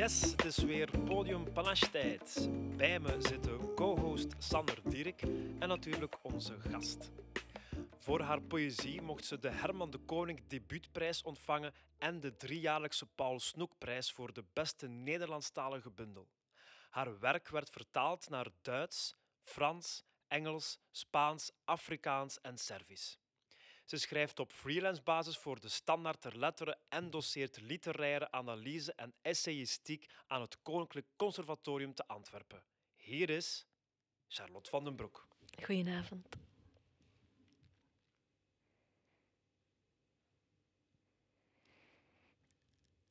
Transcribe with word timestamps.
Yes, 0.00 0.22
het 0.22 0.44
is 0.44 0.56
weer 0.56 0.90
podium 1.04 1.52
panache 1.52 1.90
tijd. 1.90 2.48
Bij 2.76 3.00
me 3.00 3.16
zitten 3.18 3.74
co-host 3.74 4.34
Sander 4.38 4.80
Dierik 4.84 5.22
en 5.58 5.68
natuurlijk 5.68 6.18
onze 6.22 6.60
gast. 6.60 7.10
Voor 7.98 8.20
haar 8.20 8.40
poëzie 8.40 9.02
mocht 9.02 9.24
ze 9.24 9.38
de 9.38 9.50
Herman 9.50 9.90
de 9.90 9.98
Koning 9.98 10.46
debuutprijs 10.46 11.22
ontvangen 11.22 11.74
en 11.98 12.20
de 12.20 12.36
driejaarlijkse 12.36 13.06
Paul 13.06 13.40
Snoekprijs 13.40 14.12
voor 14.12 14.32
de 14.32 14.44
beste 14.52 14.88
Nederlandstalige 14.88 15.90
bundel. 15.90 16.28
Haar 16.90 17.18
werk 17.18 17.48
werd 17.48 17.70
vertaald 17.70 18.28
naar 18.28 18.46
Duits, 18.62 19.14
Frans, 19.42 20.04
Engels, 20.28 20.78
Spaans, 20.90 21.50
Afrikaans 21.64 22.40
en 22.40 22.58
Servisch. 22.58 23.18
Ze 23.90 23.96
schrijft 23.96 24.38
op 24.38 24.52
freelance 24.52 25.02
basis 25.02 25.36
voor 25.36 25.60
de 25.60 25.68
Standaard 25.68 26.20
ter 26.20 26.38
Letteren 26.38 26.78
en 26.88 27.10
doseert 27.10 27.60
literaire 27.60 28.30
analyse 28.30 28.92
en 28.94 29.14
essayistiek 29.22 30.06
aan 30.26 30.40
het 30.40 30.62
Koninklijk 30.62 31.06
Conservatorium 31.16 31.94
te 31.94 32.06
Antwerpen. 32.06 32.62
Hier 32.96 33.30
is 33.30 33.66
Charlotte 34.28 34.70
van 34.70 34.84
den 34.84 34.94
Broek. 34.94 35.28
Goedenavond. 35.62 36.28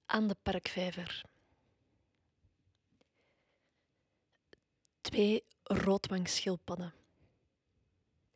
Aan 0.05 0.27
de 0.27 0.35
parkvijver. 0.43 1.21
Twee 5.01 5.43
roodwangschildpadden. 5.63 6.93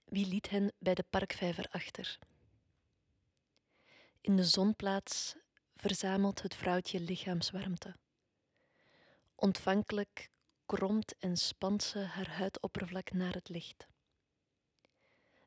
Wie 0.03 0.27
liet 0.27 0.49
hen 0.49 0.73
bij 0.79 0.93
de 0.93 1.05
parkvijver 1.09 1.67
achter? 1.71 2.19
In 4.23 4.35
de 4.35 4.43
zonplaats 4.43 5.35
verzamelt 5.75 6.41
het 6.41 6.55
vrouwtje 6.55 6.99
lichaamswarmte. 6.99 7.95
Ontvankelijk 9.35 10.29
kromt 10.65 11.17
en 11.19 11.37
spant 11.37 11.83
ze 11.83 11.99
haar 11.99 12.29
huidoppervlak 12.29 13.11
naar 13.11 13.33
het 13.33 13.49
licht. 13.49 13.87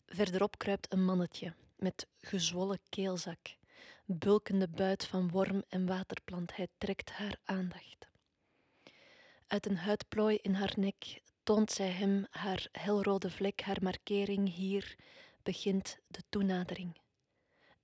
Verderop 0.07 0.59
kruipt 0.59 0.93
een 0.93 1.05
mannetje 1.05 1.55
met 1.77 2.07
gezwollen 2.21 2.81
keelzak, 2.89 3.57
bulkende 4.05 4.69
buit 4.69 5.07
van 5.07 5.31
worm 5.31 5.63
en 5.69 5.87
waterplant. 5.87 6.57
Hij 6.57 6.69
trekt 6.79 7.11
haar 7.11 7.41
aandacht. 7.45 8.09
Uit 9.47 9.67
een 9.67 9.79
huidplooi 9.79 10.37
in 10.37 10.55
haar 10.55 10.75
nek 10.77 11.23
toont 11.43 11.71
zij 11.73 11.91
hem 11.91 12.27
haar 12.31 12.69
helrode 12.73 13.31
vlek, 13.31 13.61
haar 13.61 13.83
markering. 13.83 14.55
Hier 14.55 14.97
begint 15.43 15.99
de 16.07 16.23
toenadering. 16.29 17.05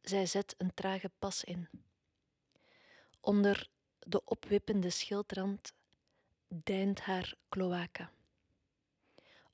Zij 0.02 0.26
zet 0.26 0.54
een 0.58 0.74
trage 0.74 1.10
pas 1.18 1.44
in. 1.44 1.68
Onder 3.20 3.68
de 3.98 4.24
opwippende 4.24 4.90
schildrand 4.90 5.72
deint 6.48 7.00
haar 7.00 7.34
kloaka. 7.48 8.10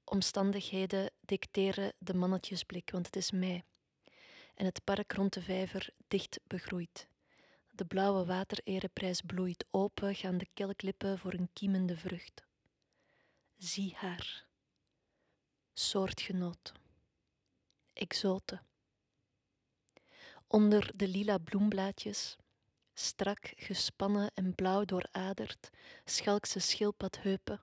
Omstandigheden 0.05 1.11
dicteren 1.21 1.93
de 1.99 2.15
mannetjesblik, 2.15 2.91
want 2.91 3.07
het 3.07 3.17
is 3.17 3.31
mei 3.31 3.65
en 4.59 4.65
het 4.65 4.85
park 4.85 5.13
rond 5.13 5.33
de 5.33 5.43
vijver 5.43 5.91
dicht 6.09 6.41
begroeid. 6.47 7.09
De 7.71 7.85
blauwe 7.85 8.25
waterereprijs 8.25 9.21
bloeit 9.21 9.65
open, 9.71 10.15
gaan 10.15 10.39
de 10.39 10.49
kelklippen 10.55 11.19
voor 11.19 11.33
een 11.33 11.51
kiemende 11.53 11.97
vrucht. 11.97 12.45
Zie 13.57 13.95
haar. 13.97 14.47
Soortgenoot. 15.73 16.73
Exote. 17.93 18.61
Onder 20.51 20.91
de 20.97 21.09
lila 21.09 21.39
bloemblaadjes, 21.39 22.37
strak 22.95 23.53
gespannen 23.57 24.31
en 24.35 24.55
blauw 24.55 24.85
dooraderd, 24.85 25.71
schalkse 26.05 26.59
schildpadheupen, 26.59 27.63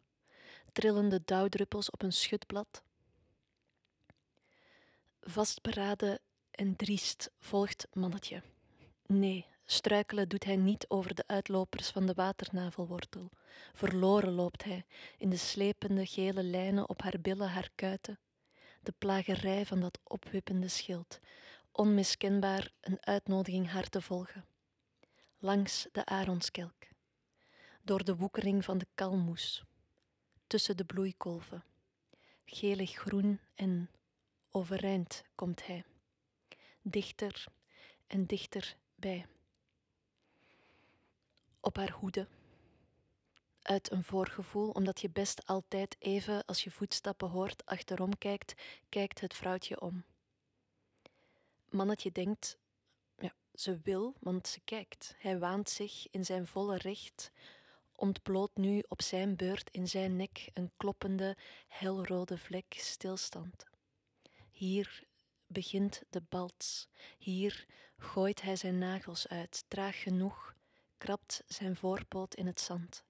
trillende 0.72 1.22
dauwdruppels 1.25 1.90
op 1.90 2.01
een 2.01 2.13
schutblad. 2.13 2.84
Vastberaden 5.22 6.19
en 6.51 6.75
driest 6.75 7.31
volgt 7.40 7.88
mannetje. 7.94 8.41
Nee, 9.06 9.46
struikelen 9.66 10.29
doet 10.29 10.44
hij 10.44 10.56
niet 10.56 10.85
over 10.88 11.16
de 11.16 11.23
uitlopers 11.28 11.90
van 11.90 12.06
de 12.06 12.13
waternavelwortel. 12.13 13.29
Verloren 13.73 14.31
loopt 14.31 14.63
hij 14.63 14.85
in 15.17 15.29
de 15.29 15.38
slepende 15.38 16.06
gele 16.06 16.44
lijnen 16.44 16.90
op 16.90 17.02
haar 17.02 17.19
billen, 17.22 17.50
haar 17.50 17.69
kuiten. 17.75 18.19
De 18.81 18.94
plagerij 18.97 19.66
van 19.66 19.79
dat 19.79 20.00
opwippende 20.03 20.67
schild, 20.67 21.19
onmiskenbaar 21.75 22.71
een 22.81 23.05
uitnodiging 23.05 23.69
haar 23.69 23.89
te 23.89 24.01
volgen. 24.01 24.45
Langs 25.37 25.87
de 25.91 26.05
aronskelk, 26.05 26.87
door 27.81 28.03
de 28.03 28.15
woekering 28.15 28.65
van 28.65 28.77
de 28.77 28.87
kalmoes, 28.95 29.63
tussen 30.47 30.77
de 30.77 30.85
bloeikolven. 30.85 31.63
Gelig 32.45 32.91
groen 32.91 33.39
en 33.55 33.89
overeind 34.51 35.23
komt 35.35 35.65
hij, 35.65 35.85
dichter 36.81 37.45
en 38.07 38.25
dichter 38.25 38.77
bij. 38.95 39.25
Op 41.59 41.75
haar 41.75 41.91
hoede, 41.91 42.27
uit 43.61 43.91
een 43.91 44.03
voorgevoel, 44.03 44.69
omdat 44.69 45.01
je 45.01 45.09
best 45.09 45.45
altijd 45.45 45.95
even 45.99 46.45
als 46.45 46.63
je 46.63 46.71
voetstappen 46.71 47.29
hoort 47.29 47.65
achterom 47.65 48.17
kijkt, 48.17 48.53
kijkt 48.89 49.19
het 49.19 49.33
vrouwtje 49.33 49.81
om 49.81 50.03
mannetje 51.75 52.11
denkt, 52.11 52.57
ja, 53.17 53.33
ze 53.53 53.79
wil, 53.83 54.15
want 54.19 54.47
ze 54.47 54.59
kijkt. 54.63 55.15
Hij 55.17 55.39
waant 55.39 55.69
zich 55.69 56.07
in 56.11 56.25
zijn 56.25 56.47
volle 56.47 56.77
recht, 56.77 57.31
ontbloot 57.95 58.55
nu 58.55 58.83
op 58.87 59.01
zijn 59.01 59.35
beurt 59.35 59.69
in 59.69 59.87
zijn 59.87 60.15
nek 60.15 60.49
een 60.53 60.71
kloppende, 60.77 61.37
helrode 61.67 62.37
vlek 62.37 62.73
stilstand. 62.77 63.65
Hier 64.51 65.03
begint 65.47 66.03
de 66.09 66.21
balts. 66.29 66.87
Hier 67.17 67.65
gooit 67.97 68.41
hij 68.41 68.55
zijn 68.55 68.77
nagels 68.77 69.27
uit, 69.27 69.65
traag 69.67 70.01
genoeg, 70.01 70.55
krabt 70.97 71.43
zijn 71.47 71.75
voorpoot 71.75 72.35
in 72.35 72.47
het 72.47 72.59
zand. 72.59 73.03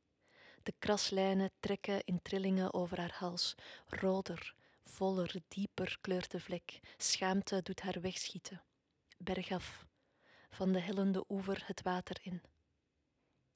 De 0.64 0.74
kraslijnen 0.80 1.52
trekken 1.60 2.04
in 2.04 2.22
trillingen 2.22 2.74
over 2.74 3.00
haar 3.00 3.16
hals, 3.18 3.56
roder, 3.86 4.56
voller, 4.86 5.36
dieper 5.48 5.98
kleurt 6.02 6.32
de 6.32 6.40
vlek. 6.40 6.80
Schaamte 6.98 7.62
doet 7.62 7.82
haar 7.82 8.02
wegschieten. 8.02 8.64
Bergaf, 9.18 9.86
van 10.50 10.72
de 10.72 10.80
hellende 10.80 11.26
oever 11.30 11.64
het 11.66 11.82
water 11.82 12.18
in. 12.22 12.42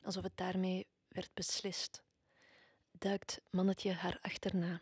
Alsof 0.02 0.24
het 0.24 0.38
daarmee 0.38 0.88
werd 1.08 1.34
beslist, 1.34 2.04
duikt 2.92 3.42
mannetje 3.50 3.94
haar 3.94 4.18
achterna, 4.22 4.82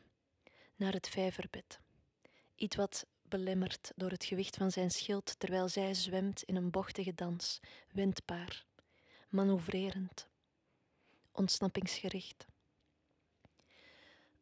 naar 0.76 0.94
het 0.94 1.10
vijverbed. 1.10 1.80
Iets 2.56 2.76
wat 2.76 3.06
belemmerd 3.22 3.92
door 3.96 4.10
het 4.10 4.24
gewicht 4.24 4.56
van 4.56 4.72
zijn 4.72 4.92
schild 4.92 5.40
terwijl 5.40 5.70
zij 5.70 5.94
zwemt 5.94 6.44
in 6.44 6.56
een 6.56 6.72
bochtige 6.72 7.14
dans, 7.14 7.60
wendbaar, 7.92 8.66
manoeuvrerend, 9.30 10.28
ontsnappingsgericht. 11.32 12.46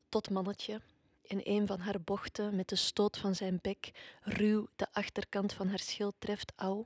Tot 0.09 0.29
mannetje 0.29 0.81
in 1.27 1.41
een 1.43 1.67
van 1.67 1.79
haar 1.79 2.01
bochten 2.01 2.55
met 2.55 2.69
de 2.69 2.75
stoot 2.75 3.17
van 3.17 3.35
zijn 3.35 3.59
bek 3.61 3.91
ruw 4.21 4.67
de 4.75 4.87
achterkant 4.91 5.53
van 5.53 5.67
haar 5.67 5.79
schild 5.79 6.15
treft, 6.19 6.53
au. 6.55 6.85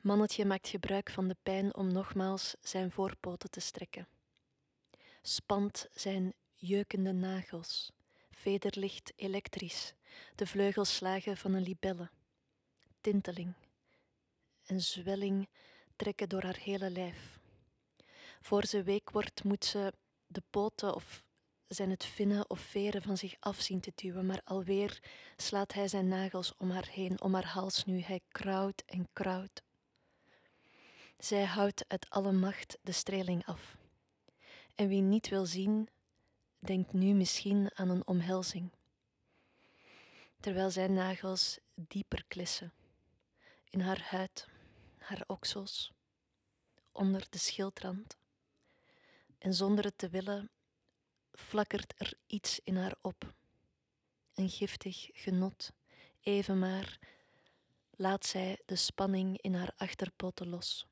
Mannetje 0.00 0.44
maakt 0.44 0.68
gebruik 0.68 1.10
van 1.10 1.28
de 1.28 1.36
pijn 1.42 1.74
om 1.74 1.92
nogmaals 1.92 2.54
zijn 2.60 2.90
voorpoten 2.90 3.50
te 3.50 3.60
strekken. 3.60 4.08
Spant 5.22 5.88
zijn 5.94 6.34
jeukende 6.54 7.12
nagels, 7.12 7.92
vederlicht 8.30 9.12
elektrisch, 9.16 9.94
de 10.34 10.46
vleugelslagen 10.46 11.36
van 11.36 11.52
een 11.52 11.62
libelle, 11.62 12.10
tinteling 13.00 13.54
en 14.66 14.80
zwelling 14.80 15.48
trekken 15.96 16.28
door 16.28 16.42
haar 16.42 16.58
hele 16.58 16.90
lijf. 16.90 17.38
Voor 18.40 18.64
ze 18.64 18.82
week 18.82 19.10
wordt, 19.10 19.44
moet 19.44 19.64
ze 19.64 19.92
de 20.26 20.42
poten 20.50 20.94
of 20.94 21.23
zijn 21.74 21.90
het 21.90 22.04
vinnen 22.04 22.50
of 22.50 22.60
veren 22.60 23.02
van 23.02 23.16
zich 23.16 23.34
af 23.40 23.60
zien 23.60 23.80
te 23.80 23.92
duwen, 23.94 24.26
maar 24.26 24.40
alweer 24.44 25.02
slaat 25.36 25.72
hij 25.72 25.88
zijn 25.88 26.08
nagels 26.08 26.54
om 26.56 26.70
haar 26.70 26.88
heen, 26.88 27.22
om 27.22 27.34
haar 27.34 27.46
hals 27.46 27.84
nu. 27.84 28.00
Hij 28.00 28.20
krauwt 28.28 28.82
en 28.86 29.08
krauwt. 29.12 29.62
Zij 31.18 31.44
houdt 31.44 31.84
uit 31.88 32.10
alle 32.10 32.32
macht 32.32 32.78
de 32.82 32.92
streling 32.92 33.46
af. 33.46 33.76
En 34.74 34.88
wie 34.88 35.00
niet 35.00 35.28
wil 35.28 35.46
zien, 35.46 35.88
denkt 36.58 36.92
nu 36.92 37.12
misschien 37.12 37.70
aan 37.74 37.88
een 37.88 38.06
omhelzing. 38.06 38.72
Terwijl 40.40 40.70
zijn 40.70 40.92
nagels 40.92 41.58
dieper 41.74 42.24
klissen, 42.28 42.72
in 43.70 43.80
haar 43.80 44.02
huid, 44.02 44.48
haar 44.98 45.24
oksels, 45.26 45.92
onder 46.92 47.26
de 47.30 47.38
schildrand. 47.38 48.16
En 49.38 49.54
zonder 49.54 49.84
het 49.84 49.98
te 49.98 50.08
willen 50.08 50.50
flakkert 51.38 51.94
er 51.96 52.12
iets 52.26 52.60
in 52.64 52.76
haar 52.76 52.94
op. 53.00 53.34
Een 54.34 54.50
giftig 54.50 55.08
genot, 55.12 55.72
even 56.20 56.58
maar 56.58 56.98
laat 57.90 58.26
zij 58.26 58.60
de 58.66 58.76
spanning 58.76 59.40
in 59.40 59.54
haar 59.54 59.72
achterpoten 59.76 60.48
los. 60.48 60.86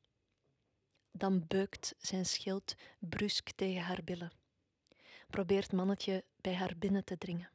Dan 1.11 1.47
beukt 1.47 1.95
zijn 1.99 2.27
schild 2.27 2.75
brusk 2.99 3.51
tegen 3.51 3.83
haar 3.83 4.05
billen. 4.05 4.33
Probeert 5.31 5.73
mannetje 5.73 6.25
bij 6.41 6.55
haar 6.55 6.77
binnen 6.79 7.05
te 7.05 7.19
dringen. 7.19 7.51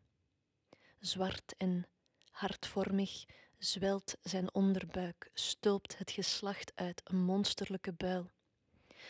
Zwart 0.99 1.53
en 1.57 1.87
hartvormig 2.31 3.25
zwelt 3.57 4.15
zijn 4.21 4.53
onderbuik, 4.53 5.29
stulpt 5.33 5.97
het 5.97 6.11
geslacht 6.11 6.71
uit, 6.75 7.01
een 7.03 7.23
monsterlijke 7.23 7.93
buil. 7.93 8.31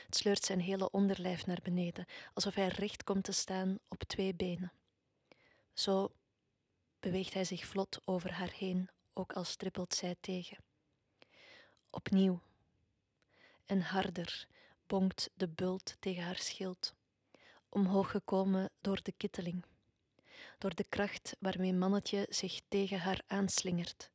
Het 0.06 0.16
sleurt 0.16 0.44
zijn 0.44 0.62
hele 0.62 0.92
onderlijf 0.92 1.46
naar 1.46 1.60
beneden, 1.64 2.06
alsof 2.34 2.56
hij 2.56 2.68
recht 2.68 3.04
komt 3.04 3.24
te 3.24 3.32
staan 3.32 3.80
op 3.88 4.04
twee 4.04 4.36
benen. 4.36 4.72
Zo 5.74 6.12
beweegt 7.00 7.34
hij 7.34 7.46
zich 7.46 7.66
vlot 7.66 8.00
over 8.06 8.32
haar 8.32 8.52
heen, 8.52 8.90
ook 9.14 9.34
al 9.34 9.44
strippelt 9.44 9.94
zij 9.94 10.16
tegen. 10.20 10.58
Opnieuw. 11.90 12.42
En 13.66 13.82
harder 13.82 14.48
bonkt 14.88 15.30
de 15.34 15.48
bult 15.48 15.96
tegen 16.00 16.24
haar 16.24 16.38
schild, 16.38 16.94
omhoog 17.70 18.12
gekomen 18.12 18.70
door 18.82 19.00
de 19.04 19.12
kitteling, 19.12 19.66
door 20.58 20.76
de 20.76 20.86
kracht 20.90 21.36
waarmee 21.40 21.74
mannetje 21.74 22.26
zich 22.30 22.62
tegen 22.68 23.00
haar 23.00 23.22
aanslingert. 23.28 24.10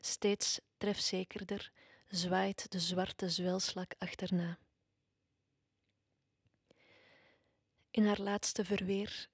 Steeds 0.00 0.60
trefzekerder 0.76 1.72
zwaait 2.08 2.70
de 2.70 2.80
zwarte 2.80 3.30
zwelslak 3.30 3.94
achterna. 3.98 4.58
In 7.92 8.06
haar 8.06 8.20
laatste 8.20 8.64
verweer 8.64 9.28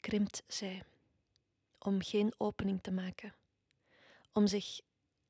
krimpt 0.00 0.42
zij 0.46 0.84
om 1.78 2.02
geen 2.02 2.34
opening 2.36 2.82
te 2.82 2.90
maken, 2.90 3.34
om 4.32 4.46
zich 4.46 4.80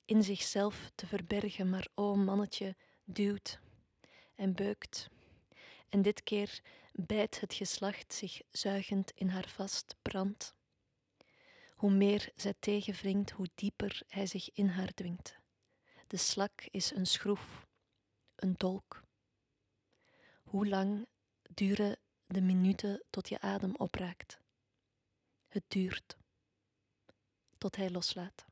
in 0.05 0.23
zichzelf 0.23 0.91
te 0.95 1.07
verbergen, 1.07 1.71
maar 1.71 1.89
o 1.95 2.15
mannetje 2.15 2.77
duwt 3.05 3.61
en 4.35 4.55
beukt. 4.55 5.11
En 5.89 6.03
dit 6.03 6.23
keer 6.23 6.61
bijt 6.93 7.41
het 7.41 7.55
geslacht 7.55 8.15
zich 8.15 8.41
zuigend 8.51 9.11
in 9.15 9.29
haar 9.29 9.49
vast, 9.49 9.97
brand. 10.03 10.55
Hoe 11.75 11.91
meer 11.91 12.33
zij 12.35 12.55
tegenwringt, 12.59 13.31
hoe 13.31 13.49
dieper 13.55 14.03
hij 14.09 14.27
zich 14.27 14.53
in 14.53 14.69
haar 14.69 14.95
dwingt. 14.95 15.39
De 16.07 16.17
slak 16.17 16.63
is 16.71 16.91
een 16.91 17.07
schroef, 17.07 17.67
een 18.35 18.55
dolk. 18.57 19.03
Hoe 20.43 20.67
lang 20.69 21.07
duren 21.55 21.99
de 22.29 22.41
minuten 22.41 23.03
tot 23.11 23.29
je 23.29 23.41
adem 23.41 23.75
opraakt? 23.77 24.39
Het 25.49 25.63
duurt 25.69 26.17
tot 27.59 27.77
hij 27.77 27.91
loslaat. 27.91 28.45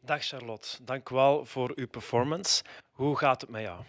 Dag 0.00 0.24
Charlotte, 0.24 0.84
dank 0.84 1.08
wel 1.08 1.44
voor 1.44 1.72
uw 1.74 1.88
performance. 1.88 2.62
Hoe 2.90 3.18
gaat 3.18 3.40
het 3.40 3.50
met 3.50 3.62
jou? 3.62 3.84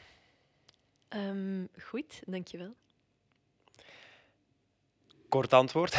Um, 1.10 1.70
goed, 1.82 2.22
dankjewel. 2.26 2.76
Kort 5.30 5.54
antwoord. 5.54 5.94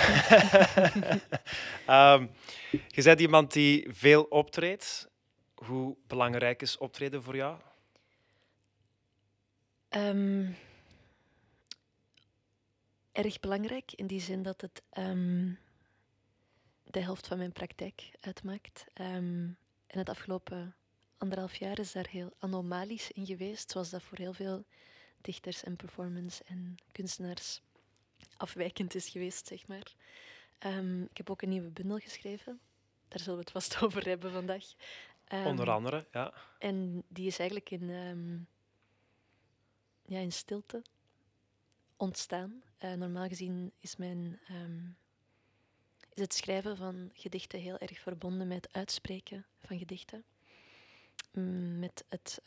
um, 1.89 2.31
je 2.97 3.03
bent 3.03 3.21
iemand 3.21 3.53
die 3.53 3.89
veel 3.93 4.23
optreedt. 4.23 5.11
Hoe 5.67 5.97
belangrijk 6.07 6.63
is 6.63 6.79
optreden 6.79 7.23
voor 7.23 7.37
jou? 7.37 7.61
Um, 9.91 10.57
erg 13.13 13.41
belangrijk 13.41 13.93
in 13.93 14.07
die 14.07 14.21
zin 14.21 14.43
dat 14.43 14.61
het 14.61 14.83
um, 14.99 15.59
de 16.85 17.01
helft 17.01 17.27
van 17.27 17.39
mijn 17.39 17.53
praktijk 17.53 18.11
uitmaakt. 18.21 18.85
Um, 18.95 19.57
en 19.87 19.99
het 19.99 20.09
afgelopen 20.09 20.75
anderhalf 21.17 21.55
jaar 21.55 21.79
is 21.79 21.93
daar 21.93 22.09
heel 22.11 22.33
anomalisch 22.39 23.11
in 23.11 23.27
geweest, 23.27 23.71
zoals 23.71 23.91
dat 23.91 24.03
voor 24.03 24.19
heel 24.19 24.33
veel 24.33 24.65
dichters 25.21 25.63
en 25.63 25.77
performance 25.77 26.45
en 26.47 26.77
kunstenaars 26.93 27.61
afwijkend 28.37 28.95
is 28.95 29.09
geweest, 29.09 29.47
zeg 29.47 29.67
maar. 29.67 29.95
Ik 31.11 31.17
heb 31.17 31.31
ook 31.31 31.43
een 31.43 31.49
nieuwe 31.49 31.71
bundel 31.71 31.99
geschreven. 31.99 32.61
Daar 33.09 33.21
zullen 33.21 33.39
we 33.39 33.45
het 33.45 33.53
vast 33.53 33.77
over 33.83 34.05
hebben 34.05 34.33
vandaag. 34.33 34.65
Onder 35.33 35.71
andere, 35.71 36.07
ja. 36.13 36.33
En 36.59 37.03
die 37.09 37.27
is 37.27 37.39
eigenlijk 37.39 37.71
in, 37.71 37.89
ja, 40.07 40.19
in 40.19 40.33
stilte 40.33 40.83
ontstaan. 41.97 42.63
Uh, 42.85 42.93
normaal 42.93 43.29
gezien 43.29 43.73
is, 43.79 43.97
mijn, 43.97 44.41
um, 44.51 44.97
is 46.15 46.23
het 46.23 46.35
schrijven 46.35 46.77
van 46.77 47.11
gedichten 47.15 47.61
heel 47.61 47.79
erg 47.79 47.99
verbonden 47.99 48.49
met 48.49 48.65
het 48.65 48.73
uitspreken 48.73 49.47
van 49.59 49.79
gedichten. 49.79 50.25
Mm, 51.33 51.79
met 51.79 52.05
het 52.09 52.43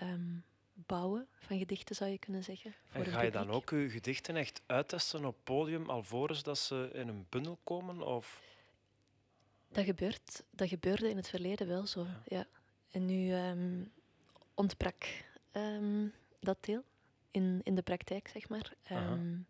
bouwen 0.74 1.28
van 1.40 1.58
gedichten, 1.58 1.96
zou 1.96 2.12
je 2.12 2.18
kunnen 2.18 2.44
zeggen. 2.44 2.76
en 2.92 3.06
ga 3.06 3.22
je 3.22 3.32
dan 3.32 3.50
ook 3.50 3.70
je 3.70 3.90
gedichten 3.90 4.36
echt 4.36 4.62
uittesten 4.66 5.26
op 5.26 5.36
podium, 5.44 5.90
alvorens 5.90 6.44
dat 6.44 6.58
ze 6.58 6.90
in 6.94 7.08
een 7.08 7.26
bundel 7.30 7.60
komen? 7.64 8.02
Of? 8.02 8.42
Dat, 9.68 9.86
gebeurt, 9.86 10.44
dat 10.50 10.68
gebeurde 10.68 11.10
in 11.10 11.16
het 11.16 11.30
verleden 11.30 11.68
wel 11.68 11.88
zo, 11.88 12.04
ja. 12.04 12.22
ja. 12.26 12.48
En 12.96 13.06
nu 13.06 13.34
um, 13.34 13.92
ontbrak 14.54 15.06
dat 16.40 16.58
deel 16.60 16.84
in, 17.32 17.62
in 17.64 17.76
de 17.76 17.82
praktijk, 17.82 18.28
zeg 18.28 18.50
maar. 18.50 18.74
Um, 18.92 19.48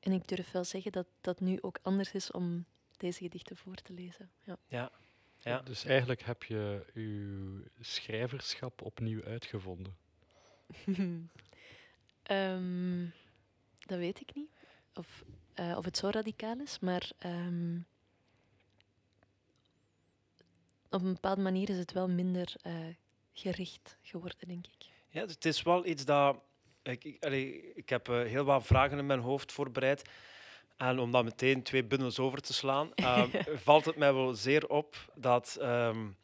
en 0.00 0.12
ik 0.12 0.28
durf 0.28 0.50
wel 0.50 0.64
zeggen 0.64 0.92
dat 0.92 1.06
dat 1.20 1.40
nu 1.40 1.58
ook 1.60 1.78
anders 1.82 2.12
is 2.12 2.30
om 2.30 2.64
deze 2.96 3.22
gedichten 3.22 3.56
voor 3.56 3.74
te 3.74 3.92
lezen. 3.92 4.30
Ja. 4.42 4.56
ja. 4.66 4.90
ja. 5.38 5.62
Dus 5.62 5.84
eigenlijk 5.84 6.22
heb 6.22 6.42
je 6.42 6.84
je 6.94 7.70
schrijverschap 7.80 8.82
opnieuw 8.82 9.22
uitgevonden. 9.22 9.96
um, 12.30 13.12
dat 13.90 13.98
weet 13.98 14.20
ik 14.20 14.34
niet. 14.34 14.50
Of, 14.94 15.24
uh, 15.54 15.76
of 15.76 15.84
het 15.84 15.96
zo 15.96 16.08
radicaal 16.08 16.60
is, 16.60 16.78
maar 16.78 17.10
um, 17.26 17.86
op 20.94 21.02
een 21.02 21.12
bepaalde 21.12 21.42
manier 21.42 21.68
is 21.70 21.78
het 21.78 21.92
wel 21.92 22.08
minder 22.08 22.54
uh, 22.66 22.72
gericht 23.32 23.98
geworden, 24.02 24.48
denk 24.48 24.66
ik. 24.66 24.86
Ja, 25.08 25.20
het 25.20 25.44
is 25.44 25.62
wel 25.62 25.86
iets 25.86 26.04
dat. 26.04 26.36
Ik, 26.82 27.04
ik, 27.04 27.24
allee, 27.24 27.72
ik 27.74 27.88
heb 27.88 28.08
uh, 28.08 28.22
heel 28.22 28.44
wat 28.44 28.66
vragen 28.66 28.98
in 28.98 29.06
mijn 29.06 29.20
hoofd 29.20 29.52
voorbereid. 29.52 30.02
En 30.76 30.98
om 30.98 31.10
dan 31.10 31.24
meteen 31.24 31.62
twee 31.62 31.84
bundels 31.84 32.18
over 32.18 32.40
te 32.40 32.52
slaan, 32.52 32.90
uh, 32.96 33.24
valt 33.66 33.84
het 33.84 33.96
mij 33.96 34.14
wel 34.14 34.34
zeer 34.34 34.68
op 34.68 35.12
dat. 35.14 35.58
Um, 35.60 36.16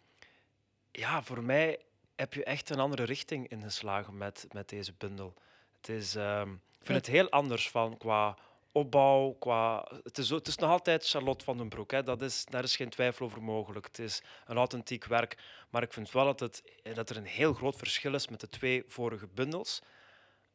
ja, 0.93 1.23
voor 1.23 1.43
mij 1.43 1.79
heb 2.17 2.35
je 2.35 2.45
echt 2.45 2.71
een 2.71 2.81
andere 2.81 3.05
richting 3.05 3.49
ingeslagen 3.49 4.17
met, 4.17 4.47
met 4.53 4.69
deze 4.69 4.93
bundel. 4.99 5.35
Het 5.77 5.89
is, 5.89 6.15
um, 6.15 6.53
ik 6.53 6.87
vind 6.87 6.99
het 6.99 7.07
heel 7.07 7.31
anders 7.31 7.71
van 7.71 7.97
qua 7.97 8.37
opbouw. 8.73 9.37
Qua, 9.39 9.89
het, 10.03 10.19
is, 10.19 10.31
het 10.31 10.49
is 10.49 10.57
nog 10.57 10.71
altijd 10.71 11.09
Charlotte 11.09 11.45
van 11.45 11.57
den 11.57 11.69
Broek. 11.69 11.91
Hè. 11.91 12.03
Dat 12.03 12.23
is, 12.23 12.45
daar 12.45 12.63
is 12.63 12.77
geen 12.77 12.91
twijfel 12.91 13.27
over 13.27 13.43
mogelijk. 13.43 13.87
Het 13.87 13.99
is 13.99 14.23
een 14.47 14.57
authentiek 14.57 15.05
werk. 15.05 15.39
Maar 15.71 15.83
ik 15.83 15.93
vind 15.93 16.11
wel 16.11 16.25
dat, 16.25 16.41
het, 16.41 16.63
dat 16.95 17.11
er 17.11 17.17
een 17.17 17.27
heel 17.27 17.53
groot 17.55 17.77
verschil 17.77 18.15
is 18.15 18.29
met 18.29 18.41
de 18.41 18.49
twee 18.49 18.85
vorige 18.87 19.27
bundels. 19.27 19.83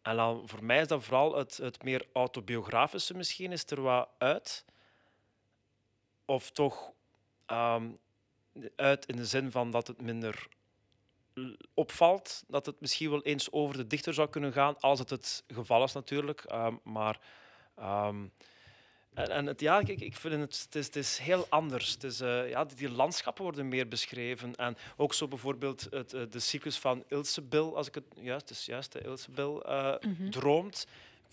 En 0.01 0.41
voor 0.45 0.63
mij 0.63 0.81
is 0.81 0.88
dat 0.88 1.03
vooral 1.03 1.36
het, 1.36 1.57
het 1.57 1.84
meer 1.84 2.07
autobiografische 2.13 3.13
misschien, 3.13 3.51
is 3.51 3.65
er 3.65 3.81
wat 3.81 4.10
uit. 4.17 4.65
Of 6.25 6.51
toch 6.51 6.93
um, 7.48 7.98
uit 8.75 9.05
in 9.05 9.15
de 9.15 9.25
zin 9.25 9.51
van 9.51 9.72
dat 9.72 9.88
het 9.88 10.01
minder 10.01 10.48
opvalt. 11.74 12.43
Dat 12.48 12.65
het 12.65 12.81
misschien 12.81 13.10
wel 13.10 13.24
eens 13.24 13.51
over 13.51 13.77
de 13.77 13.88
dichter 13.88 14.13
zou 14.13 14.29
kunnen 14.29 14.53
gaan, 14.53 14.79
als 14.79 15.00
het 15.00 15.10
het 15.10 15.43
geval 15.48 15.84
is 15.84 15.93
natuurlijk. 15.93 16.51
Um, 16.51 16.79
maar 16.84 17.19
Um, 17.79 18.32
en, 19.15 19.29
en 19.32 19.46
het, 19.46 19.60
ja, 19.60 19.79
ik, 19.79 20.01
ik 20.01 20.15
vind 20.15 20.41
het, 20.41 20.62
het, 20.63 20.75
is, 20.75 20.86
het 20.86 20.96
is 20.96 21.17
heel 21.17 21.46
anders. 21.50 21.91
Het 21.91 22.03
is, 22.03 22.22
uh, 22.22 22.50
ja, 22.50 22.65
die, 22.65 22.75
die, 22.75 22.89
landschappen 22.89 23.44
worden 23.44 23.67
meer 23.67 23.88
beschreven. 23.88 24.55
En 24.55 24.77
ook 24.98 25.13
zo 25.13 25.27
bijvoorbeeld 25.27 25.88
het, 25.89 26.13
uh, 26.13 26.22
de 26.29 26.39
cyclus 26.39 26.77
van 26.77 27.03
Ilsebil, 27.08 27.77
als 27.77 27.88
ik 27.88 27.96
het 27.96 28.05
juist, 28.13 28.50
het 28.50 28.58
is 28.58 28.65
juist, 28.65 28.91
de 28.91 29.01
Ilsebil 29.01 29.70
uh, 29.70 29.96
mm 30.00 30.15
-hmm. 30.15 30.32
droomt. 30.32 30.88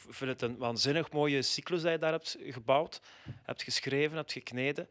Ik 0.06 0.14
vind 0.14 0.30
het 0.30 0.42
een 0.42 0.56
waanzinnig 0.56 1.10
mooie 1.10 1.42
cyclus 1.42 1.82
dat 1.82 1.92
je 1.92 1.98
daar 1.98 2.12
hebt 2.12 2.36
gebouwd, 2.40 3.00
hebt 3.42 3.62
geschreven, 3.62 4.16
hebt 4.16 4.32
gekneden. 4.32 4.88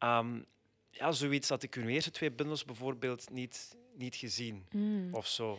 Um, 0.00 0.46
ja, 0.90 1.12
zoiets 1.12 1.48
dat 1.48 1.62
ik 1.62 1.76
in 1.76 1.86
de 1.86 1.92
eerste 1.92 2.10
twee 2.10 2.30
bundels 2.30 2.64
bijvoorbeeld 2.64 3.30
niet, 3.30 3.76
niet 3.94 4.16
gezien 4.16 4.66
mm. 4.70 5.14
of 5.14 5.26
zo. 5.26 5.58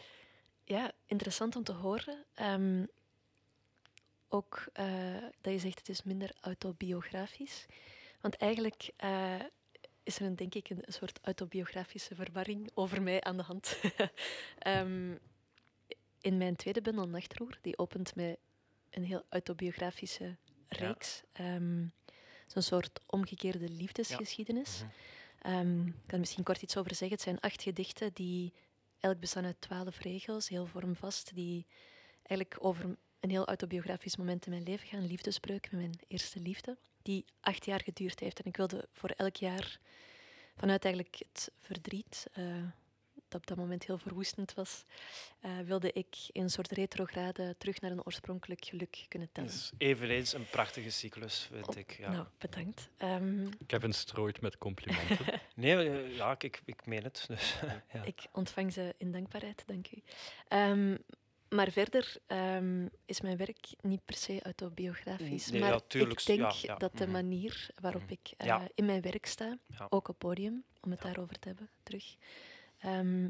Ja, 0.63 0.91
interessant 1.06 1.56
om 1.56 1.63
te 1.63 1.72
horen. 1.72 2.25
Um, 2.41 2.88
ook 4.29 4.65
uh, 4.79 5.24
dat 5.41 5.53
je 5.53 5.60
zegt 5.60 5.77
het 5.77 5.89
is 5.89 6.03
minder 6.03 6.31
autobiografisch. 6.41 7.65
Want 8.22 8.36
eigenlijk 8.36 8.89
uh, 9.03 9.36
is 10.03 10.19
er 10.19 10.25
een, 10.25 10.36
denk 10.36 10.55
ik 10.55 10.69
een, 10.69 10.81
een, 10.86 10.93
soort 10.93 11.19
autobiografische 11.22 12.15
verwarring 12.15 12.69
over 12.74 13.01
mij 13.01 13.22
aan 13.22 13.38
de 13.38 13.43
hand. 13.43 13.79
um, 14.67 15.19
in 16.22 16.38
mijn 16.38 16.55
tweede 16.55 16.81
bundel 16.81 17.07
Nachtroer, 17.07 17.57
die 17.62 17.77
opent 17.77 18.15
met 18.15 18.38
een 18.89 19.03
heel 19.03 19.24
autobiografische 19.29 20.36
reeks. 20.67 21.24
Ja. 21.34 21.55
Um, 21.55 21.93
Zo'n 22.48 22.62
soort 22.62 23.00
omgekeerde 23.05 23.69
liefdesgeschiedenis. 23.69 24.79
Ja. 24.79 24.89
Ehm, 25.41 25.88
ik 25.88 25.93
kan 25.93 26.13
er 26.13 26.19
misschien 26.19 26.43
kort 26.43 26.62
iets 26.62 26.77
over 26.77 26.96
zeggen. 26.96 27.17
Het 27.17 27.22
zijn 27.22 27.39
acht 27.39 27.62
gedichten 27.62 28.13
die 28.13 28.53
elk 29.00 29.19
bestaan 29.19 29.46
uit 29.46 29.62
twaalf 29.62 30.00
regels, 30.00 30.50
heel 30.50 30.65
vormvast, 30.65 31.36
die 31.36 31.65
eigenlijk 32.24 32.65
over 32.65 32.98
een 33.19 33.29
heel 33.29 33.45
autobiografisch 33.45 34.15
moment 34.15 34.45
in 34.45 34.51
mijn 34.51 34.63
leven 34.63 34.88
gaan, 34.88 35.07
liefdesbreuk 35.07 35.71
met 35.71 35.79
mijn 35.79 36.00
eerste 36.07 36.39
liefde, 36.39 36.77
die 37.01 37.25
acht 37.39 37.65
jaar 37.65 37.81
geduurd 37.83 38.19
heeft. 38.19 38.39
En 38.39 38.45
ik 38.45 38.57
wilde 38.57 38.88
voor 38.91 39.09
elk 39.09 39.36
jaar, 39.36 39.79
vanuit 40.55 40.86
eigenlijk 40.86 41.15
het 41.15 41.51
verdriet, 41.57 42.27
eh, 42.33 42.43
dat 43.29 43.41
op 43.41 43.47
dat 43.47 43.57
moment 43.57 43.86
heel 43.86 43.97
verwoestend 43.97 44.53
was, 44.53 44.83
eh, 45.39 45.59
wilde 45.65 45.91
ik 45.93 46.15
in 46.31 46.41
een 46.41 46.50
soort 46.50 46.71
retrograde 46.71 47.55
terug 47.57 47.81
naar 47.81 47.91
een 47.91 48.05
oorspronkelijk 48.05 48.65
geluk 48.65 49.05
kunnen 49.07 49.29
tellen. 49.31 49.50
Is 49.50 49.71
eveneens 49.77 50.33
een 50.33 50.50
prachtige 50.50 50.89
cyclus, 50.89 51.50
vind 51.51 51.75
ik. 51.75 51.97
Ja. 51.97 52.12
Nou, 52.12 52.25
bedankt. 52.38 52.89
Ehm, 52.97 53.47
Kevin 53.65 53.93
strooit 53.93 54.41
met 54.41 54.57
complimenten. 54.57 55.17
Nee, 55.55 56.15
ja, 56.15 56.31
ik, 56.31 56.43
ik, 56.43 56.62
ik 56.65 56.86
meen 56.86 57.03
het. 57.03 57.25
Dus, 57.27 57.55
ja. 57.93 58.03
Ik 58.03 58.25
ontvang 58.31 58.74
ze 58.74 58.95
in 58.97 59.12
dankbaarheid, 59.12 59.63
dank 59.65 59.88
u. 59.91 60.01
Ehm, 60.47 60.95
maar 61.50 61.72
verder 61.72 62.16
ehm, 62.27 62.88
is 63.06 63.22
mijn 63.22 63.38
werk 63.38 63.68
niet 63.82 64.06
per 64.06 64.16
se 64.16 64.42
autobiografisch. 64.42 65.50
Nee, 65.50 65.60
maar 65.62 65.70
ja, 65.70 65.80
tuurlijk, 65.88 66.20
ik 66.20 66.25
denk 66.25 66.39
ja, 66.39 66.54
ja. 66.62 66.75
dat 66.75 66.98
de 66.98 67.04
Mhm. 67.04 67.12
manier 67.13 67.70
waarop 67.82 68.01
Mhm. 68.04 68.12
ik 68.12 68.32
eh, 68.38 68.62
in 68.75 68.86
mijn 68.86 69.01
werk 69.01 69.25
sta, 69.25 69.58
ook 69.89 70.08
op 70.08 70.20
podium, 70.20 70.63
om 70.82 70.92
het 70.92 71.01
daarover 71.01 71.39
te 71.39 71.48
hebben 71.48 71.70
terug, 71.84 72.16
ehm, 72.80 73.30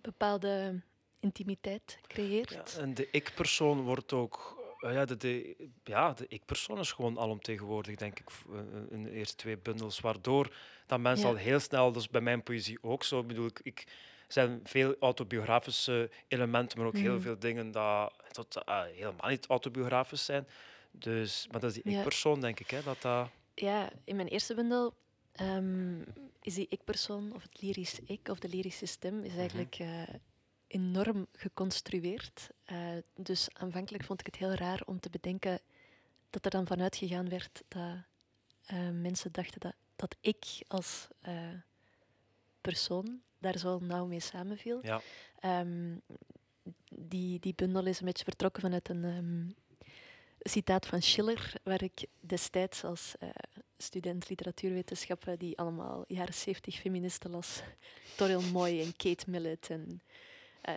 bepaalde 0.00 0.80
intimiteit 1.20 1.98
creëert. 2.06 2.72
Ja, 2.76 2.80
en 2.80 2.94
de 2.94 3.08
ik-persoon 3.10 3.80
wordt 3.80 4.12
ook. 4.12 4.62
eh, 4.80 4.92
ja, 4.92 5.04
de, 5.04 5.16
de, 5.16 5.56
ja, 5.84 6.12
de 6.12 6.24
ik-persoon 6.28 6.78
is 6.78 6.92
gewoon 6.92 7.18
alomtegenwoordig, 7.18 7.94
denk 7.96 8.20
ik, 8.20 8.28
eh, 8.52 8.58
in 8.90 9.02
de 9.02 9.10
eerste 9.10 9.36
twee 9.36 9.58
bundels. 9.58 10.00
Waardoor 10.00 10.56
dat 10.86 11.00
mensen 11.00 11.28
al 11.28 11.34
heel 11.34 11.60
snel, 11.60 11.92
dus 11.92 12.08
bij 12.08 12.20
mijn 12.20 12.42
poëzie 12.42 12.78
ook 12.82 13.04
zo, 13.04 13.22
bedoel 13.24 13.46
ik, 13.46 13.60
ik 13.62 13.86
zijn 14.34 14.60
veel 14.64 14.96
autobiografische 15.00 16.10
elementen, 16.28 16.78
maar 16.78 16.86
ook 16.86 16.96
heel 16.96 17.12
Mhm. 17.12 17.22
veel 17.22 17.38
dingen 17.38 17.70
dat, 17.70 18.14
dat 18.32 18.62
eh, 18.64 18.82
helemaal 18.82 19.30
niet 19.30 19.46
autobiografisch 19.46 20.24
zijn. 20.24 20.46
Dus, 20.90 21.46
maar 21.50 21.60
dat 21.60 21.70
is 21.76 21.82
die 21.82 21.92
Ja. 21.92 21.96
ik-persoon, 21.98 22.40
denk 22.40 22.60
ik. 22.60 22.70
Hè, 22.70 22.82
dat 22.82 23.02
dat, 23.02 23.28
Ja, 23.54 23.90
in 24.04 24.16
mijn 24.16 24.28
eerste 24.28 24.54
bundel 24.54 24.94
ehm, 25.32 26.00
is 26.42 26.54
die 26.54 26.66
ik-persoon, 26.68 27.34
of 27.34 27.42
het 27.42 27.62
lyrisch 27.62 28.00
ik, 28.06 28.28
of 28.28 28.38
de 28.38 28.48
lyrische 28.48 28.86
stem, 28.86 29.14
Mhm. 29.16 29.24
is 29.24 29.36
eigenlijk 29.36 29.76
eh, 29.78 30.02
enorm 30.66 31.26
geconstrueerd. 31.32 32.48
Eh, 32.64 32.78
dus 33.16 33.48
aanvankelijk 33.52 34.04
vond 34.04 34.20
ik 34.20 34.26
het 34.26 34.36
heel 34.36 34.52
raar 34.54 34.82
om 34.84 35.00
te 35.00 35.10
bedenken 35.10 35.60
dat 36.30 36.44
er 36.44 36.50
dan 36.50 36.66
vanuit 36.66 36.96
gegaan 36.96 37.28
werd 37.28 37.62
dat 37.68 37.96
mensen 38.92 39.32
dachten 39.32 39.60
dat, 39.60 39.74
dat 39.96 40.16
ik 40.20 40.44
als 40.68 41.08
persoon 42.60 43.22
daar 43.44 43.58
zo 43.58 43.78
nauw 43.78 44.06
mee 44.06 44.20
samenviel. 44.20 44.78
ja. 44.82 45.00
Ehm, 45.40 45.96
die, 46.88 47.40
die 47.40 47.54
bundel 47.54 47.86
is 47.86 48.00
een 48.00 48.06
beetje 48.06 48.24
vertrokken 48.24 48.62
vanuit 48.62 48.88
een 48.88 49.04
ehm, 49.04 49.50
citaat 50.50 50.86
van 50.86 51.02
Schiller, 51.02 51.52
waar 51.62 51.82
ik 51.82 52.06
destijds 52.20 52.84
als 52.84 53.14
eh, 53.18 53.28
student 53.76 54.28
literatuurwetenschappen, 54.28 55.38
die 55.38 55.58
allemaal 55.58 56.04
jaren 56.08 56.34
70 56.34 56.76
feministen 56.76 57.30
las, 57.30 57.62
Toriel 58.16 58.42
Moy 58.42 58.80
en 58.80 58.96
Kate 58.96 59.30
Millett 59.30 59.70
en 59.70 60.02
eh, 60.60 60.74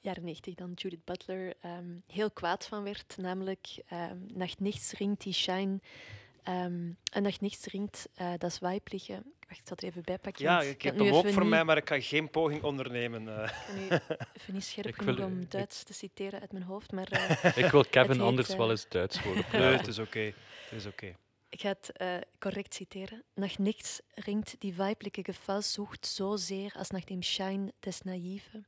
jaren 0.00 0.24
90 0.24 0.54
dan 0.54 0.72
Judith 0.72 1.04
Butler, 1.04 1.54
ehm, 1.60 1.98
heel 2.06 2.30
kwaad 2.30 2.66
van 2.66 2.82
werd. 2.82 3.16
Namelijk, 3.16 3.82
ehm 3.88 4.18
nach 4.34 4.58
nichts 4.58 4.92
ringt 4.92 5.22
die 5.22 5.32
shine, 5.32 5.80
en 6.42 7.22
nach 7.22 7.40
nichts 7.40 7.66
ringt 7.66 8.08
uh, 8.20 8.34
das 8.38 8.60
weibliche. 8.60 9.22
Wacht, 9.48 9.60
ik 9.60 9.66
zal 9.66 9.76
het 9.76 9.82
er 9.82 9.88
even 9.88 10.02
bijpakken. 10.02 10.44
ja, 10.44 10.56
want 10.56 10.68
ik 10.68 10.78
kan 10.78 10.90
heb 10.90 11.00
nu 11.00 11.06
hem 11.06 11.14
ook 11.14 11.28
voor 11.28 11.40
niet- 11.42 11.50
mij, 11.50 11.64
maar 11.64 11.76
ik 11.76 11.88
ga 11.88 12.00
geen 12.00 12.30
poging 12.30 12.62
ondernemen. 12.62 13.28
eh. 13.42 13.44
ik 13.44 13.66
kan 13.66 13.76
nu 13.76 13.84
even 14.32 14.54
niet 14.54 14.64
scherp 14.64 14.86
Ik 14.92 14.94
genoeg 14.96 15.16
wil- 15.16 15.26
om 15.26 15.40
ik- 15.40 15.50
Duits 15.50 15.82
te 15.82 15.92
citeren 15.92 16.40
uit 16.40 16.52
mijn 16.52 16.64
hoofd, 16.64 16.92
maar 16.92 17.08
eh, 17.08 17.56
Ik 17.64 17.70
wil 17.70 17.84
Kevin 17.84 18.10
heet, 18.12 18.20
anders 18.20 18.48
eh, 18.48 18.56
wel 18.56 18.70
eens 18.70 18.88
Duits 18.88 19.18
horen 19.18 19.44
Nee, 19.52 19.62
het 19.76 19.86
is 19.86 19.98
oké. 19.98 20.20
Het 20.20 20.72
is 20.78 20.86
oké. 20.86 21.14
ich 21.50 21.62
het 21.62 21.92
äh, 22.02 22.20
korrekt 22.38 22.74
zitieren. 22.74 23.22
Nach 23.34 23.58
nichts 23.58 24.02
ringt 24.14 24.56
die 24.62 24.74
weibliche 24.76 25.22
Gefallsucht 25.24 26.06
so 26.06 26.36
sehr 26.36 26.76
als 26.76 26.90
nach 26.90 27.04
dem 27.04 27.22
Schein 27.22 27.72
des 27.86 28.04
Naive. 28.04 28.64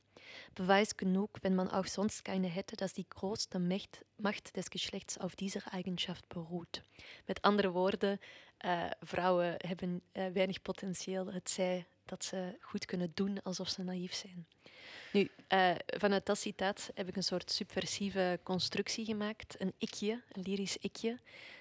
Beweis 0.53 0.95
genug, 0.97 1.29
wenn 1.41 1.55
man 1.55 1.69
auch 1.69 1.85
sonst 1.87 2.23
keine 2.23 2.47
hätte, 2.47 2.75
dass 2.75 2.93
die 2.93 3.05
grootste 3.09 3.59
Macht, 3.59 4.03
Macht 4.17 4.55
des 4.55 4.69
Geschlechts 4.69 5.17
auf 5.17 5.35
dieser 5.35 5.61
Eigenschaft 5.73 6.27
beruht. 6.29 6.81
Met 7.27 7.43
andere 7.43 7.73
woorden, 7.73 8.17
eh, 8.61 8.83
vrouwen 8.99 9.55
hebben 9.57 10.01
eh, 10.11 10.25
weinig 10.27 10.61
potentieel. 10.61 11.33
Het 11.33 11.49
zij 11.49 11.85
dat 12.05 12.23
ze 12.23 12.57
goed 12.59 12.85
kunnen 12.85 13.11
doen 13.13 13.41
alsof 13.43 13.69
ze 13.69 13.83
naïef 13.83 14.13
zijn. 14.13 14.47
Nu, 15.13 15.29
eh, 15.47 15.75
vanuit 15.85 16.25
dat 16.25 16.37
citaat 16.37 16.91
heb 16.93 17.07
ik 17.07 17.15
een 17.15 17.23
soort 17.23 17.51
subversieve 17.51 18.39
constructie 18.43 19.05
gemaakt. 19.05 19.61
Een 19.61 19.73
ikje, 19.77 20.21
een 20.31 20.41
lyrisch 20.41 20.77
ikje, 20.77 21.19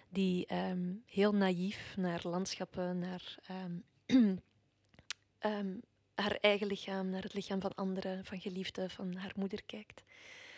die 0.09 0.47
ehm, 0.47 0.93
heel 1.07 1.35
naïef 1.35 1.95
naar 1.97 2.21
landschappen, 2.23 2.99
naar 2.99 3.39
ehm, 3.47 3.73
ehm, 5.39 5.77
haar 6.15 6.37
eigen 6.41 6.67
lichaam, 6.67 7.11
naar 7.11 7.23
het 7.23 7.35
lichaam 7.35 7.61
van 7.61 7.75
anderen, 7.75 8.25
van 8.25 8.41
geliefden, 8.41 8.91
van 8.91 9.17
haar 9.17 9.33
moeder 9.37 9.63
kijkt. 9.67 10.03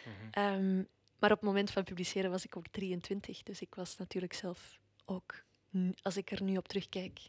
Mhm. 0.05 0.31
Ehm, 0.31 0.77
maar 1.19 1.31
op 1.31 1.39
het 1.39 1.47
moment 1.49 1.71
van 1.71 1.85
publiceren 1.85 2.31
was 2.31 2.45
ik 2.45 2.57
ook 2.57 2.67
23, 2.71 3.43
dus 3.43 3.61
ik 3.61 3.75
was 3.75 3.97
natuurlijk 3.97 4.33
zelf 4.33 4.79
ook, 5.05 5.43
als 6.03 6.17
ik 6.17 6.31
er 6.31 6.43
nu 6.43 6.57
op 6.57 6.69
terugkijk, 6.69 7.21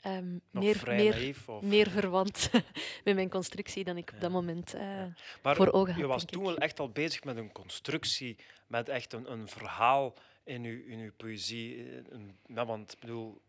ehm, 0.00 0.32
Nog 0.50 0.64
meer, 0.64 0.76
vrij 0.76 0.96
meer, 0.96 1.10
naïef? 1.10 1.48
Of? 1.48 1.62
meer 1.62 1.90
verwant 1.90 2.50
met 3.04 3.14
mijn 3.14 3.30
constructie 3.30 3.84
dan 3.84 3.96
ik 3.96 4.10
op 4.14 4.20
dat 4.20 4.30
moment 4.30 4.74
eh, 4.74 4.80
Ja. 4.80 5.12
Maar 5.42 5.56
voor 5.56 5.72
ogen 5.72 5.94
je 5.94 6.00
had. 6.00 6.10
was 6.10 6.18
denk 6.24 6.32
toen 6.32 6.44
wel 6.44 6.58
echt 6.58 6.80
al 6.80 6.88
bezig 6.90 7.24
met 7.24 7.36
een 7.36 7.52
constructie, 7.52 8.36
met 8.66 8.88
echt 8.88 9.12
een, 9.12 9.32
een 9.32 9.48
verhaal 9.48 10.14
in 10.44 10.64
uw, 10.64 10.84
in 10.86 10.98
uw 10.98 11.12
poëzie. 11.16 11.76
eh, 11.84 11.96
Een, 12.08 12.36
ja, 12.46 12.66
want 12.66 12.92
ik 12.92 12.98
bedoel, 12.98 13.42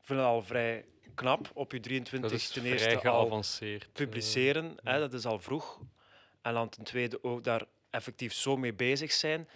ik 0.00 0.06
vind 0.06 0.18
het 0.18 0.28
al 0.28 0.42
vrij 0.42 0.84
knap 1.14 1.50
op 1.54 1.72
je 1.72 1.80
23 1.80 2.30
Dat 2.30 2.40
is 2.40 2.48
ten 2.48 2.62
vrij 2.62 2.72
eerste 2.72 3.08
al 3.08 3.20
geavanceerd. 3.20 3.82
eh. 3.82 3.88
publiceren. 3.92 4.76
hè, 4.82 4.98
dat 4.98 5.12
is 5.12 5.24
al 5.24 5.38
vroeg. 5.38 5.80
En 6.42 6.54
dan 6.54 6.68
ten 6.68 6.84
tweede 6.84 7.22
ook 7.24 7.44
daar 7.44 7.64
effectief 7.90 8.32
zo 8.32 8.56
mee 8.56 8.74
bezig 8.74 9.12
zijn. 9.12 9.48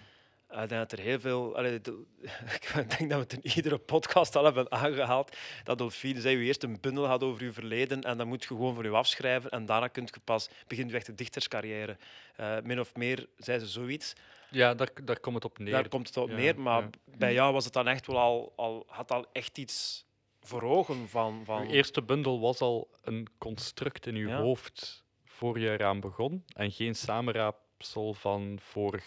Eh, 0.49 0.63
Ik 0.63 0.69
denk 0.69 0.89
dat 0.89 0.99
er 0.99 1.05
heel 1.05 1.21
veel. 1.21 1.57
allee, 1.57 1.81
de- 1.81 2.05
ik 2.57 2.73
denk 2.99 3.11
dat 3.11 3.29
we 3.29 3.35
het 3.37 3.45
in 3.45 3.51
iedere 3.57 3.79
podcast 3.79 4.37
al 4.37 4.45
hebben 4.45 4.71
aangehaald. 4.73 5.37
Dat 5.65 5.79
Dolphine 5.79 6.21
zei: 6.21 6.37
u 6.37 6.47
eerst 6.47 6.63
een 6.63 6.81
bundel 6.81 7.07
had 7.07 7.23
over 7.23 7.43
uw 7.43 7.53
verleden. 7.53 8.01
En 8.03 8.19
dan 8.19 8.29
moet 8.29 8.43
je 8.43 8.47
gewoon 8.49 8.75
voor 8.75 8.85
u 8.85 8.93
afschrijven. 8.93 9.51
En 9.51 9.67
daarna 9.67 9.89
kunt 9.89 10.11
je 10.15 10.21
pas 10.25 10.49
begint 10.67 10.91
uw 10.91 10.97
echte 10.97 11.15
dichterscarrière. 11.15 11.97
Eh, 12.37 12.57
min 12.63 12.81
of 12.81 12.95
meer 12.95 13.29
zei 13.37 13.59
ze 13.59 13.67
zoiets. 13.67 14.13
Ja, 14.51 14.75
daar, 14.75 14.89
daar 15.05 15.21
komt 15.21 15.35
het 15.35 15.45
op 15.45 15.59
neer. 15.59 15.73
Daar 15.73 15.89
komt 15.89 16.07
het 16.07 16.17
op 16.17 16.29
Ja, 16.29 16.35
neer. 16.37 16.61
Maar 16.61 16.83
ja. 16.83 16.89
bij 17.17 17.33
jou 17.33 17.53
was 17.53 17.65
het 17.65 17.73
dan 17.73 17.89
echt 17.89 18.07
wel 18.07 18.19
al, 18.19 18.53
al. 18.57 18.85
had 18.89 19.13
al 19.13 19.27
echt 19.33 19.59
iets 19.59 20.05
voor 20.41 20.63
ogen 20.63 21.09
van. 21.09 21.43
van 21.45 21.63
Uw 21.63 21.69
eerste 21.71 22.03
bundel 22.03 22.41
was 22.41 22.61
al 22.61 22.91
een 23.03 23.27
construct 23.39 24.07
in 24.07 24.15
uw 24.15 24.29
Ja. 24.29 24.41
hoofd 24.41 25.05
voor 25.25 25.59
je 25.59 25.71
eraan 25.71 26.01
begon 26.01 26.45
en 26.55 26.71
geen 26.71 26.95
samenraapsel 26.95 28.15
van, 28.15 28.59
vorig, 28.63 29.05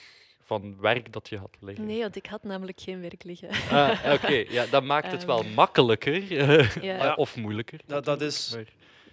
van 0.49 0.79
werk 0.79 1.13
dat 1.13 1.29
je 1.29 1.37
had 1.37 1.57
liggen. 1.59 1.85
Nee, 1.85 2.01
want 2.01 2.15
ik 2.15 2.25
had 2.25 2.43
namelijk 2.43 2.81
geen 2.81 3.01
werk 3.01 3.23
liggen. 3.23 3.49
Ah, 3.49 4.13
Oké, 4.13 4.33
ja, 4.49 4.65
dat 4.75 4.83
maakt 4.83 5.11
het 5.11 5.25
wel 5.25 5.39
Ehm, 5.43 5.53
makkelijker 5.53 6.37
eh, 6.49 6.75
ja. 6.83 7.13
Of 7.13 7.35
moeilijker. 7.35 7.79
Dat- 7.85 8.05
dat 8.05 8.21
is- 8.21 8.57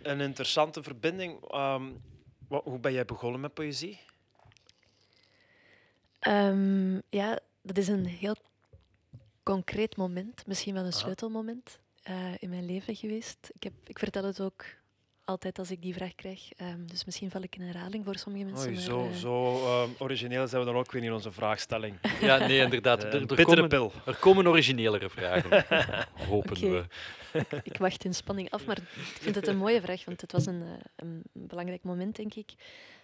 een 0.03 0.21
interessante 0.21 0.83
verbinding. 0.83 1.45
Ehm, 1.51 1.83
wa- 2.49 2.61
hoe 2.65 2.79
ben 2.79 2.93
jij 2.93 3.05
begonnen 3.05 3.41
met 3.41 3.55
poëzie? 3.55 4.01
Ehm, 6.19 6.95
ja, 7.11 7.39
dat 7.63 7.79
is 7.79 7.89
een 7.89 8.07
heel 8.07 8.37
concreet 9.43 9.97
moment, 9.97 10.47
misschien 10.47 10.75
wel 10.75 10.85
een 10.85 10.93
sleutelmoment 10.93 11.79
eh, 12.03 12.33
in 12.39 12.49
mijn 12.51 12.67
leven 12.67 12.95
geweest. 12.97 13.51
Ik, 13.55 13.63
heb, 13.63 13.73
ik 13.87 13.99
vertel 13.99 14.25
het 14.25 14.41
ook 14.41 14.65
altijd 15.27 15.59
als 15.59 15.71
ik 15.71 15.83
die 15.83 15.95
vraag 15.95 16.15
krijg, 16.15 16.53
ehm, 16.53 16.87
dus 16.87 17.05
misschien 17.05 17.31
val 17.31 17.43
ik 17.43 17.57
in 17.57 17.63
herhaling 17.63 18.05
voor 18.05 18.17
sommige 18.17 18.45
mensen. 18.45 18.67
Oei, 18.67 18.75
maar, 18.75 18.85
zo 18.85 19.07
eh, 19.07 19.13
zo 19.15 19.65
ehm, 19.67 19.91
origineel 19.99 20.49
zijn 20.49 20.61
we 20.65 20.67
dan 20.71 20.77
ook 20.77 20.93
weer 20.93 21.03
in 21.03 21.13
onze 21.13 21.33
vraagstelling. 21.33 21.99
Ja, 22.21 22.37
nee, 22.39 22.61
inderdaad. 22.61 23.05
Eh, 23.05 23.09
Er, 23.09 23.15
een 23.15 23.21
er, 23.21 23.27
bittere 23.27 23.47
komen, 23.55 23.69
pil. 23.69 23.93
er 24.07 24.17
komen 24.17 24.47
originelere 24.47 25.11
vragen, 25.11 25.65
hopen 26.29 26.55
we. 26.61 26.85
ik 27.63 27.77
wacht 27.77 28.05
in 28.05 28.15
spanning 28.15 28.51
af, 28.51 28.67
maar 28.67 28.79
ik 28.79 29.19
vind 29.21 29.35
het 29.35 29.47
een 29.47 29.57
mooie 29.57 29.81
vraag, 29.81 30.05
want 30.05 30.21
het 30.21 30.33
was 30.33 30.47
een, 30.47 30.63
eh, 30.63 30.69
een 30.97 31.23
belangrijk 31.33 31.83
moment, 31.83 32.17
denk 32.17 32.35
ik. 32.35 32.55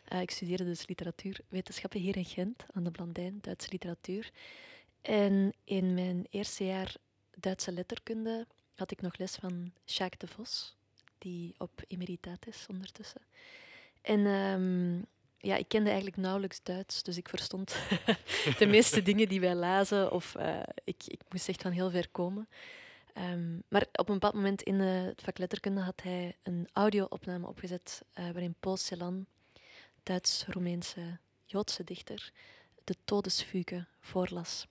Eh, 0.04 0.20
ik 0.20 0.30
studeerde 0.30 0.64
dus 0.64 0.86
literatuurwetenschappen 0.86 2.00
hier 2.00 2.16
in 2.16 2.24
Gent, 2.24 2.66
aan 2.74 2.84
de 2.84 2.90
Blandijn, 2.90 3.38
Duitse 3.40 3.68
literatuur. 3.70 4.30
En 5.02 5.52
in 5.64 5.94
mijn 5.94 6.26
eerste 6.30 6.64
jaar 6.64 6.94
Duitse 7.36 7.72
letterkunde 7.72 8.46
had 8.74 8.90
ik 8.90 9.00
nog 9.00 9.16
les 9.16 9.34
van 9.34 9.72
Sjaak 9.86 10.18
de 10.18 10.26
Vos, 10.26 10.76
die 11.22 11.54
op 11.58 11.82
emeritaat 11.88 12.46
is 12.46 12.66
ondertussen. 12.68 13.20
En 14.02 14.26
ehm, 14.26 15.02
ja, 15.38 15.56
ik 15.56 15.68
kende 15.68 15.88
eigenlijk 15.88 16.16
nauwelijks 16.16 16.62
Duits, 16.62 17.02
dus 17.02 17.16
ik 17.16 17.28
verstond 17.28 17.76
de 18.58 18.66
meeste 18.66 19.02
dingen 19.08 19.28
die 19.28 19.40
wij 19.40 19.54
lazen. 19.54 20.12
Of 20.12 20.34
eh, 20.34 20.60
ik, 20.84 21.02
ik 21.06 21.20
moest 21.28 21.48
echt 21.48 21.62
van 21.62 21.72
heel 21.72 21.90
ver 21.90 22.08
komen. 22.08 22.48
Ehm, 23.12 23.54
maar 23.68 23.86
op 23.92 24.08
een 24.08 24.14
bepaald 24.14 24.34
moment 24.34 24.62
in 24.62 24.78
de, 24.78 24.84
het 24.84 25.22
vak 25.22 25.38
letterkunde 25.38 25.80
had 25.80 26.02
hij 26.02 26.36
een 26.42 26.68
audio-opname 26.72 27.46
opgezet 27.46 28.02
eh, 28.12 28.24
waarin 28.24 28.54
Paul 28.60 28.76
Celan, 28.76 29.26
Duits-Roemeense 30.02 31.18
Joodse 31.46 31.84
dichter, 31.84 32.32
de 32.84 32.96
Todesfuge 33.04 33.86
voorlas. 34.00 34.66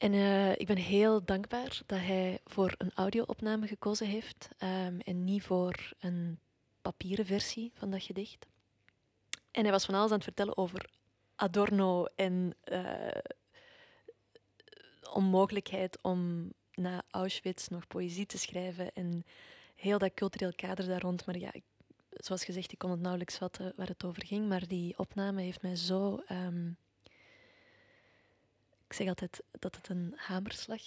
En 0.00 0.12
eh, 0.12 0.52
ik 0.52 0.66
ben 0.66 0.76
heel 0.76 1.24
dankbaar 1.24 1.80
dat 1.86 1.98
hij 1.98 2.40
voor 2.44 2.74
een 2.78 2.90
audio-opname 2.94 3.66
gekozen 3.66 4.06
heeft 4.06 4.48
ehm, 4.58 4.98
en 4.98 5.24
niet 5.24 5.42
voor 5.42 5.92
een 5.98 6.38
papieren 6.82 7.26
versie 7.26 7.72
van 7.74 7.90
dat 7.90 8.02
gedicht. 8.02 8.46
En 9.50 9.62
hij 9.62 9.70
was 9.70 9.84
van 9.84 9.94
alles 9.94 10.10
aan 10.10 10.14
het 10.14 10.24
vertellen 10.24 10.56
over 10.56 10.90
Adorno 11.36 12.04
en 12.04 12.54
uh, 12.64 13.08
onmogelijkheid 15.12 16.02
om 16.02 16.52
na 16.74 17.02
Auschwitz 17.10 17.68
nog 17.68 17.86
poëzie 17.86 18.26
te 18.26 18.38
schrijven 18.38 18.92
en 18.92 19.24
heel 19.74 19.98
dat 19.98 20.14
cultureel 20.14 20.54
kader 20.54 20.86
daar 20.86 21.00
rond. 21.00 21.26
Maar 21.26 21.38
ja, 21.38 21.52
zoals 22.10 22.44
gezegd, 22.44 22.72
ik 22.72 22.78
kon 22.78 22.90
het 22.90 23.00
nauwelijks 23.00 23.36
vatten 23.36 23.72
waar 23.76 23.88
het 23.88 24.04
over 24.04 24.26
ging, 24.26 24.48
maar 24.48 24.68
die 24.68 24.98
opname 24.98 25.42
heeft 25.42 25.62
mij 25.62 25.76
zo... 25.76 26.22
Um, 26.30 26.76
ik 28.90 28.96
zeg 28.96 29.08
altijd 29.08 29.42
dat 29.50 29.76
het 29.76 29.88
een 29.88 30.14
hamerslag 30.16 30.82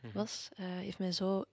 mhm. 0.00 0.12
was. 0.12 0.48
Uh, 0.52 0.66
heeft 0.66 0.98
mij 0.98 1.12
zo... 1.12 1.44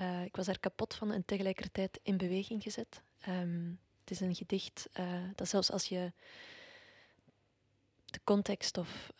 Uh, 0.00 0.24
ik 0.24 0.36
was 0.36 0.46
daar 0.46 0.58
kapot 0.58 0.94
van 0.94 1.12
en 1.12 1.24
tegelijkertijd 1.24 2.00
in 2.02 2.16
beweging 2.16 2.62
gezet. 2.62 3.02
Um, 3.28 3.80
het 4.00 4.10
is 4.10 4.20
een 4.20 4.34
gedicht 4.34 4.88
uh, 5.00 5.22
dat 5.34 5.48
zelfs 5.48 5.70
als 5.70 5.84
je 5.84 6.12
de 8.04 8.20
context 8.24 8.78
of 8.78 9.12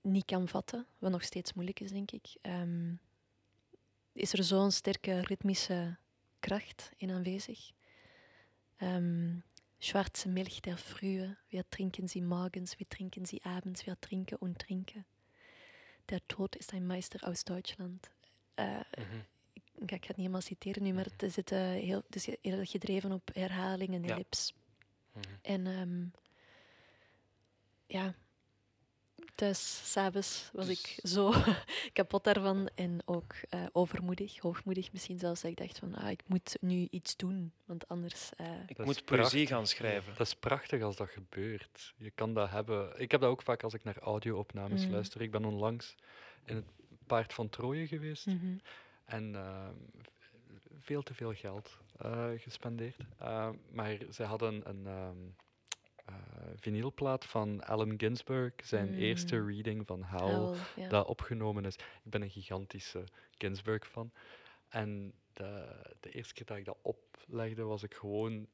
niet 0.00 0.24
kan 0.24 0.48
vatten, 0.48 0.86
wat 0.98 1.10
nog 1.10 1.22
steeds 1.22 1.52
moeilijk 1.52 1.80
is, 1.80 1.90
denk 1.90 2.10
ik, 2.10 2.26
um, 2.42 3.00
is 4.12 4.32
er 4.32 4.44
zo'n 4.44 4.70
sterke 4.70 5.20
ritmische 5.20 5.96
kracht 6.40 6.90
in 6.96 7.10
aanwezig. 7.10 7.70
Um, 8.82 9.42
schwarze 9.78 10.28
Milch 10.28 10.60
der 10.60 10.76
Frühe, 10.76 11.36
wir 11.48 11.64
trinken 11.68 12.08
sie 12.08 12.22
morgens, 12.22 12.78
wir 12.78 12.88
trinken 12.88 13.24
sie 13.24 13.42
abends, 13.42 13.84
wir 13.86 13.96
trinken 14.00 14.38
und 14.40 14.58
trinken. 14.58 15.04
Der 16.04 16.20
Tod 16.26 16.56
ist 16.56 16.72
ein 16.72 16.86
Meister 16.86 17.28
aus 17.28 17.44
Deutschland. 17.44 18.10
Uh, 18.58 18.64
mm 18.64 18.82
-hmm. 18.94 19.24
ik, 19.52 19.62
ik, 19.76 19.90
ga 19.90 19.94
het 19.96 20.06
niet 20.06 20.16
helemaal 20.16 20.40
citeren 20.40 20.82
nu, 20.82 20.92
maar 20.92 21.06
het 21.16 21.32
zit 21.32 21.52
uh, 21.52 21.58
heel, 21.58 22.02
is 22.10 22.26
heel 22.40 22.64
gedreven 22.64 23.12
op 23.12 23.30
herhaling 23.32 23.94
en 23.94 24.04
ellips. 24.04 24.54
Ja. 24.54 25.20
Mm 25.20 25.22
-hmm. 25.22 25.38
En 25.42 25.66
um, 25.66 26.12
ja, 27.86 28.14
thuis, 29.34 29.90
s'avonds, 29.92 30.50
was 30.52 30.66
dus... 30.66 30.80
ik 30.80 30.98
zo 31.08 31.32
kapot 31.92 32.24
daarvan 32.24 32.68
en 32.74 33.02
ook 33.04 33.34
uh, 33.50 33.66
overmoedig, 33.72 34.38
hoogmoedig 34.38 34.92
misschien 34.92 35.18
zelfs. 35.18 35.40
Dat 35.40 35.50
ik 35.50 35.56
dacht 35.56 35.78
van, 35.78 35.94
ah, 35.94 36.10
ik 36.10 36.22
moet 36.26 36.56
nu 36.60 36.86
iets 36.90 37.16
doen, 37.16 37.52
want 37.64 37.88
anders... 37.88 38.30
Uh... 38.40 38.46
Ik 38.66 38.76
dat 38.76 38.86
moet 38.86 39.04
poëzie 39.04 39.46
gaan 39.46 39.66
schrijven. 39.66 40.12
Dat 40.16 40.26
is 40.26 40.34
prachtig 40.34 40.82
als 40.82 40.96
dat 40.96 41.08
gebeurt. 41.08 41.94
Je 41.96 42.10
kan 42.10 42.34
dat 42.34 42.50
hebben... 42.50 43.00
Ik 43.00 43.10
heb 43.10 43.20
dat 43.20 43.30
ook 43.30 43.42
vaak 43.42 43.62
als 43.62 43.74
ik 43.74 43.84
naar 43.84 43.98
audio-opnames 43.98 44.86
mm. 44.86 44.92
luister. 44.92 45.20
Ik 45.20 45.30
ben 45.30 45.44
onlangs 45.44 45.94
in 46.44 46.56
het 46.56 46.66
Paard 47.06 47.32
van 47.32 47.48
Troje 47.48 47.86
geweest. 47.86 48.26
Mm 48.26 48.38
-hmm. 48.38 48.60
En 49.04 49.32
uh, 49.32 49.68
veel 50.80 51.02
te 51.02 51.14
veel 51.14 51.34
geld 51.34 51.78
uh, 52.04 52.28
gespendeerd. 52.36 52.96
maar 53.72 53.98
ze 54.10 54.22
hadden 54.22 54.68
een... 54.68 54.86
Um, 54.86 55.34
uh, 56.08 56.14
vinylplaat 56.56 57.24
van 57.24 57.64
Allen 57.64 57.94
Ginsberg, 57.96 58.52
zijn 58.62 58.90
mm. 58.90 58.98
eerste 58.98 59.44
reading 59.44 59.86
van 59.86 60.02
Howl, 60.02 60.56
dat 60.88 61.06
opgenomen 61.06 61.64
is. 61.64 61.74
Ik 61.74 62.10
ben 62.10 62.22
een 62.22 62.30
gigantische 62.30 63.04
Ginsberg-fan. 63.38 64.12
En 64.68 65.12
de, 65.32 65.66
de, 66.00 66.10
eerste 66.10 66.34
keer 66.34 66.46
dat 66.46 66.56
ik 66.56 66.64
dat 66.64 66.78
oplegde, 66.82 67.62
was 67.62 67.82
ik 67.82 67.94
gewoon 67.94 68.46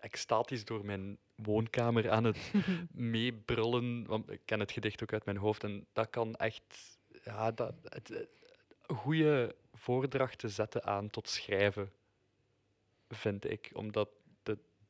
extatisch 0.00 0.64
door 0.64 0.84
mijn 0.84 1.18
woonkamer 1.34 2.10
aan 2.10 2.24
het 2.24 2.52
meebrullen. 2.90 4.06
Want 4.06 4.30
ik 4.30 4.40
ken 4.44 4.60
het 4.60 4.72
gedicht 4.72 5.02
ook 5.02 5.12
uit 5.12 5.24
mijn 5.24 5.36
hoofd. 5.36 5.64
En 5.64 5.86
dat 5.92 6.10
kan 6.10 6.34
echt 6.34 6.98
ja, 7.24 7.50
dat, 7.50 7.74
het, 7.82 8.28
goede 8.86 9.54
voordrachten 9.74 10.50
zetten 10.50 10.84
aan 10.84 11.10
tot 11.10 11.28
schrijven, 11.28 11.92
vind 13.08 13.50
ik. 13.50 13.70
Omdat 13.72 14.08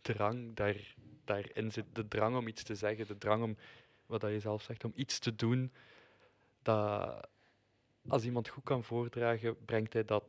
drang 0.01 0.55
daar, 0.55 0.95
daarin 1.25 1.73
zit. 1.73 1.85
De 1.93 2.09
drang 2.09 2.37
om 2.37 2.49
iets 2.49 2.63
te 2.63 2.75
zeggen, 2.75 3.07
de 3.07 3.19
drang 3.19 3.43
om, 3.43 3.57
wat 4.07 4.23
je 4.23 4.41
zelf 4.41 4.63
zegt, 4.63 4.85
om 4.85 4.93
iets 4.95 5.19
te 5.19 5.35
doen. 5.35 5.73
Dat 6.63 7.29
als 8.09 8.25
iemand 8.25 8.49
goed 8.49 8.65
kan 8.65 8.85
voordragen, 8.85 9.65
brengt 9.65 9.93
hij 9.93 10.05
dat 10.05 10.25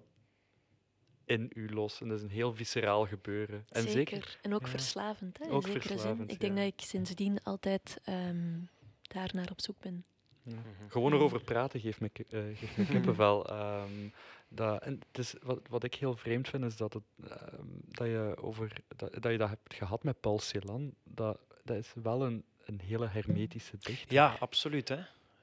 in 1.25 1.51
u 1.53 1.69
los. 1.69 2.01
En 2.01 2.07
dat 2.07 2.17
is 2.17 2.23
een 2.23 2.29
heel 2.29 2.53
visceraal 2.53 3.05
gebeuren. 3.05 3.65
En 3.69 3.89
zeker. 3.89 4.37
En 4.41 4.53
ook 4.53 4.67
verslavend, 4.67 5.37
hè, 5.37 5.51
ook 5.51 5.67
in 5.67 5.71
zekere 5.71 5.99
zin. 5.99 6.27
Ik 6.27 6.39
denk 6.39 6.55
dat 6.55 6.65
ik 6.65 6.81
sindsdien 6.81 7.43
altijd 7.43 8.01
um, 8.09 8.69
daar 9.01 9.29
naar 9.33 9.51
op 9.51 9.61
zoek 9.61 9.79
ben. 9.79 10.05
Ja. 10.43 10.53
Mhm. 10.53 10.89
Gewoon 10.89 11.13
erover 11.13 11.43
praten 11.43 11.79
geeft 11.79 11.99
me, 11.99 12.09
uh, 12.29 12.57
geeft 12.57 12.77
me 12.77 12.85
kippenvel. 12.85 13.53
Um, 13.53 14.13
dat, 14.47 14.81
en 14.81 14.99
het 15.07 15.17
is, 15.17 15.35
wat, 15.41 15.59
wat 15.69 15.83
ik 15.83 15.95
heel 15.95 16.15
vreemd 16.15 16.49
vind, 16.49 16.63
is 16.63 16.77
dat, 16.77 16.93
het, 16.93 17.03
um, 17.23 17.81
dat, 17.87 18.07
je, 18.07 18.35
over, 18.39 18.73
dat, 18.95 19.13
dat 19.13 19.31
je 19.31 19.37
dat 19.37 19.49
hebt 19.49 19.73
gehad 19.73 20.03
met 20.03 20.19
Paul 20.19 20.39
Celan. 20.39 20.93
Dat, 21.03 21.39
dat 21.63 21.77
is 21.77 21.93
wel 22.03 22.25
een, 22.25 22.43
een 22.65 22.81
hele 22.83 23.07
hermetische 23.07 23.77
dichter. 23.79 24.13
Ja, 24.13 24.35
absoluut. 24.39 24.87
Hè? 24.87 24.99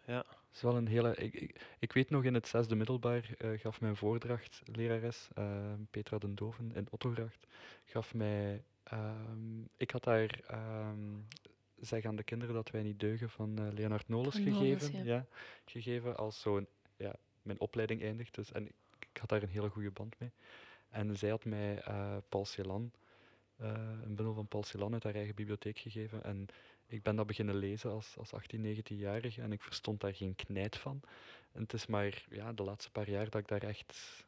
Ja. 0.06 0.24
Is 0.52 0.64
wel 0.64 0.76
een 0.76 0.86
hele, 0.86 1.14
ik, 1.14 1.34
ik, 1.34 1.60
ik, 1.78 1.92
weet 1.92 2.10
nog 2.10 2.24
in 2.24 2.34
het 2.34 2.48
zesde 2.48 2.74
middelbaar 2.74 3.30
uh, 3.38 3.60
gaf 3.60 3.80
mijn 3.80 3.96
voordracht 3.96 4.62
lerares 4.64 5.28
uh, 5.38 5.44
Petra 5.90 6.18
den 6.18 6.34
Doven 6.34 6.72
in 6.74 6.86
Ottogracht 6.90 7.46
gaf 7.84 8.14
mij 8.14 8.62
um, 8.92 9.68
ik 9.76 9.90
had 9.90 10.04
daar 10.04 10.40
um, 10.52 11.26
zeg 11.80 12.04
aan 12.04 12.16
de 12.16 12.22
kinderen 12.22 12.54
dat 12.54 12.70
wij 12.70 12.82
niet 12.82 13.00
deugen 13.00 13.30
van 13.30 13.60
uh, 13.60 13.72
Leonard 13.72 14.08
Nolens 14.08 14.36
gegeven, 14.36 14.96
ja. 14.96 15.02
ja. 15.04 15.26
gegeven 15.64 16.16
als 16.16 16.40
zo'n 16.40 16.66
ja, 16.96 17.14
mijn 17.42 17.60
opleiding 17.60 18.02
eindigt. 18.02 18.34
Dus, 18.34 18.52
en 18.52 18.66
ik 18.98 19.16
had 19.20 19.28
daar 19.28 19.42
een 19.42 19.48
hele 19.48 19.68
goede 19.68 19.90
band 19.90 20.18
mee. 20.18 20.30
En 20.90 21.16
zij 21.16 21.28
had 21.30 21.44
mij 21.44 21.82
uh, 21.88 22.16
Paul 22.28 22.44
Celan, 22.44 22.92
uh, 23.60 23.68
een 24.02 24.14
bundel 24.14 24.34
van 24.34 24.48
Paul 24.48 24.62
Celan 24.62 24.92
uit 24.92 25.02
haar 25.02 25.14
eigen 25.14 25.34
bibliotheek 25.34 25.78
gegeven. 25.78 26.24
En 26.24 26.46
ik 26.86 27.02
ben 27.02 27.16
dat 27.16 27.26
beginnen 27.26 27.54
lezen 27.54 27.90
als, 27.90 28.14
als 28.18 28.32
18, 28.32 28.76
19-jarige 28.76 29.42
en 29.42 29.52
ik 29.52 29.62
verstond 29.62 30.00
daar 30.00 30.14
geen 30.14 30.34
knijt 30.34 30.76
van. 30.76 31.00
En 31.52 31.62
het 31.62 31.72
is 31.72 31.86
maar 31.86 32.24
ja, 32.30 32.52
de 32.52 32.62
laatste 32.62 32.90
paar 32.90 33.10
jaar 33.10 33.30
dat 33.30 33.40
ik 33.40 33.48
daar 33.48 33.62
echt 33.62 34.26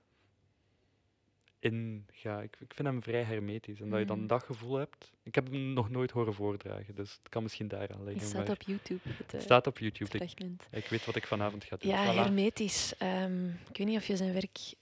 in 1.61 2.07
ga. 2.13 2.41
Ik, 2.41 2.57
ik 2.61 2.75
vind 2.75 2.89
hem 2.89 3.03
vrij 3.03 3.23
hermetisch. 3.23 3.81
En 3.81 3.91
dat 3.91 3.99
je 3.99 4.05
dan 4.05 4.21
mm. 4.21 4.27
dat 4.27 4.43
gevoel 4.43 4.75
hebt. 4.75 5.13
Ik 5.23 5.35
heb 5.35 5.47
hem 5.47 5.73
nog 5.73 5.91
nooit 5.91 6.11
horen 6.11 6.35
voordragen, 6.35 6.95
dus 6.95 7.13
het 7.13 7.29
kan 7.29 7.43
misschien 7.43 7.69
daaraan 7.69 8.05
liggen. 8.05 8.23
Het 8.23 8.31
staat 8.31 8.49
op 8.49 8.63
YouTube. 8.63 9.01
Het, 9.03 9.33
het 9.33 9.43
staat 9.43 9.67
op 9.67 9.79
YouTube. 9.79 10.19
Ik, 10.19 10.41
ik, 10.71 10.87
weet 10.87 11.05
wat 11.05 11.17
ik 11.17 11.27
vanavond 11.27 11.65
ga 11.65 11.77
doen. 11.77 11.91
Ja, 11.91 12.13
hermetisch. 12.13 12.95
Um, 13.03 13.59
ik 13.69 13.77
weet 13.77 13.87
niet 13.87 13.97
of 13.97 14.07
je 14.07 14.17
zijn 14.17 14.33
werk 14.33 14.75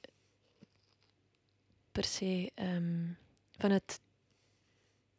per 1.92 2.04
se 2.04 2.50
um, 2.54 3.16
vanuit 3.58 4.00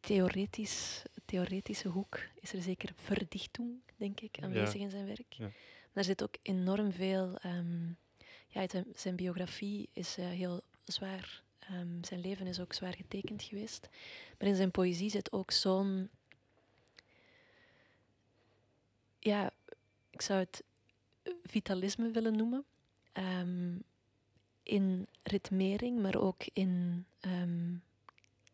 theoretisch, 0.00 1.02
theoretische 1.24 1.88
hoek 1.88 2.18
is 2.40 2.52
er 2.52 2.62
zeker 2.62 2.92
verdichting, 2.96 3.80
denk 3.96 4.20
ik, 4.20 4.36
aanwezig 4.40 4.80
in 4.80 4.90
zijn 4.90 5.06
werk. 5.06 5.32
Ja. 5.32 5.44
Maar 5.44 5.52
er 5.92 6.04
zit 6.04 6.22
ook 6.22 6.34
enorm 6.42 6.92
veel. 6.92 7.38
Um, 7.44 7.96
ja, 8.48 8.68
zijn, 8.68 8.84
zijn, 8.94 9.16
biografie 9.16 9.88
is 9.92 10.18
uh, 10.18 10.28
heel 10.28 10.62
zwaar 10.84 11.42
Um, 11.72 12.04
zijn 12.04 12.20
leven 12.20 12.46
is 12.46 12.60
ook 12.60 12.72
zwaar 12.72 12.94
getekend 12.94 13.42
geweest. 13.42 13.88
Maar 14.38 14.48
in 14.48 14.56
zijn 14.56 14.70
poëzie 14.70 15.10
zit 15.10 15.32
ook 15.32 15.50
zo'n. 15.50 16.10
Ja, 19.18 19.52
ik 20.10 20.22
zou 20.22 20.38
het 20.38 20.62
vitalisme 21.42 22.10
willen 22.10 22.36
noemen. 22.36 22.64
Um, 23.12 23.82
in 24.62 25.06
ritmering, 25.22 26.00
maar 26.00 26.16
ook 26.16 26.46
in 26.52 27.04
um, 27.20 27.82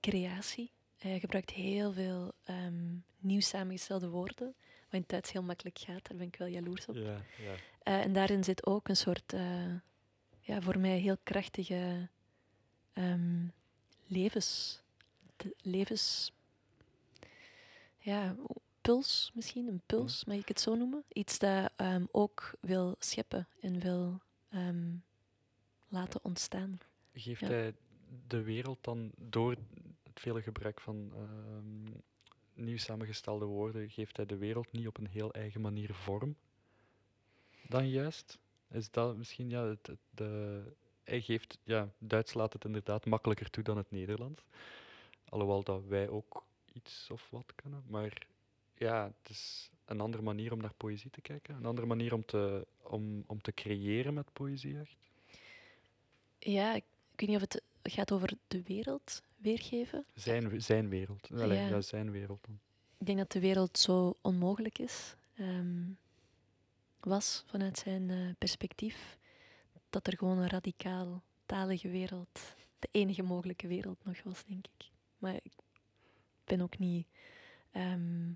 creatie. 0.00 0.70
Hij 0.98 1.18
gebruikt 1.18 1.50
heel 1.50 1.92
veel 1.92 2.34
nieuw 3.18 3.40
samengestelde 3.40 4.08
woorden, 4.08 4.46
wat 4.56 4.90
in 4.90 5.00
het 5.00 5.08
Duits 5.08 5.32
heel 5.32 5.42
makkelijk 5.42 5.78
gaat. 5.78 6.08
Daar 6.08 6.16
ben 6.16 6.26
ik 6.26 6.36
wel 6.36 6.48
jaloers 6.48 6.86
op. 6.86 6.94
Ja, 6.94 7.22
ja. 7.38 7.52
Uh, 7.52 8.04
en 8.04 8.12
daarin 8.12 8.44
zit 8.44 8.66
ook 8.66 8.88
een 8.88 8.96
soort, 8.96 9.32
uh, 9.32 9.74
ja, 10.40 10.60
voor 10.60 10.78
mij 10.78 10.98
heel 10.98 11.16
krachtige 11.22 12.08
um, 12.98 13.52
levens, 14.06 14.80
levens, 15.62 16.32
ja, 17.98 18.36
puls 18.80 19.30
misschien, 19.34 19.68
een 19.68 19.82
puls, 19.86 20.24
mag 20.24 20.36
ik 20.36 20.48
het 20.48 20.60
zo 20.60 20.74
noemen? 20.74 21.04
Iets 21.12 21.38
dat 21.38 21.72
um, 21.76 22.08
ook 22.10 22.54
wil 22.60 22.96
scheppen 22.98 23.48
en 23.60 23.80
wil 23.80 24.20
um, 24.54 25.04
laten 25.88 26.20
ontstaan. 26.24 26.78
Geeft 27.12 27.40
hij 27.40 27.74
de 28.26 28.42
wereld 28.42 28.78
dan 28.84 29.12
door 29.16 29.50
het 30.02 30.20
vele 30.20 30.42
gebruik 30.42 30.80
van 30.80 31.12
um, 31.16 31.84
nieuw 32.54 32.78
samengestelde 32.78 33.44
woorden, 33.44 33.90
geeft 33.90 34.16
hij 34.16 34.26
de 34.26 34.36
wereld 34.36 34.72
niet 34.72 34.86
op 34.86 34.98
een 34.98 35.06
heel 35.08 35.32
eigen 35.32 35.60
manier 35.60 35.94
vorm? 35.94 36.36
Dan 37.68 37.88
juist? 37.88 38.38
is 38.70 38.90
dat 38.90 39.16
misschien, 39.16 39.50
ja, 39.50 39.64
het, 39.64 39.86
het- 39.86 39.98
de, 40.10 40.62
hij 41.06 41.20
geeft, 41.20 41.58
ja, 41.64 41.88
Duits 41.98 42.34
laat 42.34 42.52
het 42.52 42.64
inderdaad 42.64 43.06
makkelijker 43.06 43.50
toe 43.50 43.64
dan 43.64 43.76
het 43.76 43.90
Nederlands. 43.90 44.42
Alhoewel 45.28 45.62
dat 45.62 45.84
wij 45.84 46.08
ook 46.08 46.44
iets 46.72 47.10
of 47.10 47.30
wat 47.30 47.52
kunnen. 47.54 47.84
Maar 47.86 48.26
ja, 48.74 49.12
het 49.20 49.30
is 49.30 49.70
een 49.84 50.00
andere 50.00 50.22
manier 50.22 50.52
om 50.52 50.60
naar 50.60 50.74
poëzie 50.76 51.10
te 51.10 51.20
kijken. 51.20 51.54
Een 51.54 51.64
andere 51.66 51.86
manier 51.86 52.14
om 52.14 52.24
te, 52.24 52.66
om, 52.82 53.24
om 53.26 53.40
te 53.42 53.52
creëren 53.52 54.14
met 54.14 54.32
poëzie, 54.32 54.78
echt. 54.80 54.96
Ja, 56.38 56.74
ik, 56.74 56.84
weet 57.16 57.28
niet 57.28 57.36
of 57.36 57.42
het 57.42 57.62
gaat 57.82 58.12
over 58.12 58.32
de 58.48 58.62
wereld 58.62 59.22
weergeven. 59.36 60.04
Zijn, 60.14 60.62
zijn 60.62 60.88
wereld. 60.88 61.28
Allee, 61.32 61.58
Ja. 61.58 61.68
ja, 61.68 61.80
zijn 61.80 62.10
wereld 62.10 62.44
dan. 62.46 62.58
Ik 62.98 63.06
denk 63.06 63.18
dat 63.18 63.32
de 63.32 63.40
wereld 63.40 63.78
zo 63.78 64.14
onmogelijk 64.20 64.78
is, 64.78 65.14
ehm, 65.36 65.82
was 67.00 67.44
vanuit 67.46 67.78
zijn 67.78 68.10
eh, 68.10 68.16
perspectief, 68.38 69.18
dat 69.96 70.06
er 70.12 70.18
gewoon 70.18 70.38
een 70.38 70.48
radicaal 70.48 71.22
talige 71.46 71.88
wereld, 71.88 72.54
de 72.78 72.88
enige 72.90 73.22
mogelijke 73.22 73.66
wereld 73.66 74.04
nog 74.04 74.22
was, 74.22 74.44
denk 74.44 74.66
ik. 74.66 74.90
Maar 75.18 75.34
ik 75.34 75.52
ben 76.44 76.60
ook 76.60 76.78
niet. 76.78 77.06
ehm, 77.70 78.30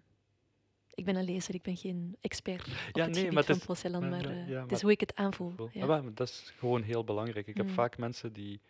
ik 0.94 1.04
ben 1.04 1.16
een 1.16 1.24
lezer, 1.24 1.54
ik 1.54 1.62
ben 1.62 1.76
geen 1.76 2.16
expert 2.20 2.66
op 2.66 2.72
Ja, 2.92 3.04
het 3.04 3.14
nee, 3.14 3.24
maar 3.26 3.36
het 3.36 3.46
van 3.46 3.54
is- 3.56 3.64
Poselan, 3.64 4.08
maar- 4.08 4.24
eh, 4.24 4.48
ja, 4.48 4.62
het 4.62 4.72
is 4.72 4.82
hoe 4.82 4.90
ik 4.90 5.00
het 5.00 5.14
aanvoel. 5.14 5.68
Ja. 5.72 5.82
Ah, 5.82 5.88
maar 5.88 6.14
dat 6.14 6.28
is 6.28 6.52
gewoon 6.56 6.82
heel 6.82 7.04
belangrijk. 7.04 7.46
Ik 7.46 7.56
heb 7.56 7.66
Mm. 7.66 7.72
vaak 7.72 7.98
mensen 7.98 8.32
die, 8.32 8.60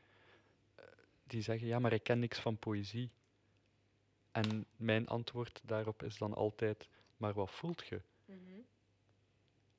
eh, 0.74 0.84
die 1.26 1.42
zeggen, 1.42 1.66
ja, 1.66 1.78
maar 1.78 1.92
ik 1.92 2.02
ken 2.02 2.18
niks 2.18 2.38
van 2.38 2.58
poëzie. 2.58 3.10
En 4.32 4.66
mijn 4.76 5.08
antwoord 5.08 5.60
daarop 5.64 6.02
is 6.02 6.18
dan 6.18 6.34
altijd, 6.34 6.88
maar 7.16 7.34
wat 7.34 7.50
voelt 7.50 7.86
je? 7.86 8.00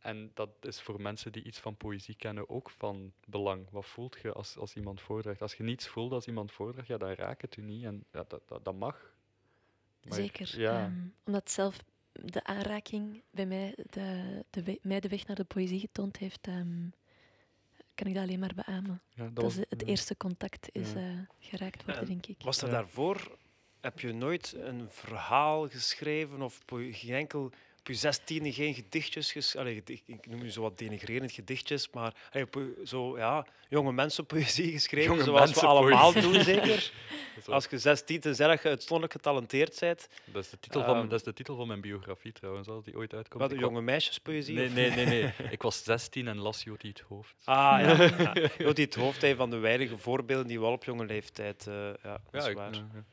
En 0.02 0.32
dat 0.34 0.50
is 0.62 0.82
voor 0.82 1.02
mensen 1.02 1.32
die 1.32 1.44
iets 1.44 1.60
van 1.60 1.76
poëzie 1.78 2.16
kennen 2.16 2.50
ook 2.50 2.70
van 2.70 3.12
belang. 3.26 3.68
Wat 3.70 3.86
voelt 3.86 4.18
je 4.22 4.32
als, 4.34 4.58
als 4.58 4.76
iemand 4.76 5.02
voordraagt? 5.02 5.42
Als 5.42 5.54
je 5.54 5.64
niets 5.64 5.88
voelt 5.88 6.12
als 6.12 6.28
iemand 6.28 6.52
voordraagt, 6.52 6.88
ja, 6.88 6.98
dan 6.98 7.10
raakt 7.12 7.42
het 7.42 7.58
u 7.58 7.62
niet. 7.62 7.84
En 7.84 8.04
ja, 8.12 8.24
dat, 8.28 8.42
dat, 8.48 8.66
dat 8.66 8.76
mag. 8.76 9.14
Maar 10.04 10.14
Zeker. 10.18 10.60
Ja, 10.60 10.80
ehm, 10.86 10.94
omdat 11.26 11.52
zelf 11.52 11.78
de 12.12 12.44
aanraking 12.44 13.22
bij 13.32 13.46
mij 13.46 13.76
de, 13.90 14.44
de, 14.50 14.64
we- 14.64 14.80
mij 14.82 15.00
de 15.00 15.08
weg 15.10 15.28
naar 15.28 15.36
de 15.36 15.44
poëzie 15.44 15.80
getoond 15.80 16.18
heeft, 16.18 16.48
ehm, 16.48 16.88
kan 17.96 18.08
ik 18.08 18.14
dat 18.14 18.24
alleen 18.24 18.40
maar 18.40 18.54
beamen. 18.66 19.02
ja, 19.14 19.24
dat 19.24 19.36
Dat, 19.36 19.44
was- 19.44 19.58
is 19.58 19.66
het 19.70 19.82
ja. 19.82 19.88
eerste 19.88 20.18
contact 20.18 20.70
is 20.72 20.92
Ja. 20.94 20.98
eh, 21.00 21.20
geraakt 21.40 21.84
worden, 21.86 22.02
En 22.02 22.08
denk 22.08 22.26
ik. 22.26 22.42
Was 22.44 22.62
er 22.62 22.68
Ja. 22.68 22.74
daarvoor, 22.74 23.38
heb 23.82 24.00
je 24.00 24.14
nooit 24.14 24.54
een 24.58 24.90
verhaal 24.90 25.68
geschreven 25.70 26.42
of 26.42 26.62
geen 26.68 27.14
enkel, 27.16 27.52
op 27.82 27.88
je 27.88 27.94
zestiende 27.94 28.54
geen 28.54 28.74
gedichtjes 28.74 29.32
geschreven? 29.32 29.84
Ik 30.06 30.28
noem 30.28 30.44
je 30.44 30.52
zo 30.52 30.62
wat 30.62 30.78
denigrerend 30.78 31.32
gedichtjes, 31.32 31.90
maar 31.90 32.14
allee, 32.32 32.46
po- 32.46 32.74
zo, 32.86 33.18
ja, 33.18 33.46
jonge 33.70 33.92
mensenpoëzie 33.92 34.72
geschreven, 34.72 35.10
Jonge 35.12 35.24
zoals 35.24 35.54
we 35.54 35.66
allemaal 35.66 36.14
doen, 36.14 36.42
zeker. 36.44 36.92
Als 37.48 37.68
je 37.70 37.78
16 37.78 38.20
te 38.20 38.34
zeggen 38.34 38.56
dat 38.56 38.64
je 38.64 38.70
uitzonderlijk 38.70 39.12
getalenteerd 39.14 39.80
bent, 39.80 40.08
Dat 40.26 40.44
is, 40.44 40.50
de 40.50 40.60
titel 40.60 40.84
van, 40.84 40.96
Ehm, 40.98 41.08
dat 41.08 41.20
is 41.20 41.24
de 41.26 41.34
titel 41.34 41.56
van 41.56 41.68
mijn 41.68 41.82
biografie 41.82 42.32
trouwens, 42.32 42.68
als 42.68 42.84
die 42.84 42.96
ooit 42.98 43.14
uitkomt. 43.14 43.42
wat 43.42 43.52
Ik 43.52 43.60
jonge 43.60 43.82
meisjespoëzie? 43.82 44.56
Nee, 44.56 44.70
nee, 44.70 44.90
nee, 44.92 45.06
nee. 45.06 45.34
Ik 45.52 45.62
was 45.62 45.84
16 45.84 46.28
en 46.28 46.38
las 46.38 46.64
Joti 46.64 46.88
het 46.88 47.00
hoofd. 47.08 47.36
Ah 47.44 47.78
ja, 47.82 48.04
ja. 48.34 48.50
Joti 48.58 48.82
het 48.82 48.96
hoofd 48.96 49.24
een 49.24 49.36
van 49.36 49.50
de 49.50 49.58
weinige 49.58 49.98
voorbeelden 49.98 50.48
die 50.48 50.60
wel 50.60 50.72
op 50.72 50.84
jonge 50.84 51.06
leeftijd. 51.06 51.68
eh, 51.68 51.74
ja, 52.04 52.22
dat 52.32 52.42
is 52.44 52.50
ik- 52.50 52.56
waar. 52.58 52.74
ja. 52.74 53.04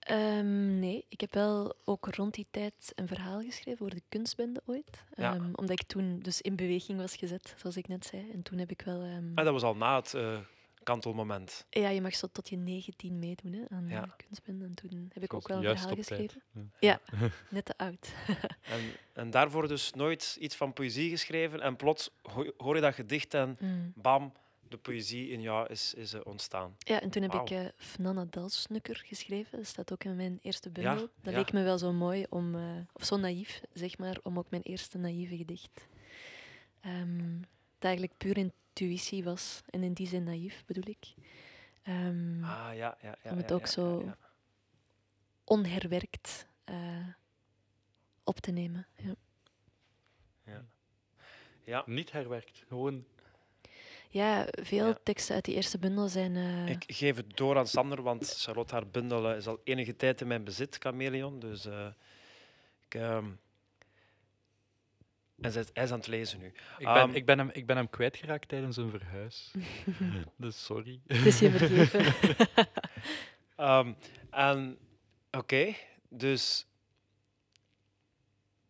Ehm, 0.00 0.78
nee, 0.78 1.04
ik 1.08 1.20
heb 1.20 1.34
wel 1.34 1.74
ook 1.84 2.06
rond 2.14 2.34
die 2.34 2.46
tijd 2.50 2.92
een 2.94 3.06
verhaal 3.08 3.40
geschreven 3.40 3.78
voor 3.78 3.90
de 3.90 4.02
kunstbende 4.08 4.62
ooit. 4.66 5.04
Ja. 5.16 5.34
Ehm, 5.34 5.44
omdat 5.54 5.80
ik 5.80 5.86
toen 5.86 6.18
dus 6.18 6.40
in 6.40 6.56
beweging 6.56 6.98
was 6.98 7.16
gezet, 7.16 7.54
zoals 7.58 7.76
ik 7.76 7.88
net 7.88 8.06
zei. 8.06 8.30
En 8.32 8.42
toen 8.42 8.58
heb 8.58 8.70
ik 8.70 8.82
wel... 8.82 9.02
ehm, 9.02 9.24
Ah, 9.34 9.44
dat 9.44 9.52
was 9.52 9.62
al 9.62 9.76
na 9.76 9.96
het 9.96 10.14
eh, 10.14 10.38
kantelmoment. 10.82 11.66
ja, 11.70 11.88
je 11.88 12.00
mag 12.00 12.14
zo 12.14 12.26
tot 12.32 12.48
je 12.48 12.56
19 12.56 13.18
meedoen 13.18 13.52
hè, 13.52 13.62
aan 13.68 13.88
Ja. 13.88 14.00
de 14.00 14.24
kunstbende. 14.26 14.64
En 14.64 14.74
toen 14.74 15.10
heb 15.12 15.22
ik 15.22 15.34
ook 15.34 15.48
wel 15.48 15.56
een 15.56 15.62
juist 15.62 15.80
verhaal 15.80 15.98
op 15.98 16.04
tijd. 16.04 16.32
geschreven. 16.32 16.72
Ja. 16.80 17.00
Net 17.50 17.64
te 17.64 17.74
oud. 17.76 18.08
En, 18.62 18.80
en 19.12 19.30
daarvoor 19.30 19.68
dus 19.68 19.92
nooit 19.92 20.36
iets 20.40 20.56
van 20.56 20.72
poëzie 20.72 21.10
geschreven. 21.10 21.60
En 21.60 21.76
plots 21.76 22.10
ho- 22.22 22.52
hoor 22.56 22.74
je 22.74 22.80
dat 22.80 22.94
gedicht 22.94 23.34
en 23.34 23.56
Mm. 23.60 23.92
bam, 23.96 24.32
de 24.70 24.76
poëzie 24.76 25.28
in 25.28 25.40
jou 25.40 25.68
is, 25.68 25.94
is 25.94 26.12
eh, 26.12 26.20
ontstaan. 26.24 26.76
Ja, 26.78 27.00
en 27.00 27.10
toen 27.10 27.22
heb 27.22 27.34
ik 27.34 27.50
eh 27.50 27.64
Fnanna 27.76 28.24
Dalsnukker 28.24 28.96
geschreven. 29.06 29.58
Dat 29.58 29.66
staat 29.66 29.92
ook 29.92 30.04
in 30.04 30.16
mijn 30.16 30.38
eerste 30.42 30.70
bundel. 30.70 30.94
Ja, 30.94 31.08
dat 31.22 31.32
ja. 31.32 31.38
leek 31.38 31.52
me 31.52 31.62
wel 31.62 31.78
zo 31.78 31.92
mooi 31.92 32.26
om, 32.28 32.54
eh, 32.54 32.76
of 32.92 33.04
zo 33.04 33.16
naïef, 33.16 33.60
zeg 33.72 33.98
maar, 33.98 34.18
om 34.22 34.38
ook 34.38 34.50
mijn 34.50 34.62
eerste 34.62 34.98
naïeve 34.98 35.36
gedicht. 35.36 35.86
ehm, 36.80 37.38
dat 37.78 37.88
eigenlijk 37.88 38.16
puur 38.16 38.36
intuïtie 38.36 39.24
was. 39.24 39.60
En 39.70 39.82
in 39.82 39.92
die 39.92 40.06
zin 40.06 40.22
naïef, 40.24 40.64
bedoel 40.66 40.88
ik. 40.88 41.14
Ehm, 41.82 42.44
Ah, 42.44 42.70
ja, 42.74 42.98
ja, 43.02 43.16
ja. 43.22 43.30
Om 43.30 43.36
het 43.36 43.48
ja, 43.48 43.54
ook 43.54 43.66
zo- 43.66 43.98
ja, 44.00 44.04
ja. 44.04 44.16
onherwerkt 45.44 46.46
eh, 46.64 47.06
op 48.24 48.38
te 48.40 48.50
nemen. 48.50 48.86
Ja. 48.96 49.14
Ja, 51.64 51.82
Niet 51.86 52.12
herwerkt, 52.12 52.64
gewoon 52.68 53.04
ja, 54.12 54.46
veel 54.62 54.86
Ja. 54.86 54.98
teksten 55.02 55.34
uit 55.34 55.44
die 55.44 55.54
eerste 55.54 55.78
bundel 55.78 56.08
zijn... 56.08 56.36
eh, 56.36 56.68
ik 56.68 56.84
geef 56.86 57.16
het 57.16 57.36
door 57.36 57.58
aan 57.58 57.66
Sander, 57.66 58.02
want 58.02 58.34
Charlotte 58.38 58.74
haar 58.74 58.86
bundel 58.86 59.30
eh, 59.30 59.36
is 59.36 59.46
al 59.46 59.60
enige 59.64 59.96
tijd 59.96 60.20
in 60.20 60.26
mijn 60.26 60.44
bezit, 60.44 60.76
Chameleon. 60.78 61.38
Dus 61.40 61.64
eh, 61.66 61.86
ik, 62.86 62.94
ehm, 62.94 63.24
en 65.40 65.52
zij- 65.52 65.64
hij 65.72 65.84
is 65.84 65.90
aan 65.90 65.98
het 65.98 66.06
lezen 66.06 66.38
nu. 66.40 66.46
Ik 66.46 66.54
ben, 66.78 66.86
Ehm, 66.94 67.10
ik 67.10 67.26
ben, 67.26 67.38
hem, 67.38 67.50
ik 67.52 67.66
ben 67.66 67.76
hem 67.76 67.90
kwijtgeraakt 67.90 68.48
tijdens 68.48 68.76
een 68.76 68.90
verhuis. 68.90 69.50
dus 70.36 70.64
sorry. 70.64 71.00
het 71.06 71.26
is 71.26 71.38
je 71.38 71.50
vergeven. 71.50 72.14
Ehm, 73.56 73.92
en 74.30 74.78
oké, 75.30 75.74
dus 76.08 76.66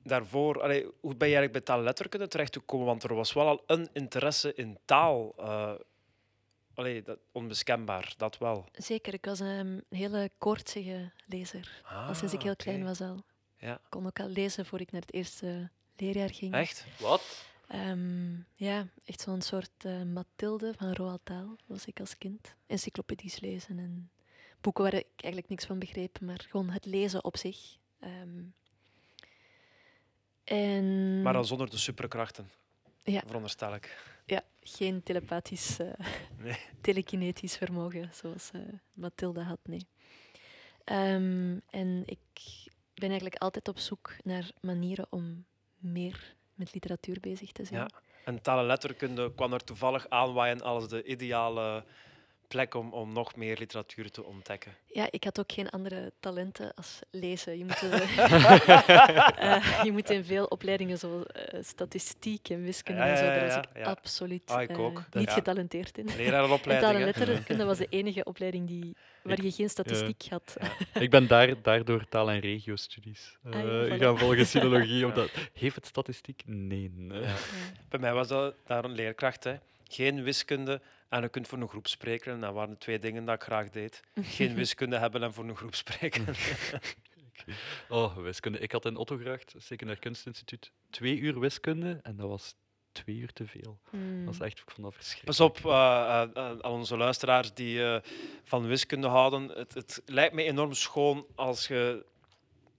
daarvoor, 0.02 0.62
allee, 0.62 0.82
hoe 1.00 1.14
ben 1.14 1.28
je 1.28 1.34
eigenlijk 1.36 1.52
bij 1.52 1.60
taalletterkunde 1.76 2.28
terechtgekomen? 2.28 2.86
Want 2.86 3.02
er 3.02 3.14
was 3.14 3.32
wel 3.32 3.46
al 3.48 3.62
een 3.66 3.88
interesse 3.92 4.54
in 4.54 4.78
taal. 4.84 5.34
eh 5.38 5.72
allee, 6.74 7.02
dat, 7.02 7.18
onbeskenbaar, 7.32 8.14
dat 8.16 8.38
wel. 8.38 8.64
Zeker, 8.72 9.14
ik 9.14 9.24
was 9.24 9.40
ehm, 9.40 9.48
een 9.48 9.84
hele 9.88 10.30
koortsige 10.38 11.12
lezer. 11.26 11.82
al 12.08 12.14
sinds 12.14 12.32
ik 12.34 12.42
heel 12.42 12.50
Ah, 12.50 12.56
klein 12.56 12.84
was 12.84 13.00
al. 13.00 13.24
Ja. 13.58 13.74
Ik 13.74 13.80
kon 13.88 14.06
ook 14.06 14.20
al 14.20 14.28
lezen 14.28 14.66
voor 14.66 14.80
ik 14.80 14.92
naar 14.92 15.00
het 15.00 15.12
eerste 15.12 15.70
leerjaar 15.96 16.30
ging. 16.34 16.54
Echt? 16.54 16.84
Wat? 17.00 17.44
Ehm, 17.68 18.34
ja, 18.54 18.86
echt 19.04 19.20
zo'n 19.20 19.42
soort 19.42 19.84
eh, 19.84 20.02
Mathilde 20.02 20.74
van 20.76 20.92
Roald 20.94 21.20
Dahl 21.24 21.48
was 21.66 21.86
ik 21.86 22.00
als 22.00 22.18
kind. 22.18 22.54
Encyclopedies 22.66 23.40
lezen 23.40 23.78
en 23.78 24.10
boeken 24.60 24.82
waar 24.82 24.94
ik 24.94 25.06
eigenlijk 25.16 25.48
niks 25.48 25.64
van 25.64 25.78
begreep, 25.78 26.20
maar 26.20 26.46
gewoon 26.48 26.70
het 26.70 26.84
lezen 26.84 27.24
op 27.24 27.36
zich. 27.36 27.58
Ehm, 28.00 28.42
en 30.50 31.22
Maar 31.22 31.32
dan 31.32 31.44
zonder 31.46 31.70
de 31.70 31.76
superkrachten, 31.78 32.50
Ja. 33.02 33.22
veronderstel 33.26 33.74
ik. 33.74 33.96
ja, 34.26 34.42
geen 34.60 35.02
telepathisch, 35.02 35.78
eh, 35.78 35.86
Nee. 36.44 36.56
telekinetisch 36.80 37.56
vermogen 37.56 38.10
zoals 38.12 38.50
eh 38.52 38.60
Mathilde 38.92 39.42
had, 39.42 39.58
nee. 39.64 39.86
Ehm, 40.84 41.58
en 41.70 42.02
ik 42.06 42.18
ben 42.94 43.08
eigenlijk 43.08 43.36
altijd 43.42 43.68
op 43.68 43.78
zoek 43.78 44.16
naar 44.24 44.50
manieren 44.60 45.06
om 45.10 45.44
meer 45.78 46.34
met 46.54 46.74
literatuur 46.74 47.20
bezig 47.20 47.52
te 47.52 47.64
zijn. 47.64 47.80
Ja. 47.80 47.88
En 48.24 48.42
taal 48.42 48.58
en 48.58 48.66
letterkunde 48.66 49.34
kwam 49.34 49.52
er 49.52 49.64
toevallig 49.64 50.08
aanwaaien 50.08 50.60
als 50.62 50.88
de 50.88 51.02
ideale 51.04 51.84
plek 52.50 52.74
om, 52.74 52.92
om 52.92 53.12
nog 53.12 53.36
meer 53.36 53.56
literatuur 53.58 54.10
te 54.10 54.24
ontdekken. 54.24 54.72
Ja, 54.86 55.06
ik 55.10 55.24
had 55.24 55.38
ook 55.40 55.52
geen 55.52 55.68
andere 55.70 56.12
talenten 56.20 56.74
als 56.74 56.98
lezen. 57.10 57.58
Je 57.58 57.64
moet, 57.64 57.82
eh, 57.82 58.18
eh, 59.54 59.84
je 59.84 59.92
moet 59.92 60.10
in 60.10 60.24
veel 60.24 60.44
opleidingen 60.44 60.98
zo 60.98 61.22
eh, 61.22 61.58
statistiek 61.62 62.48
en 62.48 62.62
wiskunde 62.62 63.00
Ja, 63.00 63.06
en 63.08 63.16
zo, 63.16 63.24
ja, 63.24 63.34
daar 63.34 63.46
was 63.46 63.56
ik 63.56 63.64
ja. 63.76 63.82
absoluut 63.82 64.50
Ah, 64.50 64.62
ik 64.62 64.78
ook. 64.78 64.94
Dat- 64.94 65.14
niet 65.14 65.28
ja. 65.28 65.34
getalenteerd 65.34 65.98
in. 65.98 66.04
En 66.08 66.14
taal 66.14 66.24
Lerarenopleiding. 66.24 66.94
en 66.98 67.04
letterkunde 67.04 67.64
was 67.64 67.78
de 67.78 67.86
enige 67.90 68.24
opleiding 68.24 68.66
die, 68.68 68.96
waar 69.22 69.42
je 69.42 69.52
geen 69.52 69.68
statistiek 69.70 70.24
had. 70.30 70.56
Ik 71.04 71.10
ben 71.10 71.26
daar, 71.26 71.62
daardoor 71.62 72.08
taal- 72.08 72.30
en 72.30 72.40
regio-studies 72.40 73.36
eh, 73.44 73.52
Ah, 73.92 73.98
gaan 73.98 74.18
volgen, 74.18 74.46
sinologie. 74.46 74.98
Ja. 74.98 75.06
Omdat, 75.06 75.30
heeft 75.52 75.74
het 75.74 75.86
statistiek? 75.86 76.42
Nee. 76.46 76.92
Ja. 77.08 77.14
Ja. 77.20 77.34
Bij 77.88 78.00
mij 78.00 78.12
was 78.12 78.28
dat 78.28 78.54
daar 78.66 78.84
een 78.84 78.92
leerkracht. 78.92 79.44
Hè. 79.44 79.54
Geen 79.88 80.22
wiskunde 80.22 80.80
en 81.10 81.22
je 81.22 81.28
kunt 81.28 81.48
voor 81.48 81.58
een 81.58 81.68
groep 81.68 81.86
spreken. 81.86 82.32
En 82.32 82.40
dat 82.40 82.54
waren 82.54 82.70
de 82.70 82.78
twee 82.78 82.98
dingen 82.98 83.24
dat 83.24 83.34
ik 83.34 83.42
graag 83.42 83.70
deed. 83.70 84.00
Geen 84.22 84.54
wiskunde 84.64 84.98
hebben 84.98 85.22
en 85.22 85.32
voor 85.34 85.44
een 85.44 85.56
groep 85.56 85.74
spreken. 85.74 86.24
Oh, 87.88 88.16
wiskunde. 88.16 88.58
Ik 88.58 88.72
had 88.72 88.84
in 88.84 88.96
Ottogracht, 88.96 89.54
secundair 89.58 89.98
kunstinstituut, 89.98 90.72
twee 90.90 91.18
uur 91.18 91.38
wiskunde 91.40 91.98
en 92.02 92.16
dat 92.16 92.28
was 92.28 92.54
twee 92.92 93.16
uur 93.16 93.32
te 93.32 93.46
veel. 93.46 93.78
Hmm. 93.90 94.24
Dat 94.24 94.36
was 94.38 94.46
echt, 94.46 94.58
ik 94.58 94.70
vond 94.70 94.82
dat 94.86 94.94
verschrikkelijk. 94.94 95.38
Pas 95.38 95.46
op 95.46 95.56
eh, 95.72 95.72
eh, 95.72 96.22
eh, 96.22 96.58
aan 96.60 96.72
onze 96.72 96.96
luisteraars 96.96 97.54
die 97.54 97.84
eh, 97.84 98.00
van 98.44 98.66
wiskunde 98.66 99.06
houden. 99.08 99.48
Het, 99.48 99.74
het 99.74 100.02
lijkt 100.06 100.34
me 100.34 100.42
enorm 100.42 100.72
schoon 100.72 101.26
als 101.34 101.66
je 101.68 102.04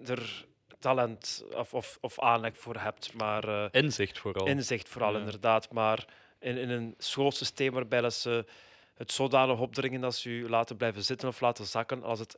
er 0.05 0.45
talent 0.79 1.43
of, 1.55 1.73
of, 1.73 1.97
of 2.01 2.19
aanleg 2.19 2.57
voor 2.57 2.75
hebt, 2.75 3.13
maar 3.13 3.43
eh, 3.47 3.81
Inzicht 3.81 4.19
vooral. 4.19 4.47
inzicht 4.47 4.89
vooral 4.89 5.13
Ja. 5.13 5.19
inderdaad. 5.19 5.71
Maar 5.71 6.05
in, 6.41 6.57
in 6.57 6.69
een 6.69 6.95
schoolsysteem 6.97 7.73
waarbij 7.73 8.01
dat 8.01 8.13
ze 8.13 8.45
het 8.93 9.11
zodanig 9.11 9.59
opdringen 9.59 10.01
dat 10.01 10.15
ze 10.15 10.29
u 10.29 10.49
laten 10.49 10.77
blijven 10.77 11.03
zitten 11.03 11.27
of 11.27 11.39
laten 11.41 11.65
zakken, 11.65 12.03
als 12.03 12.19
het 12.19 12.37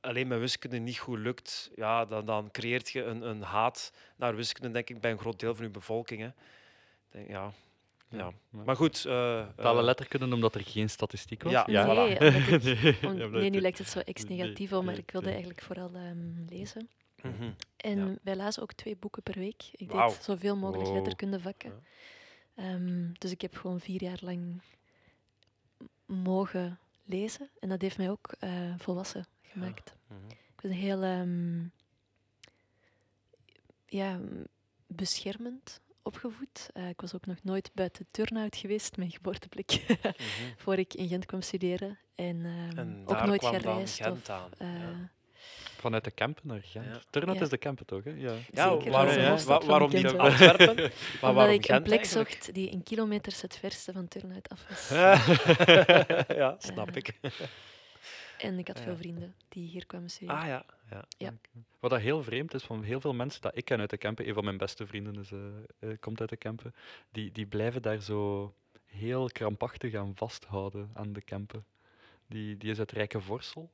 alleen 0.00 0.28
met 0.28 0.38
wiskunde 0.38 0.78
niet 0.78 0.98
goed 0.98 1.18
lukt, 1.18 1.70
ja, 1.76 2.04
dan, 2.04 2.24
dan 2.26 2.50
creëert 2.50 2.90
je 2.90 3.04
een, 3.04 3.22
een 3.22 3.42
haat 3.42 3.92
naar 4.16 4.36
wiskunde, 4.36 4.70
denk 4.72 4.90
ik, 4.90 5.00
bij 5.00 5.10
een 5.10 5.18
groot 5.18 5.40
deel 5.40 5.54
van 5.54 5.64
uw 5.64 5.70
bevolking. 5.70 6.20
Hè. 6.20 6.28
Denk, 7.10 7.28
ja. 7.28 7.52
Ja. 8.08 8.32
Maar 8.50 8.76
goed. 8.76 8.96
eh, 9.04 9.46
Talen 9.56 9.78
eh, 9.78 9.84
letterkunde 9.84 10.34
omdat 10.34 10.54
er 10.54 10.60
geen 10.64 10.90
statistiek 10.90 11.42
was? 11.42 11.52
Ja, 11.52 11.66
Nee, 11.66 11.84
voilà. 11.84 11.88
omdat 11.88 12.08
ik- 12.08 12.62
Nee, 12.82 12.96
om- 13.02 13.10
omdat 13.22 13.30
nee, 13.40 13.50
nu 13.50 13.60
lijkt 13.60 13.78
het 13.78 13.88
zo 13.88 13.98
ex 13.98 14.24
Nee, 14.24 14.38
negatief, 14.38 14.70
maar 14.70 14.98
ik 14.98 15.10
wilde 15.10 15.28
eigenlijk 15.30 15.62
vooral 15.62 15.90
ehm, 15.94 16.44
lezen. 16.48 16.88
mhm. 17.22 17.50
En 17.76 17.98
Ja. 18.08 18.14
wij 18.22 18.36
lazen 18.36 18.62
ook 18.62 18.72
twee 18.72 18.96
boeken 18.96 19.22
per 19.22 19.34
week. 19.38 19.62
Ik 19.72 19.90
deed 19.92 20.18
zoveel 20.22 20.56
mogelijk 20.56 20.86
Wow. 20.88 20.94
letterkundevakken. 20.96 21.72
Ehm, 22.54 23.12
dus 23.18 23.30
ik 23.30 23.40
heb 23.40 23.56
gewoon 23.56 23.80
vier 23.80 24.02
jaar 24.02 24.18
lang 24.20 24.62
mogen 26.06 26.78
lezen. 27.04 27.48
En 27.60 27.68
dat 27.68 27.80
heeft 27.80 27.98
mij 27.98 28.10
ook 28.10 28.34
eh, 28.38 28.74
volwassen 28.78 29.26
gemaakt. 29.42 29.94
Mhm. 30.06 30.18
Ik 30.30 30.60
was 30.62 30.72
heel 30.72 31.02
ehm, 31.02 31.64
ja, 33.86 34.20
beschermend 34.86 35.80
opgevoed. 36.02 36.70
Eh, 36.72 36.88
ik 36.88 37.00
was 37.00 37.14
ook 37.14 37.26
nog 37.26 37.42
nooit 37.42 37.70
buiten 37.74 38.06
Turnhout 38.10 38.56
geweest, 38.56 38.96
mijn 38.96 39.10
geboorteplek, 39.10 39.84
Mhm. 39.88 40.12
voor 40.62 40.76
ik 40.78 40.94
in 40.94 41.08
Gent 41.08 41.26
kwam 41.26 41.42
studeren. 41.42 41.98
En, 42.14 42.44
ehm, 42.44 42.78
En 42.78 43.02
ook 43.06 43.24
nooit 43.24 43.40
kwam 43.40 43.54
gereisd. 43.54 44.02
Gent 44.02 44.16
of, 44.18 44.28
aan, 44.30 44.50
eh, 44.58 44.80
ja. 44.80 45.10
Vanuit 45.78 46.04
de 46.04 46.10
Kempen 46.10 46.46
naar 46.46 46.60
Gent. 46.62 46.84
Ja. 46.86 47.00
Turnhout 47.10 47.36
Ja. 47.36 47.42
is 47.42 47.48
de 47.48 47.56
Kempen 47.58 47.86
toch? 47.86 48.04
Hè? 48.04 48.10
Ja. 48.10 48.32
Ja, 48.50 48.70
Zeker, 48.70 48.90
waarom, 48.90 48.90
dat 48.92 49.08
is 49.08 49.14
een 49.16 49.22
wa- 49.22 49.28
hoofdstad 49.28 49.60
van 49.60 49.68
waarom 49.70 49.90
niet. 49.92 50.16
Antwerpen? 50.16 50.74
Maar 50.76 50.90
omdat 51.30 51.34
waarom 51.34 51.54
ik 51.54 51.68
een 51.68 51.82
plek 51.82 51.98
eigenlijk? 51.98 52.30
zocht 52.30 52.54
die 52.54 52.70
in 52.70 52.82
kilometers 52.82 53.40
het 53.42 53.56
verste 53.58 53.92
van 53.92 54.08
Turnhout 54.08 54.48
af 54.48 54.66
was. 54.68 54.88
ja, 56.36 56.56
snap 56.58 56.96
ik. 56.96 57.12
En 58.38 58.58
ik 58.58 58.66
had 58.68 58.78
Ja. 58.78 58.84
veel 58.84 58.96
vrienden 58.96 59.34
die 59.48 59.68
hier 59.68 59.86
kwamen 59.86 60.10
studeren. 60.10 60.40
Ah 60.40 60.46
ja, 60.46 60.64
ja. 60.90 61.04
Ja. 61.18 61.34
Wat 61.80 61.90
dat 61.90 62.00
heel 62.00 62.22
vreemd 62.22 62.54
is 62.54 62.62
van 62.62 62.82
heel 62.82 63.00
veel 63.00 63.12
mensen 63.14 63.40
dat 63.40 63.56
ik 63.56 63.64
ken 63.64 63.80
uit 63.80 63.90
de 63.90 63.96
Kempen, 63.96 64.28
een 64.28 64.34
van 64.34 64.44
mijn 64.44 64.56
beste 64.56 64.86
vrienden 64.86 65.14
is, 65.18 65.30
eh, 65.32 65.38
eh, 65.90 65.96
komt 66.00 66.20
uit 66.20 66.28
de 66.28 66.36
Kempen, 66.36 66.74
die, 67.10 67.32
die 67.32 67.46
blijven 67.46 67.82
daar 67.82 68.00
zo 68.00 68.54
heel 68.86 69.28
krampachtig 69.32 69.94
aan 69.94 70.12
vasthouden 70.16 70.90
aan 70.94 71.12
de 71.12 71.20
Kempen. 71.20 71.64
Die, 72.26 72.56
die 72.56 72.70
is 72.70 72.78
uit 72.78 72.92
Rijke 72.92 73.20
Vorsel. 73.20 73.70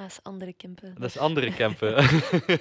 Dat 0.00 0.10
is 0.10 0.22
andere 0.22 0.52
Kempen. 0.52 0.94
Dat 0.94 1.08
is 1.08 1.18
andere 1.18 1.54
Kempen. 1.54 1.96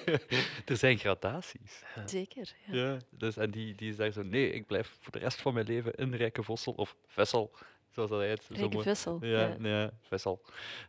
er 0.71 0.77
zijn 0.77 0.97
gradaties. 0.97 1.83
Zeker. 2.05 2.55
Ja. 2.65 2.75
Ja. 2.75 2.97
dus, 3.09 3.37
en 3.37 3.51
die, 3.51 3.75
die 3.75 3.89
is 3.89 3.95
daar 3.95 4.11
zo, 4.11 4.23
nee, 4.23 4.51
ik 4.51 4.67
blijf 4.67 4.97
voor 4.99 5.11
de 5.11 5.19
rest 5.19 5.41
van 5.41 5.53
mijn 5.53 5.65
leven 5.65 5.93
in 5.93 6.13
Rijke 6.13 6.43
Vossel, 6.43 6.73
of 6.73 6.95
Vessel, 7.07 7.51
zoals 7.89 8.09
dat 8.09 8.19
hij 8.19 8.29
het 8.29 8.43
zo 8.43 8.53
Rijke 8.53 8.73
mooi... 8.73 8.83
Vessel. 8.83 9.17
Ja, 9.21 9.55
ja. 9.59 9.69
ja, 9.69 9.91
Vessel. 10.01 10.41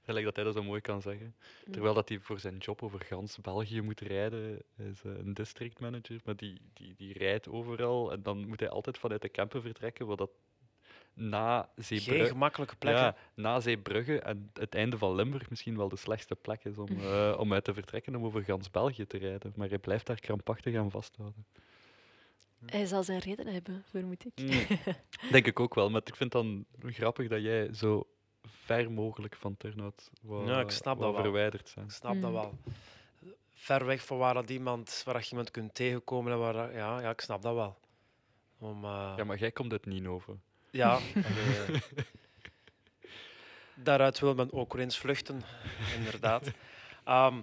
Gelijk 0.05 0.25
dat 0.25 0.37
hij 0.37 0.45
dat 0.45 0.55
zo 0.55 0.63
mooi 0.63 0.81
kan 0.81 1.03
zeggen. 1.03 1.37
Mm. 1.65 1.73
Terwijl 1.73 1.95
dat 1.95 2.09
hij 2.09 2.19
voor 2.19 2.41
zijn 2.41 2.57
job 2.57 2.83
over 2.83 3.01
gans 3.01 3.39
België 3.39 3.81
moet 3.81 4.01
rijden. 4.01 4.63
Hij 4.77 4.87
is 4.87 5.03
eh, 5.05 5.13
een 5.19 5.35
district 5.35 5.81
manager, 5.81 6.21
maar 6.25 6.37
die, 6.37 6.61
die, 6.73 6.95
die 6.97 7.13
rijdt 7.13 7.49
overal. 7.49 8.13
En 8.13 8.23
dan 8.23 8.49
moet 8.49 8.61
hij 8.61 8.69
altijd 8.69 8.99
vanuit 8.99 9.23
de 9.23 9.29
Kempen 9.29 9.63
vertrekken, 9.63 10.07
wat 10.07 10.19
dat 10.19 10.31
na 11.21 11.69
Geen 11.75 11.85
Zeebrugge, 11.85 12.29
gemakkelijke 12.29 12.77
plekken. 12.77 13.03
ja, 13.05 13.17
na 13.35 13.61
Zeebrugge 13.61 14.21
en 14.21 14.51
het 14.53 14.75
einde 14.75 14.99
van 14.99 15.15
Limburg 15.15 15.51
misschien 15.51 15.77
wel 15.77 15.89
de 15.89 15.97
slechtste 15.97 16.35
plek 16.37 16.65
is 16.65 16.79
om, 16.79 16.89
eh, 17.01 17.37
om 17.39 17.53
uit 17.53 17.65
te 17.65 17.75
vertrekken 17.75 18.15
om 18.17 18.25
over 18.25 18.43
gans 18.45 18.71
België 18.71 19.07
te 19.07 19.19
rijden. 19.19 19.53
Maar 19.57 19.69
hij 19.69 19.79
blijft 19.79 20.07
daar 20.07 20.21
krampachtig 20.21 20.77
aan 20.77 20.91
vasthouden. 20.91 21.47
Hij 22.67 22.87
zal 22.87 23.03
zijn 23.03 23.19
reden 23.19 23.47
hebben, 23.47 23.85
vermoed 23.91 24.25
ik. 24.25 24.33
Mm. 24.45 24.77
Denk 25.33 25.47
ik 25.47 25.61
ook 25.61 25.75
wel, 25.75 25.91
maar 25.91 26.01
ik 26.05 26.17
vind 26.17 26.33
het 26.33 26.43
dan 26.43 26.65
grappig 26.93 27.29
dat 27.29 27.43
jij 27.43 27.75
zo 27.75 28.07
ver 28.47 28.93
mogelijk 28.93 29.37
van 29.37 29.57
Turnhout 29.57 30.11
wou, 30.23 30.47
Ja, 30.47 30.61
ik 30.61 30.71
snap 30.71 30.99
wou 30.99 31.13
dat 31.13 31.23
wel. 31.23 31.23
verwijderd 31.33 31.69
zijn. 31.69 31.85
Ik 31.85 31.91
snap 31.91 32.21
dat 32.21 32.31
Mm. 32.31 32.37
wel. 32.37 32.55
Ver 33.55 33.85
weg 33.87 34.05
van 34.05 34.19
waar, 34.19 34.35
dat 34.35 34.51
iemand, 34.51 35.03
waar 35.05 35.15
dat 35.15 35.25
je 35.25 35.31
iemand 35.31 35.51
kunt 35.51 35.75
tegenkomen. 35.75 36.33
En 36.33 36.39
waar, 36.39 36.53
dat- 36.53 36.73
ja, 36.73 37.01
ja, 37.01 37.11
ik 37.11 37.21
snap 37.21 37.43
dat 37.43 37.55
wel. 37.55 37.79
Om, 38.59 38.85
eh, 38.85 39.13
Ja, 39.17 39.25
maar 39.25 39.39
jij 39.39 39.51
komt 39.53 39.73
uit 39.73 39.87
Ninove. 39.87 40.37
Ja, 40.71 40.93
allee, 41.15 41.81
daaruit 43.75 44.19
wil 44.19 44.35
men 44.35 44.53
ook 44.53 44.73
weer 44.73 44.83
eens 44.83 44.99
vluchten, 44.99 45.43
inderdaad. 45.97 46.51
Ehm, 47.05 47.41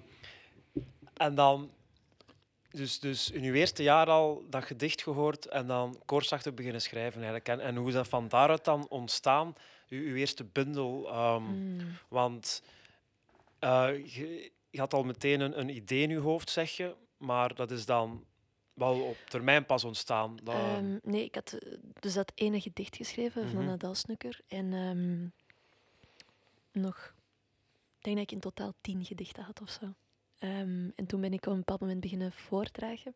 en 1.14 1.36
dan, 1.36 1.72
dus, 2.72 3.00
dus 3.00 3.32
in 3.32 3.44
uw 3.44 3.54
eerste 3.54 3.84
jaar 3.84 4.08
al 4.08 4.46
dat 4.50 4.66
gedicht 4.66 5.02
gehoord 5.02 5.46
en 5.46 5.68
dan 5.68 6.02
koortsachtig 6.06 6.54
beginnen 6.54 6.82
schrijven 6.82 7.22
eigenlijk. 7.22 7.48
En, 7.48 7.60
en 7.60 7.76
hoe 7.76 7.88
is 7.88 7.94
dat 7.94 8.08
van 8.08 8.28
daaruit 8.28 8.66
dan 8.66 8.88
ontstaan, 8.90 9.56
uw, 9.90 10.02
uw 10.02 10.16
eerste 10.16 10.44
bundel? 10.44 11.08
ehm, 11.10 11.44
Mm. 11.44 11.98
Want 12.08 12.64
eh, 13.60 13.90
je, 14.06 14.52
je 14.70 14.80
had 14.80 14.94
al 14.94 15.04
meteen 15.04 15.40
een, 15.40 15.60
een 15.60 15.76
idee 15.76 16.02
in 16.02 16.10
je 16.10 16.18
hoofd, 16.20 16.50
zeg 16.50 16.72
je, 16.72 16.96
maar 17.18 17.56
dat 17.56 17.72
is 17.72 17.86
dan 17.86 18.26
wel 18.78 19.00
op 19.02 19.18
termijn 19.30 19.66
pas 19.66 19.84
ontstaan. 19.84 20.36
Dat, 20.44 20.56
Ehm, 20.56 20.98
nee, 21.04 21.24
ik 21.24 21.36
had 21.36 21.52
eh, 21.54 21.78
dus 22.00 22.14
dat 22.14 22.32
ene 22.36 22.62
gedicht 22.62 22.96
geschreven 22.96 23.48
van 23.50 23.58
Mhm. 23.60 23.68
Nadal 23.68 23.96
Snukker. 23.96 24.40
En 24.48 24.74
ehm, 24.74 25.28
nog, 26.84 27.14
ik 27.98 28.04
denk 28.04 28.16
dat 28.16 28.26
ik 28.26 28.32
in 28.32 28.40
totaal 28.40 28.74
tien 28.82 29.06
gedichten 29.06 29.44
had 29.44 29.62
of 29.62 29.70
zo. 29.70 29.94
Ehm, 30.40 30.90
en 30.96 31.06
toen 31.08 31.22
ben 31.22 31.34
ik 31.34 31.46
op 31.46 31.52
een 31.52 31.58
bepaald 31.60 31.80
moment 31.80 32.00
beginnen 32.00 32.32
voordragen. 32.32 33.16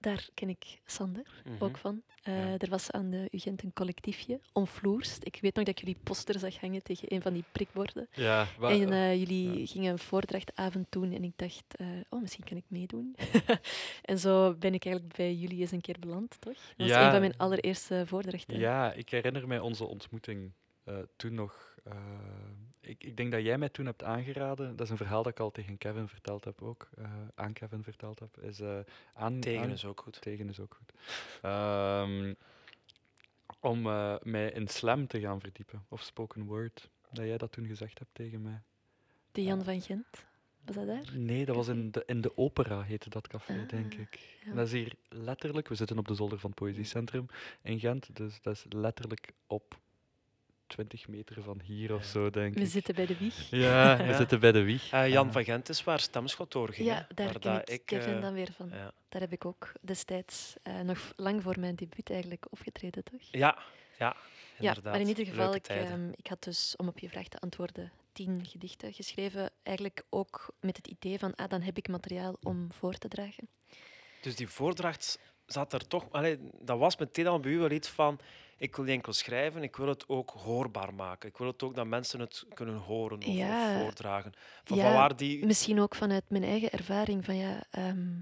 Daar 0.00 0.28
ken 0.34 0.48
ik 0.48 0.80
Sander 0.84 1.42
Mhm. 1.44 1.64
ook 1.64 1.76
van. 1.76 2.02
Eh, 2.22 2.34
Ja. 2.50 2.58
Er 2.58 2.68
was 2.70 2.90
aan 2.90 3.10
de 3.10 3.28
UGent 3.30 3.62
een 3.62 3.72
collectiefje, 3.72 4.40
Omvloerst. 4.52 5.24
Ik 5.26 5.38
weet 5.40 5.54
nog 5.54 5.64
dat 5.64 5.74
ik 5.74 5.80
jullie 5.80 6.00
poster 6.02 6.38
zag 6.38 6.60
hangen 6.60 6.82
tegen 6.82 7.12
een 7.14 7.22
van 7.22 7.32
die 7.32 7.44
prikborden. 7.52 8.08
Ja, 8.12 8.46
En 8.60 8.92
eh, 8.92 9.14
jullie 9.18 9.58
ja. 9.60 9.66
gingen 9.66 9.92
een 9.92 9.98
voordrachtavond 9.98 10.86
doen 10.90 11.12
en 11.12 11.24
ik 11.24 11.32
dacht, 11.36 11.64
eh, 11.76 11.86
oh, 12.08 12.20
misschien 12.20 12.44
kan 12.44 12.56
ik 12.56 12.64
meedoen. 12.68 13.16
en 14.02 14.18
zo 14.18 14.54
ben 14.54 14.74
ik 14.74 14.84
eigenlijk 14.84 15.16
bij 15.16 15.34
jullie 15.34 15.60
eens 15.60 15.70
een 15.72 15.80
keer 15.80 15.96
beland, 16.00 16.40
toch? 16.40 16.58
Dat 16.76 16.88
was 16.88 16.96
een 17.04 17.10
van 17.10 17.20
mijn 17.20 17.36
allereerste 17.36 18.02
voordrachten. 18.06 18.58
ja, 18.58 18.92
ik 18.92 19.08
herinner 19.10 19.48
mij 19.48 19.58
onze 19.58 19.84
ontmoeting 19.84 20.52
toen 21.16 21.34
nog. 21.34 21.74
Ik, 22.80 23.04
ik 23.04 23.16
denk 23.16 23.32
dat 23.32 23.42
jij 23.42 23.58
mij 23.58 23.68
toen 23.68 23.86
hebt 23.86 24.02
aangeraden. 24.02 24.76
Dat 24.76 24.86
is 24.86 24.90
een 24.90 24.96
verhaal 24.96 25.22
dat 25.22 25.32
ik 25.32 25.40
al 25.40 25.50
tegen 25.50 25.78
Kevin 25.78 26.08
verteld 26.08 26.44
heb 26.44 26.62
ook. 26.62 26.88
eh, 26.96 27.12
aan 27.34 27.52
Kevin 27.52 27.82
verteld 27.82 28.18
heb. 28.18 28.36
Is, 28.38 28.60
eh, 28.60 28.78
aan, 29.14 29.40
Tegen 29.40 29.62
aan- 29.62 29.70
is 29.70 29.84
ook 29.84 30.00
goed. 30.00 30.20
Tegen 30.20 30.48
is 30.48 30.60
ook 30.60 30.74
goed. 30.78 30.92
Ehm, 31.42 32.34
om 33.60 33.86
eh, 33.86 34.14
mij 34.22 34.50
in 34.50 34.68
slam 34.68 35.06
te 35.06 35.20
gaan 35.20 35.40
verdiepen. 35.40 35.84
Of 35.88 36.02
spoken 36.02 36.44
word. 36.44 36.90
Dat 37.12 37.24
jij 37.26 37.38
dat 37.38 37.52
toen 37.52 37.66
gezegd 37.66 37.98
hebt 37.98 38.10
tegen 38.14 38.42
mij. 38.42 38.62
De 39.32 39.42
Jan 39.42 39.64
van 39.64 39.80
Gent, 39.80 40.24
was 40.64 40.74
dat 40.76 40.86
daar? 40.86 41.10
Nee, 41.18 41.44
dat 41.44 41.56
was 41.56 41.68
in 41.68 41.90
de, 41.90 42.02
in 42.06 42.20
de 42.20 42.36
opera, 42.36 42.82
heette 42.82 43.08
dat 43.10 43.26
café, 43.28 43.66
denk 43.66 43.92
Ah, 43.94 44.00
ik. 44.00 44.14
ja. 44.44 44.50
En 44.50 44.56
Dat 44.56 44.66
is 44.66 44.72
hier 44.72 44.92
letterlijk, 45.08 45.68
we 45.68 45.74
zitten 45.74 45.98
op 45.98 46.08
de 46.08 46.14
zolder 46.14 46.38
van 46.38 46.50
het 46.50 46.58
Poëziecentrum 46.58 47.26
in 47.62 47.78
Gent, 47.80 48.16
dus 48.16 48.42
dat 48.42 48.54
is 48.54 48.64
letterlijk 48.68 49.32
op 49.46 49.78
20 50.70 51.08
meter 51.08 51.42
van 51.42 51.60
hier 51.64 51.94
of 51.94 52.02
Ja. 52.02 52.08
zo, 52.08 52.30
denk 52.30 52.54
We 52.54 52.60
ik. 52.60 52.66
zitten 52.66 52.94
bij 52.94 53.06
de 53.06 53.16
wieg. 53.16 53.50
Ja, 53.50 53.96
we 53.96 54.02
Ja. 54.04 54.16
zitten 54.16 54.40
bij 54.40 54.52
de 54.52 54.62
wieg. 54.62 54.90
Eh, 54.92 55.08
Jan 55.08 55.32
van 55.32 55.44
Gent 55.44 55.68
is 55.68 55.84
waar 55.84 56.00
Stemschot 56.00 56.52
doorging. 56.52 56.88
Ja, 56.88 57.06
daar 57.14 57.26
waar 57.26 57.38
ken 57.64 57.74
ik 57.74 57.86
Kevin 57.86 58.14
eh, 58.14 58.20
dan 58.20 58.32
weer 58.32 58.48
van. 58.56 58.68
ja. 58.68 58.92
Daar 59.08 59.20
heb 59.20 59.32
ik 59.32 59.44
ook 59.44 59.72
destijds, 59.80 60.54
eh, 60.62 60.80
nog 60.80 61.12
lang 61.16 61.42
voor 61.42 61.60
mijn 61.60 61.74
debuut 61.74 62.10
eigenlijk, 62.10 62.46
opgetreden, 62.50 63.04
toch? 63.04 63.20
ja, 63.30 63.58
ja, 63.98 64.16
Ja, 64.58 64.68
inderdaad. 64.68 64.92
maar 64.92 65.00
in 65.00 65.08
ieder 65.08 65.26
geval, 65.26 65.54
ik, 65.54 65.66
ehm, 65.66 66.08
ik 66.14 66.26
had 66.26 66.42
dus, 66.42 66.74
om 66.76 66.88
op 66.88 66.98
je 66.98 67.08
vraag 67.08 67.28
te 67.28 67.38
antwoorden, 67.38 67.92
tien 68.12 68.46
gedichten 68.46 68.92
geschreven. 68.92 69.50
Eigenlijk 69.62 70.04
ook 70.10 70.54
met 70.60 70.76
het 70.76 70.86
idee 70.86 71.18
van, 71.18 71.34
ah, 71.34 71.48
dan 71.48 71.62
heb 71.62 71.76
ik 71.76 71.88
materiaal 71.88 72.36
om 72.42 72.72
voor 72.72 72.94
te 72.94 73.08
dragen. 73.08 73.48
Dus 74.20 74.36
die 74.36 74.48
voordracht 74.48 75.18
zat 75.46 75.72
er 75.72 75.86
toch... 75.86 76.06
Allee, 76.10 76.38
dat 76.60 76.78
was 76.78 76.96
meteen 76.96 77.26
al 77.26 77.40
bij 77.40 77.50
u 77.50 77.58
wel 77.58 77.70
iets 77.70 77.88
van... 77.88 78.18
Ik 78.60 78.76
wil 78.76 78.84
niet 78.84 78.94
enkel 78.94 79.12
schrijven, 79.12 79.62
ik 79.62 79.76
wil 79.76 79.88
het 79.88 80.08
ook 80.08 80.30
hoorbaar 80.30 80.94
maken. 80.94 81.28
Ik 81.28 81.36
wil 81.36 81.46
het 81.46 81.62
ook 81.62 81.74
dat 81.74 81.86
mensen 81.86 82.20
het 82.20 82.44
kunnen 82.54 82.74
horen 82.76 83.18
of, 83.18 83.24
Ja. 83.24 83.74
of 83.74 83.82
voordragen. 83.82 84.32
Van, 84.64 84.76
Ja, 84.76 84.82
van 84.82 84.92
waar 84.92 85.16
die... 85.16 85.46
Misschien 85.46 85.80
ook 85.80 85.94
vanuit 85.94 86.30
mijn 86.30 86.42
eigen 86.42 86.70
ervaring 86.70 87.24
van 87.24 87.36
ja, 87.36 87.62
ehm, 87.70 88.20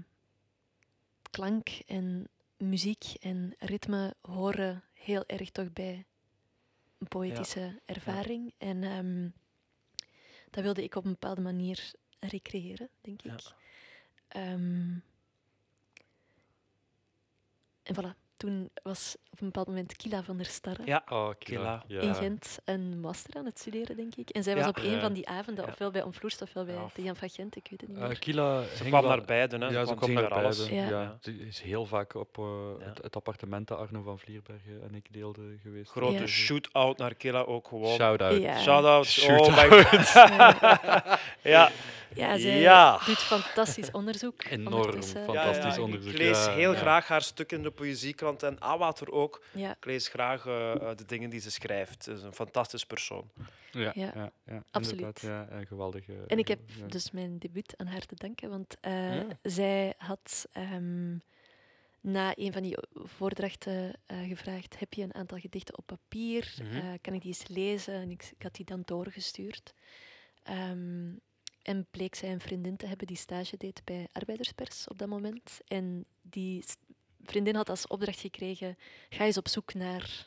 klank 1.31 1.69
en 1.87 2.27
muziek 2.57 3.03
en 3.19 3.55
ritme 3.59 4.15
horen 4.21 4.83
heel 4.93 5.23
erg 5.27 5.49
toch 5.51 5.73
bij 5.73 6.05
een 6.97 7.07
poëtische 7.07 7.79
ervaring. 7.85 8.53
En 8.57 8.83
ehm, 8.83 9.29
dat 10.49 10.63
wilde 10.63 10.83
ik 10.83 10.95
op 10.95 11.05
een 11.05 11.11
bepaalde 11.11 11.41
manier 11.41 11.91
recreëren, 12.19 12.89
denk 13.01 13.21
ik. 13.21 13.53
Ehm, 14.27 14.97
en 17.83 17.95
voilà. 17.95 18.28
Toen 18.39 18.69
was 18.83 19.15
op 19.31 19.39
een 19.41 19.45
bepaald 19.45 19.67
moment 19.67 19.95
Kila 19.95 20.23
van 20.23 20.37
der 20.37 20.45
Starre 20.45 20.81
Ja, 20.85 21.03
Oh, 21.09 21.29
Killa. 21.39 21.83
Ja. 21.87 22.01
in 22.01 22.15
Gent 22.15 22.57
een 22.65 22.99
master 22.99 23.35
aan 23.35 23.45
het 23.45 23.59
studeren, 23.59 23.95
denk 23.95 24.15
ik. 24.15 24.29
En 24.29 24.43
zij 24.43 24.53
was 24.55 24.63
Ja. 24.63 24.69
op 24.69 24.77
een 24.77 24.89
Ja. 24.91 24.99
van 24.99 25.13
die 25.13 25.27
avonden, 25.27 25.65
Ja. 25.65 25.71
ofwel 25.71 25.91
bij 25.91 26.01
Omvloerst 26.03 26.41
ofwel 26.41 26.65
bij 26.65 26.73
Ja. 26.73 26.89
de 26.93 27.01
Jan 27.03 27.15
van 27.15 27.29
Gent, 27.29 27.55
ik 27.55 27.67
weet 27.69 27.81
het 27.81 27.89
niet 27.89 27.99
Eh, 27.99 28.07
meer. 28.07 28.19
Kila 28.19 28.63
ze 28.75 28.83
kwam 28.83 29.01
wel- 29.01 29.09
naar 29.09 29.25
beiden. 29.25 29.61
Hè. 29.61 29.67
Ja, 29.69 29.85
ze 29.85 29.95
kwam, 29.95 30.13
naar 30.13 30.27
alles. 30.33 30.57
beide. 30.69 30.75
Ja. 30.75 31.01
Ja. 31.01 31.17
Ze 31.21 31.31
is 31.47 31.61
heel 31.61 31.85
vaak 31.85 32.13
op 32.15 32.37
eh, 32.37 32.43
Ja. 32.79 32.85
het, 32.85 32.97
het 33.03 33.15
appartement 33.15 33.67
dat 33.67 33.77
Arno 33.79 34.01
van 34.01 34.19
Vlierbergen 34.19 34.81
en 34.89 34.95
ik 34.95 35.05
deelden 35.13 35.59
geweest. 35.63 35.91
Grote 35.91 36.13
Ja. 36.19 36.27
shoot-out 36.27 36.97
naar 36.97 37.15
Killa 37.15 37.41
ook 37.41 37.67
gewoon. 37.67 37.95
Shout-out. 37.95 38.41
Ja. 38.41 38.57
Shout-out. 38.59 39.05
Shoot-out. 39.05 39.47
Oh 39.47 39.55
my 39.69 39.83
god. 39.83 40.13
ja. 41.43 41.71
Ja, 42.15 42.37
zij 42.37 42.59
Ja. 42.59 42.99
doet 43.05 43.17
fantastisch 43.17 43.91
onderzoek. 43.91 44.43
Enorm 44.49 45.03
fantastisch 45.03 45.63
Ja, 45.63 45.73
ja, 45.75 45.81
onderzoek. 45.81 46.11
Ik 46.11 46.17
lees 46.17 46.47
heel 46.49 46.71
ja. 46.71 46.77
graag 46.77 47.07
haar 47.07 47.21
stukken 47.21 47.57
in 47.57 47.63
de 47.63 47.71
en 48.37 48.61
Awater 48.61 49.11
ook. 49.11 49.43
Ja, 49.53 49.71
Ik 49.75 49.85
lees 49.85 50.07
graag 50.07 50.45
eh, 50.45 50.71
eh, 50.75 50.97
de 50.97 51.05
dingen 51.05 51.29
die 51.29 51.39
ze 51.39 51.51
schrijft. 51.51 52.03
Ze 52.03 52.11
is 52.13 52.21
een 52.21 52.33
fantastisch 52.33 52.85
persoon. 52.85 53.29
Ja, 53.71 53.91
Ja, 53.95 54.31
ja, 54.45 54.63
absoluut. 54.71 54.99
inderdaad, 54.99 55.21
Ja, 55.49 55.55
een 55.57 55.65
geweldige. 55.67 56.13
en 56.27 56.37
ik 56.37 56.47
heb 56.47 56.59
ja. 56.79 56.85
dus 56.87 57.11
mijn 57.11 57.37
debuut 57.39 57.73
aan 57.77 57.87
haar 57.87 58.05
te 58.05 58.15
danken, 58.15 58.49
want 58.49 58.77
eh, 58.81 59.15
Ja. 59.15 59.25
zij 59.41 59.93
had 59.97 60.47
ehm, 60.51 61.17
na 62.01 62.31
een 62.35 62.53
van 62.53 62.61
die 62.61 62.77
voordrachten 62.93 63.93
eh, 64.05 64.27
gevraagd: 64.27 64.79
heb 64.79 64.93
je 64.93 65.03
een 65.03 65.13
aantal 65.15 65.37
gedichten 65.39 65.77
op 65.77 65.85
papier? 65.85 66.53
Mhm. 66.61 66.75
Eh, 66.75 66.93
kan 67.01 67.13
ik 67.13 67.21
die 67.21 67.31
eens 67.31 67.47
lezen? 67.47 67.93
En 67.93 68.09
ik, 68.11 68.31
ik 68.37 68.43
had 68.43 68.55
die 68.55 68.65
dan 68.65 68.81
doorgestuurd. 68.85 69.73
Ehm, 70.43 71.11
en 71.61 71.87
bleek 71.91 72.15
zij 72.15 72.31
een 72.31 72.39
vriendin 72.41 72.77
te 72.77 72.85
hebben 72.85 73.07
die 73.07 73.17
stage 73.17 73.57
deed 73.57 73.81
bij 73.83 74.07
Arbeiderspers 74.11 74.87
op 74.87 74.97
dat 74.97 75.07
moment. 75.07 75.59
En 75.67 76.05
die 76.21 76.63
vriendin 77.29 77.55
had 77.55 77.69
als 77.69 77.87
opdracht 77.87 78.19
gekregen: 78.19 78.77
ga 79.09 79.23
eens 79.25 79.37
op 79.37 79.47
zoek 79.47 79.73
naar 79.73 80.25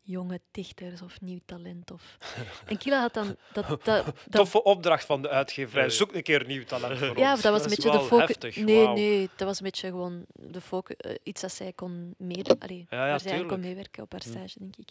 jonge 0.00 0.40
dichters 0.50 1.02
of 1.02 1.20
nieuw 1.20 1.38
talent. 1.44 1.90
Of... 1.90 2.16
En 2.66 2.78
Kila 2.78 3.00
had 3.00 3.14
dan 3.14 3.36
dat, 3.52 3.68
dat, 3.68 3.84
dat 3.84 4.14
Toffe 4.30 4.62
opdracht 4.62 5.04
van 5.04 5.22
de 5.22 5.28
uitgeverij. 5.28 5.82
Ja. 5.84 5.88
Zoek 5.90 6.14
een 6.14 6.22
keer 6.22 6.46
nieuw 6.46 6.64
talent 6.64 6.98
voor 6.98 7.18
ja, 7.18 7.32
ons. 7.32 7.42
dat 7.42 7.52
was 7.52 7.64
een 7.64 7.70
is 7.70 7.76
beetje 7.76 7.90
de 7.98 8.04
focus. 8.04 8.26
heftig. 8.28 8.56
Nee, 8.56 8.86
nee, 8.88 9.28
dat 9.36 9.48
was 9.48 9.58
een 9.58 9.64
beetje 9.64 9.88
gewoon 9.88 10.24
de 10.32 10.60
focus. 10.60 10.96
eh, 10.96 11.14
iets 11.22 11.40
dat 11.40 11.52
zij 11.52 11.72
kon 11.72 12.14
meedoen. 12.18 12.58
Allee, 12.58 12.86
Ja, 12.90 13.04
ja, 13.04 13.10
waar 13.10 13.20
zij 13.20 13.44
kon 13.46 13.60
meewerken 13.60 14.02
op 14.02 14.12
haar 14.12 14.22
Hm. 14.24 14.28
stage, 14.30 14.58
denk 14.58 14.76
ik. 14.76 14.88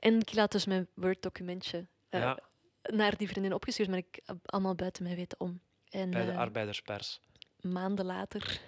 En 0.00 0.20
ik 0.20 0.34
laat 0.34 0.52
dus 0.52 0.66
mijn 0.66 0.88
Word-documentje 0.94 1.86
eh, 2.08 2.20
Ja, 2.20 2.38
naar 2.82 3.16
die 3.16 3.28
vriendin 3.28 3.52
opgestuurd, 3.54 3.88
maar 3.88 3.98
ik 3.98 4.18
heb 4.24 4.36
allemaal 4.44 4.74
buiten 4.74 5.02
mij 5.02 5.16
weten 5.16 5.40
om. 5.40 5.60
En 5.88 6.10
bij 6.10 6.24
de 6.24 6.30
eh, 6.32 6.38
arbeiderspers. 6.38 7.20
maanden 7.60 8.04
later 8.04 8.60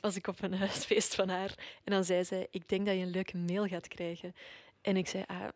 was 0.00 0.16
ik 0.16 0.26
op 0.26 0.42
een 0.42 0.54
huisfeest 0.54 1.14
van 1.14 1.28
haar. 1.28 1.54
En 1.84 1.92
dan 1.92 2.04
zei 2.04 2.24
zij, 2.24 2.46
ik 2.50 2.68
denk 2.68 2.86
dat 2.86 2.94
je 2.94 3.00
een 3.00 3.10
leuke 3.10 3.36
mail 3.36 3.66
gaat 3.66 3.88
krijgen. 3.88 4.34
En 4.80 4.96
ik 4.96 5.08
zei, 5.08 5.24
ah, 5.26 5.48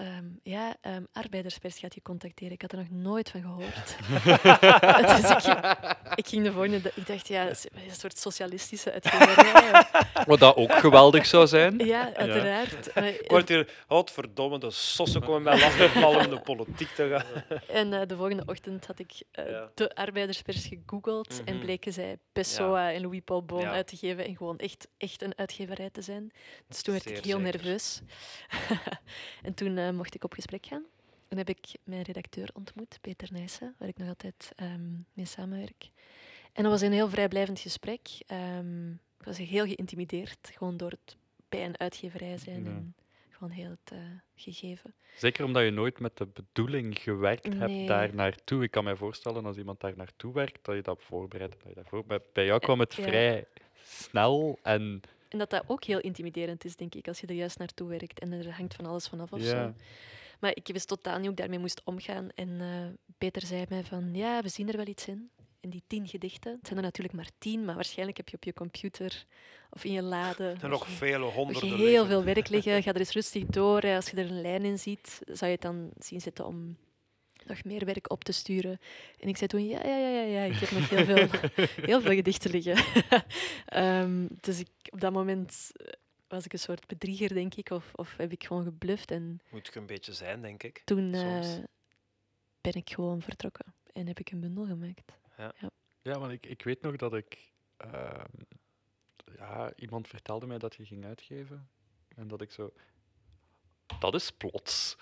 ehm, 0.00 0.24
ja, 0.42 0.76
ehm, 0.80 1.02
arbeiderspers 1.12 1.78
gaat 1.78 1.94
je 1.94 2.02
contacteren. 2.02 2.52
Ik 2.52 2.62
had 2.62 2.72
er 2.72 2.78
nog 2.78 2.90
nooit 2.90 3.30
van 3.30 3.40
gehoord. 3.40 3.96
dus 5.20 5.30
ik, 5.30 5.38
ging- 5.38 5.86
ik 6.14 6.26
ging 6.26 6.44
de 6.44 6.52
volgende 6.52 6.80
dag, 6.80 6.96
ik 6.96 7.06
dacht, 7.06 7.28
ja, 7.28 7.48
een 7.48 7.56
soort 7.90 8.18
socialistische 8.18 8.92
uitgeverij. 8.92 9.84
Wat 10.26 10.38
dat 10.38 10.56
ook 10.56 10.72
geweldig 10.72 11.26
zou 11.26 11.46
zijn. 11.46 11.78
ja, 11.78 12.14
uiteraard. 12.14 12.94
Maar, 12.94 13.08
Ik 13.08 13.30
word 13.30 13.48
hier, 13.48 13.70
godverdomme, 13.88 14.58
de 14.58 14.70
sossen 14.70 15.20
komen 15.20 15.42
mij 15.42 15.60
lastigvallen 15.60 16.24
om 16.24 16.30
de 16.30 16.40
politiek 16.40 16.88
te 16.88 17.08
gaan. 17.08 17.58
En 17.80 17.92
eh, 17.92 18.06
de 18.06 18.16
volgende 18.16 18.42
ochtend 18.46 18.86
had 18.86 18.98
ik 18.98 19.12
eh, 19.30 19.50
Ja. 19.50 19.70
de 19.74 19.94
arbeiderspers 19.94 20.66
gegoogeld 20.66 21.42
en 21.44 21.54
Mhm. 21.54 21.64
bleken 21.64 21.92
zij 21.92 22.16
Pessoa 22.32 22.92
en 22.92 23.00
Louis 23.02 23.20
Paul 23.24 23.44
Boon 23.44 23.60
Ja. 23.60 23.70
uit 23.70 23.86
te 23.86 23.96
geven 23.96 24.24
en 24.26 24.36
gewoon 24.36 24.58
echt, 24.58 24.88
echt 24.98 25.22
een 25.22 25.32
uitgeverij 25.38 25.90
te 25.90 26.02
zijn. 26.02 26.30
Dus 26.68 26.82
toen 26.82 26.92
werd 26.94 27.06
Zeer 27.06 27.16
ik 27.16 27.24
heel 27.24 27.38
zeker. 27.40 27.52
nerveus. 27.62 28.00
en 29.42 29.54
toen 29.54 29.78
eh, 29.90 29.96
mocht 29.96 30.14
ik 30.14 30.24
op 30.24 30.32
gesprek 30.32 30.66
gaan. 30.66 30.84
En 31.28 31.36
heb 31.36 31.48
ik 31.48 31.66
mijn 31.84 32.02
redacteur 32.02 32.50
ontmoet, 32.54 32.98
Peter 33.00 33.28
Nijssen, 33.32 33.74
waar 33.78 33.88
ik 33.88 33.96
nog 33.98 34.08
altijd 34.08 34.52
ehm, 34.56 34.90
mee 35.12 35.24
samenwerk. 35.26 35.90
En 36.52 36.62
dat 36.62 36.72
was 36.72 36.80
een 36.80 36.92
heel 36.92 37.08
vrijblijvend 37.08 37.60
gesprek. 37.60 38.00
Ehm, 38.26 38.90
ik 38.90 39.24
was 39.24 39.38
heel 39.38 39.66
geïntimideerd, 39.66 40.50
gewoon 40.54 40.76
door 40.76 40.90
het 40.90 41.16
bij 41.48 41.64
een 41.64 41.78
uitgeverij 41.78 42.38
zijn 42.38 42.64
Ja. 42.64 42.70
en 42.70 42.94
gewoon 43.30 43.50
heel 43.50 43.70
het 43.70 43.92
eh, 43.92 43.98
gegeven. 44.34 44.94
Zeker 45.16 45.44
omdat 45.44 45.62
je 45.64 45.70
nooit 45.70 46.00
met 46.00 46.16
de 46.16 46.26
bedoeling 46.26 46.98
gewerkt 46.98 47.48
Nee. 47.48 47.58
hebt 47.58 47.88
daar 47.88 48.14
naartoe. 48.14 48.62
Ik 48.62 48.70
kan 48.70 48.84
mij 48.84 48.96
voorstellen 48.96 49.44
als 49.46 49.56
iemand 49.56 49.80
daar 49.80 49.96
naartoe 49.96 50.32
werkt, 50.32 50.64
dat 50.64 50.74
je 50.74 50.82
dat 50.82 51.02
voorbereidt. 51.02 51.56
Dat 51.62 51.74
je 51.74 52.02
dat 52.06 52.32
bij 52.32 52.44
jou 52.44 52.60
kwam 52.60 52.80
het 52.80 52.94
Ja. 52.94 53.02
vrij 53.02 53.44
snel 53.82 54.58
en 54.62 55.00
En 55.30 55.38
dat 55.38 55.50
dat 55.50 55.64
ook 55.66 55.84
heel 55.84 56.00
intimiderend 56.00 56.64
is, 56.64 56.76
denk 56.76 56.94
ik, 56.94 57.08
als 57.08 57.20
je 57.20 57.26
er 57.26 57.34
juist 57.34 57.58
naartoe 57.58 57.88
werkt 57.88 58.18
en 58.18 58.32
er 58.32 58.52
hangt 58.56 58.74
van 58.74 58.86
alles 58.86 59.08
vanaf 59.08 59.32
of 59.32 59.40
Ja. 59.42 59.46
zo. 59.48 59.72
Maar 60.40 60.50
ik 60.54 60.68
wist 60.72 60.88
totaal 60.88 61.12
niet 61.14 61.22
hoe 61.22 61.30
ik 61.30 61.36
daarmee 61.36 61.58
moest 61.58 61.80
omgaan. 61.84 62.28
En 62.34 62.60
eh, 62.60 62.66
Peter 63.18 63.42
zei 63.46 63.64
mij 63.68 63.84
van, 63.84 64.14
ja, 64.14 64.42
we 64.42 64.48
zien 64.48 64.68
er 64.68 64.76
wel 64.76 64.86
iets 64.86 65.06
in. 65.08 65.30
In 65.60 65.70
die 65.70 65.82
tien 65.86 66.08
gedichten. 66.08 66.52
Het 66.52 66.66
zijn 66.66 66.78
er 66.78 66.84
natuurlijk 66.84 67.16
maar 67.16 67.28
tien, 67.38 67.64
maar 67.64 67.74
waarschijnlijk 67.74 68.16
heb 68.16 68.28
je 68.28 68.36
op 68.36 68.44
je 68.44 68.52
computer 68.52 69.24
of 69.70 69.84
in 69.84 69.92
je 69.92 70.02
lade 70.02 70.54
Er 70.60 70.68
nog 70.68 70.88
vele 70.88 71.24
honderden 71.24 71.68
heel 71.68 71.76
liggen. 71.78 72.06
veel 72.06 72.24
werk 72.24 72.48
liggen. 72.48 72.82
Ga 72.82 72.92
er 72.92 72.98
eens 72.98 73.12
rustig 73.12 73.44
door. 73.46 73.82
Als 73.86 74.10
je 74.10 74.16
er 74.16 74.30
een 74.30 74.40
lijn 74.40 74.64
in 74.64 74.78
ziet, 74.78 75.20
zou 75.26 75.44
je 75.50 75.56
het 75.56 75.60
dan 75.62 75.90
zien 75.98 76.20
zitten 76.20 76.46
om 76.46 76.76
nog 77.50 77.64
meer 77.64 77.84
werk 77.84 78.10
op 78.10 78.24
te 78.24 78.32
sturen. 78.32 78.78
En 79.18 79.28
ik 79.28 79.36
zei 79.36 79.48
toen, 79.48 79.66
ja, 79.68 79.86
ja, 79.86 79.96
ja, 79.96 80.08
ja, 80.08 80.22
ja 80.22 80.42
ik 80.42 80.54
heb 80.58 80.70
nog 80.70 80.88
heel 80.88 81.04
veel, 81.04 81.28
heel 81.90 82.00
veel 82.00 82.14
gedichten 82.14 82.50
liggen. 82.50 82.84
Ehm, 83.66 84.26
dus 84.40 84.58
ik, 84.60 84.68
op 84.90 85.00
dat 85.00 85.12
moment 85.12 85.70
eh, 85.74 85.92
was 86.28 86.44
ik 86.44 86.52
een 86.52 86.58
soort 86.58 86.86
bedrieger, 86.86 87.34
denk 87.34 87.54
ik, 87.54 87.70
of, 87.70 87.90
of 87.94 88.16
heb 88.16 88.32
ik 88.32 88.44
gewoon 88.44 88.64
gebluft. 88.64 89.10
En 89.10 89.40
Moet 89.50 89.68
ik 89.68 89.74
een 89.74 89.86
beetje 89.86 90.12
zijn, 90.12 90.42
denk 90.42 90.62
ik. 90.62 90.82
toen 90.84 91.14
eh, 91.14 91.20
Soms. 91.42 91.60
ben 92.60 92.72
ik 92.74 92.90
gewoon 92.90 93.22
vertrokken 93.22 93.74
en 93.92 94.06
heb 94.06 94.18
ik 94.18 94.30
een 94.30 94.40
bundel 94.40 94.66
gemaakt. 94.66 95.12
Ja, 96.02 96.18
want 96.18 96.32
ik, 96.32 96.46
ik 96.46 96.62
weet 96.62 96.82
nog 96.82 96.96
dat 96.96 97.14
ik. 97.14 97.38
ehm, 97.76 98.24
ja, 99.36 99.72
iemand 99.76 100.08
vertelde 100.08 100.46
mij 100.46 100.58
dat 100.58 100.74
je 100.74 100.84
ging 100.84 101.04
uitgeven. 101.04 101.68
En 102.16 102.28
dat 102.28 102.40
ik 102.40 102.50
zo. 102.50 102.72
Dat 103.98 104.14
is 104.14 104.30
plots. 104.30 104.96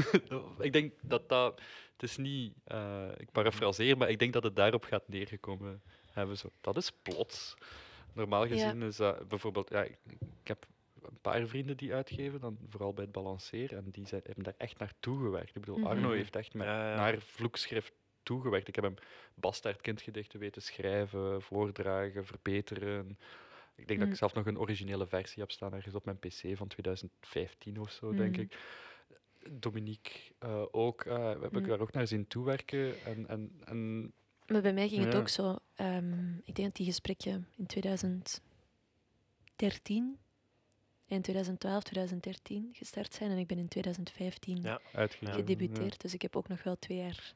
ik 0.58 0.72
denk 0.72 0.92
dat 1.02 1.28
dat. 1.28 1.60
Het 1.92 2.02
is 2.02 2.16
niet. 2.16 2.54
eh, 2.64 3.08
ik 3.16 3.30
parafraseer, 3.32 3.96
maar 3.96 4.10
ik 4.10 4.18
denk 4.18 4.32
dat 4.32 4.42
het 4.42 4.56
daarop 4.56 4.84
gaat 4.84 5.08
neergekomen 5.08 5.82
hebben. 6.12 6.36
Zo. 6.38 6.48
Dat 6.60 6.76
is 6.76 6.90
plots. 7.02 7.54
Normaal 8.12 8.44
Ja. 8.46 8.50
gezien 8.52 8.82
is 8.82 8.96
dat 8.96 9.28
bijvoorbeeld. 9.28 9.70
Ja, 9.70 9.82
ik, 9.82 9.96
ik 10.42 10.48
heb 10.48 10.66
een 11.02 11.18
paar 11.20 11.46
vrienden 11.46 11.76
die 11.76 11.94
uitgeven, 11.94 12.40
dan 12.40 12.58
vooral 12.68 12.92
bij 12.92 13.04
het 13.04 13.12
balanceren. 13.12 13.78
En 13.78 13.90
die 13.90 14.06
zijn, 14.06 14.20
hebben 14.24 14.44
daar 14.44 14.54
echt 14.56 14.78
naartoe 14.78 15.18
gewerkt. 15.22 15.54
Ik 15.56 15.60
bedoel, 15.64 15.86
Arno 15.86 16.08
Mhm. 16.08 16.16
heeft 16.16 16.36
echt 16.36 16.54
met, 16.54 16.66
Ja, 16.66 16.90
ja. 16.90 16.96
naar 16.96 17.18
vloekschrift 17.18 17.92
toegewerkt. 18.22 18.68
Ik 18.68 18.74
heb 18.74 18.84
hem 18.84 18.94
bastaardkindgedichten 19.34 20.40
weten 20.40 20.62
schrijven, 20.62 21.42
voordragen, 21.42 22.26
verbeteren. 22.26 23.18
Ik 23.76 23.86
denk 23.86 23.98
dat 23.98 24.08
Mm. 24.08 24.14
ik 24.14 24.20
zelf 24.20 24.34
nog 24.34 24.46
een 24.46 24.58
originele 24.58 25.06
versie 25.06 25.42
heb 25.42 25.50
staan 25.50 25.74
ergens 25.74 25.94
op 25.94 26.04
mijn 26.04 26.18
pc 26.18 26.56
van 26.56 26.68
2015 26.68 27.80
of 27.80 27.90
zo, 27.90 28.14
denk 28.14 28.36
Mm. 28.36 28.42
ik. 28.42 28.58
Dominique 29.50 30.12
eh, 30.38 30.62
ook. 30.70 31.04
eh, 31.04 31.14
we 31.14 31.20
hebben 31.40 31.62
Mm. 31.62 31.68
daar 31.68 31.80
ook 31.80 31.92
naar 31.92 32.06
zien 32.06 32.26
toewerken. 32.26 33.04
En, 33.04 33.28
en, 33.28 33.52
en 33.64 34.12
Maar 34.46 34.62
bij 34.62 34.72
mij 34.72 34.88
ging 34.88 35.04
het 35.04 35.14
ook 35.14 35.28
zo. 35.28 35.56
ehm, 35.74 36.34
ik 36.36 36.54
denk 36.54 36.66
dat 36.68 36.76
die 36.76 36.86
gesprekken 36.86 37.48
in 37.56 37.66
2013, 37.66 40.18
in 41.06 41.22
2012, 41.22 41.82
2013 41.82 42.68
gestart 42.72 43.14
zijn 43.14 43.30
en 43.30 43.38
ik 43.38 43.46
ben 43.46 43.58
in 43.58 43.68
2015 43.68 44.62
Ja. 44.62 44.80
gedebuteerd. 45.20 46.00
Dus 46.00 46.14
ik 46.14 46.22
heb 46.22 46.36
ook 46.36 46.48
nog 46.48 46.62
wel 46.62 46.78
twee 46.78 46.98
jaar 46.98 47.34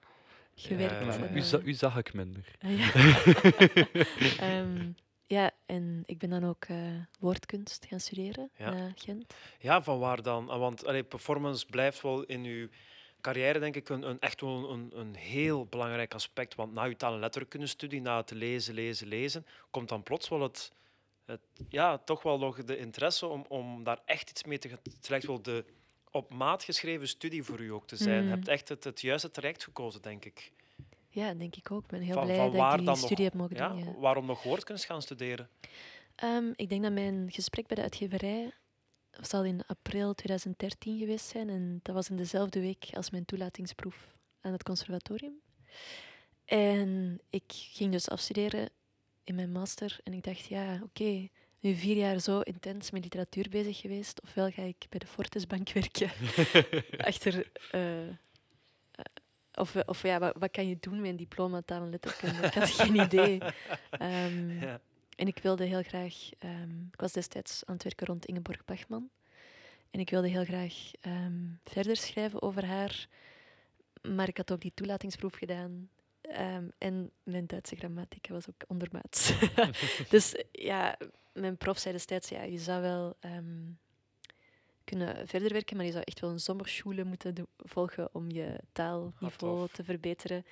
gewerkt. 0.55 0.93
Ja, 0.95 1.01
Ja. 1.01 1.12
ja, 1.12 1.19
Maar 1.19 1.29
en, 1.29 1.37
u, 1.37 1.41
za- 1.41 1.59
eh, 1.59 1.67
u 1.67 1.73
zag 1.73 1.97
ik 1.97 2.12
minder. 2.15 2.57
ah, 2.59 4.37
ja. 5.29 5.51
En 5.66 6.03
ik 6.07 6.18
ben 6.18 6.31
dan 6.31 6.45
ook 6.45 6.64
eh, 6.64 6.76
woordkunst 7.20 7.87
gaan 7.87 8.01
studeren 8.01 8.51
Ja. 8.57 8.93
Gent. 8.95 9.35
Ja, 9.59 9.83
van 9.83 9.99
waar 9.99 10.22
dan? 10.22 10.49
Ah, 10.49 10.59
Want 10.59 10.87
allee, 10.87 11.03
performance 11.05 11.66
blijft 11.66 12.01
wel 12.03 12.24
in 12.24 12.45
uw 12.45 12.68
carrière, 13.20 13.59
denk 13.59 13.76
ik, 13.76 13.89
een, 13.89 14.03
een, 14.03 14.20
echt 14.20 14.41
wel 14.41 14.70
een, 14.70 14.91
een 14.95 15.14
heel 15.14 15.66
belangrijk 15.66 16.14
aspect. 16.14 16.55
Want 16.55 16.72
na 16.72 16.85
uw 16.85 16.97
taal- 16.97 17.12
en 17.14 17.18
letterkundestudie, 17.20 18.01
na 18.01 18.16
het 18.16 18.31
lezen, 18.31 18.74
lezen, 18.74 19.07
lezen, 19.09 19.47
komt 19.70 19.89
dan 19.89 20.03
plots 20.03 20.29
wel 20.29 20.41
het, 20.41 20.72
het 21.24 21.41
ja, 21.68 21.99
toch 21.99 22.22
wel 22.22 22.39
nog 22.39 22.64
de 22.64 22.76
interesse 22.79 23.26
om, 23.26 23.45
om 23.49 23.85
daar 23.85 23.99
echt 24.05 24.31
iets 24.31 24.45
mee 24.45 24.59
te 24.59 24.68
gaan. 24.68 24.79
Het 24.83 25.09
lijkt 25.09 25.26
wel 25.26 25.43
de 25.43 25.64
op 26.11 26.33
maat 26.35 26.64
geschreven 26.64 27.09
studie 27.09 27.43
voor 27.43 27.61
u 27.61 27.72
ook 27.72 27.87
te 27.87 27.97
zijn. 27.97 28.16
Je 28.16 28.22
Mm. 28.22 28.31
hebt 28.31 28.49
echt 28.49 28.68
het, 28.68 28.85
het 28.85 29.01
juiste 29.01 29.31
traject 29.31 29.64
gekozen, 29.64 30.03
denk 30.03 30.24
ik. 30.24 30.53
Ja, 31.19 31.35
denk 31.35 31.57
ik 31.57 31.71
ook. 31.71 31.83
Ik 31.83 31.89
ben 31.89 32.01
heel 32.01 32.14
Van- 32.14 32.25
blij 32.25 32.37
van 32.37 32.53
dat 32.53 32.55
ik 32.62 32.77
die 32.77 32.77
dan 32.77 32.85
nog- 32.85 32.99
studie 32.99 33.25
heb 33.25 33.35
mogen 33.35 33.57
Ja, 33.57 33.69
doen. 33.69 33.79
Ja. 33.85 33.93
Waarom 33.99 34.27
nog 34.27 34.43
woordkunst 34.43 34.85
gaan 34.85 35.03
studeren? 35.03 35.49
Ehm, 36.14 36.53
ik 36.57 36.69
denk 36.69 36.83
dat 36.83 36.93
mijn 36.93 37.27
gesprek 37.31 37.66
bij 37.66 37.77
de 37.77 37.83
uitgeverij 37.83 38.51
zal 39.11 39.45
in 39.45 39.62
april 39.66 40.14
2013 40.14 40.99
geweest 40.99 41.27
zijn. 41.27 41.49
En 41.49 41.81
dat 41.83 41.95
was 41.95 42.11
in 42.11 42.16
dezelfde 42.16 42.61
week 42.61 42.85
als 42.93 43.11
mijn 43.11 43.25
toelatingsproef 43.25 44.14
aan 44.41 44.53
het 44.53 44.62
conservatorium. 44.62 45.41
En 46.45 47.21
ik 47.31 47.43
ging 47.49 47.93
dus 47.93 48.09
afstuderen 48.09 48.69
in 49.25 49.35
mijn 49.35 49.53
master. 49.53 49.99
En 50.05 50.12
ik 50.12 50.23
dacht, 50.25 50.45
ja, 50.47 50.81
oké, 50.83 51.29
nu 51.61 51.75
vier 51.75 51.97
jaar 51.97 52.19
zo 52.21 52.41
intens 52.41 52.91
met 52.91 53.03
literatuur 53.03 53.47
bezig 53.51 53.81
geweest. 53.81 54.23
Ofwel 54.23 54.51
ga 54.51 54.62
ik 54.62 54.87
bij 54.89 54.99
de 54.99 55.07
Fortisbank 55.07 55.71
werken, 55.81 56.11
achter... 57.11 57.51
eh, 57.71 57.81
of, 59.59 59.77
of 59.87 60.03
ja, 60.03 60.19
wat, 60.19 60.35
wat 60.39 60.51
kan 60.51 60.69
je 60.69 60.77
doen 60.81 61.01
met 61.01 61.11
een 61.11 61.17
diploma 61.17 61.63
taal 61.65 61.83
en 61.83 61.91
letterkunde? 61.91 62.47
Ik 62.47 62.55
had 62.55 62.71
geen 62.71 62.95
idee. 62.95 63.39
Ehm, 63.91 64.61
Ja. 64.61 64.81
En 65.17 65.27
ik 65.27 65.39
wilde 65.39 65.65
heel 65.65 65.83
graag... 65.83 66.15
ehm, 66.39 66.81
ik 66.93 67.01
was 67.01 67.13
destijds 67.13 67.63
aan 67.67 67.75
het 67.75 67.83
werken 67.83 68.07
rond 68.07 68.27
Ingeborg 68.27 68.65
Bachman. 68.65 69.11
En 69.91 70.01
ik 70.01 70.11
wilde 70.11 70.29
heel 70.29 70.45
graag 70.45 70.75
ehm, 71.01 71.45
verder 71.65 71.97
schrijven 71.97 72.43
over 72.43 72.65
haar. 72.65 73.09
Maar 74.03 74.29
ik 74.29 74.37
had 74.37 74.53
ook 74.53 74.61
die 74.61 74.73
toelatingsproef 74.75 75.35
gedaan. 75.35 75.89
En 76.79 77.11
mijn 77.23 77.47
Duitse 77.47 77.77
grammatica 77.77 78.33
was 78.33 78.49
ook 78.49 78.65
ondermaats. 78.67 79.33
dus 80.11 80.43
ja, 80.53 80.97
mijn 81.33 81.57
prof 81.57 81.79
zei 81.79 81.95
destijds, 81.95 82.29
ja, 82.29 82.43
je 82.43 82.59
zou 82.59 82.83
wel 82.83 83.17
kunnen 84.89 85.28
verder 85.28 85.53
werken, 85.53 85.76
maar 85.76 85.86
je 85.86 85.93
zou 85.93 86.05
echt 86.05 86.20
wel 86.20 86.30
een 86.30 86.41
zomerschule 86.41 87.05
moeten 87.05 87.47
volgen 87.57 88.09
om 88.14 88.30
je 88.30 88.61
taalniveau 88.72 89.59
tof. 89.59 89.72
te 89.72 89.84
verbeteren. 89.84 90.45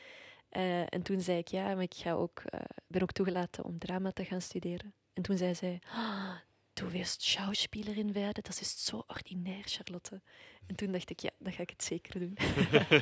Eh, 0.49 0.81
en 0.81 1.03
toen 1.03 1.21
zei 1.21 1.39
ik, 1.39 1.49
ja, 1.49 1.75
maar 1.75 1.83
ik 1.83 1.95
ga 1.95 2.13
ook, 2.13 2.39
eh, 2.39 2.61
ben 2.87 3.03
ook 3.03 3.13
toegelaten 3.13 3.65
om 3.65 3.79
drama 3.79 4.11
te 4.13 4.25
gaan 4.25 4.41
studeren. 4.41 4.95
En 5.13 5.23
toen 5.23 5.37
zei 5.37 5.55
zij, 5.55 5.81
ah, 5.93 6.37
du 6.73 6.89
wirst 6.91 7.23
Schauspielerin 7.23 8.13
werden, 8.13 8.43
dat 8.43 8.61
is 8.61 8.85
zo 8.85 9.05
ordinair, 9.07 9.63
Charlotte. 9.65 10.23
En 10.67 10.77
toen 10.77 10.93
dacht 10.93 11.11
ik, 11.11 11.21
ja, 11.21 11.31
dan 11.39 11.53
ga 11.53 11.63
ik 11.63 11.71
het 11.71 11.85
zeker 11.85 12.21
doen. 12.21 12.37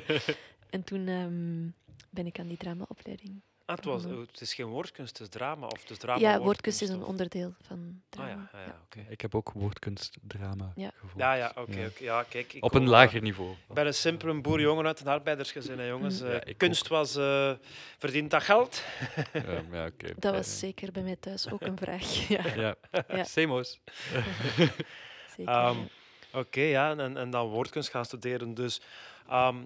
en 0.75 0.85
toen 0.85 1.09
ehm, 1.09 1.69
ben 2.11 2.27
ik 2.27 2.39
aan 2.39 2.49
die 2.49 2.57
dramaopleiding. 2.57 3.43
Ah, 3.67 3.77
het, 3.77 3.85
was, 3.85 4.03
het 4.05 4.41
is 4.41 4.55
geen 4.55 4.67
woordkunst, 4.67 5.19
het 5.19 5.27
is 5.27 5.29
drama. 5.39 5.67
Of 5.67 5.81
het 5.81 5.91
is 5.91 5.99
drama, 5.99 6.19
ja, 6.21 6.39
woordkunst 6.39 6.83
is 6.83 6.89
een 6.89 7.01
of- 7.03 7.09
onderdeel 7.09 7.55
van 7.63 7.79
Ah 7.79 7.95
drama. 8.09 8.29
ja, 8.31 8.59
ja, 8.59 8.65
ja 8.65 8.79
oké. 8.85 9.05
Ik 9.09 9.21
heb 9.21 9.35
ook 9.35 9.51
woordkunst, 9.53 10.17
drama 10.23 10.73
Ja. 10.75 10.91
gevolgd. 10.95 11.17
Ja, 11.17 11.35
ja, 11.35 11.53
oké. 11.57 11.79
Ja. 11.81 11.87
oké. 11.87 12.05
Ja, 12.05 12.23
kijk, 12.23 12.53
ik 12.53 12.65
Op 12.65 12.75
een 12.75 12.89
lager 12.89 13.21
niveau. 13.23 13.51
Ik 13.69 13.75
ben 13.75 13.87
een 13.87 13.95
simpele 13.95 14.41
boerjongen 14.41 14.87
uit 14.87 15.01
een 15.01 15.07
arbeidersgezin, 15.07 15.79
hè, 15.79 15.87
jongens. 15.87 16.21
Eh, 16.21 16.33
Ja, 16.33 16.53
kunst 16.57 16.89
was... 16.89 17.17
eh 17.17 17.53
verdient 17.99 18.31
dat 18.31 18.43
geld? 18.43 18.83
Ja, 19.33 19.63
ja, 19.73 19.87
oké. 19.87 20.13
Dat 20.17 20.35
was 20.35 20.59
zeker 20.59 20.93
bij 20.93 21.03
mij 21.03 21.17
thuis 21.17 21.51
ook 21.51 21.61
een 21.61 21.77
vraag. 21.79 22.29
ja, 22.29 22.55
Ja, 22.57 22.75
Ja. 23.09 23.25
Semo's. 23.25 23.81
zeker. 25.37 25.53
Ehm. 25.53 25.77
Oké, 26.33 26.61
ja, 26.61 26.97
en, 26.97 27.17
en 27.17 27.31
dan 27.31 27.49
woordkunst 27.49 27.91
gaan 27.91 28.05
studeren. 28.05 28.55
Dus 28.55 28.81
ehm, 29.29 29.57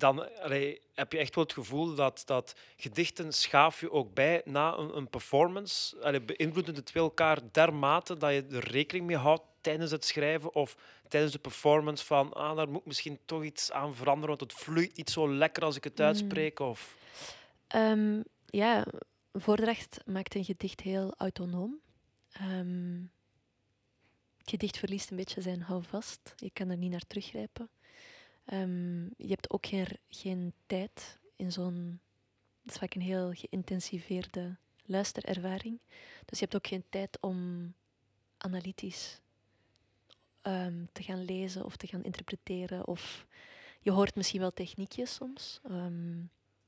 dan 0.00 0.40
allee, 0.42 0.80
heb 0.94 1.12
je 1.12 1.18
echt 1.18 1.34
wel 1.34 1.44
het 1.44 1.52
gevoel 1.52 1.94
dat, 1.94 2.22
dat 2.24 2.54
gedichten 2.76 3.32
schaaf 3.32 3.80
je 3.80 3.90
ook 3.90 4.14
bij 4.14 4.42
na 4.44 4.76
een, 4.76 4.96
een 4.96 5.08
performance. 5.08 6.02
Allee, 6.02 6.20
beïnvloeden 6.20 6.74
de 6.74 6.82
twee 6.82 7.02
elkaar 7.02 7.38
dermate 7.52 8.16
dat 8.16 8.32
je 8.32 8.46
er 8.50 8.70
rekening 8.70 9.06
mee 9.06 9.16
houdt 9.16 9.42
tijdens 9.60 9.90
het 9.90 10.04
schrijven 10.04 10.54
of 10.54 10.76
tijdens 11.08 11.32
de 11.32 11.38
performance 11.38 12.04
van 12.04 12.32
ah, 12.32 12.56
daar 12.56 12.68
moet 12.68 12.80
ik 12.80 12.86
misschien 12.86 13.18
toch 13.24 13.44
iets 13.44 13.72
aan 13.72 13.94
veranderen, 13.94 14.36
want 14.38 14.52
het 14.52 14.60
vloeit 14.60 14.96
niet 14.96 15.10
zo 15.10 15.34
lekker 15.34 15.64
als 15.64 15.76
ik 15.76 15.84
het 15.84 15.98
Mm. 15.98 16.04
uitspreek. 16.04 16.58
Of... 16.58 16.96
Ehm, 17.66 18.22
ja, 18.46 18.86
een 19.32 19.40
voordracht 19.40 20.00
maakt 20.06 20.34
een 20.34 20.44
gedicht 20.44 20.80
heel 20.80 21.14
autonoom. 21.16 21.80
Ehm, 22.32 23.02
het 24.38 24.50
gedicht 24.50 24.78
verliest 24.78 25.10
een 25.10 25.16
beetje 25.16 25.40
zijn 25.40 25.62
houvast. 25.62 26.32
Je 26.36 26.50
kan 26.52 26.68
er 26.70 26.76
niet 26.76 26.90
naar 26.90 27.06
teruggrijpen. 27.06 27.70
Ehm, 28.44 29.04
je 29.04 29.28
hebt 29.28 29.50
ook 29.50 29.66
geen, 29.66 29.86
geen 30.08 30.52
tijd 30.66 31.18
in 31.36 31.52
zo'n... 31.52 32.00
Het 32.62 32.72
is 32.72 32.78
vaak 32.78 32.94
een 32.94 33.00
heel 33.00 33.32
geïntensiveerde 33.32 34.56
luisterervaring. 34.86 35.80
Dus 36.24 36.38
je 36.38 36.44
hebt 36.44 36.56
ook 36.56 36.66
geen 36.66 36.84
tijd 36.88 37.18
om 37.20 37.72
analytisch 38.38 39.20
ehm, 40.42 40.84
te 40.92 41.02
gaan 41.02 41.24
lezen 41.24 41.64
of 41.64 41.76
te 41.76 41.86
gaan 41.86 42.04
interpreteren. 42.04 42.86
Of 42.86 43.26
je 43.80 43.90
hoort 43.90 44.14
misschien 44.14 44.40
wel 44.40 44.52
techniekjes 44.52 45.14
soms. 45.14 45.60
Ehm, 45.62 46.18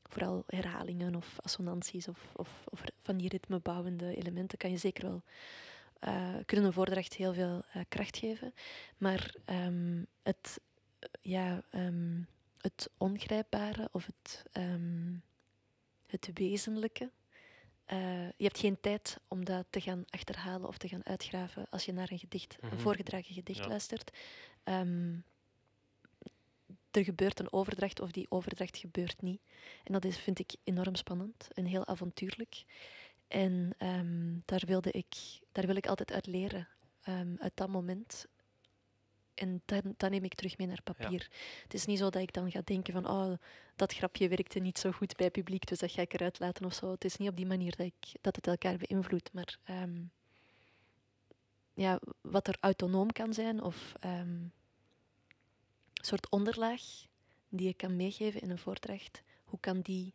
vooral 0.03 0.45
herhalingen 0.47 1.15
of 1.15 1.39
assonanties 1.43 2.09
of, 2.09 2.33
of, 2.37 2.65
of 2.69 2.83
van 3.03 3.17
die 3.17 3.29
ritmebouwende 3.29 4.17
elementen 4.17 4.59
kan 4.59 4.71
je 4.71 4.77
zeker 4.77 5.05
wel 5.05 5.23
eh, 5.99 6.35
kunnen 6.47 6.67
een 6.67 6.73
voordracht 6.73 7.15
heel 7.15 7.35
veel 7.35 7.63
eh, 7.73 7.83
kracht 7.89 8.17
geven. 8.17 8.55
Maar 8.99 9.35
het, 10.23 10.61
ja, 11.21 11.63
ehm, 11.71 12.21
het 12.59 12.91
ongrijpbare 12.99 13.89
of 13.93 14.07
het, 14.07 14.43
ehm, 14.53 15.15
het 16.07 16.31
wezenlijke. 16.35 17.11
eh, 17.85 18.27
je 18.29 18.45
hebt 18.45 18.59
geen 18.59 18.81
tijd 18.81 19.17
om 19.29 19.45
dat 19.45 19.67
te 19.71 19.81
gaan 19.81 20.05
achterhalen 20.09 20.69
of 20.69 20.79
te 20.79 20.89
gaan 20.89 21.07
uitgraven 21.07 21.67
als 21.71 21.85
je 21.85 21.93
naar 21.93 22.11
een 22.11 22.19
gedicht, 22.19 22.57
Mhm. 22.63 22.73
een 22.73 22.79
voorgedragen 22.81 23.35
gedicht 23.35 23.59
Ja. 23.59 23.67
luistert. 23.69 24.17
Ehm, 24.65 25.17
er 26.91 27.05
gebeurt 27.05 27.41
een 27.41 27.53
overdracht 27.53 28.01
of 28.01 28.11
die 28.11 28.27
overdracht 28.31 28.77
gebeurt 28.77 29.23
niet. 29.23 29.41
En 29.85 29.93
dat 29.93 30.05
is, 30.05 30.19
vind 30.19 30.39
ik 30.39 30.53
enorm 30.65 30.95
spannend 30.95 31.49
en 31.53 31.65
heel 31.65 31.87
avontuurlijk. 31.87 32.65
En 33.29 33.75
daar, 34.45 34.63
wilde 34.67 34.91
ik, 34.91 35.15
daar 35.53 35.67
wil 35.67 35.77
ik 35.77 35.87
altijd 35.87 36.13
uit 36.13 36.27
leren, 36.27 36.69
uit 37.39 37.53
dat 37.57 37.69
moment. 37.69 38.27
En 39.43 39.63
dan, 39.97 40.11
neem 40.11 40.25
ik 40.25 40.35
terug 40.35 40.59
mee 40.59 40.67
naar 40.67 40.83
papier. 40.83 41.29
Het 41.63 41.75
is 41.75 41.87
niet 41.87 41.99
zo 41.99 42.11
dat 42.11 42.23
ik 42.23 42.33
dan 42.33 42.51
ga 42.51 42.61
denken 42.65 42.93
van, 42.93 43.09
oh, 43.09 43.33
dat 43.77 43.95
grapje 43.95 44.29
werkte 44.29 44.59
niet 44.59 44.79
zo 44.79 44.91
goed 44.93 45.17
bij 45.17 45.31
publiek, 45.31 45.67
dus 45.67 45.79
dat 45.79 45.91
ga 45.91 46.03
ik 46.03 46.13
eruit 46.13 46.39
laten 46.39 46.65
of 46.65 46.75
zo. 46.75 46.91
Het 46.91 47.05
is 47.05 47.17
niet 47.17 47.29
op 47.29 47.37
die 47.37 47.47
manier 47.47 47.77
dat, 47.77 47.87
ik, 47.87 48.13
dat 48.21 48.37
het 48.37 48.47
elkaar 48.47 48.77
beïnvloedt, 48.77 49.33
maar 49.33 49.59
ehm, 49.65 50.03
ja, 51.75 52.01
wat 52.21 52.49
er 52.49 52.57
autonoom 52.61 53.13
kan 53.13 53.35
zijn 53.35 53.63
of 53.63 53.93
ehm, 54.01 54.21
een 54.21 54.53
soort 55.93 56.31
onderlaag 56.31 56.83
die 57.49 57.67
je 57.67 57.75
kan 57.75 57.97
meegeven 57.97 58.41
in 58.41 58.51
een 58.51 58.59
voordracht, 58.59 59.23
hoe 59.45 59.61
kan 59.61 59.81
die 59.81 60.15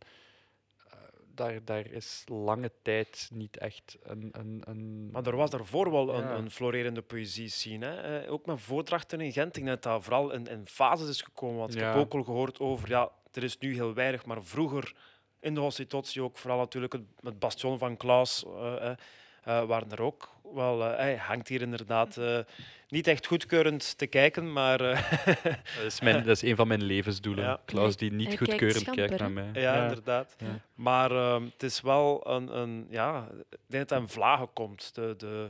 eh, 0.89 0.93
daar, 1.35 1.65
daar 1.65 1.87
is 1.87 2.23
lange 2.27 2.71
tijd 2.81 3.29
niet 3.33 3.57
echt 3.57 3.97
een... 4.03 4.29
een, 4.31 4.61
een 4.65 5.11
Maar 5.11 5.25
er 5.27 5.35
was 5.35 5.49
daarvoor 5.49 5.91
wel 5.91 6.13
een, 6.15 6.23
Ja. 6.23 6.35
een 6.35 6.51
florerende 6.51 7.01
poëzie-scene. 7.01 7.85
Hè? 7.85 8.19
Eh, 8.19 8.31
Ook 8.31 8.45
met 8.45 8.61
voordrachten 8.61 9.21
in 9.21 9.31
Gent. 9.31 9.47
Ik 9.57 9.63
denk 9.63 9.67
dat 9.67 9.83
dat 9.93 10.03
vooral 10.03 10.31
in, 10.31 10.47
in 10.47 10.67
fases 10.67 11.09
is 11.09 11.21
gekomen. 11.21 11.57
Want 11.57 11.75
ik 11.75 11.81
heb 11.81 11.95
ook 11.95 12.13
al 12.13 12.23
gehoord 12.23 12.59
over, 12.59 12.89
ja, 12.89 13.11
er 13.33 13.43
is 13.43 13.57
nu 13.57 13.73
heel 13.73 13.93
weinig, 13.93 14.25
maar 14.25 14.43
vroeger 14.43 14.95
in 15.41 15.53
de 15.53 15.59
Hostitutie 15.59 16.21
ook, 16.21 16.37
vooral 16.37 16.59
natuurlijk 16.59 16.93
het, 16.93 17.01
het 17.23 17.39
bastion 17.39 17.77
van 17.77 17.97
Klaus, 17.97 18.45
eh, 18.45 18.75
eh, 18.89 18.95
eh, 19.43 19.65
waren 19.67 19.91
er 19.91 20.01
ook 20.01 20.29
wel... 20.53 20.83
eh, 20.85 20.95
hij 20.97 21.15
hangt 21.15 21.47
hier 21.47 21.61
inderdaad 21.61 22.17
eh, 22.17 22.39
niet 22.87 23.07
echt 23.07 23.25
goedkeurend 23.25 23.97
te 23.97 24.07
kijken, 24.07 24.53
maar... 24.53 24.81
eh, 24.81 25.11
Dat 25.75 25.85
is, 25.85 26.01
mijn, 26.01 26.17
dat 26.17 26.35
is 26.35 26.41
een 26.41 26.55
van 26.55 26.67
mijn 26.67 26.83
levensdoelen. 26.83 27.43
Ja. 27.43 27.59
Klaus 27.65 27.97
die 27.97 28.11
niet 28.11 28.37
goedkeurend 28.37 28.89
kijkt 28.89 29.19
naar 29.19 29.31
mij. 29.31 29.49
ja, 29.53 29.81
inderdaad. 29.83 30.35
Ja. 30.37 30.59
Maar 30.73 31.11
ehm, 31.11 31.43
het 31.43 31.63
is 31.63 31.81
wel 31.81 32.27
een, 32.29 32.57
een 32.57 32.87
ja, 32.89 33.27
ik 33.49 33.57
denk 33.67 33.87
dat 33.87 33.89
het 33.89 33.93
aan 33.93 34.09
vlagen 34.09 34.53
komt. 34.53 34.95
De, 34.95 35.13
de, 35.17 35.49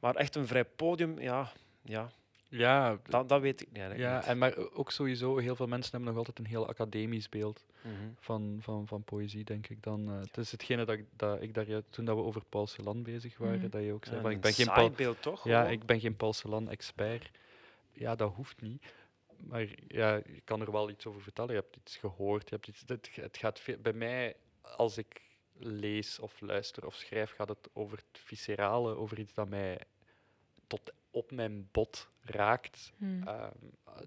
maar 0.00 0.14
echt 0.14 0.34
een 0.36 0.46
vrij 0.46 0.64
podium, 0.64 1.20
ja, 1.20 1.52
ja, 1.84 2.10
Ja, 2.58 2.98
dat, 3.08 3.28
dat 3.28 3.40
weet 3.40 3.60
ik 3.60 3.68
niet 3.68 3.78
eigenlijk 3.78 4.10
ja 4.10 4.16
niet. 4.18 4.26
en 4.26 4.38
maar 4.38 4.56
ook 4.72 4.90
sowieso, 4.90 5.36
heel 5.36 5.56
veel 5.56 5.66
mensen 5.66 5.90
hebben 5.90 6.08
nog 6.08 6.18
altijd 6.18 6.38
een 6.38 6.46
heel 6.46 6.68
academisch 6.68 7.28
beeld 7.28 7.64
Mhm. 7.82 7.92
van, 8.20 8.58
van, 8.60 8.86
van 8.86 9.02
poëzie, 9.04 9.44
denk 9.44 9.68
ik 9.68 9.82
dan. 9.82 10.08
eh, 10.10 10.18
het 10.20 10.36
is 10.36 10.50
hetgene 10.52 10.84
dat 10.84 10.98
ik, 10.98 11.04
dat 11.16 11.42
ik 11.42 11.54
daar, 11.54 11.66
toen 11.90 12.04
dat 12.04 12.16
we 12.16 12.22
over 12.22 12.44
Paul 12.48 12.66
Celan 12.66 13.02
bezig 13.02 13.38
waren, 13.38 13.58
Mhm. 13.60 13.68
dat 13.70 13.82
je 13.84 13.92
ook 13.92 14.04
zei 14.04 14.16
Ja, 14.16 14.20
van 14.22 14.30
een 14.30 14.36
ik 14.36 14.42
ben 14.42 14.52
geen 14.52 14.64
saai 14.66 14.76
Paul, 14.78 14.90
beeld, 14.90 15.22
toch? 15.22 15.44
ja, 15.44 15.58
gewoon? 15.60 15.72
ik 15.72 15.86
ben 15.86 16.00
geen 16.00 16.16
Paul 16.16 16.32
Celan-expert. 16.32 17.30
Ja, 17.92 18.14
dat 18.14 18.32
hoeft 18.34 18.60
niet. 18.60 18.82
Maar 19.36 19.66
ja, 19.88 20.14
je 20.14 20.40
kan 20.44 20.60
er 20.60 20.72
wel 20.72 20.90
iets 20.90 21.06
over 21.06 21.22
vertellen. 21.22 21.54
Je 21.54 21.60
hebt 21.60 21.76
iets 21.76 21.96
gehoord. 21.96 22.48
Je 22.48 22.54
hebt 22.54 22.68
iets, 22.68 22.82
het, 22.86 23.08
het 23.14 23.36
gaat 23.36 23.60
veel, 23.60 23.76
bij 23.78 23.92
mij, 23.92 24.36
als 24.60 24.98
ik 24.98 25.22
lees 25.58 26.18
of 26.18 26.40
luister 26.40 26.86
of 26.86 26.94
schrijf, 26.94 27.30
gaat 27.34 27.48
het 27.48 27.68
over 27.72 27.96
het 27.96 28.20
viscerale, 28.20 28.96
over 28.96 29.18
iets 29.18 29.34
dat 29.34 29.48
mij 29.48 29.78
tot 30.66 30.92
op 31.12 31.30
mijn 31.30 31.68
bot 31.72 32.08
raakt. 32.20 32.92
Hmm. 32.96 33.22
Ehm, 33.26 33.50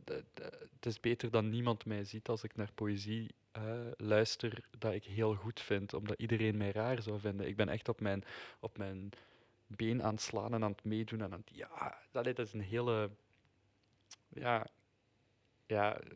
de- 0.03 0.23
de- 0.33 0.67
het 0.75 0.85
is 0.85 0.99
beter 0.99 1.31
dan 1.31 1.49
niemand 1.49 1.85
mij 1.85 2.03
ziet 2.03 2.27
als 2.27 2.43
ik 2.43 2.55
naar 2.55 2.71
poëzie 2.75 3.35
eh, 3.51 3.61
luister 3.97 4.63
dat 4.79 4.93
ik 4.93 5.03
heel 5.03 5.35
goed 5.35 5.59
vind, 5.59 5.93
omdat 5.93 6.19
iedereen 6.19 6.57
mij 6.57 6.71
raar 6.71 7.01
zou 7.01 7.19
vinden. 7.19 7.47
Ik 7.47 7.55
ben 7.55 7.69
echt 7.69 7.89
op 7.89 7.99
mijn, 8.01 8.23
op 8.59 8.77
mijn 8.77 9.09
been 9.67 10.03
aan 10.03 10.13
het 10.13 10.21
slaan 10.21 10.53
en 10.53 10.63
aan 10.63 10.71
het 10.71 10.83
meedoen. 10.83 11.21
En 11.21 11.31
aan 11.33 11.43
het, 11.45 11.55
ja, 11.57 11.97
dat, 12.11 12.23
dat 12.23 12.39
is 12.39 12.53
een 12.53 12.61
hele... 12.61 13.09
Ja... 14.27 14.67
Ja... 15.65 15.99
eh, 15.99 16.07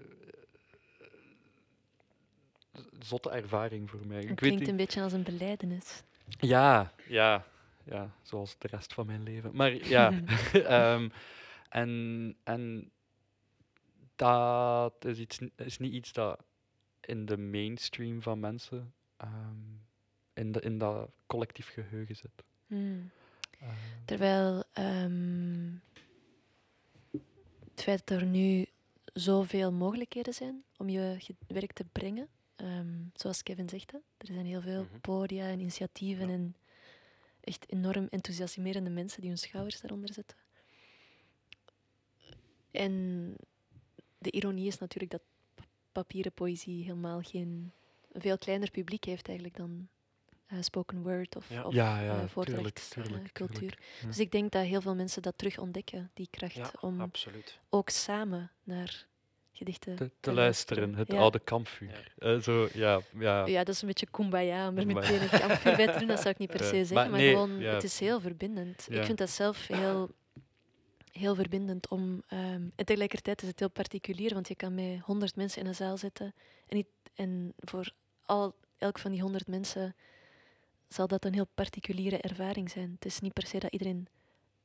zotte 2.99 3.29
ervaring 3.29 3.89
voor 3.89 4.07
mij. 4.07 4.17
Het 4.17 4.23
Ik 4.29 4.39
weet 4.39 4.49
klinkt 4.51 4.67
een 4.67 4.75
beetje 4.75 5.01
als 5.01 5.13
een 5.13 5.23
beleidenis. 5.23 6.03
ja, 6.39 6.91
ja, 7.07 7.45
ja, 7.89 8.11
zoals 8.21 8.55
de 8.57 8.67
rest 8.67 8.93
van 8.93 9.05
mijn 9.05 9.23
leven. 9.23 9.55
Maar 9.55 9.73
ja, 9.87 10.11
ehm, 10.53 11.09
en, 11.69 12.35
en 12.43 12.91
dat 14.15 15.05
is, 15.05 15.19
iets, 15.19 15.39
is 15.55 15.77
niet 15.77 15.93
iets 15.93 16.11
dat 16.13 16.43
in 17.01 17.25
de 17.25 17.37
mainstream 17.37 18.21
van 18.21 18.39
mensen 18.39 18.93
ehm, 19.17 19.55
in, 20.33 20.51
de, 20.51 20.59
in 20.61 20.77
dat 20.77 21.09
collectief 21.27 21.69
geheugen 21.69 22.15
zit. 22.15 22.43
Hmm. 22.67 23.09
Ehm, 23.59 23.71
Terwijl 24.05 24.63
het 27.71 27.83
feit 27.83 28.07
dat 28.07 28.19
er 28.21 28.25
nu 28.25 28.65
zoveel 29.13 29.71
mogelijkheden 29.71 30.33
zijn 30.33 30.63
om 30.77 30.89
je 30.89 31.17
werk 31.47 31.73
te 31.73 31.85
brengen, 31.91 32.27
zoals 33.13 33.43
Kevin 33.43 33.69
zegt, 33.69 33.91
hè, 33.91 33.97
er 34.17 34.27
zijn 34.27 34.45
heel 34.45 34.61
veel 34.61 34.83
Mhm. 34.83 34.99
podia 35.01 35.45
en 35.45 35.59
initiatieven 35.59 36.27
Ja. 36.27 36.33
en 36.33 36.55
echt 37.49 37.65
enorm 37.71 38.07
enthousiasmerende 38.09 38.89
mensen 38.89 39.21
die 39.21 39.29
hun 39.29 39.37
schouders 39.39 39.81
daaronder 39.81 40.13
zetten. 40.13 40.37
En 42.71 43.35
de 44.17 44.31
ironie 44.31 44.67
is 44.67 44.77
natuurlijk 44.77 45.11
dat 45.11 45.21
papieren 45.91 46.31
poëzie 46.31 46.83
helemaal 46.83 47.21
geen 47.21 47.71
een 48.11 48.21
veel 48.21 48.37
kleiner 48.37 48.71
publiek 48.71 49.03
heeft 49.03 49.27
eigenlijk 49.27 49.57
dan 49.57 49.87
eh, 50.45 50.57
spoken 50.61 51.01
word 51.03 51.35
of, 51.35 51.49
Ja. 51.49 51.63
of 51.63 51.73
Ja, 51.73 51.99
ja, 52.01 52.21
eh, 52.21 52.27
voordrachtscultuur. 52.29 53.77
Ja. 54.01 54.07
Dus 54.07 54.19
ik 54.19 54.31
denk 54.31 54.51
dat 54.51 54.65
heel 54.65 54.81
veel 54.81 54.95
mensen 54.95 55.21
dat 55.21 55.37
terug 55.37 55.57
ontdekken, 55.59 56.11
die 56.13 56.27
kracht, 56.29 56.55
Ja, 56.55 56.71
om 56.81 57.01
absoluut. 57.01 57.59
ook 57.69 57.89
samen 57.89 58.51
naar 58.63 59.07
gedichten 59.51 59.95
Te, 59.95 60.11
te 60.19 60.33
luisteren, 60.33 60.95
het 60.95 61.11
Ja. 61.11 61.17
oude 61.19 61.39
kampvuur. 61.39 62.13
Eh, 62.17 62.39
zo, 62.39 62.67
ja, 62.73 63.01
ja. 63.19 63.45
Ja, 63.45 63.63
dat 63.63 63.75
is 63.75 63.81
een 63.81 63.87
beetje 63.87 64.07
kumbaya 64.11 64.67
om 64.67 64.77
er 64.77 64.85
meteen 64.85 65.21
een 65.21 65.29
kampvuur 65.39 65.75
bij 65.75 65.87
te 65.87 65.99
doen. 65.99 66.07
Dat 66.07 66.17
zou 66.19 66.29
ik 66.29 66.37
niet 66.37 66.49
per 66.51 66.61
Ja, 66.61 66.65
se 66.67 66.75
zeggen, 66.75 66.95
maar 66.95 67.09
maar, 67.09 67.19
nee, 67.19 67.29
gewoon, 67.33 67.59
ja. 67.59 67.73
het 67.73 67.83
is 67.83 67.99
heel 67.99 68.19
verbindend. 68.19 68.87
Ja. 68.89 68.99
Ik 68.99 69.05
vind 69.05 69.17
dat 69.17 69.29
zelf 69.29 69.67
heel, 69.67 70.09
heel 71.11 71.35
verbindend 71.35 71.87
om... 71.89 72.23
ehm, 72.27 72.61
en 72.75 72.85
tegelijkertijd 72.85 73.41
is 73.41 73.47
het 73.47 73.59
heel 73.59 73.69
particulier, 73.69 74.33
want 74.33 74.47
je 74.47 74.55
kan 74.55 74.75
met 74.75 74.99
honderd 74.99 75.35
mensen 75.35 75.61
in 75.61 75.67
een 75.67 75.75
zaal 75.75 75.97
zitten 75.97 76.33
en, 76.67 76.75
niet, 76.75 76.87
en 77.15 77.53
voor 77.57 77.91
al, 78.25 78.55
elk 78.77 78.99
van 78.99 79.11
die 79.11 79.21
honderd 79.21 79.47
mensen 79.47 79.95
zal 80.87 81.07
dat 81.07 81.25
een 81.25 81.33
heel 81.33 81.47
particuliere 81.55 82.17
ervaring 82.17 82.69
zijn. 82.69 82.91
Het 82.95 83.05
is 83.05 83.19
niet 83.19 83.33
per 83.33 83.47
se 83.47 83.59
dat 83.59 83.71
iedereen 83.71 84.07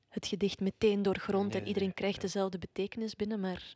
het 0.09 0.26
gedicht 0.26 0.61
meteen 0.61 1.03
doorgrondt 1.03 1.53
Nee, 1.53 1.61
en 1.61 1.66
iedereen 1.66 1.89
nee, 1.89 1.97
krijgt 1.97 2.16
nee. 2.16 2.26
dezelfde 2.26 2.59
betekenis 2.59 3.14
binnen, 3.16 3.41
maar 3.41 3.74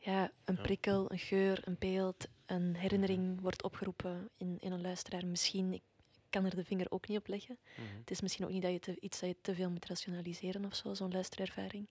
ja, 0.00 0.30
een 0.44 0.60
prikkel, 0.60 1.10
een 1.12 1.18
geur, 1.18 1.60
een 1.64 1.76
beeld, 1.78 2.26
een 2.46 2.76
herinnering 2.76 3.40
wordt 3.40 3.62
opgeroepen 3.62 4.28
in, 4.36 4.56
in 4.60 4.72
een 4.72 4.80
luisteraar. 4.80 5.26
Misschien, 5.26 5.72
ik 5.72 5.82
kan 6.30 6.44
er 6.44 6.56
de 6.56 6.64
vinger 6.64 6.90
ook 6.90 7.08
niet 7.08 7.18
op 7.18 7.26
leggen. 7.26 7.58
Mhm. 7.76 7.98
Het 7.98 8.10
is 8.10 8.20
misschien 8.20 8.44
ook 8.44 8.50
niet 8.50 8.62
dat 8.62 8.72
je 8.72 8.78
te, 8.78 9.00
iets 9.00 9.20
dat 9.20 9.28
je 9.28 9.36
te 9.40 9.54
veel 9.54 9.70
moet 9.70 9.86
rationaliseren 9.86 10.64
of 10.64 10.74
zo, 10.74 10.94
zo'n 10.94 11.12
luisterervaring. 11.12 11.88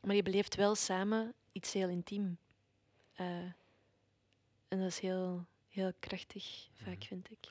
Maar 0.00 0.14
je 0.16 0.22
beleeft 0.22 0.54
wel 0.54 0.74
samen 0.74 1.34
iets 1.52 1.72
heel 1.72 1.88
intiem. 1.88 2.38
Eh, 3.12 3.26
en 4.68 4.78
dat 4.78 4.86
is 4.88 4.98
heel, 4.98 5.46
heel 5.68 5.92
krachtig, 6.00 6.68
vaak 6.72 6.94
Mhm. 6.98 7.04
vind 7.06 7.30
ik. 7.30 7.50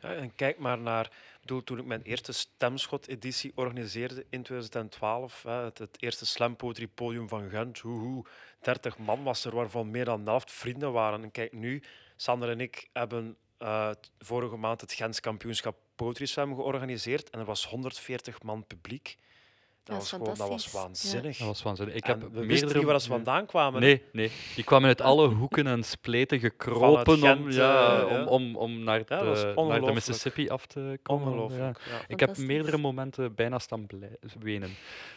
En 0.00 0.34
kijk 0.34 0.58
maar 0.58 0.78
naar, 0.78 1.04
ik 1.04 1.40
bedoel, 1.40 1.64
toen 1.64 1.78
ik 1.78 1.84
mijn 1.84 2.02
eerste 2.02 2.32
Stemschot-editie 2.32 3.52
organiseerde 3.54 4.26
in 4.30 4.42
2012, 4.42 5.42
hè, 5.42 5.52
het, 5.52 5.96
eerste 5.98 6.26
slam 6.26 6.56
poetry 6.56 6.86
podium 6.86 7.28
van 7.28 7.50
Gent, 7.50 7.78
hoe, 7.78 7.98
hoe, 7.98 8.24
30 8.60 8.98
man 8.98 9.22
was 9.22 9.44
er, 9.44 9.54
waarvan 9.54 9.90
meer 9.90 10.04
dan 10.04 10.24
de 10.24 10.30
helft 10.30 10.52
vrienden 10.52 10.92
waren. 10.92 11.22
En 11.22 11.30
kijk 11.30 11.52
nu, 11.52 11.82
Sander 12.16 12.50
en 12.50 12.60
ik 12.60 12.88
hebben 12.92 13.36
eh, 13.58 13.90
vorige 14.18 14.56
maand 14.56 14.80
het 14.80 14.92
Gens 14.92 15.20
kampioenschap 15.20 15.76
Poetry 15.96 16.26
Slam 16.26 16.54
georganiseerd 16.54 17.30
en 17.30 17.38
er 17.38 17.44
was 17.44 17.66
140 17.66 18.42
man 18.42 18.66
publiek. 18.66 19.16
Dat, 19.84 19.96
was, 19.96 20.08
gewoon, 20.08 20.24
dat 20.24 20.48
was 20.48 20.70
waanzinnig. 20.70 21.36
Dat 21.38 21.46
was 21.46 21.62
waanzinnig. 21.62 21.94
Ik 21.94 22.04
En 22.04 22.10
heb 22.10 22.20
we 22.20 22.26
wisten 22.28 22.46
meerdere... 22.46 22.78
niet 22.78 22.86
waar 22.86 23.00
ze 23.00 23.08
vandaan 23.08 23.46
kwamen. 23.46 23.80
Nee, 23.80 24.02
nee. 24.12 24.30
Die 24.54 24.64
kwamen 24.64 24.88
uit 24.88 25.00
alle 25.00 25.28
hoeken 25.28 25.66
en 25.66 25.82
spleten 25.82 26.38
gekropen 26.40 27.12
om, 27.14 27.20
Gent, 27.20 27.54
ja, 27.54 28.00
eh, 28.02 28.10
ja. 28.10 28.20
om, 28.20 28.26
om, 28.26 28.56
om 28.56 28.84
naar, 28.84 29.04
de, 29.04 29.52
naar 29.68 29.80
de. 29.80 29.92
Mississippi 29.92 30.48
af 30.48 30.66
te 30.66 30.98
komen. 31.02 31.26
Ongelooflijk. 31.26 31.80
Ja. 31.90 32.00
Ik 32.08 32.20
heb 32.20 32.36
meerdere 32.36 32.76
momenten 32.78 33.34
bijna 33.34 33.58
staan 33.58 33.86
wenen. 34.40 34.70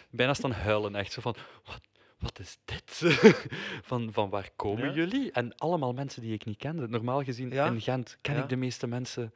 Bijna 0.10 0.34
staan 0.34 0.52
huilen, 0.52 0.96
echt 0.96 1.12
zo 1.12 1.22
van... 1.22 1.36
Wat, 1.66 1.80
wat 2.20 2.40
is 2.40 2.58
dit? 2.66 3.18
van, 3.90 4.10
van 4.12 4.30
waar 4.30 4.50
komen 4.56 4.86
Ja. 4.88 4.94
jullie? 4.94 5.32
En 5.32 5.56
allemaal 5.58 5.94
mensen 5.94 6.22
die 6.22 6.34
ik 6.34 6.46
niet 6.46 6.58
kende. 6.58 6.88
Normaal 6.88 7.24
gezien 7.24 7.52
Ja. 7.52 7.66
in 7.66 7.82
Gent 7.82 8.18
ken 8.22 8.36
Ja. 8.36 8.44
ik 8.44 8.50
de 8.50 8.56
meeste 8.56 8.88
mensen 8.88 9.34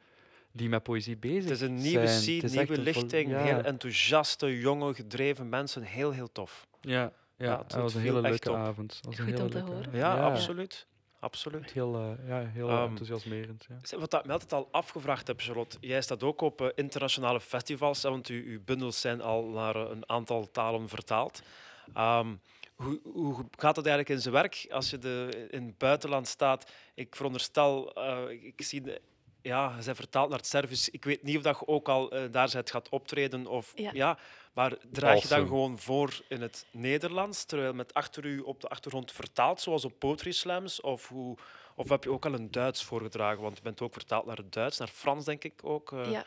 die 0.52 0.68
met 0.68 0.82
poëzie 0.82 1.16
bezig 1.16 1.42
Het 1.42 1.50
is 1.50 1.58
zijn. 1.58 1.70
een 1.70 1.76
nieuwe 1.82 2.06
scene, 2.06 2.48
nieuwe 2.50 2.78
lichting, 2.80 3.30
ja. 3.30 3.42
heel 3.42 3.60
enthousiaste, 3.60 4.58
jonge, 4.58 4.94
gedreven 4.94 5.48
mensen. 5.48 5.82
Heel, 5.82 6.10
heel 6.10 6.32
tof. 6.32 6.66
Ja, 6.80 6.92
ja, 7.00 7.12
Ja, 7.36 7.58
het- 7.58 7.70
dat 7.70 7.80
was 7.80 7.94
een 7.94 8.00
hele 8.00 8.20
leuke 8.20 8.54
avond. 8.54 8.94
Dat 8.94 9.04
was 9.04 9.18
een 9.18 9.24
Goed 9.24 9.32
hele 9.40 9.44
om 9.44 9.50
te 9.66 9.72
horen. 9.72 9.92
Ja, 9.92 10.16
Ja. 10.16 10.30
absoluut. 10.30 10.86
absoluut. 11.20 11.72
Heel, 11.72 11.94
eh, 11.94 12.28
ja, 12.28 12.38
heel 12.46 12.68
Ehm, 12.68 12.82
enthousiasmerend. 12.88 13.66
Ja. 13.68 13.98
Wat 13.98 14.14
ik 14.14 14.24
me 14.24 14.32
altijd 14.32 14.52
al 14.52 14.68
afgevraagd 14.70 15.26
heb, 15.26 15.40
Charlotte, 15.40 15.76
jij 15.80 16.02
staat 16.02 16.22
ook 16.22 16.40
op 16.40 16.60
eh, 16.60 16.68
internationale 16.74 17.40
festivals, 17.40 18.02
want 18.02 18.26
uw, 18.26 18.42
uw 18.44 18.60
bundels 18.64 19.00
zijn 19.00 19.20
al 19.20 19.44
naar 19.46 19.76
eh, 19.76 19.90
een 19.90 20.08
aantal 20.08 20.50
talen 20.50 20.88
vertaald. 20.88 21.42
Ehm, 21.94 22.34
hoe, 22.74 23.00
hoe 23.12 23.34
gaat 23.56 23.76
het 23.76 23.86
eigenlijk 23.86 24.08
in 24.16 24.20
zijn 24.22 24.34
werk 24.34 24.66
als 24.70 24.90
je 24.90 24.98
de, 24.98 25.46
in 25.50 25.66
het 25.66 25.78
buitenland 25.78 26.28
staat? 26.28 26.70
Ik 26.94 27.16
veronderstel, 27.16 27.92
eh, 27.94 28.30
ik, 28.30 28.42
ik 28.42 28.62
zie, 28.62 28.80
de, 28.80 29.00
ja, 29.42 29.74
je 29.78 29.84
bent 29.84 29.96
vertaald 29.96 30.28
naar 30.28 30.38
het 30.38 30.46
Servisch. 30.46 30.88
Ik 30.90 31.04
weet 31.04 31.22
niet 31.22 31.36
of 31.36 31.42
dat 31.42 31.58
je 31.58 31.66
ook 31.66 31.88
al 31.88 32.10
eh, 32.10 32.32
daar 32.32 32.50
bent 32.52 32.70
gaat 32.70 32.88
optreden. 32.88 33.46
Of, 33.46 33.72
ja. 33.74 33.90
Ja. 33.94 34.18
maar 34.54 34.76
draag 34.90 35.22
je 35.22 35.28
dan 35.28 35.46
gewoon 35.46 35.78
voor 35.78 36.20
in 36.28 36.40
het 36.42 36.66
Nederlands, 36.70 37.44
terwijl 37.44 37.72
met 37.74 37.94
achter 37.94 38.24
u 38.24 38.38
op 38.40 38.60
de 38.60 38.68
achtergrond 38.68 39.12
vertaald, 39.12 39.60
zoals 39.60 39.84
op 39.84 39.98
Poetry 39.98 40.32
Slams? 40.32 40.80
Of, 40.80 41.08
hoe, 41.08 41.36
of 41.74 41.88
heb 41.88 42.04
je 42.04 42.10
ook 42.10 42.26
al 42.26 42.32
een 42.34 42.50
Duits 42.50 42.84
voorgedragen? 42.84 43.42
Want 43.42 43.56
je 43.56 43.62
bent 43.62 43.80
ook 43.80 43.92
vertaald 43.92 44.26
naar 44.26 44.36
het 44.36 44.52
Duits, 44.52 44.78
naar 44.78 44.88
Frans, 44.88 45.24
denk 45.24 45.44
ik 45.44 45.60
ook. 45.64 45.92
eh. 45.92 46.10
ja, 46.10 46.24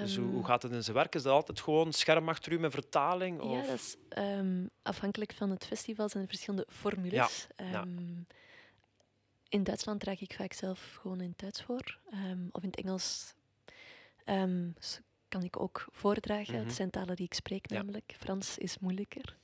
Dus 0.00 0.16
hoe, 0.16 0.24
ehm, 0.24 0.34
hoe 0.34 0.44
gaat 0.44 0.62
het 0.62 0.72
in 0.72 0.82
zijn 0.82 0.96
werk? 0.96 1.14
Is 1.14 1.22
dat 1.22 1.32
altijd 1.32 1.60
gewoon 1.60 1.92
scherm 1.92 2.28
achter 2.28 2.52
u 2.52 2.58
met 2.58 2.72
vertaling? 2.72 3.42
Ja, 3.42 3.48
Of? 3.48 3.66
dat 3.66 3.74
is 3.74 3.96
ehm, 4.08 4.66
afhankelijk 4.82 5.32
van 5.36 5.50
het 5.50 5.66
festival 5.66 6.08
zijn 6.08 6.22
er 6.22 6.28
verschillende 6.28 6.66
formules. 6.70 7.46
ja. 7.56 7.80
Ehm, 7.80 8.20
In 9.48 9.64
Duitsland 9.64 10.00
draag 10.00 10.20
ik 10.20 10.32
vaak 10.34 10.52
zelf 10.52 10.98
gewoon 11.00 11.20
in 11.20 11.28
het 11.28 11.38
Duits 11.38 11.62
voor. 11.62 11.98
ehm, 12.10 12.46
of 12.52 12.62
in 12.62 12.68
het 12.68 12.78
Engels 12.80 13.34
ehm, 14.24 14.70
kan 15.28 15.42
ik 15.42 15.60
ook 15.60 15.86
voordragen. 15.92 16.54
Mhm. 16.54 16.64
Het 16.64 16.74
zijn 16.74 16.90
talen 16.90 17.16
die 17.16 17.24
ik 17.26 17.34
spreek 17.34 17.70
Ja. 17.70 17.76
namelijk. 17.76 18.14
Frans 18.18 18.58
is 18.58 18.78
moeilijker. 18.78 19.36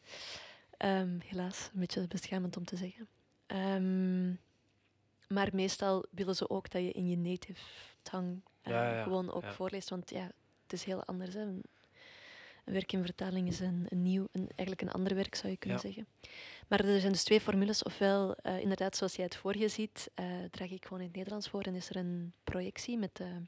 Ehm, 0.76 1.18
helaas, 1.24 1.70
een 1.74 1.80
beetje 1.80 2.06
beschamend 2.08 2.56
om 2.56 2.64
te 2.64 2.76
zeggen. 2.76 3.08
Maar 5.28 5.48
meestal 5.52 6.06
willen 6.10 6.36
ze 6.36 6.48
ook 6.50 6.70
dat 6.70 6.82
je 6.82 6.92
in 6.92 7.08
je 7.08 7.16
native 7.16 7.60
tongue 8.02 8.40
eh, 8.62 8.72
Ja, 8.72 8.88
ja, 8.90 8.96
ja. 8.96 9.02
gewoon 9.02 9.32
ook 9.32 9.44
voorleest. 9.46 9.88
Want 9.88 10.10
ja, 10.10 10.30
het 10.62 10.72
is 10.72 10.84
heel 10.84 11.04
anders. 11.04 11.34
Hè. 11.34 11.40
Een 11.40 11.62
een 12.64 12.72
werk 12.72 12.92
in 12.92 13.04
vertaling 13.04 13.48
is 13.48 13.60
een, 13.60 13.86
een 13.88 14.02
nieuw, 14.02 14.28
een, 14.32 14.48
eigenlijk 14.56 14.82
een 14.82 14.90
ander 14.94 15.14
werk 15.14 15.34
zou 15.34 15.52
je 15.52 15.58
kunnen 15.58 15.78
Ja. 15.78 15.84
zeggen. 15.84 16.06
Maar 16.68 16.84
er 16.84 17.00
zijn 17.00 17.12
dus 17.12 17.24
twee 17.24 17.40
formules. 17.40 17.82
Ofwel, 17.82 18.34
eh, 18.34 18.58
inderdaad, 18.60 18.96
zoals 18.96 19.14
jij 19.16 19.24
het 19.24 19.36
voor 19.36 19.56
je 19.56 19.68
ziet, 19.68 20.10
eh, 20.14 20.26
draag 20.50 20.70
ik 20.70 20.82
gewoon 20.84 20.98
in 21.00 21.06
het 21.06 21.16
Nederlands 21.16 21.48
voor 21.48 21.62
en 21.62 21.74
is 21.74 21.88
er 21.88 21.96
een 21.96 22.32
projectie 22.44 22.98
met 22.98 23.16
de 23.16 23.42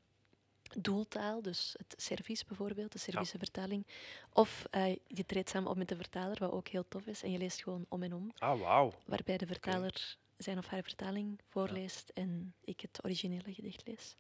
doeltaal, 0.79 1.43
dus 1.43 1.75
het 1.79 1.95
Servisch 2.03 2.45
bijvoorbeeld, 2.45 2.93
de 2.93 2.99
Servische 2.99 3.39
vertaling. 3.39 3.87
Of 4.33 4.65
eh, 4.71 4.97
je 5.07 5.27
treedt 5.27 5.49
samen 5.49 5.71
op 5.71 5.77
met 5.77 5.89
de 5.89 5.97
vertaler, 5.97 6.37
wat 6.39 6.51
ook 6.51 6.69
heel 6.69 6.89
tof 6.89 7.07
is, 7.07 7.23
en 7.23 7.31
je 7.31 7.39
leest 7.39 7.62
gewoon 7.62 7.87
om 7.89 8.03
en 8.03 8.12
om. 8.12 8.33
Ah, 8.39 8.61
wauw. 8.61 8.93
Waarbij 9.07 9.37
de 9.37 9.47
vertaler 9.47 10.17
zijn 10.37 10.59
of 10.59 10.67
haar 10.67 10.83
vertaling 10.83 11.41
voorleest 11.49 12.09
en 12.15 12.55
ik 12.65 12.81
het 12.81 12.99
originele 13.05 13.55
gedicht 13.55 13.87
lees. 13.87 14.17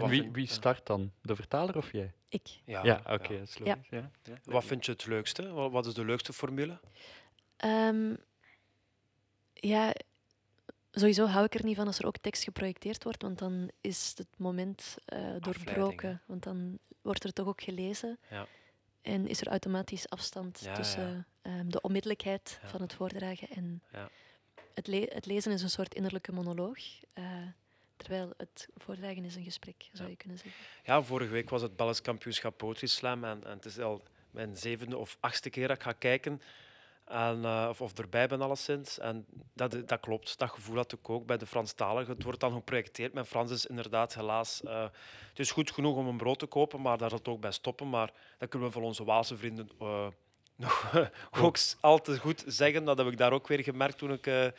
En 0.00 0.08
wie, 0.08 0.20
vind- 0.22 0.34
wie 0.34 0.46
start 0.46 0.86
dan? 0.86 1.12
De 1.22 1.34
vertaler 1.36 1.76
of 1.76 1.92
jij? 1.92 2.12
Ik. 2.28 2.48
Ja, 2.64 2.84
Ja, 2.84 3.00
oké, 3.06 3.32
logisch. 3.32 3.56
Ja. 3.64 3.78
Ja. 3.90 4.10
Wat 4.44 4.64
vind 4.64 4.86
je 4.86 4.92
het 4.92 5.06
leukste? 5.06 5.52
Wat, 5.52 5.70
wat 5.70 5.86
is 5.86 5.94
de 5.94 6.04
leukste 6.04 6.32
formule? 6.32 6.80
Ehm, 7.56 8.14
ja, 9.54 9.92
sowieso 10.90 11.26
hou 11.26 11.44
ik 11.44 11.54
er 11.54 11.64
niet 11.64 11.76
van 11.76 11.86
als 11.86 11.98
er 11.98 12.06
ook 12.06 12.16
tekst 12.18 12.42
geprojecteerd 12.44 13.04
wordt, 13.04 13.22
want 13.22 13.38
dan 13.38 13.70
is 13.80 14.12
het 14.16 14.26
moment 14.36 14.94
eh, 15.04 15.34
doorbroken. 15.40 16.22
Want 16.26 16.42
dan 16.42 16.78
wordt 17.02 17.24
er 17.24 17.32
toch 17.32 17.46
ook 17.46 17.62
gelezen. 17.62 18.18
Ja. 18.30 18.46
En 19.02 19.26
is 19.28 19.40
er 19.40 19.46
automatisch 19.48 20.08
afstand 20.08 20.60
Ja, 20.64 20.74
tussen 20.74 21.26
ehm, 21.42 21.68
de 21.68 21.80
onmiddellijkheid 21.80 22.58
Ja. 22.62 22.68
van 22.68 22.80
het 22.80 22.94
voordragen 22.94 23.48
en 23.48 23.82
Ja. 23.92 24.08
het, 24.74 24.86
le- 24.86 25.06
het 25.08 25.26
lezen 25.26 25.52
is 25.52 25.62
een 25.62 25.70
soort 25.70 25.94
innerlijke 25.94 26.32
monoloog. 26.32 26.78
eh, 27.12 27.24
terwijl 28.02 28.32
het 28.36 28.68
voordragen 28.76 29.24
is 29.24 29.36
een 29.36 29.44
gesprek, 29.44 29.88
zou 29.92 30.04
Ja. 30.04 30.10
je 30.10 30.16
kunnen 30.16 30.38
zeggen. 30.38 30.60
Ja, 30.84 31.02
vorige 31.02 31.30
week 31.30 31.50
was 31.50 31.62
het 31.62 31.76
Belgisch 31.76 32.00
kampioenschap 32.02 32.56
Poetry 32.56 32.86
Slam 32.86 33.24
en, 33.24 33.44
en 33.44 33.50
het 33.56 33.64
is 33.64 33.78
al 33.78 34.02
mijn 34.30 34.56
zevende 34.56 34.98
of 34.98 35.16
achtste 35.20 35.50
keer 35.50 35.68
dat 35.68 35.76
ik 35.76 35.82
ga 35.82 35.92
kijken. 35.92 36.40
En, 37.04 37.44
eh, 37.44 37.66
of, 37.68 37.80
of 37.80 37.98
erbij 37.98 38.28
ben 38.28 38.40
alleszins. 38.40 38.98
En 38.98 39.26
dat, 39.54 39.88
dat 39.88 40.00
klopt, 40.00 40.38
dat 40.38 40.50
gevoel 40.50 40.76
had 40.76 40.92
ik 40.92 41.08
ook 41.10 41.26
bij 41.26 41.36
de 41.36 41.46
Franstaligen. 41.46 42.14
Het 42.14 42.22
wordt 42.22 42.40
dan 42.40 42.52
geprojecteerd. 42.52 43.12
Mijn 43.12 43.26
Frans 43.26 43.50
is 43.50 43.66
inderdaad 43.66 44.14
helaas... 44.14 44.62
eh, 44.62 44.82
het 45.28 45.38
is 45.38 45.50
goed 45.50 45.70
genoeg 45.70 45.96
om 45.96 46.06
een 46.06 46.16
brood 46.16 46.38
te 46.38 46.46
kopen, 46.46 46.80
maar 46.80 46.98
daar 46.98 47.08
zal 47.08 47.18
het 47.18 47.28
ook 47.28 47.40
bij 47.40 47.52
stoppen. 47.52 47.90
Maar 47.90 48.12
dat 48.38 48.48
kunnen 48.48 48.68
we 48.68 48.74
voor 48.74 48.82
onze 48.82 49.04
Waalse 49.04 49.36
vrienden 49.36 49.68
eh, 49.80 50.06
nog 50.56 50.94
ook 51.40 51.56
al 51.80 52.00
te 52.00 52.18
goed 52.18 52.44
zeggen. 52.46 52.84
Dat 52.84 52.98
heb 52.98 53.06
ik 53.06 53.16
daar 53.18 53.32
ook 53.32 53.48
weer 53.48 53.62
gemerkt 53.62 53.98
toen 53.98 54.12
ik 54.12 54.52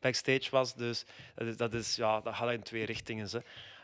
backstage 0.00 0.50
was. 0.50 0.74
Dus 0.74 1.04
dat 1.34 1.46
is, 1.46 1.56
dat, 1.56 1.74
is, 1.74 1.96
ja, 1.96 2.20
dat 2.20 2.34
gaat 2.34 2.52
in 2.52 2.62
twee 2.62 2.84
richtingen. 2.84 3.28
Hè. 3.30 3.38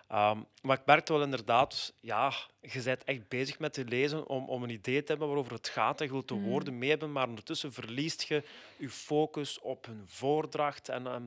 Ehm, 0.08 0.40
maar 0.62 0.78
ik 0.78 0.86
merkte 0.86 1.12
wel 1.12 1.22
inderdaad, 1.22 1.94
ja, 2.00 2.32
je 2.60 2.82
bent 2.82 3.04
echt 3.04 3.28
bezig 3.28 3.58
met 3.58 3.72
te 3.72 3.84
lezen 3.84 4.28
om, 4.28 4.48
om 4.48 4.62
een 4.62 4.70
idee 4.70 5.00
te 5.02 5.08
hebben 5.10 5.26
waarover 5.28 5.52
het 5.52 5.68
gaat. 5.68 6.00
En 6.00 6.06
je 6.06 6.12
wilt 6.12 6.28
de 6.28 6.34
Mm. 6.34 6.42
woorden 6.44 6.78
mee 6.78 6.90
hebben, 6.90 7.12
maar 7.12 7.28
ondertussen 7.28 7.72
verliest 7.72 8.22
je 8.22 8.44
je 8.76 8.90
focus 8.90 9.58
op 9.60 9.86
hun 9.86 10.02
voordracht. 10.06 10.88
En 10.88 11.06
ehm, 11.06 11.26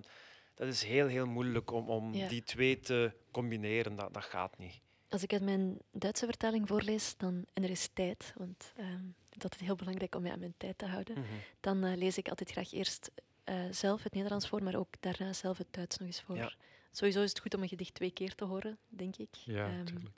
dat 0.56 0.68
is 0.68 0.84
heel, 0.84 1.08
heel 1.08 1.26
moeilijk 1.28 1.72
om, 1.72 1.90
om 1.90 2.14
Ja. 2.14 2.28
die 2.28 2.44
twee 2.44 2.80
te 2.80 3.12
combineren. 3.32 3.96
Dat, 3.96 4.14
dat 4.14 4.24
gaat 4.24 4.58
niet. 4.58 4.80
Als 5.10 5.24
ik 5.24 5.34
uit 5.34 5.42
mijn 5.44 5.78
Duitse 5.92 6.26
vertaling 6.26 6.68
voorlees, 6.68 7.18
dan, 7.18 7.46
en 7.54 7.64
er 7.64 7.70
is 7.70 7.90
tijd, 7.94 8.34
want 8.38 8.74
ik 8.76 9.42
vind 9.42 9.44
het 9.44 9.60
heel 9.60 9.76
belangrijk 9.76 10.16
om 10.16 10.22
mij 10.22 10.32
aan 10.32 10.40
mijn 10.40 10.54
tijd 10.58 10.78
te 10.78 10.86
houden, 10.86 11.16
dan 11.60 11.84
eh, 11.84 11.98
lees 11.98 12.18
ik 12.18 12.30
altijd 12.30 12.52
graag 12.52 12.72
eerst 12.74 13.12
eh, 13.46 13.56
zelf 13.72 14.04
het 14.04 14.14
Nederlands 14.14 14.48
voor, 14.48 14.64
maar 14.64 14.76
ook 14.76 14.88
daarna 15.00 15.34
zelf 15.34 15.58
het 15.58 15.68
Duits 15.72 15.98
nog 15.98 16.08
eens 16.08 16.22
voor. 16.22 16.36
Ja. 16.36 16.52
Sowieso 16.92 17.22
is 17.22 17.30
het 17.30 17.40
goed 17.40 17.54
om 17.56 17.62
een 17.62 17.68
gedicht 17.68 17.94
twee 17.94 18.12
keer 18.12 18.36
te 18.36 18.46
horen, 18.46 18.78
denk 18.88 19.16
ik. 19.18 19.30
Ja, 19.36 19.68
natuurlijk. 19.72 20.10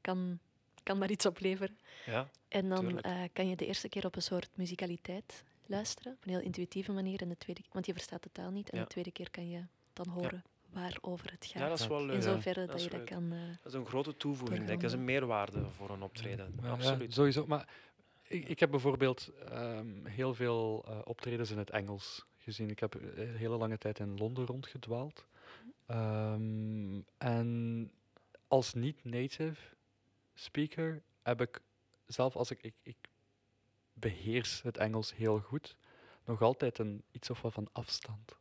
kan, 0.00 0.38
kan 0.82 0.98
maar 0.98 1.10
iets 1.10 1.26
opleveren. 1.26 1.78
Ja, 2.06 2.28
En 2.48 2.68
dan 2.68 3.00
eh, 3.00 3.22
kan 3.32 3.48
je 3.48 3.56
de 3.56 3.66
eerste 3.66 3.88
keer 3.88 4.04
op 4.06 4.16
een 4.16 4.22
soort 4.22 4.48
muzikaliteit 4.56 5.44
luisteren, 5.66 6.12
op 6.12 6.24
een 6.24 6.30
heel 6.30 6.40
intuïtieve 6.40 6.92
manier, 6.92 7.20
en 7.22 7.28
de 7.28 7.36
tweede, 7.38 7.60
want 7.72 7.86
je 7.86 7.92
verstaat 7.92 8.22
de 8.22 8.28
taal 8.32 8.50
niet. 8.50 8.70
En 8.70 8.78
Ja. 8.78 8.84
de 8.84 8.90
tweede 8.90 9.10
keer 9.10 9.30
kan 9.30 9.48
je 9.48 9.62
dan 9.92 10.08
horen 10.08 10.44
waarover 10.70 11.30
het 11.30 11.46
gaat. 11.46 11.62
ja 11.62 11.68
dat 11.68 11.80
is 11.80 11.86
wel 11.86 12.00
leuk. 12.04 12.14
In 12.16 12.22
Ja. 12.22 12.32
zoverre 12.34 12.66
Dat 12.66 12.84
je 12.84 12.90
dat 12.90 13.04
kan... 13.04 13.32
eh, 13.32 13.38
Dat 13.62 13.72
is 13.72 13.78
een 13.78 13.86
grote 13.86 14.16
toevoeging. 14.16 14.58
Denk. 14.58 14.70
ik. 14.72 14.80
Dat 14.80 14.90
is 14.90 14.96
een 14.96 15.04
meerwaarde 15.04 15.70
voor 15.70 15.90
een 15.90 16.02
optreden. 16.02 16.54
Ja, 16.60 16.66
ja, 16.66 16.72
Absoluut. 16.72 17.14
sowieso. 17.14 17.46
Maar 17.46 17.68
ik, 18.22 18.48
ik 18.48 18.60
heb 18.60 18.70
bijvoorbeeld 18.70 19.30
ehm, 19.48 20.04
heel 20.04 20.34
veel 20.34 20.84
eh, 20.88 20.98
optredens 21.04 21.50
in 21.50 21.58
het 21.58 21.70
Engels 21.70 22.24
gezien. 22.42 22.70
Ik 22.70 22.78
heb 22.78 22.94
een 22.94 23.36
hele 23.36 23.56
lange 23.56 23.78
tijd 23.78 23.98
in 23.98 24.16
Londen 24.16 24.46
rondgedwaald. 24.46 25.26
Ehm, 25.86 27.00
en 27.18 27.90
als 28.48 28.74
niet-native 28.74 29.60
speaker 30.34 31.02
heb 31.22 31.40
ik, 31.40 31.60
zelf 32.06 32.36
als 32.36 32.50
ik, 32.50 32.62
ik, 32.62 32.74
ik 32.82 32.96
beheers 33.92 34.62
het 34.62 34.76
Engels 34.76 35.14
heel 35.16 35.38
goed, 35.40 35.76
nog 36.24 36.42
altijd 36.42 36.78
een 36.78 37.02
iets 37.10 37.30
of 37.30 37.40
wat 37.42 37.52
van 37.52 37.68
afstand. 37.72 38.36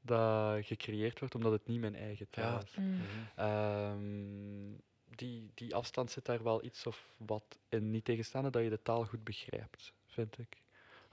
Dat 0.00 0.64
gecreëerd 0.66 1.18
wordt 1.18 1.34
omdat 1.34 1.52
het 1.52 1.66
niet 1.66 1.80
mijn 1.80 1.94
eigen 1.94 2.30
taal 2.30 2.52
Ja. 2.52 2.62
is. 2.62 2.74
mm. 2.74 2.94
Mhm. 2.96 3.04
Ehm, 3.34 4.72
die, 5.16 5.50
die 5.54 5.74
afstand 5.74 6.10
zit 6.10 6.24
daar 6.24 6.42
wel 6.42 6.64
iets 6.64 6.86
of 6.86 7.08
wat 7.16 7.58
in. 7.68 7.90
Niet 7.90 8.04
tegenstaande 8.04 8.50
dat 8.50 8.62
je 8.62 8.68
de 8.70 8.82
taal 8.82 9.04
goed 9.04 9.24
begrijpt, 9.24 9.92
vind 10.06 10.38
ik. 10.38 10.62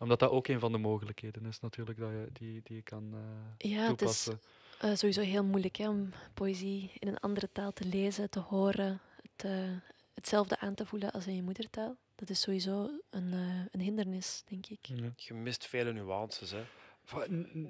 Omdat 0.02 0.20
dat 0.20 0.30
ook 0.32 0.48
een 0.48 0.60
van 0.60 0.72
de 0.72 0.78
mogelijkheden 0.78 1.46
is 1.46 1.60
natuurlijk 1.60 2.00
dat 2.00 2.10
je, 2.10 2.28
die, 2.34 2.62
die 2.64 2.76
je 2.76 2.82
kan 2.82 3.14
eh, 3.14 3.70
Ja, 3.72 3.88
het 3.88 4.02
is 4.02 4.24
toepassen. 4.24 4.40
eh, 4.80 4.96
sowieso 4.96 5.22
heel 5.22 5.44
moeilijk 5.44 5.76
hè, 5.76 5.90
om 5.90 6.10
poëzie 6.34 6.92
in 7.00 7.08
een 7.08 7.20
andere 7.20 7.50
taal 7.52 7.72
te 7.74 7.86
lezen, 7.86 8.30
te 8.30 8.40
horen, 8.40 9.00
het, 9.22 9.44
eh, 9.46 9.70
hetzelfde 10.14 10.60
aan 10.60 10.74
te 10.74 10.86
voelen 10.86 11.12
als 11.12 11.28
in 11.28 11.36
je 11.36 11.42
moedertaal. 11.42 11.96
Dat 12.16 12.30
is 12.30 12.42
sowieso 12.42 12.90
een, 13.10 13.34
eh, 13.34 13.66
een 13.72 13.80
hindernis, 13.80 14.44
denk 14.48 14.66
ik. 14.68 14.86
Ja. 14.86 15.14
Je 15.16 15.34
mist 15.34 15.66
vele 15.68 15.94
nuances. 15.94 16.52
Hè. 16.52 16.62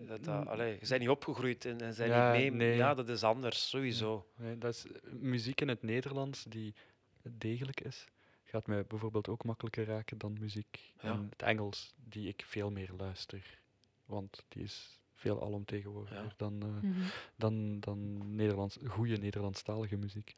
Dat, 0.07 0.23
dat, 0.23 0.47
allee, 0.47 0.77
je 0.79 0.87
bent 0.87 0.99
niet 0.99 1.09
opgegroeid 1.09 1.65
en, 1.65 1.81
en 1.81 1.93
zijn 1.93 2.09
Ja, 2.09 2.31
niet 2.31 2.39
mee. 2.41 2.51
nee. 2.51 2.75
Ja, 2.77 2.93
dat 2.93 3.09
is 3.09 3.23
anders, 3.23 3.69
sowieso. 3.69 4.27
Nee, 4.35 4.57
dat 4.57 4.73
is 4.73 4.85
muziek 5.19 5.61
in 5.61 5.67
het 5.67 5.83
Nederlands 5.83 6.43
die 6.43 6.73
degelijk 7.21 7.81
is. 7.81 8.05
Gaat 8.51 8.67
mij 8.67 8.85
bijvoorbeeld 8.85 9.27
ook 9.27 9.43
makkelijker 9.43 9.85
raken 9.85 10.17
dan 10.17 10.37
muziek 10.39 10.93
Ja. 11.01 11.13
in 11.13 11.27
het 11.29 11.41
Engels, 11.41 11.93
die 12.09 12.27
ik 12.27 12.43
veel 12.47 12.71
meer 12.71 12.89
luister. 12.97 13.59
Want 14.05 14.45
die 14.47 14.63
is 14.63 14.99
veel 15.13 15.41
alomtegenwoordiger 15.43 16.23
Ja. 16.23 16.33
dan, 16.37 16.61
eh, 16.61 16.67
Mhm. 16.89 17.01
dan, 17.35 17.79
dan 17.79 18.17
Nederlands, 18.35 18.77
goede 18.87 19.17
Nederlandstalige 19.17 19.95
muziek. 19.97 20.35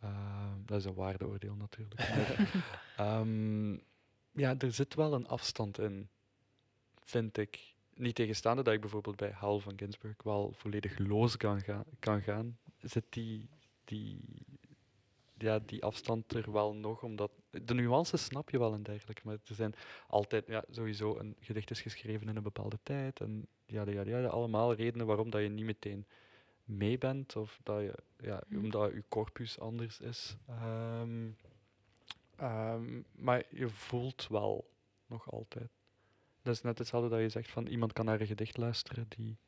Ehm, 0.00 0.54
dat 0.64 0.78
is 0.78 0.84
een 0.84 0.94
waardeoordeel 0.94 1.54
natuurlijk. 1.54 2.00
Ehm, 2.96 3.72
ja, 4.32 4.54
er 4.58 4.72
zit 4.72 4.94
wel 4.94 5.12
een 5.14 5.28
afstand 5.28 5.78
in, 5.78 6.08
vind 7.04 7.36
ik. 7.36 7.74
Niet 7.94 8.14
tegenstaande 8.14 8.62
dat 8.62 8.74
ik 8.74 8.80
bijvoorbeeld 8.80 9.16
bij 9.16 9.30
Hal 9.30 9.60
van 9.60 9.72
Ginsberg 9.78 10.22
wel 10.22 10.52
volledig 10.56 10.98
los 10.98 11.36
kan, 11.36 11.60
gaan 11.60 11.84
kan 11.98 12.22
gaan, 12.22 12.58
zit 12.78 13.04
die, 13.08 13.48
die, 13.84 14.20
ja, 15.42 15.58
die 15.58 15.84
afstand 15.84 16.34
er 16.34 16.52
wel 16.52 16.74
nog, 16.74 17.02
omdat 17.02 17.30
de 17.50 17.74
nuances 17.74 18.24
snap 18.24 18.50
je 18.50 18.58
wel 18.58 18.72
en 18.74 18.82
dergelijke, 18.82 19.22
maar 19.24 19.34
er 19.44 19.54
zijn 19.54 19.74
altijd, 20.06 20.46
ja, 20.46 20.64
sowieso, 20.70 21.18
een 21.18 21.36
gedicht 21.40 21.70
is 21.70 21.80
geschreven 21.80 22.28
in 22.28 22.36
een 22.36 22.42
bepaalde 22.42 22.78
tijd 22.82 23.20
en 23.20 23.46
ja, 23.66 23.84
ja, 23.90 24.02
ja, 24.02 24.26
allemaal 24.26 24.74
redenen 24.74 25.06
waarom 25.06 25.30
dat 25.30 25.42
je 25.42 25.48
niet 25.48 25.64
meteen 25.64 26.06
mee 26.64 26.98
bent 26.98 27.36
of 27.36 27.60
dat 27.62 27.80
je, 27.80 27.94
ja, 28.16 28.42
Mhm. 28.48 28.64
omdat 28.64 28.92
je 28.92 29.04
corpus 29.08 29.58
anders 29.58 30.00
is. 30.00 30.36
Ehm, 30.46 31.28
ehm, 32.36 33.02
maar 33.12 33.44
je 33.50 33.68
voelt 33.68 34.26
wel 34.28 34.70
nog 35.06 35.30
altijd. 35.32 35.70
Dat 36.42 36.54
is 36.54 36.62
net 36.62 36.78
hetzelfde 36.78 37.08
dat 37.08 37.20
je 37.20 37.28
zegt 37.28 37.50
van 37.50 37.66
iemand 37.66 37.92
kan 37.92 38.04
naar 38.04 38.20
een 38.20 38.26
gedicht 38.26 38.56
luisteren 38.56 39.06
die 39.08 39.38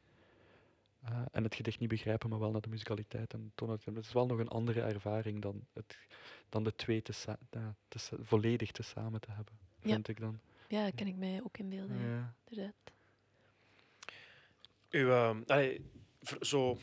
eh, 1.04 1.22
en 1.32 1.44
het 1.44 1.54
gedicht 1.54 1.78
niet 1.78 1.88
begrijpen, 1.88 2.28
maar 2.30 2.38
wel 2.38 2.50
naar 2.50 2.60
de 2.60 2.68
musicaliteit 2.68 3.32
en 3.32 3.52
toon 3.54 3.70
Het 3.70 3.96
is 3.96 4.12
wel 4.12 4.26
nog 4.26 4.38
een 4.38 4.48
andere 4.48 4.80
ervaring 4.80 5.42
dan, 5.42 5.66
het, 5.72 5.96
dan 6.48 6.64
de 6.64 6.74
twee 6.74 7.02
te 7.02 7.12
ja, 7.50 7.74
te 7.88 7.98
volledig 8.20 8.70
te 8.70 8.82
samen 8.82 9.20
te 9.20 9.30
hebben, 9.30 9.54
Ja. 9.80 9.92
vind 9.92 10.08
ik 10.08 10.20
dan. 10.20 10.40
Ja, 10.68 10.84
dat 10.84 10.94
kan 10.94 11.06
ik 11.06 11.16
mij 11.16 11.40
ook 11.44 11.58
inbeelden. 11.58 11.98
Ja. 11.98 12.06
Ja. 12.06 12.34
inderdaad. 12.48 12.74
Uw, 14.90 15.10
ehm, 15.10 15.42
allee, 15.46 15.90
ver- 16.20 16.46
zo, 16.46 16.78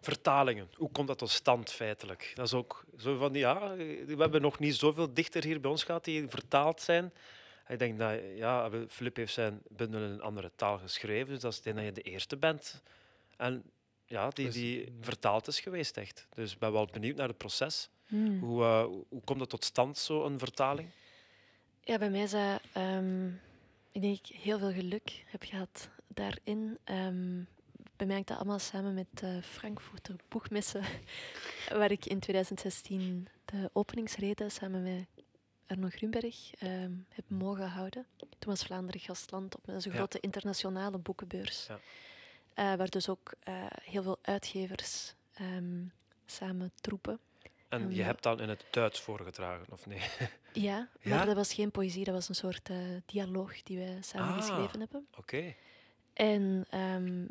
vertalingen, 0.00 0.68
hoe 0.74 0.90
komt 0.90 1.08
dat 1.08 1.18
tot 1.18 1.30
stand 1.30 1.70
feitelijk? 1.70 2.32
Dat 2.34 2.46
is 2.46 2.54
ook 2.54 2.84
zo 2.98 3.16
van, 3.16 3.34
ja, 3.34 3.76
we 3.76 4.14
hebben 4.18 4.40
nog 4.42 4.58
niet 4.58 4.74
zoveel 4.74 5.14
dichter 5.14 5.44
hier 5.44 5.60
bij 5.60 5.70
ons 5.70 5.84
gehad 5.84 6.04
die 6.04 6.28
vertaald 6.28 6.80
zijn. 6.80 7.12
Ik 7.68 7.78
denk 7.78 7.98
dat, 7.98 8.20
ja, 8.36 8.70
Filip 8.88 9.16
heeft 9.16 9.32
zijn 9.32 9.62
bundel 9.68 10.00
in 10.02 10.10
een 10.10 10.20
andere 10.20 10.50
taal 10.56 10.78
geschreven, 10.78 11.32
dus 11.32 11.40
dat 11.40 11.52
is 11.52 11.58
ik 11.58 11.64
denk 11.64 11.76
dat 11.76 11.84
je 11.84 11.92
de 11.92 12.02
eerste 12.02 12.36
bent. 12.36 12.82
En 13.36 13.62
ja, 14.06 14.28
die, 14.28 14.44
Dus, 14.44 14.54
die 14.54 14.92
vertaald 15.00 15.46
is 15.46 15.60
geweest, 15.60 15.96
echt. 15.96 16.26
Dus 16.34 16.52
ik 16.52 16.58
ben 16.58 16.72
wel 16.72 16.86
benieuwd 16.92 17.16
naar 17.16 17.28
het 17.28 17.38
proces. 17.38 17.88
Hmm. 18.06 18.38
Hoe, 18.38 18.62
eh, 18.62 18.84
hoe- 18.84 19.22
komt 19.24 19.38
dat 19.38 19.48
tot 19.50 19.64
stand, 19.64 19.98
zo'n 19.98 20.38
vertaling? 20.38 20.88
Ja, 21.80 21.98
bij 21.98 22.10
mij 22.10 22.22
is 22.22 22.30
dat, 22.30 22.60
ehm, 22.72 23.26
ik 23.92 24.00
denk 24.02 24.18
ik 24.18 24.26
heel 24.36 24.58
veel 24.58 24.72
geluk 24.72 25.24
heb 25.26 25.42
gehad 25.42 25.88
daarin. 26.08 26.78
Ehm, 26.84 27.42
bij 27.96 28.06
mij 28.06 28.14
hangt 28.14 28.28
dat 28.28 28.36
allemaal 28.38 28.58
samen 28.58 28.94
met 28.94 29.06
de 29.10 29.42
Frankfurter 29.42 30.16
Boegmessen, 30.28 30.82
waar 31.78 31.90
ik 31.90 32.06
in 32.06 32.20
2016 32.20 33.28
de 33.44 33.70
openingsreden 33.72 34.50
samen 34.50 34.82
met 34.82 35.06
Arno 35.66 35.88
Grunberg 35.88 36.54
ehm, 36.54 36.92
heb 37.08 37.24
mogen 37.28 37.68
houden. 37.68 38.06
Toen 38.16 38.28
was 38.50 38.62
Vlaanderen 38.64 39.00
gastland 39.00 39.56
op 39.56 39.68
een 39.68 39.74
Ja. 39.84 39.90
grote 39.90 40.20
internationale 40.20 40.98
boekenbeurs. 40.98 41.66
Ja. 41.66 41.80
Eh, 42.54 42.74
waar 42.74 42.90
dus 42.90 43.08
ook 43.08 43.32
eh, 43.42 43.54
heel 43.82 44.02
veel 44.02 44.18
uitgevers 44.22 45.14
ehm, 45.34 45.84
samen 46.26 46.72
troepen. 46.80 47.18
En 47.68 47.88
je 47.90 47.94
Ja. 47.96 48.04
hebt 48.04 48.22
dan 48.22 48.40
in 48.40 48.48
het 48.48 48.64
Duits 48.70 49.00
voorgedragen, 49.00 49.66
of 49.70 49.86
nee? 49.86 49.98
Ja, 50.52 50.88
Ja? 51.00 51.16
maar 51.16 51.26
dat 51.26 51.36
was 51.36 51.54
geen 51.54 51.70
poëzie, 51.70 52.04
dat 52.04 52.14
was 52.14 52.28
een 52.28 52.34
soort 52.34 52.68
eh, 52.70 52.76
dialoog 53.06 53.62
die 53.62 53.78
wij 53.78 53.98
samen 54.00 54.28
Ah. 54.34 54.36
geschreven 54.36 54.80
hebben. 54.80 55.06
Oké. 55.18 55.54
En 56.12 56.64
ehm, 56.70 57.26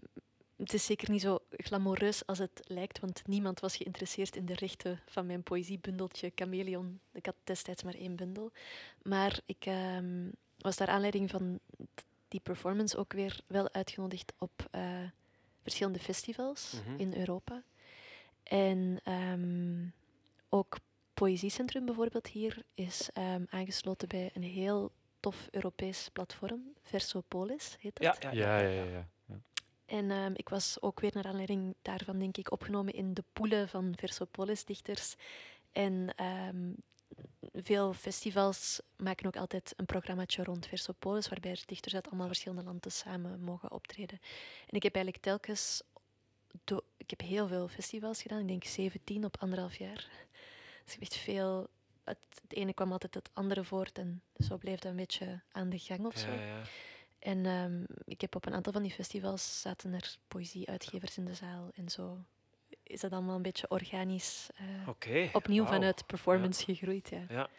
het 0.57 0.74
is 0.74 0.86
zeker 0.86 1.09
niet 1.11 1.22
zo 1.22 1.39
glamoureus 1.51 2.26
als 2.26 2.38
het 2.38 2.61
lijkt, 2.67 2.99
want 2.99 3.22
niemand 3.28 3.59
was 3.59 3.76
geïnteresseerd 3.78 4.36
in 4.36 4.45
de 4.45 4.53
rechten 4.55 4.99
van 5.05 5.26
mijn 5.26 5.43
poëziebundeltje 5.43 6.32
Chameleon. 6.36 6.99
Ik 7.13 7.26
had 7.26 7.36
destijds 7.43 7.84
maar 7.84 7.95
één 7.95 8.15
bundel. 8.15 8.51
Maar 9.01 9.39
ik 9.45 9.65
ehm, 9.65 10.30
was 10.57 10.78
naar 10.78 10.88
aanleiding 10.88 11.30
van 11.30 11.59
die 12.32 12.40
performance 12.40 12.98
ook 12.98 13.14
weer 13.14 13.40
wel 13.48 13.72
uitgenodigd 13.74 14.34
op 14.38 14.68
eh, 14.72 14.84
verschillende 15.62 16.00
festivals 16.00 16.74
Mhm. 16.86 17.00
in 17.00 17.14
Europa. 17.14 17.64
En 18.44 19.00
ehm, 19.04 19.86
ook 20.50 20.78
Poëziecentrum 21.14 21.86
bijvoorbeeld 21.86 22.28
hier 22.28 22.64
is 22.74 23.10
ehm, 23.14 23.44
aangesloten 23.50 24.08
bij 24.08 24.32
een 24.34 24.44
heel 24.44 24.92
tof 25.20 25.48
Europees 25.52 26.10
platform, 26.14 26.74
Versopolis 26.82 27.78
heet 27.80 27.98
dat. 28.02 28.18
Ja, 28.22 28.32
ja, 28.32 28.60
Ja, 28.60 28.68
ja, 28.68 28.84
ja. 28.84 29.08
En 29.86 30.12
ehm, 30.12 30.32
ik 30.36 30.50
was 30.50 30.82
ook 30.82 31.00
weer 31.00 31.12
naar 31.14 31.26
aanleiding 31.26 31.76
daarvan, 31.82 32.20
denk 32.20 32.38
ik, 32.38 32.52
opgenomen 32.52 32.94
in 32.94 33.14
de 33.14 33.24
poelen 33.34 33.70
van 33.70 33.94
Versopolis-dichters. 33.98 35.16
En 35.72 36.14
ehm, 36.16 36.70
veel 37.54 37.93
festivals 37.93 38.82
maken 38.95 39.26
ook 39.26 39.36
altijd 39.36 39.74
een 39.78 39.86
programmaatje 39.86 40.43
rond 40.43 40.68
Versopolis, 40.68 41.30
waarbij 41.30 41.52
er 41.52 41.64
dichters 41.66 41.95
uit 41.95 42.08
allemaal 42.08 42.28
verschillende 42.28 42.64
landen 42.64 42.91
samen 42.91 43.41
mogen 43.41 43.72
optreden. 43.72 44.20
En 44.68 44.76
ik 44.76 44.84
heb 44.84 44.95
eigenlijk 44.95 45.24
telkens... 45.24 45.82
do- 46.64 46.86
ik 46.97 47.10
heb 47.10 47.22
heel 47.22 47.47
veel 47.47 47.68
festivals 47.68 48.22
gedaan, 48.22 48.39
ik 48.39 48.47
denk 48.47 48.64
17 48.64 49.26
op 49.26 49.38
anderhalf 49.39 49.76
jaar. 49.78 50.10
Dus 50.84 50.93
ik 50.93 50.99
heb 50.99 51.02
echt 51.02 51.16
veel... 51.16 51.68
Het, 52.04 52.18
het 52.41 52.54
ene 52.54 52.74
kwam 52.74 52.91
altijd 52.91 53.14
het 53.14 53.30
andere 53.34 53.64
voort 53.64 53.97
en 53.97 54.22
zo 54.38 54.58
bleef 54.58 54.80
dat 54.80 54.91
een 54.91 54.97
beetje 54.97 55.41
aan 55.52 55.70
de 55.70 55.80
gang 55.80 56.06
of 56.06 56.18
zo. 56.18 56.32
Ja, 56.32 56.41
ja. 56.41 56.62
En 57.20 57.45
ehm, 57.45 57.84
ik 58.06 58.22
heb 58.22 58.36
op 58.36 58.45
een 58.45 58.54
aantal 58.54 58.74
van 58.74 58.82
die 58.82 58.91
festivals 58.91 59.62
zaten 59.62 59.93
er 59.93 60.16
poëzieuitgevers 60.28 61.18
in 61.18 61.26
de 61.26 61.34
zaal. 61.34 61.70
En 61.74 61.89
zo 61.89 62.24
is 62.92 63.00
dat 63.00 63.12
allemaal 63.12 63.36
een 63.36 63.42
beetje 63.42 63.70
organisch 63.70 64.50
eh, 64.56 65.34
opnieuw 65.36 65.66
vanuit 65.66 66.06
performance 66.06 66.64
gegroeid. 66.64 67.10
Ja. 67.10 67.24
Ja. 67.30 67.50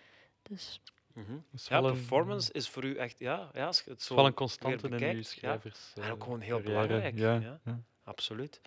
Dus 0.43 0.80
Mhm. 1.14 1.37
Ja, 1.68 1.80
performance 1.80 2.53
is 2.53 2.68
voor 2.68 2.85
u 2.85 2.97
echt, 2.97 3.18
ja, 3.18 3.51
ja 3.53 3.66
het 3.66 3.85
is 3.99 4.05
zo 4.05 4.14
wel 4.14 4.26
een 4.26 4.35
constante 4.35 4.87
in 4.87 4.93
uw 4.93 4.99
bekijkt, 4.99 5.16
ja. 5.16 5.22
schrijvers. 5.39 5.93
En 5.95 6.03
eh, 6.03 6.11
ook 6.11 6.22
gewoon 6.22 6.41
heel 6.41 6.57
carrière. 6.61 6.87
belangrijk, 6.87 7.18
Ja, 7.18 7.35
ja. 7.35 7.61
ja. 7.64 7.80
Absoluut. 8.05 8.61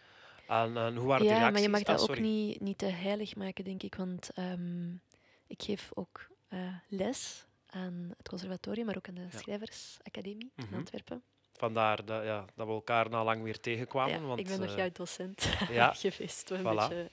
En, 0.48 0.78
en 0.78 0.96
hoe 0.96 1.08
waren 1.08 1.26
de 1.26 1.32
ja, 1.32 1.38
reacties? 1.38 1.52
maar 1.52 1.62
je 1.62 1.70
mag 1.70 1.80
Ah, 1.80 1.86
dat 1.86 2.00
ook 2.00 2.06
sorry. 2.06 2.22
niet, 2.22 2.60
niet 2.62 2.78
te 2.78 2.86
heilig 2.86 3.36
maken, 3.36 3.64
denk 3.64 3.84
ik. 3.84 3.96
Want 3.96 4.30
ehm, 4.36 4.92
ik 5.48 5.62
geef 5.64 5.92
ook 5.94 6.28
eh, 6.48 6.60
les 6.88 7.46
aan 7.70 8.14
het 8.18 8.28
conservatorium, 8.30 8.86
maar 8.86 8.98
ook 8.98 9.08
aan 9.08 9.16
de 9.16 9.28
Ja. 9.32 9.38
Schrijversacademie 9.38 10.52
Mhm. 10.56 10.68
in 10.74 10.78
Antwerpen. 10.78 11.24
Vandaar 11.58 12.06
dat, 12.06 12.24
ja, 12.24 12.46
dat 12.56 12.68
we 12.68 12.74
elkaar 12.74 13.10
na 13.10 13.24
lang 13.24 13.44
weer 13.44 13.60
tegenkwamen. 13.60 14.22
ja, 14.22 14.28
want, 14.28 14.40
ik 14.40 14.48
ben 14.48 14.60
nog 14.60 14.70
eh, 14.70 14.76
jouw 14.78 14.90
docent 14.94 15.50
ja, 15.70 15.94
geweest, 16.04 16.50
wat 16.50 16.60
een 16.60 16.64
beetje 16.76 17.10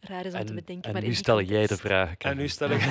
raar 0.00 0.26
is 0.26 0.32
om 0.34 0.40
te 0.40 0.46
En, 0.46 0.54
bedenken. 0.54 0.84
en 0.84 0.92
maar 0.92 1.02
nu 1.02 1.14
stel 1.14 1.40
jij 1.40 1.66
de 1.66 1.76
vragen. 1.76 2.16
En 2.18 2.36
nu 2.36 2.48
stel 2.48 2.70
ik... 2.70 2.80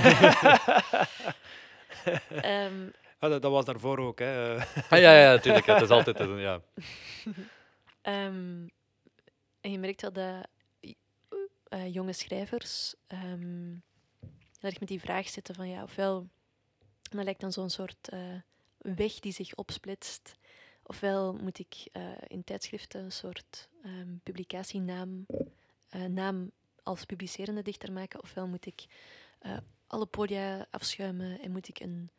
Ehm, 2.42 2.90
Ah, 3.20 3.30
dat, 3.30 3.42
dat 3.42 3.52
was 3.52 3.66
daarvoor 3.66 4.00
ook, 4.00 4.20
hè. 4.20 4.56
Ah, 4.90 5.00
ja, 5.00 5.20
ja, 5.20 5.32
natuurlijk. 5.32 5.66
Het 5.66 5.82
is 5.82 5.90
altijd 5.90 6.20
een, 6.20 6.38
ja. 6.38 6.62
Ehm, 8.02 8.68
en 9.62 9.72
je 9.72 9.80
merkt 9.80 10.02
wel 10.02 10.12
dat 10.12 10.48
eh, 11.70 11.94
jonge 11.94 12.14
schrijvers 12.14 12.96
ehm, 13.08 13.76
heel 14.60 14.70
erg 14.70 14.80
met 14.80 14.90
die 14.90 15.00
vraag 15.00 15.28
zitten 15.30 15.56
van 15.56 15.70
ja, 15.70 15.84
ofwel, 15.84 16.18
en 17.10 17.16
dat 17.18 17.24
lijkt 17.24 17.42
dan 17.42 17.52
zo'n 17.52 17.70
soort 17.70 18.10
eh, 18.10 18.20
weg 18.78 19.20
die 19.20 19.32
zich 19.32 19.56
opsplitst, 19.56 20.36
ofwel 20.88 21.34
moet 21.34 21.60
ik 21.60 21.88
eh, 21.92 22.12
in 22.28 22.44
tijdschriften 22.44 23.04
een 23.04 23.12
soort 23.12 23.70
ehm, 23.84 24.16
publicatienaam 24.24 25.26
eh, 25.90 26.04
naam 26.04 26.52
als 26.84 27.06
publicerende 27.06 27.62
dichter 27.62 27.92
maken, 27.92 28.22
ofwel 28.22 28.48
moet 28.48 28.66
ik 28.66 28.86
eh, 29.40 29.58
alle 29.88 30.06
podia 30.06 30.68
afschuimen 30.70 31.40
en 31.42 31.52
moet 31.52 31.68
ik 31.68 31.80
een 31.80 32.10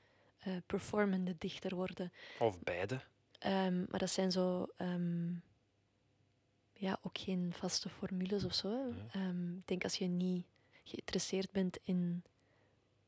performende 0.66 1.34
dichter 1.38 1.74
worden. 1.74 2.12
Of 2.38 2.58
beide. 2.60 3.00
Ehm, 3.38 3.84
maar 3.88 3.98
dat 3.98 4.10
zijn 4.10 4.32
zo 4.32 4.66
ehm, 4.76 5.32
ja, 6.72 6.98
ook 7.02 7.18
geen 7.18 7.52
vaste 7.52 7.88
formules 7.88 8.44
of 8.44 8.54
zo. 8.54 8.88
ik 9.56 9.66
denk 9.66 9.84
als 9.84 9.94
je 9.94 10.06
niet 10.06 10.46
geïnteresseerd 10.84 11.50
bent 11.50 11.78
in 11.82 12.22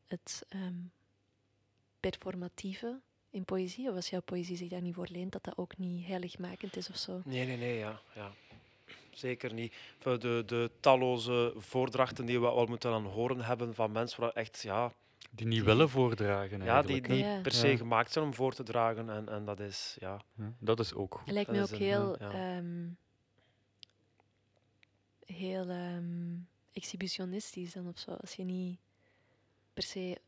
het 0.06 0.46
performatieve 2.00 3.00
in 3.30 3.44
poëzie, 3.44 3.88
of 3.88 3.94
als 3.94 4.10
jouw 4.10 4.20
poëzie 4.20 4.56
zich 4.56 4.68
daar 4.68 4.80
niet 4.82 4.94
voor 4.94 5.06
leent, 5.10 5.32
dat 5.32 5.44
dat 5.44 5.56
ook 5.58 5.76
niet 5.78 6.06
heiligmakend 6.06 6.76
is 6.76 6.90
of 6.90 6.96
zo. 6.96 7.20
Nee, 7.24 7.46
nee, 7.46 7.56
nee, 7.56 7.78
ja. 7.78 8.00
ja. 8.14 8.30
Zeker 9.10 9.52
niet. 9.54 9.74
Voor 9.98 10.18
De, 10.18 10.42
de 10.46 10.70
talloze 10.80 11.52
voordrachten 11.56 12.26
die 12.26 12.40
we 12.40 12.46
al 12.46 12.66
moeten 12.66 12.92
aan 12.92 13.04
horen 13.04 13.40
hebben 13.40 13.74
van 13.74 13.92
mensen 13.92 14.20
waar 14.20 14.30
echt, 14.32 14.62
ja, 14.62 14.92
Die 15.30 15.46
niet 15.46 15.54
Die- 15.56 15.64
willen 15.64 15.88
voordragen. 15.88 16.62
ja 16.64 16.82
die 16.82 17.00
niet 17.08 17.18
Ja. 17.24 17.40
per 17.40 17.52
se 17.52 17.68
Ja. 17.68 17.76
gemaakt 17.76 18.12
zijn 18.12 18.24
om 18.24 18.34
voor 18.34 18.54
te 18.54 18.62
dragen. 18.62 19.10
En, 19.10 19.28
en 19.28 19.44
dat 19.44 19.60
is, 19.60 19.96
ja. 20.00 20.20
Dat 20.58 20.80
is 20.80 20.94
ook 20.94 21.14
goed. 21.14 21.24
Het 21.26 21.34
lijkt 21.34 21.50
me 21.50 21.62
ook 21.62 21.70
een, 21.70 21.78
heel, 21.78 22.16
ja. 22.18 22.30
ehm, 22.56 22.86
heel 25.26 25.68
ehm, 25.68 26.36
exhibitionistisch 26.72 27.72
dan 27.72 27.88
of 27.88 27.98
zo. 27.98 28.10
Als 28.10 28.34
je 28.34 28.44
niet 28.44 28.78
per 29.72 29.82
se. 29.82 30.20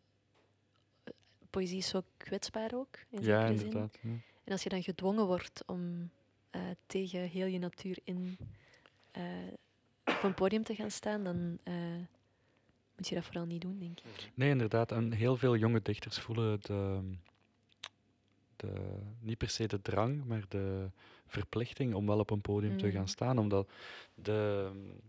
Poëzie 1.53 1.79
is 1.79 1.89
zo 1.89 2.03
kwetsbaar 2.17 2.71
ook. 2.75 2.99
In 3.11 3.23
Ja, 3.23 3.41
zekere 3.47 3.59
zin. 3.59 3.67
inderdaad. 3.67 3.99
ja. 4.03 4.11
En 4.45 4.53
als 4.53 4.63
je 4.63 4.69
dan 4.69 4.83
gedwongen 4.83 5.27
wordt 5.27 5.63
om 5.67 6.11
eh, 6.51 6.61
tegen 6.87 7.21
heel 7.29 7.47
je 7.47 7.59
natuur 7.59 7.99
in 8.05 8.37
eh, 9.11 9.23
op 10.05 10.23
een 10.23 10.35
podium 10.35 10.63
te 10.63 10.75
gaan 10.75 10.91
staan, 10.91 11.25
dan 11.25 11.59
eh, 11.63 11.75
moet 12.97 13.09
je 13.09 13.15
dat 13.15 13.25
vooral 13.25 13.45
niet 13.47 13.61
doen, 13.61 13.79
denk 13.79 14.01
ik. 14.01 14.31
Nee, 14.35 14.51
inderdaad. 14.51 14.93
En 14.93 15.13
heel 15.13 15.37
veel 15.37 15.57
jonge 15.57 15.83
dichters 15.83 16.19
voelen 16.19 16.61
de, 16.61 17.01
de, 18.57 18.99
niet 19.21 19.39
per 19.39 19.49
se 19.49 19.67
de 19.67 19.83
drang, 19.83 20.25
maar 20.25 20.45
de 20.49 20.91
verplichting 21.27 21.95
om 21.95 22.07
wel 22.07 22.19
op 22.19 22.31
een 22.31 22.41
podium 22.41 22.77
te 22.79 22.91
gaan 22.91 23.01
Mm. 23.01 23.07
staan. 23.07 23.39
Omdat 23.39 23.71
de 24.15 24.71
mm, 24.75 25.01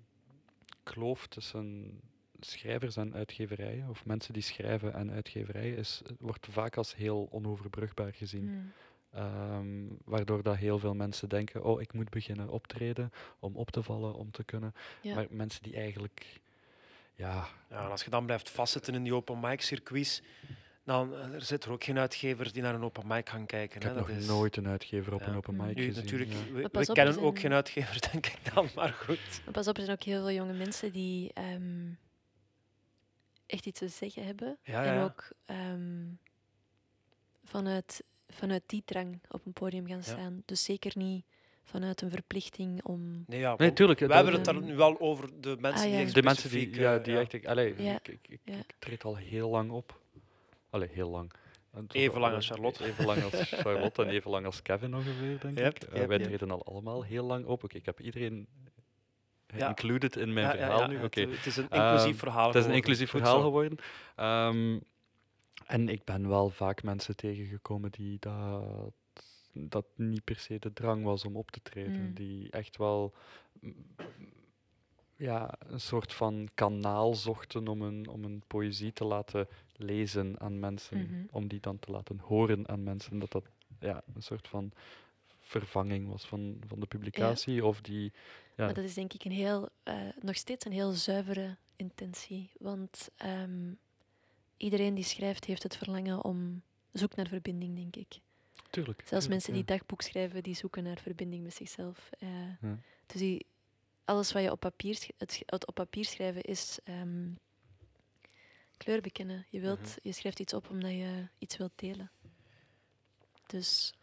kloof 0.84 1.28
tussen 1.28 2.00
schrijvers 2.46 2.96
en 2.96 3.14
uitgeverijen, 3.14 3.90
of 3.90 4.06
mensen 4.06 4.34
die 4.34 4.44
schrijven 4.44 4.94
en 4.94 5.12
uitgeverijen, 5.12 5.78
is, 5.78 6.02
wordt 6.20 6.48
vaak 6.50 6.78
als 6.78 6.96
heel 6.96 7.28
onoverbrugbaar 7.32 8.14
gezien. 8.14 8.44
Mm. 8.44 8.72
Ehm, 9.14 9.86
waardoor 10.06 10.44
dat 10.44 10.56
heel 10.56 10.80
veel 10.80 10.94
mensen 10.94 11.30
denken, 11.30 11.64
oh, 11.64 11.82
ik 11.82 11.94
moet 11.94 12.10
beginnen 12.10 12.50
optreden 12.50 13.12
om 13.40 13.56
op 13.56 13.72
te 13.72 13.84
vallen, 13.84 14.14
om 14.14 14.32
te 14.32 14.44
kunnen. 14.44 14.74
Ja. 15.02 15.16
Maar 15.16 15.26
mensen 15.30 15.64
die 15.64 15.76
eigenlijk, 15.76 16.42
ja, 17.16 17.48
Ja, 17.70 17.84
en 17.84 17.90
als 17.92 18.04
je 18.04 18.10
dan 18.10 18.26
blijft 18.26 18.50
vastzitten 18.50 18.94
in 18.96 19.04
die 19.04 19.14
open 19.16 19.40
mic 19.40 19.62
circuits, 19.62 20.22
dan 20.84 21.14
eh, 21.16 21.34
er 21.34 21.42
zit 21.42 21.64
er 21.64 21.72
ook 21.72 21.84
geen 21.84 22.00
uitgevers 22.00 22.52
die 22.52 22.62
naar 22.62 22.76
een 22.76 22.84
open 22.84 23.08
mic 23.08 23.30
gaan 23.30 23.46
kijken. 23.46 23.76
ik 23.76 23.82
hè. 23.84 23.90
heb 23.90 23.98
dat 23.98 24.08
nog 24.08 24.18
is, 24.18 24.28
nooit 24.28 24.56
een 24.56 24.68
uitgever 24.68 25.14
op 25.14 25.20
Ja. 25.20 25.28
een 25.28 25.36
open 25.36 25.56
mic 25.56 25.76
Nu, 25.76 25.86
gezien. 25.86 26.04
natuurlijk, 26.04 26.32
ja. 26.32 26.54
we, 26.54 26.64
op, 26.88 26.94
kennen 26.94 27.20
ook 27.22 27.40
geen 27.40 27.54
uitgevers, 27.62 28.00
denk 28.00 28.26
ik 28.26 28.54
dan, 28.54 28.70
maar 28.76 28.94
goed. 28.94 29.42
Maar 29.44 29.54
pas 29.54 29.68
op, 29.68 29.78
er 29.78 29.84
zijn 29.84 29.98
ook 29.98 30.04
heel 30.04 30.20
veel 30.20 30.32
jonge 30.36 30.54
mensen 30.54 30.92
die 30.92 31.32
ehm, 31.34 31.90
echt 33.54 33.66
iets 33.66 33.80
te 33.80 33.88
zeggen 33.88 34.26
hebben. 34.26 34.58
Ja, 34.64 34.86
en 34.86 34.94
ja. 34.94 35.04
ook 35.04 35.28
ehm, 35.46 36.06
vanuit, 37.44 38.04
vanuit 38.30 38.64
die 38.66 38.82
drang 38.86 39.20
op 39.30 39.46
een 39.46 39.54
podium 39.54 39.88
gaan 39.88 40.04
staan. 40.04 40.44
Dus 40.46 40.64
zeker 40.64 40.92
niet 40.96 41.26
vanuit 41.64 42.02
een 42.02 42.10
verplichting 42.10 42.84
om. 42.84 43.24
Nee, 43.28 43.40
ja, 43.40 43.56
Nee, 43.58 43.70
we- 43.70 43.74
tuurlijk. 43.76 44.00
we 44.00 44.06
dat- 44.08 44.16
hebben 44.16 44.34
het 44.34 44.46
daar 44.46 44.62
nu 44.62 44.76
wel 44.76 45.00
over 45.00 45.42
de 45.42 45.58
mensen 45.60 45.82
ah, 45.82 45.88
die 45.90 45.92
ja. 46.00 46.00
echt 46.06 46.14
de 46.14 46.24
mensen 46.24 46.50
die, 46.50 46.74
ja, 46.76 46.98
eh, 46.98 47.04
die 47.04 47.14
ja. 47.14 47.20
echt... 47.20 47.34
ik- 47.34 47.46
Allee, 47.46 47.82
Ja, 47.84 47.94
ik, 47.96 48.08
ik, 48.08 48.28
ik, 48.28 48.40
ja. 48.44 48.54
ik 48.58 48.76
treed 48.80 49.04
al 49.04 49.16
heel 49.16 49.50
lang 49.50 49.72
op. 49.72 50.02
Allee, 50.70 50.90
heel 50.92 51.10
lang. 51.10 51.32
Even 51.88 52.20
lang 52.20 52.30
al- 52.32 52.36
als 52.36 52.48
Charlotte. 52.48 52.86
Even 52.86 53.06
lang 53.06 53.24
als 53.24 53.34
Charlotte 53.50 54.04
en 54.04 54.10
even 54.10 54.32
lang 54.32 54.46
als 54.46 54.62
Kevin 54.62 54.96
ongeveer, 54.96 55.40
denk 55.40 55.58
Yep, 55.58 55.76
ik. 55.76 55.84
Eh, 55.84 56.06
wij 56.06 56.18
yep. 56.18 56.28
treden 56.28 56.52
al 56.52 56.66
allemaal 56.66 57.04
heel 57.04 57.26
lang 57.26 57.46
op. 57.46 57.64
Oké, 57.64 57.78
ik 57.78 57.86
heb 57.86 58.00
iedereen. 58.00 58.48
Included 59.68 60.16
in 60.16 60.34
mijn 60.34 60.50
verhaal 60.50 60.88
nu. 60.88 60.96
het- 60.96 61.06
Oké, 61.06 61.22
Het, 61.22 61.46
is 61.46 61.58
een 61.58 61.70
Ehm, 61.70 61.82
inclusief 61.84 62.20
verhaal 62.20 62.48
Het 62.48 62.56
is 62.56 62.66
een 62.66 62.72
inclusief 62.74 63.10
verhaal 63.10 63.42
geworden. 63.42 63.78
Ehm, 64.16 64.80
en 65.66 65.90
ik 65.90 66.04
ben 66.04 66.30
wel 66.30 66.50
vaak 66.50 66.84
mensen 66.84 67.16
tegengekomen 67.16 67.92
die 67.92 68.18
dat, 68.20 68.94
dat 69.54 69.86
niet 69.96 70.24
per 70.24 70.36
se 70.40 70.60
de 70.60 70.74
drang 70.74 71.04
was 71.04 71.26
om 71.26 71.36
op 71.36 71.52
te 71.52 71.62
treden. 71.62 72.02
Mm. 72.08 72.14
Die 72.14 72.50
echt 72.52 72.78
wel 72.78 73.14
ja, 75.16 75.54
een 75.68 75.80
soort 75.80 76.14
van 76.14 76.48
kanaal 76.54 77.14
zochten 77.16 77.68
om 77.68 77.82
een, 77.82 78.08
om 78.08 78.24
een 78.24 78.44
poëzie 78.48 78.94
te 78.94 79.04
laten 79.06 79.48
lezen 79.76 80.40
aan 80.40 80.60
mensen. 80.60 80.98
Mhm. 80.98 81.24
Om 81.32 81.48
die 81.48 81.60
dan 81.60 81.80
te 81.80 81.92
laten 81.92 82.20
horen 82.20 82.68
aan 82.70 82.84
mensen. 82.84 83.20
Dat 83.20 83.32
dat 83.32 83.46
ja, 83.80 84.04
een 84.16 84.24
soort 84.24 84.48
van 84.48 84.72
vervanging 85.60 86.08
was 86.10 86.26
van, 86.26 86.58
van 86.68 86.80
de 86.80 86.86
publicatie. 86.86 87.66
Of 87.66 87.82
die, 87.82 88.12
ja. 88.56 88.66
Maar 88.66 88.74
dat 88.74 88.84
is 88.84 88.94
denk 88.94 89.14
ik 89.14 89.24
een 89.26 89.32
heel, 89.32 89.70
eh, 89.84 89.96
nog 90.22 90.36
steeds 90.36 90.66
een 90.66 90.72
heel 90.72 90.92
zuivere 90.92 91.58
intentie. 91.76 92.50
Want 92.60 93.10
ehm, 93.18 93.74
iedereen 94.58 94.94
die 94.94 95.04
schrijft 95.04 95.46
heeft 95.46 95.64
het 95.64 95.78
verlangen 95.78 96.24
om 96.24 96.62
zoek 96.92 97.16
naar 97.16 97.28
verbinding, 97.28 97.76
denk 97.76 97.96
ik. 97.96 98.20
tuurlijk. 98.70 98.98
Zelfs 98.98 99.10
tuurlijk, 99.10 99.30
mensen 99.30 99.54
die 99.54 99.64
ja. 99.66 99.68
dagboek 99.78 100.02
schrijven, 100.02 100.44
die 100.44 100.56
zoeken 100.56 100.84
naar 100.84 100.98
verbinding 101.00 101.44
met 101.44 101.54
zichzelf. 101.54 102.10
Eh, 102.20 102.30
Ja. 102.62 102.78
Dus 103.06 103.20
die, 103.22 103.46
alles 104.06 104.32
wat 104.32 104.44
je 104.44 104.52
op 104.52 104.60
papier, 104.60 105.08
het 105.18 105.68
op 105.68 105.74
papier 105.76 106.06
schrijven 106.06 106.42
is 106.42 106.80
ehm, 106.84 107.30
kleur 108.78 109.02
bekennen. 109.02 109.46
Je, 109.50 109.60
wilt, 109.60 109.80
Mhm. 109.80 109.98
je 110.02 110.12
schrijft 110.12 110.40
iets 110.40 110.54
op 110.54 110.70
omdat 110.70 110.92
je 110.92 111.28
iets 111.38 111.58
wilt 111.58 111.72
delen. 111.76 112.12
Dus 113.48 113.94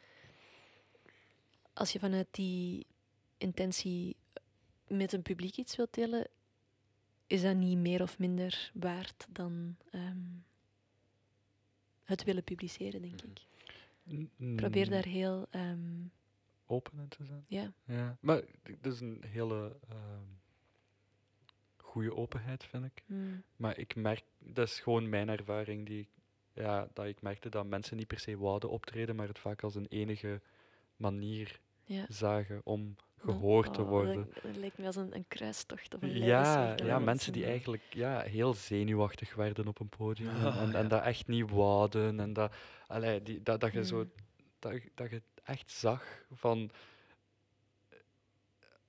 als 1.80 1.92
je 1.92 1.98
vanuit 1.98 2.26
die 2.30 2.86
intentie 3.38 4.16
met 4.88 5.12
een 5.12 5.22
publiek 5.22 5.56
iets 5.56 5.76
wilt 5.76 5.94
delen, 5.94 6.28
is 7.26 7.42
dat 7.42 7.56
niet 7.56 7.78
meer 7.78 8.02
of 8.02 8.18
minder 8.18 8.70
waard 8.74 9.26
dan 9.30 9.76
ehm, 9.90 10.18
het 12.04 12.24
willen 12.24 12.44
publiceren, 12.44 13.02
denk 13.02 13.22
Mhm. 13.22 13.30
ik. 13.30 14.28
Probeer 14.56 14.90
daar 14.90 15.04
heel... 15.04 15.46
ehm, 15.50 16.04
open 16.66 16.98
in 16.98 17.08
te 17.08 17.24
zijn. 17.24 17.44
ja, 17.48 17.72
Ja. 17.84 18.16
Maar 18.20 18.42
dat 18.80 18.92
is 18.92 19.00
een 19.00 19.22
hele 19.26 19.76
ehm 19.88 20.24
goede 21.76 22.14
openheid, 22.16 22.64
vind 22.64 22.84
ik. 22.84 23.02
mm, 23.06 23.42
Maar 23.56 23.78
ik 23.78 23.94
merk, 23.94 24.24
dat 24.38 24.68
is 24.68 24.80
gewoon 24.80 25.08
mijn 25.08 25.28
ervaring, 25.28 25.86
die, 25.86 26.08
ja, 26.52 26.88
dat 26.92 27.06
ik 27.06 27.22
merkte 27.22 27.48
dat 27.48 27.66
mensen 27.66 27.96
niet 27.96 28.06
per 28.06 28.18
se 28.20 28.36
wouden 28.38 28.70
optreden, 28.70 29.16
maar 29.16 29.28
het 29.28 29.38
vaak 29.38 29.62
als 29.62 29.74
een 29.74 29.86
enige 29.88 30.40
manier 30.96 31.60
ja. 31.90 32.04
zagen 32.08 32.60
om 32.64 32.96
gehoord 33.18 33.74
te 33.74 33.80
oh, 33.82 33.88
worden. 33.88 34.14
Dat, 34.14 34.42
dat 34.42 34.56
lijkt 34.56 34.78
me 34.78 34.86
als 34.86 34.96
een, 34.96 35.14
een 35.14 35.24
kruistocht 35.28 35.94
of 35.94 36.02
een 36.02 36.16
Ja, 36.22 36.74
ja, 36.84 36.98
mensen 36.98 37.32
die 37.32 37.44
eigenlijk 37.44 37.82
ja, 37.90 38.20
heel 38.20 38.54
zenuwachtig 38.54 39.34
werden 39.34 39.66
op 39.68 39.80
een 39.80 39.88
podium 39.88 40.28
en, 40.28 40.44
Ah, 40.46 40.56
en, 40.62 40.74
en 40.74 40.82
ja. 40.82 40.88
dat 40.88 41.02
echt 41.02 41.26
niet 41.26 41.50
wouden 41.50 42.20
en 42.20 42.32
dat, 42.32 42.52
allee, 42.86 43.22
die, 43.22 43.42
dat, 43.42 43.60
dat 43.60 43.72
je 43.72 43.84
zo 43.84 43.96
Mm. 43.96 44.10
dat, 44.58 44.72
dat 44.94 45.10
je 45.10 45.22
echt 45.44 45.70
zag 45.70 46.04
van 46.32 46.70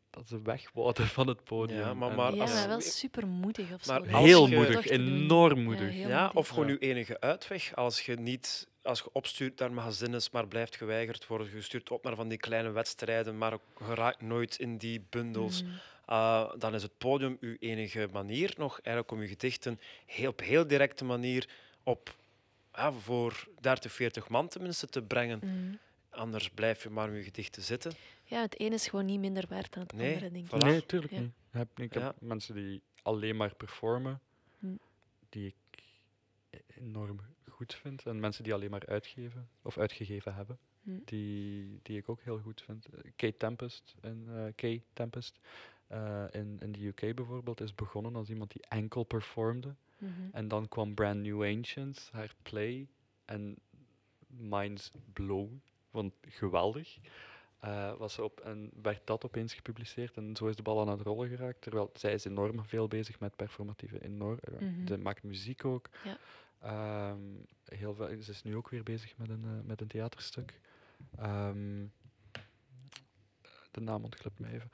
dat 0.10 0.28
ze 0.28 0.42
weg 0.42 0.72
wouden 0.74 1.08
van 1.08 1.28
het 1.28 1.44
podium. 1.44 1.98
maar- 1.98 2.10
en- 2.10 2.16
maar 2.16 2.36
Ja, 2.36 2.42
als- 2.42 2.54
maar 2.54 2.68
wel 2.68 2.82
super 2.82 3.28
moedig 3.28 3.74
of 3.74 3.84
zo. 3.84 3.92
Maar 4.00 4.20
heel 4.20 4.48
moedig, 4.48 4.88
enorm 4.88 5.64
moedig. 5.64 5.94
Ja, 5.96 6.02
moedig. 6.22 6.34
of 6.34 6.48
gewoon 6.48 6.68
Ja. 6.68 6.72
uw 6.72 6.78
enige 6.80 7.20
uitweg. 7.20 7.76
Als 7.76 8.06
je 8.06 8.16
niet 8.16 8.68
als 8.84 9.00
je 9.00 9.10
opstuurt 9.12 9.60
naar 9.60 9.72
magazines, 9.74 10.30
maar 10.30 10.48
blijft 10.48 10.76
geweigerd 10.76 11.28
worden, 11.28 11.56
je 11.56 11.62
stuurt 11.62 11.92
op 11.92 12.04
naar 12.04 12.16
van 12.16 12.28
die 12.28 12.38
kleine 12.38 12.70
wedstrijden, 12.72 13.38
maar 13.38 13.54
ook 13.54 13.62
je 13.80 13.94
raakt 13.94 14.22
nooit 14.22 14.60
in 14.60 14.78
die 14.78 15.06
bundels, 15.10 15.64
Mm, 15.64 15.70
uh, 16.10 16.52
dan 16.58 16.74
is 16.76 16.84
het 16.84 16.98
podium 16.98 17.38
uw 17.40 17.56
enige 17.60 18.08
manier 18.12 18.54
nog 18.58 18.80
eigenlijk 18.80 19.12
om 19.16 19.22
je 19.22 19.28
gedichten 19.28 19.80
heel, 20.06 20.30
op 20.30 20.40
heel 20.40 20.68
directe 20.68 21.04
manier 21.06 21.50
op, 21.84 22.16
ja, 22.74 22.92
voor 22.92 23.48
30, 23.60 23.92
40 23.92 24.30
man 24.30 24.48
tenminste 24.48 24.88
te 24.88 25.02
brengen. 25.02 25.40
mm. 25.44 25.80
Anders 26.10 26.50
blijf 26.50 26.84
je 26.84 26.90
maar 26.90 27.08
met 27.10 27.18
je 27.18 27.24
gedichten 27.24 27.62
zitten. 27.64 27.92
Ja, 28.24 28.42
het 28.42 28.60
ene 28.60 28.76
is 28.76 28.88
gewoon 28.88 29.06
niet 29.06 29.20
minder 29.20 29.46
waard 29.50 29.74
dan 29.74 29.84
het 29.84 29.94
Nee, 29.94 30.14
andere, 30.14 30.32
denk 30.32 30.52
ik. 30.52 30.62
Nee, 30.64 30.86
tuurlijk 30.86 31.14
Ja. 31.14 31.20
niet. 31.20 31.30
Ik 31.30 31.58
heb, 31.58 31.80
ik 31.80 31.94
heb 31.94 32.02
Ja. 32.04 32.14
mensen 32.20 32.56
die 32.56 32.82
alleen 33.02 33.36
maar 33.36 33.56
performen, 33.56 34.20
Hm. 34.60 34.68
die 35.30 35.48
ik 35.48 35.84
enorm 36.76 37.20
goed 37.62 37.74
vind. 37.76 38.06
En 38.06 38.20
mensen 38.20 38.44
die 38.44 38.54
alleen 38.54 38.70
maar 38.72 38.86
uitgeven, 38.86 39.50
of 39.62 39.78
uitgegeven 39.78 40.36
hebben, 40.36 40.58
Hm. 40.84 40.92
die, 41.06 41.80
die 41.84 41.98
ik 41.98 42.10
ook 42.10 42.22
heel 42.22 42.40
goed 42.40 42.62
vind. 42.62 42.86
Eh, 42.86 43.12
Kate 43.16 43.38
Tempest, 43.38 43.96
in, 44.02 44.28
eh, 44.30 44.44
Kay 44.56 44.84
Tempest 44.94 45.40
eh, 45.88 46.24
in, 46.32 46.58
in 46.62 46.72
de 46.72 46.86
UK 46.88 47.16
bijvoorbeeld, 47.16 47.62
is 47.62 47.76
begonnen 47.76 48.16
als 48.16 48.30
iemand 48.30 48.52
die 48.52 48.62
enkel 48.70 49.04
performde. 49.04 49.76
Mhm. 49.98 50.12
En 50.32 50.48
dan 50.48 50.68
kwam 50.68 50.94
Brand 50.94 51.22
New 51.22 51.44
Ancients, 51.44 52.10
haar 52.12 52.34
play. 52.42 52.88
En 53.26 53.58
minds 54.28 54.92
blown. 55.14 55.62
Want 55.92 56.14
geweldig. 56.28 56.98
Eh, 57.60 57.98
was 57.98 58.20
op, 58.20 58.40
en 58.40 58.72
werd 58.82 59.02
dat 59.08 59.26
opeens 59.26 59.54
gepubliceerd. 59.54 60.18
En 60.18 60.36
zo 60.36 60.48
is 60.48 60.56
de 60.56 60.62
bal 60.62 60.80
aan 60.82 60.90
het 60.90 61.02
rollen 61.02 61.30
geraakt. 61.30 61.62
Terwijl 61.62 61.90
zij 61.94 62.14
is 62.14 62.26
enorm 62.26 62.66
veel 62.66 62.88
bezig 62.88 63.20
met 63.20 63.36
performatieve. 63.36 64.04
Enorm, 64.04 64.40
Mhm. 64.60 64.88
Ze 64.88 64.98
maakt 64.98 65.24
muziek 65.24 65.66
ook. 65.66 65.90
Ja. 66.04 66.18
Ehm, 66.62 67.20
heel 67.66 67.94
veel, 67.94 68.22
ze 68.22 68.32
is 68.32 68.44
nu 68.44 68.56
ook 68.56 68.70
weer 68.70 68.84
bezig 68.84 69.18
met 69.18 69.30
een, 69.30 69.44
eh, 69.44 69.68
met 69.68 69.82
een 69.82 69.88
theaterstuk. 69.88 70.60
Ehm, 71.18 71.86
de 73.72 73.82
naam 73.82 74.04
ontglipt 74.04 74.40
me 74.40 74.48
even. 74.48 74.72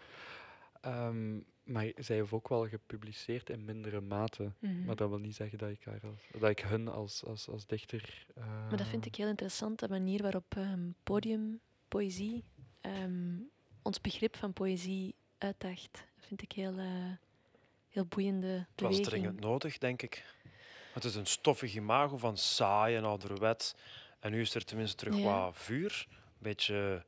Ehm, 0.81 1.35
maar 1.63 1.91
zij 1.95 2.15
heeft 2.15 2.31
ook 2.31 2.47
wel 2.47 2.67
gepubliceerd 2.67 3.49
in 3.49 3.65
mindere 3.65 4.01
mate. 4.01 4.51
Mhm. 4.59 4.85
Maar 4.85 4.95
dat 4.95 5.09
wil 5.09 5.17
niet 5.17 5.35
zeggen 5.35 5.57
dat 5.57 5.69
ik, 5.69 5.83
haar 5.83 6.01
als, 6.03 6.41
dat 6.41 6.49
ik 6.49 6.59
hun 6.59 6.87
als, 6.87 7.25
als, 7.25 7.47
als 7.49 7.65
dichter. 7.65 8.25
Maar 8.35 8.77
dat 8.77 8.87
vind 8.87 9.05
ik 9.05 9.15
heel 9.15 9.27
interessant, 9.27 9.79
de 9.79 9.89
manier 9.89 10.21
waarop 10.21 10.55
ehm, 10.55 10.89
podium, 11.03 11.59
poëzie, 11.87 12.43
ehm, 12.81 13.35
ons 13.81 14.01
begrip 14.01 14.35
van 14.35 14.53
poëzie 14.53 15.15
uitdaagt. 15.37 15.93
Dat 16.15 16.25
vind 16.25 16.41
ik 16.41 16.51
heel, 16.51 16.77
eh, 16.77 17.11
heel 17.89 18.05
boeiende 18.05 18.67
Het 18.71 18.81
was 18.81 19.01
dringend 19.01 19.39
nodig, 19.39 19.77
denk 19.77 20.01
ik. 20.01 20.35
Het 20.97 21.05
is 21.05 21.15
een 21.15 21.25
stoffig 21.25 21.75
imago 21.75 22.17
van 22.17 22.37
saai 22.37 22.95
en 22.95 23.03
ouderwet. 23.03 23.75
En 24.19 24.31
nu 24.31 24.41
is 24.41 24.55
er 24.55 24.65
tenminste 24.65 24.95
terug 24.95 25.17
Ja. 25.17 25.23
wat 25.23 25.57
vuur. 25.57 26.05
Een 26.09 26.15
beetje, 26.37 27.05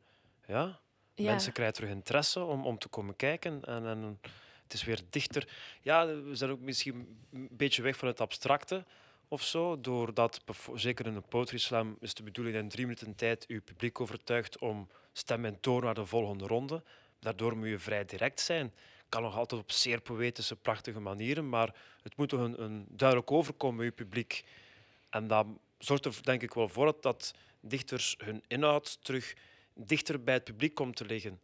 ja, 0.48 0.80
Ja. 1.16 1.32
mensen 1.32 1.54
krijgen 1.54 1.76
terug 1.76 1.90
interesse 1.90 2.44
om, 2.44 2.66
om 2.66 2.78
te 2.78 2.88
komen 2.88 3.16
kijken. 3.16 3.64
En, 3.66 3.86
en 3.86 4.20
het 4.64 4.74
is 4.74 4.84
weer 4.84 5.00
dichter. 5.10 5.48
Ja, 5.82 6.06
we 6.08 6.36
zijn 6.36 6.52
ook 6.52 6.60
misschien 6.60 7.18
een 7.34 7.48
beetje 7.52 7.82
weg 7.82 7.98
van 7.98 8.08
het 8.08 8.22
abstracte 8.22 8.86
of 9.28 9.42
zo. 9.44 9.82
Doordat, 9.82 10.42
zeker 10.76 11.06
in 11.06 11.16
een 11.16 11.28
poetry 11.28 11.58
slam, 11.58 11.98
is 12.00 12.14
de 12.14 12.24
bedoeling 12.24 12.56
in 12.56 12.70
drie 12.70 12.86
minuten 12.86 13.16
tijd 13.16 13.48
uw 13.48 13.62
publiek 13.62 14.00
overtuigt 14.02 14.58
om 14.60 14.90
stem 15.14 15.46
en 15.46 15.60
toon 15.60 15.84
naar 15.84 15.94
de 15.94 16.06
volgende 16.06 16.48
ronde. 16.48 16.84
Daardoor 17.20 17.58
moet 17.58 17.68
je 17.68 17.80
vrij 17.80 18.06
direct 18.06 18.40
zijn. 18.40 18.74
Kan 19.10 19.22
nog 19.22 19.38
altijd 19.38 19.62
op 19.62 19.72
zeer 19.72 20.02
poëtische, 20.02 20.56
prachtige 20.56 21.00
manieren, 21.00 21.50
maar 21.50 21.76
het 22.02 22.18
moet 22.18 22.30
toch 22.30 22.40
een, 22.40 22.86
duidelijk 22.90 23.32
overkomen 23.32 23.86
je 23.86 23.92
publiek. 23.92 24.44
En 25.10 25.28
dat 25.28 25.46
zorgt 25.78 26.06
er 26.06 26.20
denk 26.22 26.42
ik 26.42 26.54
wel 26.54 26.68
voor 26.68 26.96
dat, 27.02 27.34
dichters 27.60 28.16
hun 28.18 28.44
inhoud 28.48 29.04
terug 29.04 29.34
dichter 29.74 30.24
bij 30.24 30.34
het 30.34 30.44
publiek 30.44 30.74
komt 30.74 30.96
te 30.96 31.06
liggen. 31.06 31.40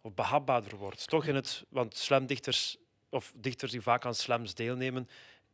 Of 0.00 0.14
behapbaarder 0.14 0.76
wordt. 0.76 1.08
Toch 1.08 1.26
in 1.26 1.34
het, 1.34 1.64
want 1.68 1.96
slamdichters, 1.96 2.76
of 3.08 3.32
dichters 3.36 3.70
die 3.72 3.80
vaak 3.80 4.04
aan 4.04 4.14
slams 4.14 4.54
deelnemen, 4.54 5.08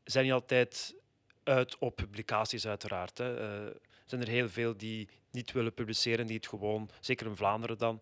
zijn 0.05 0.25
niet 0.25 0.33
altijd 0.33 0.95
uit 1.43 1.79
op 1.79 1.97
publicaties 1.97 2.67
uiteraard. 2.67 3.19
Hè. 3.19 3.37
Eh, 3.37 3.75
zijn 4.05 4.21
er 4.21 4.29
heel 4.29 4.49
veel 4.49 4.77
die 4.77 5.09
niet 5.31 5.53
willen 5.53 5.75
publiceren, 5.75 6.27
die 6.27 6.37
het 6.37 6.49
gewoon, 6.49 6.91
zeker 7.01 7.27
in 7.27 7.37
Vlaanderen 7.37 7.79
dan, 7.79 8.01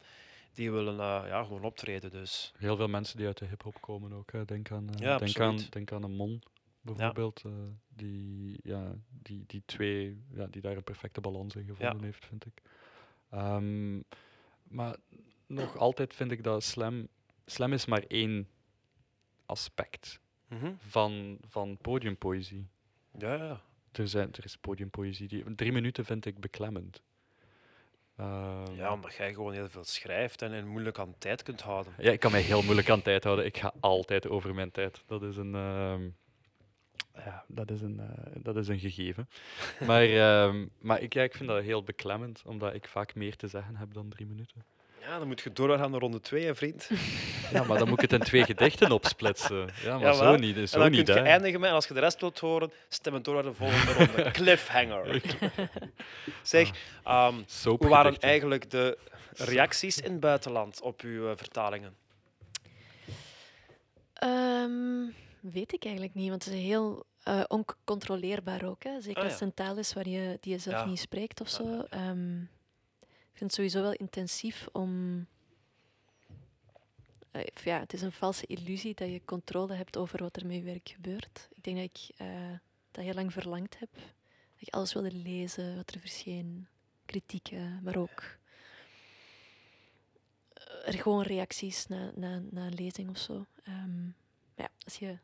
die 0.59 0.71
willen 0.73 0.95
eh, 1.01 1.29
ja, 1.29 1.43
gewoon 1.45 1.65
optreden. 1.65 2.11
Dus. 2.11 2.53
Heel 2.57 2.77
veel 2.77 2.89
mensen 2.89 3.17
die 3.17 3.27
uit 3.27 3.39
de 3.39 3.47
hip-hop 3.47 3.81
komen 3.81 4.13
ook. 4.13 4.33
Hè. 4.33 4.45
Denk, 4.45 4.71
aan, 4.71 4.89
Ja, 4.97 5.19
denk, 5.19 5.41
aan, 5.41 5.59
denk 5.71 5.93
aan 5.93 6.03
een 6.03 6.17
Mon 6.17 6.43
bijvoorbeeld. 6.81 7.43
eh, 7.45 7.53
die, 7.89 8.59
ja, 8.63 8.95
die, 9.09 9.45
die 9.47 9.63
twee, 9.67 10.23
ja, 10.35 10.47
die 10.47 10.63
daar 10.63 10.77
een 10.77 10.85
perfecte 10.85 11.21
balans 11.21 11.55
in 11.57 11.65
gevonden 11.67 12.03
heeft, 12.05 12.27
vind 12.27 12.47
ik. 12.47 12.63
Ehm, 13.31 14.01
maar 14.63 14.97
nog 15.47 15.77
altijd 15.77 16.15
vind 16.15 16.31
ik 16.33 16.43
dat 16.45 16.63
slam. 16.65 17.09
Slam 17.47 17.73
is 17.73 17.87
maar 17.87 18.03
één 18.09 18.49
aspect 19.47 20.21
Mhm. 20.49 20.73
van, 20.79 21.39
van 21.47 21.79
podiumpoëzie. 21.81 22.67
Ja, 23.19 23.35
ja. 23.35 23.61
Er, 23.93 24.09
zijn, 24.09 24.33
er 24.33 24.45
is 24.45 24.57
podiumpoëzie. 24.57 25.29
Die, 25.29 25.55
drie 25.55 25.73
minuten 25.73 26.05
vind 26.05 26.25
ik 26.27 26.41
beklemmend. 26.41 27.03
Ehm, 28.19 28.75
ja, 28.75 28.93
omdat 28.93 29.15
jij 29.15 29.33
gewoon 29.33 29.53
heel 29.53 29.69
veel 29.69 29.85
schrijft 29.85 30.43
en, 30.43 30.53
en 30.53 30.67
moeilijk 30.67 30.99
aan 30.99 31.15
tijd 31.19 31.43
kunt 31.43 31.61
houden. 31.61 31.93
Ja, 31.99 32.13
ik 32.13 32.21
kan 32.21 32.31
mij 32.31 32.41
heel 32.41 32.63
moeilijk 32.63 32.91
aan 32.91 33.03
tijd 33.03 33.25
houden. 33.25 33.45
Ik 33.45 33.57
ga 33.57 33.73
altijd 33.81 34.29
over 34.29 34.55
mijn 34.55 34.71
tijd. 34.71 35.03
Dat 35.07 35.23
is 35.23 35.37
een, 35.37 35.55
ehm, 35.55 36.09
ja, 37.15 37.45
dat 37.47 37.71
is 37.71 37.81
een, 37.81 38.01
eh, 38.01 38.43
dat 38.43 38.57
is 38.57 38.69
een 38.69 38.79
gegeven. 38.79 39.29
maar 39.87 40.03
ehm, 40.03 40.67
maar 40.81 41.01
ik, 41.01 41.15
ja, 41.15 41.23
ik 41.23 41.35
vind 41.35 41.49
dat 41.49 41.63
heel 41.63 41.83
beklemmend, 41.83 42.43
omdat 42.47 42.75
ik 42.75 42.89
vaak 42.89 43.15
meer 43.15 43.37
te 43.37 43.49
zeggen 43.49 43.77
heb 43.77 43.95
dan 43.95 44.09
drie 44.09 44.27
minuten. 44.27 44.65
Ja, 45.01 45.19
dan 45.19 45.27
moet 45.27 45.41
je 45.41 45.53
doorgaan 45.53 45.91
naar 45.91 46.01
ronde 46.01 46.21
twee, 46.21 46.45
hè, 46.45 46.55
vriend. 46.55 46.89
Ja, 47.53 47.65
maar 47.65 47.79
dan 47.79 47.89
moet 47.89 48.03
ik 48.03 48.11
het 48.11 48.21
in 48.21 48.27
twee 48.27 48.45
gedichten 48.45 48.91
opsplitsen. 48.91 49.69
Ja, 49.83 49.99
maar 49.99 50.07
Ja, 50.07 50.13
zo 50.13 50.37
niet. 50.37 50.57
en 50.57 50.69
Zo 50.69 50.79
dan 50.79 50.91
niet 50.91 51.05
kun 51.05 51.15
je 51.15 51.21
hè. 51.21 51.27
eindigen 51.27 51.61
met, 51.61 51.69
en 51.69 51.75
als 51.75 51.87
je 51.87 51.95
de 51.95 52.01
rest 52.01 52.21
wilt 52.21 52.39
horen, 52.39 52.73
stem 52.89 53.15
het 53.15 53.25
door 53.25 53.35
naar 53.35 53.43
de 53.43 53.55
volgende 53.55 53.93
ronde. 53.93 54.31
Cliffhanger. 54.39 55.23
zeg, 56.43 56.71
ehm, 57.05 57.35
hoe 57.65 57.89
waren 57.89 58.19
eigenlijk 58.19 58.71
de 58.71 58.99
reacties 59.37 60.01
in 60.01 60.11
het 60.11 60.21
buitenland 60.21 60.81
op 60.83 61.01
uw 61.01 61.29
eh, 61.31 61.37
vertalingen? 61.37 61.97
Ehm, 64.13 65.07
weet 65.41 65.73
ik 65.73 65.85
eigenlijk 65.85 66.15
niet, 66.15 66.29
want 66.29 66.45
het 66.45 66.55
is 66.55 66.61
heel 66.61 67.05
eh, 67.23 67.41
oncontroleerbaar 67.49 68.65
ook. 68.65 68.83
Hè? 68.85 69.01
Zeker 69.01 69.23
Ah, 69.23 69.29
als 69.29 69.39
ja. 69.39 69.45
het 69.45 69.49
een 69.59 69.65
taal 69.65 69.77
is 69.79 69.93
waar 69.93 70.09
je, 70.09 70.37
die 70.41 70.53
je 70.53 70.59
zelf 70.59 70.77
Ja. 70.77 70.85
niet 70.87 70.99
spreekt 70.99 71.41
of 71.41 71.49
Ja, 71.51 71.55
zo. 71.57 71.65
ja, 71.71 71.85
Ehm, 71.91 72.39
vind 73.39 73.51
het 73.51 73.55
sowieso 73.55 73.83
wel 73.83 73.93
intensief 73.93 74.69
om. 74.73 75.27
eh, 77.31 77.45
ja, 77.65 77.79
het 77.81 77.93
is 77.93 78.03
een 78.03 78.13
valse 78.13 78.47
illusie 78.47 78.95
dat 78.95 79.09
je 79.11 79.25
controle 79.25 79.75
hebt 79.75 79.97
over 79.97 80.23
wat 80.23 80.37
er 80.37 80.47
met 80.47 80.57
je 80.57 80.63
werk 80.63 80.89
gebeurt. 80.89 81.49
Ik 81.55 81.63
denk 81.65 81.77
dat 81.77 81.85
ik 81.85 82.17
eh, 82.17 82.53
dat 82.91 83.05
heel 83.05 83.15
lang 83.15 83.33
verlangd 83.33 83.79
heb. 83.79 83.93
Dat 83.93 84.69
ik 84.69 84.75
alles 84.75 84.93
wilde 84.93 85.13
lezen 85.13 85.77
wat 85.77 85.91
er 85.95 86.01
verscheen, 86.01 86.67
kritieken, 87.07 87.81
maar 87.83 87.97
ook 87.97 88.37
er 90.85 90.95
gewoon 90.95 91.23
reacties 91.23 91.87
na, 91.87 92.11
na, 92.15 92.43
na 92.51 92.67
een 92.67 92.75
lezing 92.75 93.09
of 93.11 93.19
zo. 93.19 93.47
Ehm, 93.65 94.03
maar 94.05 94.67
ja, 94.67 94.69
als 94.85 94.97
je, 94.99 95.19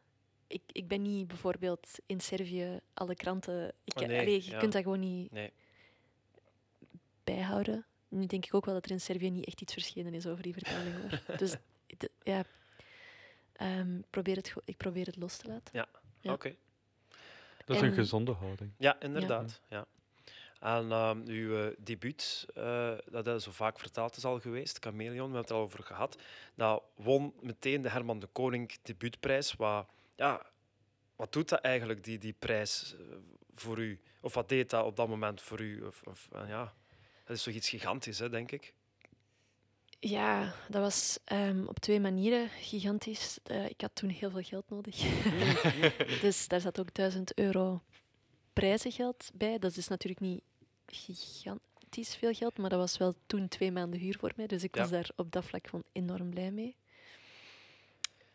ik, 0.46 0.62
ik 0.72 0.88
ben 0.88 1.02
niet 1.02 1.26
bijvoorbeeld 1.26 1.88
in 2.06 2.20
Servië 2.20 2.80
alle 2.94 3.14
kranten. 3.14 3.72
Ik, 3.84 3.98
Oh, 4.00 4.06
nee, 4.06 4.20
allee, 4.20 4.44
je 4.44 4.50
ja. 4.50 4.58
kunt 4.58 4.72
dat 4.72 4.82
gewoon 4.82 5.00
niet 5.00 5.30
Nee. 5.32 5.52
bijhouden. 7.24 7.86
Nu 8.14 8.26
denk 8.26 8.44
ik 8.46 8.54
ook 8.54 8.64
wel 8.64 8.74
dat 8.74 8.84
er 8.84 8.90
in 8.90 9.00
Servië 9.00 9.30
niet 9.30 9.46
echt 9.46 9.60
iets 9.60 9.72
verschenen 9.72 10.14
is 10.14 10.26
over 10.26 10.42
die 10.42 10.52
vertaling. 10.52 10.94
Hoor. 11.00 11.36
dus 11.42 11.54
het- 11.86 12.10
ja, 12.22 12.44
ehm, 13.52 14.00
probeer 14.10 14.36
het, 14.36 14.54
ik 14.64 14.76
probeer 14.76 15.06
het 15.06 15.16
los 15.16 15.36
te 15.36 15.46
laten. 15.48 15.70
Ja. 16.20 16.32
Oké. 16.32 16.54
Dat 17.64 17.76
is 17.76 17.82
een 17.82 17.88
En- 17.88 17.94
gezonde 17.94 18.32
houding. 18.32 18.70
Ja, 18.78 19.00
inderdaad. 19.00 19.60
Ja. 19.68 19.86
En 20.60 20.90
ehm, 20.92 21.20
uw 21.26 21.56
eh, 21.66 21.74
debuut, 21.78 22.46
eh, 22.54 22.92
dat 23.10 23.26
is 23.26 23.44
zo 23.44 23.50
vaak 23.50 23.78
vertaald 23.78 24.16
is 24.16 24.24
al 24.24 24.40
geweest, 24.40 24.78
Chameleon, 24.84 25.14
we 25.14 25.20
hebben 25.22 25.40
het 25.40 25.50
er 25.50 25.56
al 25.56 25.62
over 25.62 25.82
gehad. 25.82 26.18
Dat 26.54 26.82
won 26.94 27.34
meteen 27.40 27.82
de 27.82 27.88
Herman 27.90 28.18
de 28.18 28.26
Koning 28.26 28.72
debuutprijs. 28.82 29.52
Wat, 29.52 29.86
ja, 30.16 30.46
wat 31.16 31.32
doet 31.32 31.48
dat 31.48 31.60
eigenlijk, 31.60 32.04
die, 32.04 32.18
die 32.18 32.34
prijs, 32.38 32.94
eh, 32.98 33.16
voor 33.54 33.78
u? 33.78 34.00
Of 34.20 34.34
wat 34.34 34.48
deed 34.48 34.70
dat 34.70 34.84
op 34.84 34.96
dat 34.96 35.08
moment 35.08 35.40
voor 35.42 35.60
u? 35.60 35.82
Of, 35.82 36.02
of, 36.02 36.28
ja, 36.46 36.74
dat 37.24 37.36
is 37.36 37.42
toch 37.42 37.54
iets 37.54 37.68
gigantisch, 37.68 38.18
hè, 38.18 38.28
denk 38.30 38.50
ik? 38.52 38.72
Ja, 40.00 40.54
dat 40.68 40.80
was 40.82 41.18
ehm, 41.24 41.64
op 41.66 41.78
twee 41.78 42.00
manieren 42.00 42.48
gigantisch. 42.48 43.38
Eh, 43.42 43.64
ik 43.68 43.80
had 43.80 43.90
toen 43.94 44.08
heel 44.08 44.30
veel 44.30 44.42
geld 44.42 44.64
nodig. 44.70 44.96
dus 46.20 46.48
daar 46.48 46.60
zat 46.60 46.80
ook 46.80 46.94
1000 46.94 47.38
euro 47.38 47.82
prijzengeld 48.52 49.30
bij. 49.34 49.58
Dat 49.58 49.76
is 49.76 49.88
natuurlijk 49.88 50.20
niet 50.20 50.42
gigantisch 50.86 52.16
veel 52.16 52.32
geld, 52.34 52.58
maar 52.58 52.70
dat 52.70 52.78
was 52.78 52.96
wel 52.96 53.14
toen 53.26 53.48
twee 53.48 53.72
maanden 53.72 54.00
huur 54.00 54.16
voor 54.18 54.32
mij. 54.36 54.46
Dus 54.46 54.62
ik 54.62 54.74
was 54.76 54.90
daar 54.90 55.08
op 55.16 55.32
dat 55.32 55.44
vlak 55.44 55.66
gewoon 55.66 55.84
enorm 55.92 56.30
blij 56.30 56.50
mee. 56.50 56.76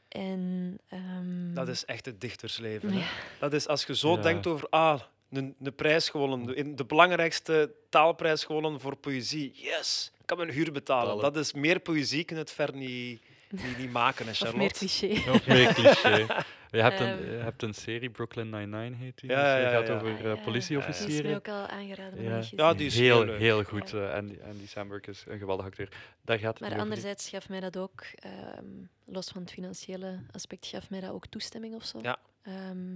En, 0.07 0.77
ehm, 0.87 1.53
Dat 1.53 1.67
is 1.67 1.85
echt 1.85 2.05
het 2.05 2.21
dichtersleven. 2.21 2.91
Hè? 2.91 2.99
ja, 2.99 3.07
Dat 3.39 3.53
is 3.53 3.67
als 3.67 3.85
je 3.85 3.95
zo 3.95 4.15
Ja. 4.15 4.21
denkt 4.21 4.47
over, 4.47 4.69
ah, 4.69 5.01
een, 5.31 5.55
een 5.61 5.75
prijs 5.75 6.09
gewonnen, 6.09 6.45
de, 6.45 6.53
in- 6.55 6.75
de 6.75 6.85
belangrijkste 6.85 7.71
taalprijs 7.89 8.43
gewonnen 8.43 8.79
voor 8.79 8.95
poëzie. 8.95 9.51
Yes, 9.55 10.11
ik 10.19 10.25
kan 10.25 10.37
mijn 10.37 10.49
huur 10.49 10.71
betalen. 10.71 11.15
Betalen. 11.15 11.33
Dat 11.33 11.43
is 11.45 11.53
meer 11.53 11.79
poëzie, 11.79 12.23
kun 12.23 12.35
je 12.35 12.41
het 12.41 12.51
ver 12.51 12.73
niet, 12.75 13.21
niet, 13.49 13.77
niet 13.77 13.91
maken, 13.91 14.25
hè, 14.25 14.31
of 14.47 14.55
meer 14.55 14.71
Charlotte. 14.71 14.77
cliché. 14.77 15.29
Nog 15.31 15.45
meer 15.47 15.73
cliché. 15.79 16.43
Je 16.71 16.81
hebt, 16.81 16.99
een, 16.99 17.07
Ehm. 17.07 17.23
je 17.31 17.37
hebt 17.37 17.63
een 17.63 17.73
serie, 17.73 18.09
Brooklyn 18.09 18.49
Nine-Nine 18.49 18.95
heet 18.95 19.19
die. 19.19 19.29
Ja, 19.29 19.35
dus 19.55 19.63
ja, 19.63 19.69
die 19.69 19.77
gaat 19.77 19.87
ja. 19.87 19.93
over 19.95 20.07
eh, 20.07 20.13
ja. 20.17 20.21
Die 20.29 20.37
is 20.37 20.43
politieofficieren. 20.43 21.25
mij 21.25 21.35
ook 21.35 21.47
al 21.47 21.67
aangeraden, 21.67 22.23
Ja. 22.23 22.41
Ja, 22.55 22.73
die 22.73 22.85
is 22.85 22.97
heel, 22.99 23.33
heel 23.33 23.63
goed. 23.63 23.93
eh, 23.93 24.15
en 24.15 24.39
Andy 24.49 24.67
Samberg 24.67 25.05
is 25.05 25.23
een 25.27 25.39
geweldige 25.39 25.67
acteur. 25.69 25.89
Daar 26.21 26.39
gaat 26.39 26.51
het 26.51 26.59
Maar 26.59 26.69
die- 26.69 26.79
anderzijds 26.79 27.29
gaf 27.29 27.49
mij 27.49 27.59
dat 27.59 27.77
ook, 27.77 28.01
ehm, 28.15 28.65
los 29.05 29.27
van 29.29 29.41
het 29.41 29.51
financiële 29.51 30.19
aspect, 30.31 30.65
gaf 30.67 30.89
mij 30.89 30.99
dat 30.99 31.11
ook 31.11 31.27
toestemming 31.27 31.75
of 31.75 31.83
zo. 31.85 31.99
Ja. 32.01 32.17
Ehm, 32.43 32.93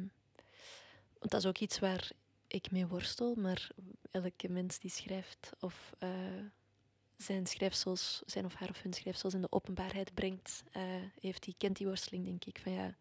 want 1.20 1.32
dat 1.32 1.40
is 1.40 1.46
ook 1.46 1.58
iets 1.58 1.80
waar 1.80 2.10
ik 2.54 2.72
mee 2.72 2.88
worstel, 2.88 3.36
maar 3.36 3.70
elke 4.12 4.50
mens 4.50 4.80
die 4.80 4.92
schrijft 4.92 5.50
of 5.60 5.94
eh, 6.00 6.10
zijn 7.18 7.48
schrijfsels, 7.48 8.22
zijn 8.26 8.46
of 8.46 8.54
haar 8.54 8.70
of 8.70 8.82
hun 8.82 8.94
schrijfsels 8.94 9.34
in 9.34 9.42
de 9.42 9.52
openbaarheid 9.52 10.14
brengt, 10.14 10.64
eh, 10.72 10.84
heeft 11.22 11.44
die, 11.44 11.56
kent 11.58 11.78
die 11.78 11.88
worsteling, 11.88 12.26
denk 12.26 12.46
ik. 12.46 12.60
Van 12.60 12.72
ja, 12.72 12.96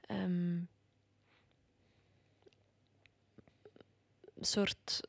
ehm, 0.00 0.60
soort 4.40 5.00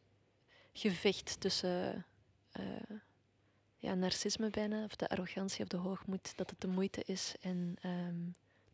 gevecht 0.74 1.40
tussen 1.40 2.06
eh, 2.52 2.98
ja, 3.78 3.94
narcisme 3.94 4.50
bijna, 4.50 4.84
of 4.84 4.96
de 4.96 5.10
arrogantie 5.10 5.64
of 5.64 5.68
de 5.68 5.78
hoogmoed, 5.78 6.38
dat 6.38 6.50
het 6.50 6.62
de 6.62 6.68
moeite 6.68 7.04
is 7.06 7.36
en 7.42 7.76
ehm, 7.82 8.30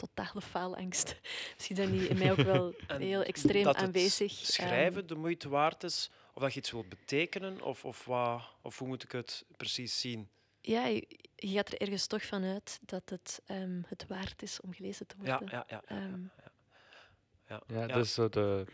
totale 0.07 0.41
faalangst. 0.41 1.19
Misschien 1.55 1.75
zijn 1.75 1.91
die 1.91 2.07
in 2.07 2.17
mij 2.17 2.31
ook 2.31 2.37
wel 2.37 2.73
En 2.87 3.01
heel 3.01 3.23
extreem 3.23 3.63
dat 3.63 3.75
het 3.75 3.85
aanwezig. 3.85 4.31
Ehm, 4.33 4.43
schrijven 4.51 5.07
de 5.07 5.15
moeite 5.15 5.49
waard 5.49 5.83
is, 5.83 6.09
of 6.33 6.41
dat 6.41 6.53
je 6.53 6.59
iets 6.59 6.71
wilt 6.71 6.89
betekenen, 6.89 7.61
of, 7.61 7.85
of, 7.85 8.05
wat, 8.05 8.41
of 8.61 8.77
hoe 8.79 8.87
moet 8.87 9.03
ik 9.03 9.11
het 9.11 9.45
precies 9.57 9.99
zien? 9.99 10.29
ja, 10.61 10.85
je, 10.85 11.07
je 11.35 11.47
gaat 11.55 11.71
er 11.71 11.81
ergens 11.81 12.07
toch 12.07 12.25
van 12.25 12.43
uit 12.43 12.79
dat 12.81 13.09
het 13.09 13.41
het 13.45 13.85
het 13.87 14.05
waard 14.07 14.41
is 14.41 14.59
om 14.61 14.73
gelezen 14.73 15.07
te 15.07 15.15
Ja, 15.23 15.37
worden. 15.39 15.49
ja, 15.57 15.65
ja. 15.67 15.81
ja, 15.87 15.95
Ehm, 15.95 16.21
ja. 16.37 16.51
Ja, 17.47 17.61
Ja. 17.67 17.87
dat 17.87 18.05
is 18.05 18.13
zo 18.13 18.29
de... 18.29 18.65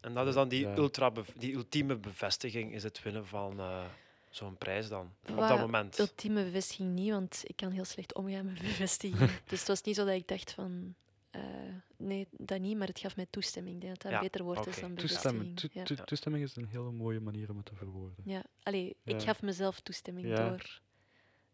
En 0.00 0.12
dat 0.12 0.26
is 0.26 0.34
dan 0.34 0.48
die, 0.48 0.60
Ja. 0.66 0.76
ultra 0.76 1.10
bev- 1.10 1.32
die 1.36 1.54
ultieme 1.54 1.96
bevestiging, 1.96 2.72
is 2.72 2.82
het 2.82 3.02
winnen 3.02 3.26
van 3.26 3.58
eh, 3.60 3.84
zo'n 4.36 4.56
prijs 4.58 4.88
dan, 4.88 5.14
op 5.30 5.36
dat 5.36 5.58
moment. 5.58 5.98
Ultieme 5.98 6.44
bevestiging 6.44 6.94
niet, 6.94 7.10
want 7.10 7.40
ik 7.44 7.56
kan 7.56 7.70
heel 7.70 7.84
slecht 7.84 8.14
omgaan 8.14 8.44
met 8.46 8.58
bevestiging. 8.58 9.30
dus 9.48 9.58
het 9.58 9.68
was 9.68 9.82
niet 9.82 9.96
zo 9.96 10.04
dat 10.04 10.14
ik 10.14 10.28
dacht 10.28 10.52
van... 10.52 10.94
eh, 11.30 11.42
nee, 11.96 12.26
dat 12.30 12.60
niet, 12.60 12.76
maar 12.76 12.86
het 12.88 12.98
gaf 12.98 13.16
mij 13.16 13.26
toestemming. 13.30 13.74
Ik 13.74 13.80
denk 13.80 13.92
dat 13.94 14.02
dat 14.02 14.12
Ja, 14.12 14.16
een 14.18 14.24
beter 14.24 14.44
woord 14.44 14.66
is 14.66 14.80
dan 14.80 14.94
Toestemming, 14.94 15.54
bevestiging. 15.54 15.84
to- 15.86 15.94
ja. 15.94 15.96
to- 15.96 16.04
toestemming 16.04 16.44
is 16.44 16.56
een 16.56 16.68
hele 16.68 16.90
mooie 16.90 17.20
manier 17.20 17.50
om 17.50 17.56
het 17.56 17.66
te 17.66 17.74
verwoorden. 17.74 18.16
Ja, 18.24 18.42
allee, 18.62 18.96
ik 19.04 19.22
gaf 19.22 19.42
mezelf 19.42 19.80
toestemming 19.80 20.26
Ja. 20.26 20.48
door, 20.48 20.80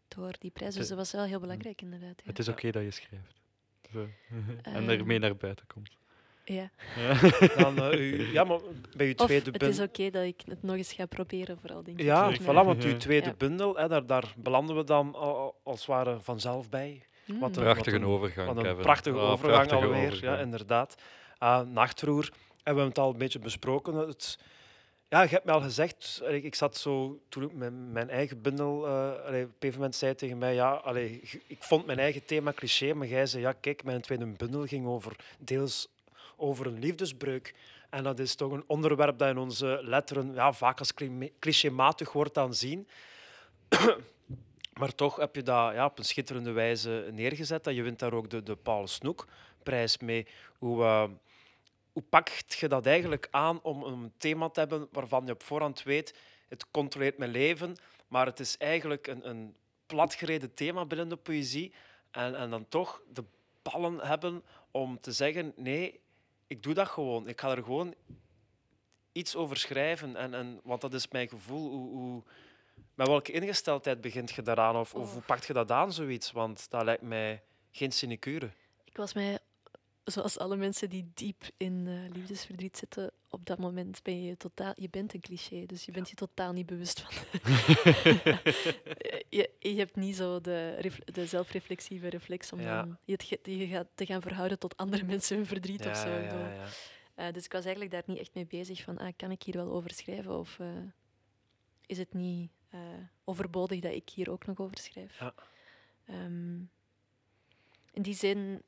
door 0.07 0.35
die 0.39 0.51
prijs. 0.51 0.75
Dus 0.75 0.87
dat 0.87 0.97
was 0.97 1.11
wel 1.11 1.23
heel 1.23 1.39
belangrijk, 1.39 1.81
inderdaad. 1.81 2.21
Ja. 2.23 2.29
Het 2.29 2.39
is 2.39 2.47
oké 2.47 2.71
dat 2.71 2.83
je 2.83 2.91
schrijft. 2.91 3.41
Zo. 3.91 3.99
en 4.61 4.73
Ehm. 4.75 4.89
ermee 4.89 5.19
naar 5.19 5.35
buiten 5.35 5.67
komt. 5.67 5.97
Ja. 6.43 6.69
Ja. 6.95 7.19
Dan, 7.63 7.77
eh, 7.91 7.99
u, 7.99 8.31
ja, 8.31 8.43
maar 8.43 8.59
bij 8.97 9.07
uw 9.07 9.13
Of 9.17 9.25
tweede 9.25 9.49
het 9.49 9.59
bun- 9.59 9.69
is 9.69 9.79
oké 9.79 10.09
dat 10.09 10.23
ik 10.23 10.41
het 10.45 10.63
nog 10.63 10.75
eens 10.75 10.93
ga 10.93 11.05
proberen, 11.05 11.57
vooral 11.61 11.83
denk 11.83 11.99
ik. 11.99 12.05
Ja, 12.05 12.33
voilà, 12.41 12.45
mij. 12.45 12.63
want 12.63 12.83
uw 12.83 12.97
tweede 12.97 13.27
Ja. 13.27 13.35
bundel, 13.37 13.75
hè, 13.77 13.87
daar, 13.87 14.05
daar 14.05 14.33
belanden 14.37 14.75
we 14.75 14.83
dan 14.83 15.15
al, 15.15 15.35
al- 15.37 15.55
als 15.63 15.77
het 15.77 15.87
ware 15.87 16.19
vanzelf 16.21 16.69
bij. 16.69 17.01
Mm. 17.25 17.39
wat 17.39 17.55
een- 17.57 17.63
Prachtige 17.63 17.95
een- 17.95 18.05
overgang, 18.05 18.47
Wat 18.47 18.57
een 18.57 18.63
Kevin. 18.63 18.81
prachtige 18.81 19.15
Oh, 19.17 19.23
overgang 19.31 19.53
prachtige 19.67 19.85
alweer, 19.85 20.05
overgang. 20.07 20.35
ja, 20.37 20.41
inderdaad. 20.43 20.95
Ah, 21.37 21.67
Nachtroer, 21.67 22.29
hebben 22.63 22.83
we 22.83 22.89
het 22.89 22.99
al 22.99 23.11
een 23.11 23.17
beetje 23.17 23.39
besproken. 23.39 23.93
Het, 23.95 24.39
ja, 25.09 25.21
je 25.21 25.29
hebt 25.29 25.45
me 25.45 25.51
al 25.51 25.61
gezegd, 25.61 26.21
ik 26.29 26.55
zat 26.55 26.77
zo, 26.77 27.19
toen 27.29 27.43
ik 27.43 27.53
mijn, 27.53 27.91
mijn 27.91 28.09
eigen 28.09 28.41
bundel, 28.41 28.85
eh 28.87 28.91
allee, 29.25 29.43
op 29.43 29.49
een 29.49 29.53
gegeven 29.59 29.75
moment 29.79 29.95
zei 29.95 30.15
tegen 30.15 30.37
mij, 30.37 30.53
ja, 30.53 30.71
allee, 30.71 31.21
ik 31.47 31.63
vond 31.63 31.85
mijn 31.85 31.99
eigen 31.99 32.25
thema 32.25 32.53
cliché, 32.53 32.93
maar 32.93 33.07
jij 33.07 33.25
zei, 33.25 33.43
ja, 33.43 33.51
kijk, 33.51 33.83
mijn 33.83 34.01
tweede 34.01 34.25
bundel 34.25 34.65
ging 34.65 34.85
over, 34.87 35.15
deels 35.39 35.87
over 36.43 36.65
een 36.65 36.79
liefdesbreuk. 36.79 37.55
En 37.89 38.03
dat 38.03 38.19
is 38.19 38.35
toch 38.35 38.51
een 38.51 38.63
onderwerp 38.67 39.17
dat 39.17 39.29
in 39.29 39.37
onze 39.37 39.79
letteren 39.83 40.33
ja, 40.33 40.53
vaak 40.53 40.79
als 40.79 40.93
cliché- 40.93 41.31
clichématig 41.39 42.11
wordt 42.11 42.37
aanzien. 42.37 42.87
Maar 44.79 44.95
toch 44.95 45.15
heb 45.15 45.35
je 45.35 45.43
dat 45.43 45.73
ja, 45.73 45.85
op 45.85 45.97
een 45.97 46.05
schitterende 46.05 46.51
wijze 46.51 47.09
neergezet. 47.11 47.67
En 47.67 47.73
je 47.73 47.83
wint 47.83 47.99
daar 47.99 48.13
ook 48.13 48.29
de, 48.29 48.43
de 48.43 48.55
Paul 48.55 48.87
Snoek-prijs 48.87 49.97
mee. 49.97 50.27
Hoe, 50.57 50.83
eh, 50.83 51.09
hoe 51.91 52.03
pakt 52.09 52.53
je 52.53 52.67
dat 52.67 52.85
eigenlijk 52.85 53.27
aan 53.31 53.61
om 53.61 53.83
een 53.83 54.11
thema 54.17 54.49
te 54.49 54.59
hebben 54.59 54.87
waarvan 54.91 55.25
je 55.25 55.31
op 55.31 55.43
voorhand 55.43 55.83
weet, 55.83 56.15
het 56.49 56.71
controleert 56.71 57.17
mijn 57.17 57.31
leven, 57.31 57.75
maar 58.07 58.25
het 58.25 58.39
is 58.39 58.57
eigenlijk 58.57 59.07
een, 59.07 59.29
een 59.29 59.55
platgereden 59.85 60.53
thema 60.53 60.85
binnen 60.85 61.09
de 61.09 61.15
poëzie. 61.15 61.73
En, 62.11 62.35
en 62.35 62.49
dan 62.49 62.67
toch 62.67 63.01
de 63.13 63.23
ballen 63.61 63.99
hebben 63.99 64.43
om 64.71 64.99
te 64.99 65.11
zeggen, 65.11 65.53
nee, 65.55 65.99
ik 66.53 66.63
doe 66.63 66.73
dat 66.73 66.87
gewoon. 66.87 67.27
Ik 67.27 67.39
ga 67.41 67.51
er 67.51 67.63
gewoon 67.63 67.95
iets 69.11 69.35
over 69.35 69.57
schrijven. 69.57 70.15
En, 70.15 70.33
en, 70.33 70.59
want 70.63 70.81
dat 70.81 70.93
is 70.93 71.07
mijn 71.07 71.27
gevoel. 71.29 71.71
Hoe, 71.71 71.89
hoe, 71.89 72.23
met 72.95 73.07
welke 73.07 73.31
ingesteldheid 73.31 74.01
begint 74.01 74.31
je 74.31 74.41
daaraan? 74.41 74.75
Of, 74.75 74.93
of 74.93 75.07
Oh. 75.07 75.13
hoe 75.13 75.21
pakt 75.21 75.45
je 75.45 75.53
dat 75.53 75.71
aan, 75.71 75.93
zoiets? 75.93 76.31
Want 76.31 76.69
dat 76.69 76.83
lijkt 76.83 77.01
mij 77.01 77.43
geen 77.71 77.91
sinecure. 77.91 78.49
Ik 78.83 78.97
was 78.97 79.13
mij, 79.13 79.39
zoals 80.03 80.37
alle 80.37 80.55
mensen 80.55 80.89
die 80.89 81.11
diep 81.13 81.43
in 81.57 81.87
eh, 81.87 82.13
liefdesverdriet 82.15 82.77
zitten, 82.77 83.11
op 83.29 83.45
dat 83.45 83.57
moment 83.59 84.03
ben 84.03 84.23
je 84.23 84.37
totaal... 84.37 84.73
Je 84.75 84.89
bent 84.89 85.13
een 85.13 85.19
cliché, 85.19 85.65
dus 85.65 85.85
je 85.85 85.91
bent 85.91 86.09
je 86.09 86.15
totaal 86.15 86.53
niet 86.53 86.65
bewust 86.65 87.01
van. 87.01 87.13
je, 89.29 89.49
je 89.59 89.75
hebt 89.75 89.95
niet 89.95 90.15
zo 90.15 90.41
de, 90.41 90.91
de 91.05 91.25
zelfreflexieve 91.25 92.07
reflex 92.07 92.51
om 92.53 92.59
Ja. 92.61 92.81
dan 92.81 92.97
je, 93.05 93.57
je 93.57 93.67
gaat 93.67 93.87
te 93.95 94.05
gaan 94.05 94.21
verhouden 94.21 94.59
tot 94.59 94.77
andere 94.77 95.03
mensen 95.03 95.37
hun 95.37 95.45
verdriet 95.45 95.85
of 95.85 95.97
zo. 95.97 96.09
ja. 96.09 96.65
Eh, 97.15 97.31
dus 97.33 97.45
ik 97.45 97.51
was 97.51 97.61
eigenlijk 97.63 97.91
daar 97.93 98.03
niet 98.05 98.17
echt 98.19 98.33
mee 98.33 98.45
bezig 98.45 98.81
van, 98.81 98.97
ah, 98.97 99.13
kan 99.15 99.31
ik 99.31 99.43
hier 99.43 99.55
wel 99.55 99.71
over 99.71 99.91
schrijven 99.91 100.39
of 100.39 100.59
eh, 100.59 100.67
is 101.85 101.97
het 101.97 102.13
niet 102.13 102.51
overbodig 103.23 103.79
dat 103.79 103.93
ik 103.93 104.09
hier 104.09 104.31
ook 104.31 104.45
nog 104.45 104.59
over 104.59 104.77
schrijf? 104.77 105.19
Ja. 105.19 105.33
Ehm, 106.05 106.55
in 107.91 108.01
die 108.01 108.13
zin, 108.15 108.61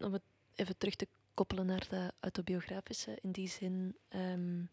om 0.00 0.12
het 0.12 0.22
even 0.54 0.76
terug 0.76 0.94
te 0.94 1.08
koppelen 1.34 1.66
naar 1.66 1.86
dat 1.88 2.12
autobiografische, 2.20 3.18
in 3.22 3.32
die 3.32 3.48
zin, 3.48 3.96
ehm, 4.08 4.64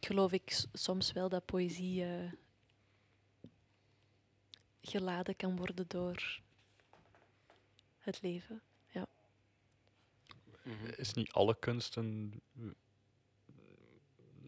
geloof 0.00 0.32
ik 0.32 0.64
soms 0.72 1.12
wel 1.12 1.28
dat 1.28 1.44
poëzie 1.44 2.04
eh, 2.04 2.32
geladen 4.80 5.36
kan 5.36 5.56
worden 5.56 5.84
door 5.88 6.40
het 7.98 8.22
leven. 8.22 8.62
Mhm. 10.64 10.86
Is 10.96 11.14
niet 11.14 11.32
alle 11.32 11.56
kunsten. 11.58 12.32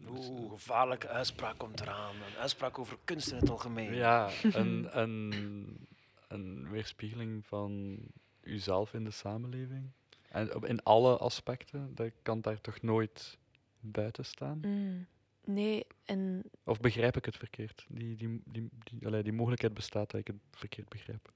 Oeh, 0.09 0.51
gevaarlijke 0.51 1.07
uitspraak 1.07 1.57
komt 1.57 1.81
eraan. 1.81 2.15
Een 2.15 2.37
uitspraak 2.37 2.79
over 2.79 2.97
kunst 3.03 3.31
in 3.31 3.37
het 3.37 3.49
algemeen. 3.49 3.93
Ja, 3.93 4.29
een, 4.41 4.99
een, 4.99 5.87
een 6.27 6.69
weerspiegeling 6.69 7.45
van 7.45 7.99
uzelf 8.41 8.93
in 8.93 9.03
de 9.03 9.11
samenleving. 9.11 9.91
En 10.29 10.49
in 10.49 10.83
alle 10.83 11.17
aspecten, 11.17 11.95
dat 11.95 12.11
kan 12.21 12.41
daar 12.41 12.61
toch 12.61 12.81
nooit 12.81 13.37
buiten 13.79 14.25
staan? 14.25 14.59
Mm. 14.65 15.07
Nee, 15.43 15.85
en 16.05 16.43
Of 16.63 16.79
begrijp 16.79 17.17
ik 17.17 17.25
het 17.25 17.37
verkeerd? 17.37 17.85
Die, 17.89 18.15
die, 18.15 18.41
die, 18.45 18.69
die, 18.83 19.05
allee, 19.07 19.23
die 19.23 19.33
mogelijkheid 19.33 19.73
bestaat 19.73 20.11
dat 20.11 20.19
ik 20.19 20.27
het 20.27 20.35
verkeerd 20.51 20.89
begrijp. 20.89 21.31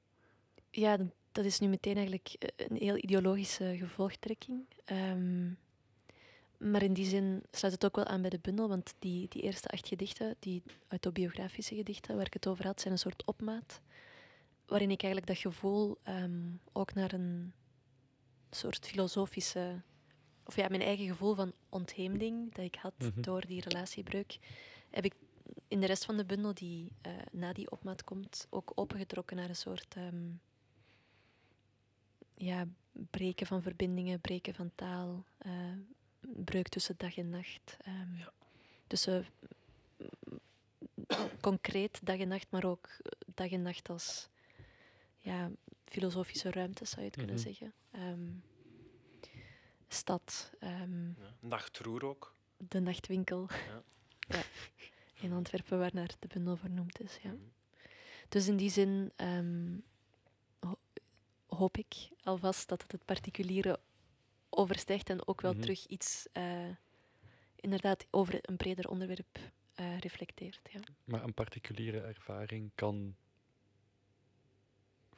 ja, 0.72 0.98
dat 1.32 1.46
is 1.46 1.60
nu 1.60 1.68
meteen 1.68 1.96
eigenlijk 1.96 2.36
eh, 2.40 2.68
een 2.68 2.76
heel 2.76 2.98
ideologische 2.98 3.76
gevolgtrekking. 3.78 4.66
Ehm, 4.86 5.50
maar 6.58 6.84
in 6.84 6.94
die 6.94 7.06
zin 7.06 7.44
sluit 7.52 7.74
het 7.74 7.86
ook 7.86 7.96
wel 7.96 8.06
aan 8.06 8.22
bij 8.22 8.30
de 8.30 8.40
bundel, 8.42 8.68
want 8.68 8.94
die, 9.00 9.28
die 9.28 9.42
eerste 9.42 9.68
acht 9.68 9.88
gedichten, 9.88 10.36
die 10.40 10.64
autobiografische 10.88 11.76
gedichten 11.76 12.16
waar 12.16 12.26
ik 12.26 12.34
het 12.34 12.48
over 12.48 12.66
had, 12.66 12.82
zijn 12.82 12.94
een 12.94 13.00
soort 13.00 13.26
opmaat. 13.26 13.82
Waarin 14.72 14.92
ik 14.92 15.04
eigenlijk 15.04 15.34
dat 15.34 15.42
gevoel 15.54 15.98
ehm, 16.04 16.50
ook 16.72 16.94
naar 16.94 17.14
een 17.14 17.54
soort 18.50 18.86
filosofische, 18.88 19.82
of 20.46 20.56
ja, 20.56 20.68
mijn 20.70 20.82
eigen 20.82 21.08
gevoel 21.08 21.36
van 21.36 21.54
ontheemding 21.70 22.54
dat 22.54 22.66
ik 22.66 22.76
had 22.76 22.94
Mhm. 22.98 23.22
door 23.22 23.46
die 23.46 23.62
relatiebreuk, 23.62 24.38
heb 24.90 25.06
ik 25.06 25.14
in 25.68 25.80
de 25.80 25.86
rest 25.86 26.06
van 26.06 26.18
de 26.18 26.26
bundel 26.26 26.54
die 26.54 26.92
eh, 27.02 27.12
na 27.32 27.54
die 27.54 27.72
opmaat 27.72 28.04
komt 28.04 28.48
ook 28.50 28.72
opengetrokken 28.76 29.38
naar 29.38 29.50
een 29.50 29.56
soort 29.56 29.96
ehm, 29.96 30.30
ja, 32.36 32.68
breken 32.92 33.48
van 33.48 33.62
verbindingen, 33.62 34.20
breken 34.22 34.54
van 34.56 34.72
taal, 34.76 35.26
eh, 35.38 35.52
breuk 36.22 36.68
tussen 36.68 36.96
dag 36.98 37.18
en 37.18 37.30
nacht. 37.30 37.78
ehm, 37.82 38.16
Ja. 38.18 38.32
Tussen 38.88 39.26
mm, 39.98 40.40
concreet 41.42 42.00
dag 42.06 42.18
en 42.18 42.28
nacht, 42.28 42.48
maar 42.52 42.66
ook 42.66 42.88
eh, 42.88 43.12
dag 43.36 43.52
en 43.52 43.62
nacht 43.62 43.90
als 43.90 44.30
ja, 45.22 45.52
filosofische 45.86 46.52
ruimte, 46.52 46.86
zou 46.86 47.00
je 47.02 47.08
het 47.08 47.16
kunnen 47.16 47.36
Mhm. 47.36 47.44
zeggen. 47.44 47.74
Ehm, 47.92 48.30
stad, 49.88 50.52
ehm, 50.60 51.08
Ja. 51.08 51.36
Nachtroer 51.40 52.06
ook. 52.06 52.36
de 52.58 52.80
nachtwinkel 52.80 53.48
Ja. 53.50 53.84
ja, 54.38 54.44
in 55.22 55.32
Antwerpen, 55.34 55.80
waarnaar 55.80 56.16
de 56.20 56.28
bundel 56.28 56.56
vernoemd 56.58 57.00
is. 57.02 57.18
Ja. 57.24 57.32
Mhm. 57.32 57.42
Dus 58.30 58.48
in 58.48 58.58
die 58.58 58.70
zin 58.70 59.12
ehm, 59.16 59.78
ho- 60.60 60.80
hoop 61.48 61.78
ik 61.78 62.10
alvast 62.24 62.68
dat 62.70 62.82
het 62.82 62.92
het 62.92 63.06
particuliere 63.06 63.80
overstijgt 64.50 65.10
en 65.10 65.28
ook 65.28 65.42
wel 65.42 65.52
Mhm. 65.52 65.62
terug 65.62 65.86
iets 65.86 66.28
eh, 66.32 66.70
inderdaad 67.56 68.06
over 68.10 68.40
een 68.42 68.58
breder 68.58 68.90
onderwerp 68.90 69.40
eh, 69.74 70.00
reflecteert. 70.00 70.60
Ja. 70.72 70.80
Maar 71.04 71.24
een 71.24 71.34
particuliere 71.34 72.00
ervaring 72.02 72.72
kan 72.76 73.16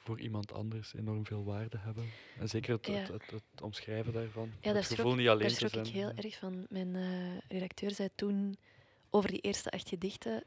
voor 0.04 0.20
iemand 0.20 0.52
anders 0.54 0.94
enorm 0.94 1.26
veel 1.26 1.44
waarde 1.44 1.78
hebben. 1.78 2.06
En 2.40 2.50
zeker 2.50 2.76
het, 2.76 2.88
Ja. 2.88 2.94
het, 2.94 3.08
het, 3.08 3.32
het 3.32 3.62
omschrijven 3.62 4.14
daarvan. 4.14 4.52
daar 4.62 4.76
het 4.76 4.86
gevoel 4.86 5.16
niet 5.16 5.28
alleen 5.28 5.42
Daar 5.48 5.50
schrok 5.70 5.86
ik 5.86 5.94
heel 5.94 6.10
ja. 6.10 6.16
erg 6.16 6.38
van. 6.38 6.66
Mijn 6.70 6.96
eh, 6.96 7.38
redacteur 7.48 7.92
zei 7.92 8.10
toen 8.16 8.58
over 9.10 9.30
die 9.30 9.40
eerste 9.42 9.72
acht 9.72 9.90
gedichten, 9.90 10.44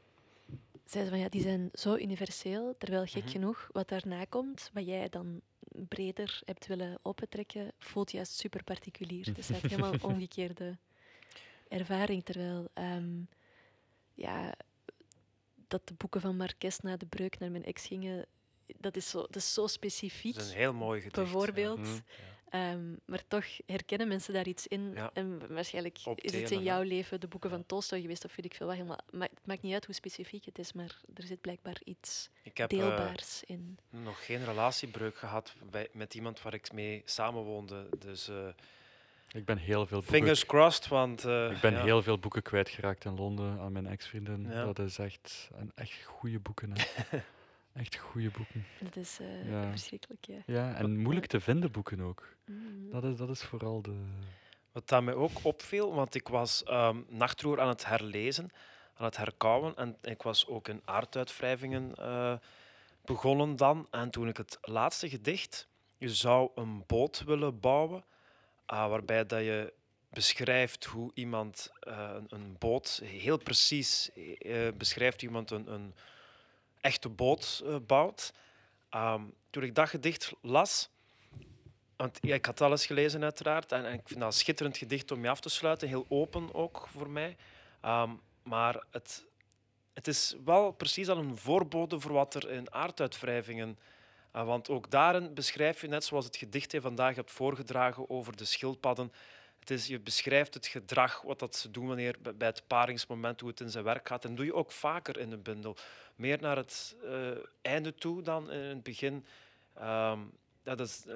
zei 0.85 1.03
ze 1.03 1.09
van 1.09 1.19
ja, 1.19 1.29
die 1.29 1.41
zijn 1.41 1.69
zo 1.73 1.95
universeel, 1.95 2.75
terwijl 2.77 3.05
gek 3.05 3.23
Mhm. 3.23 3.31
genoeg 3.31 3.69
wat 3.71 3.87
daarna 3.89 4.25
komt, 4.25 4.69
wat 4.73 4.85
jij 4.85 5.09
dan 5.09 5.41
breder 5.87 6.41
hebt 6.45 6.67
willen 6.67 6.99
opentrekken, 7.01 7.71
voelt 7.79 8.11
juist 8.11 8.31
super 8.33 8.63
particulier. 8.63 9.33
Dus 9.33 9.47
het 9.47 9.63
is 9.63 9.69
helemaal 9.71 9.93
een 9.93 10.03
omgekeerde 10.13 10.77
ervaring, 11.67 12.23
terwijl 12.25 12.67
ehm, 12.73 13.09
ja, 14.13 14.53
dat 15.67 15.87
de 15.87 15.93
boeken 15.93 16.21
van 16.21 16.37
Marques 16.37 16.79
na 16.79 16.97
de 16.97 17.05
breuk 17.05 17.39
naar 17.39 17.51
mijn 17.51 17.65
ex 17.65 17.85
gingen, 17.85 18.25
dat 18.79 18.95
is 18.95 19.09
zo, 19.09 19.19
dat 19.21 19.35
is 19.35 19.53
zo 19.53 19.67
specifiek. 19.67 20.33
Dat 20.35 20.43
is 20.43 20.49
een 20.51 20.57
heel 20.57 20.73
mooi 20.73 21.01
gedicht. 21.01 21.15
Bijvoorbeeld. 21.15 21.79
Mhm. 21.79 21.97
Ehm, 22.49 22.93
maar 23.05 23.23
toch 23.27 23.45
herkennen 23.65 24.07
mensen 24.07 24.33
daar 24.33 24.47
iets 24.47 24.67
in. 24.67 24.91
Ja. 24.95 25.09
En 25.13 25.41
waarschijnlijk 25.53 25.99
Op 26.05 26.21
is 26.21 26.33
het 26.33 26.51
in 26.51 26.63
jouw 26.63 26.81
leven 26.81 27.19
de 27.19 27.27
boeken 27.27 27.49
van 27.49 27.65
Tolstoy 27.65 28.01
geweest 28.01 28.25
of 28.25 28.35
weet 28.35 28.45
ik 28.45 28.53
veel 28.53 28.67
wat. 28.67 28.75
Helemaal, 28.75 28.99
ma 29.11 29.23
het 29.23 29.45
maakt 29.45 29.61
niet 29.61 29.73
uit 29.73 29.85
hoe 29.85 29.95
specifiek 29.95 30.45
het 30.45 30.59
is, 30.59 30.73
maar 30.73 31.01
er 31.13 31.23
zit 31.23 31.41
blijkbaar 31.41 31.77
iets 31.83 32.29
Ik 32.43 32.57
heb 32.57 32.71
eh, 32.71 32.77
deelbaars 32.79 33.43
in. 33.45 33.77
nog 33.89 34.25
geen 34.25 34.45
relatiebreuk 34.45 35.17
gehad 35.17 35.53
bij, 35.71 35.87
met 35.91 36.13
iemand 36.13 36.41
waar 36.41 36.53
ik 36.53 36.71
mee 36.73 37.01
samenwoonde. 37.05 37.89
Dus 37.99 38.27
eh, 38.29 38.47
Ik 39.31 39.45
ben 39.45 39.57
heel 39.57 39.85
veel 39.85 39.97
boeken, 39.99 40.15
fingers 40.17 40.45
crossed, 40.45 40.87
want... 40.87 41.25
eh, 41.25 41.51
ik 41.51 41.61
ben 41.61 41.73
ja. 41.73 41.83
heel 41.83 42.01
veel 42.03 42.17
boeken 42.19 42.41
kwijtgeraakt 42.41 43.05
in 43.05 43.15
Londen 43.15 43.59
aan 43.59 43.71
mijn 43.71 43.87
ex-vriendin. 43.87 44.47
Ja. 44.49 44.65
Dat 44.65 44.79
is 44.79 44.97
echt, 44.97 45.49
een, 45.55 45.71
echt 45.75 46.03
goede 46.05 46.39
boeken. 46.39 46.71
Hè. 46.77 47.17
echt 47.77 47.95
goede 47.95 48.29
boeken. 48.29 48.65
Dat 48.79 48.95
is 48.95 49.19
eh, 49.19 49.49
Ja. 49.49 49.69
verschrikkelijk, 49.69 50.25
ja. 50.25 50.39
Ja, 50.45 50.75
en 50.75 50.97
moeilijk 50.97 51.25
te 51.25 51.39
vinden 51.39 51.71
boeken 51.71 52.01
ook. 52.01 52.35
Mm. 52.45 52.89
Dat 52.91 53.03
is, 53.03 53.17
dat 53.17 53.29
is 53.29 53.43
vooral 53.43 53.81
de... 53.81 54.05
Wat 54.71 54.87
dat 54.87 55.03
mij 55.03 55.13
ook 55.13 55.39
opviel, 55.43 55.93
want 55.93 56.15
ik 56.15 56.27
was 56.27 56.63
ehm 56.63 57.01
Nachtroer 57.09 57.59
aan 57.61 57.67
het 57.67 57.85
herlezen, 57.85 58.49
aan 58.93 59.05
het 59.05 59.17
herkouwen. 59.17 59.75
En 59.75 59.97
ik 60.01 60.21
was 60.21 60.47
ook 60.47 60.67
in 60.67 60.81
aarduitwrijvingen 60.85 61.95
eh, 61.95 62.33
begonnen 63.05 63.55
dan. 63.55 63.87
En 63.91 64.09
toen 64.09 64.27
ik 64.27 64.37
het 64.37 64.57
laatste 64.61 65.09
gedicht, 65.09 65.67
je 65.97 66.13
zou 66.13 66.49
een 66.55 66.83
boot 66.87 67.23
willen 67.23 67.59
bouwen, 67.59 68.03
ah, 68.65 68.89
waarbij 68.89 69.25
dat 69.25 69.39
je 69.39 69.73
beschrijft 70.09 70.85
hoe 70.85 71.11
iemand 71.13 71.71
eh, 71.79 72.09
een, 72.13 72.25
een 72.29 72.55
boot, 72.59 73.01
heel 73.03 73.37
precies 73.37 74.09
eh, 74.39 74.67
beschrijft 74.77 75.21
iemand 75.21 75.51
een, 75.51 75.73
een 75.73 75.93
echte 76.81 77.09
boot 77.09 77.63
eh, 77.65 77.75
bouwt. 77.87 78.33
Ehm, 78.89 79.21
toen 79.49 79.63
ik 79.63 79.75
dat 79.75 79.89
gedicht 79.89 80.33
las, 80.41 80.89
want 81.97 82.17
ik 82.21 82.45
had 82.45 82.61
alles 82.61 82.85
gelezen 82.85 83.23
uiteraard 83.23 83.71
en, 83.71 83.85
en 83.85 83.93
ik 83.93 84.01
vind 84.07 84.19
dat 84.19 84.33
een 84.33 84.39
schitterend 84.39 84.77
gedicht 84.77 85.11
om 85.11 85.23
je 85.23 85.29
af 85.29 85.39
te 85.39 85.49
sluiten, 85.49 85.87
heel 85.87 86.05
open 86.09 86.53
ook 86.53 86.87
voor 86.91 87.09
mij. 87.09 87.35
Ehm, 87.81 88.11
maar 88.43 88.83
het, 88.91 89.25
het 89.93 90.07
is 90.07 90.35
wel 90.45 90.71
precies 90.71 91.09
al 91.09 91.17
een 91.17 91.37
voorbode 91.37 91.99
voor 91.99 92.11
wat 92.11 92.33
er 92.33 92.49
in 92.49 92.73
aarduitwrijvingen... 92.73 93.79
eh, 94.31 94.45
want 94.45 94.69
ook 94.69 94.91
daarin 94.91 95.33
beschrijf 95.33 95.81
je, 95.81 95.87
net 95.87 96.03
zoals 96.03 96.25
het 96.25 96.37
gedicht 96.37 96.71
je 96.71 96.81
vandaag 96.81 97.15
hebt 97.15 97.31
voorgedragen 97.31 98.09
over 98.09 98.37
de 98.37 98.45
schildpadden, 98.45 99.11
het 99.69 99.79
is, 99.79 99.87
je 99.87 99.99
beschrijft 99.99 100.53
het 100.53 100.67
gedrag, 100.67 101.21
wat 101.21 101.39
dat 101.39 101.55
ze 101.55 101.71
doen 101.71 101.87
wanneer, 101.87 102.15
bij 102.21 102.47
het 102.47 102.67
paringsmoment, 102.67 103.39
hoe 103.39 103.49
het 103.49 103.59
in 103.59 103.69
zijn 103.69 103.83
werk 103.83 104.07
gaat. 104.07 104.25
En 104.25 104.35
doe 104.35 104.45
je 104.45 104.53
ook 104.53 104.71
vaker 104.71 105.17
in 105.17 105.31
een 105.31 105.41
bundel. 105.41 105.75
Meer 106.15 106.41
naar 106.41 106.55
het 106.55 106.95
eh, 107.03 107.31
einde 107.61 107.95
toe 107.95 108.21
dan 108.21 108.51
in 108.51 108.59
het 108.59 108.83
begin. 108.83 109.25
Ehm, 109.73 110.19
dat, 110.63 110.79
is, 110.79 111.05
eh, 111.05 111.15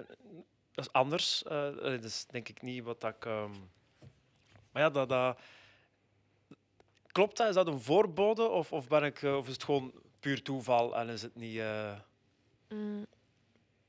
dat 0.72 0.86
is 0.86 0.92
anders. 0.92 1.44
Eh, 1.44 1.76
dat 1.76 2.04
is 2.04 2.26
denk 2.26 2.50
ik 2.50 2.62
niet 2.62 2.84
wat 2.84 3.02
dat 3.02 3.16
ik... 3.16 3.26
ehm, 3.26 3.52
Maar 4.72 4.82
ja, 4.82 4.90
dat, 4.90 5.10
dat... 5.10 5.40
Klopt 7.08 7.38
dat? 7.38 7.48
Is 7.48 7.56
dat 7.56 7.68
een 7.68 7.82
voorbode? 7.82 8.48
Of, 8.48 8.72
of, 8.72 8.88
ben 8.88 9.04
ik, 9.04 9.22
of 9.22 9.48
is 9.48 9.54
het 9.54 9.64
gewoon 9.64 9.94
puur 10.20 10.42
toeval 10.44 10.96
en 10.98 11.10
is 11.10 11.22
het 11.22 11.36
niet... 11.36 11.62
Mm, 12.70 13.06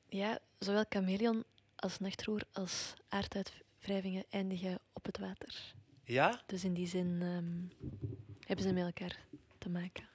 ja, 0.09 0.39
zowel 0.59 0.85
chameleon 0.89 1.45
als 1.77 1.99
nachtroer 1.99 2.43
als 2.53 2.95
aarduitwrijvingen 3.83 4.25
eindigen 4.31 4.79
op 4.93 5.05
het 5.05 5.19
water. 5.19 5.75
Ja? 6.05 6.41
Dus 6.47 6.65
in 6.65 6.75
die 6.75 6.87
zin 6.87 7.19
ehm, 7.23 7.89
hebben 8.47 8.65
ze 8.67 8.73
met 8.73 8.85
elkaar 8.85 9.19
te 9.59 9.69
maken. 9.71 10.11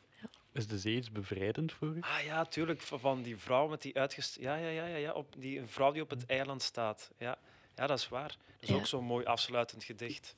Is 0.51 0.67
de 0.67 0.79
zee 0.79 0.95
iets 0.95 1.11
bevrijdend 1.11 1.71
voor 1.73 1.87
u? 1.95 1.99
Ah 2.01 2.23
ja, 2.23 2.45
tuurlijk. 2.45 2.81
Van 2.81 3.21
die 3.21 3.37
vrouw 3.37 3.67
met 3.67 3.81
die 3.81 3.97
uitgest... 3.99 4.39
Ja, 4.39 4.55
ja, 4.55 4.67
ja, 4.69 4.85
ja, 4.85 4.95
ja. 4.95 5.11
Op 5.13 5.35
die, 5.37 5.59
een 5.59 5.67
vrouw 5.67 5.91
die 5.91 6.01
op 6.01 6.09
het 6.09 6.25
eiland 6.25 6.61
staat. 6.61 7.11
Ja, 7.17 7.37
ja 7.75 7.87
dat 7.87 7.97
is 7.97 8.09
waar. 8.09 8.27
Dat 8.27 8.37
is 8.59 8.69
Ja. 8.69 8.75
ook 8.75 8.85
zo'n 8.85 9.03
mooi 9.03 9.25
afsluitend 9.25 9.83
gedicht. 9.83 10.35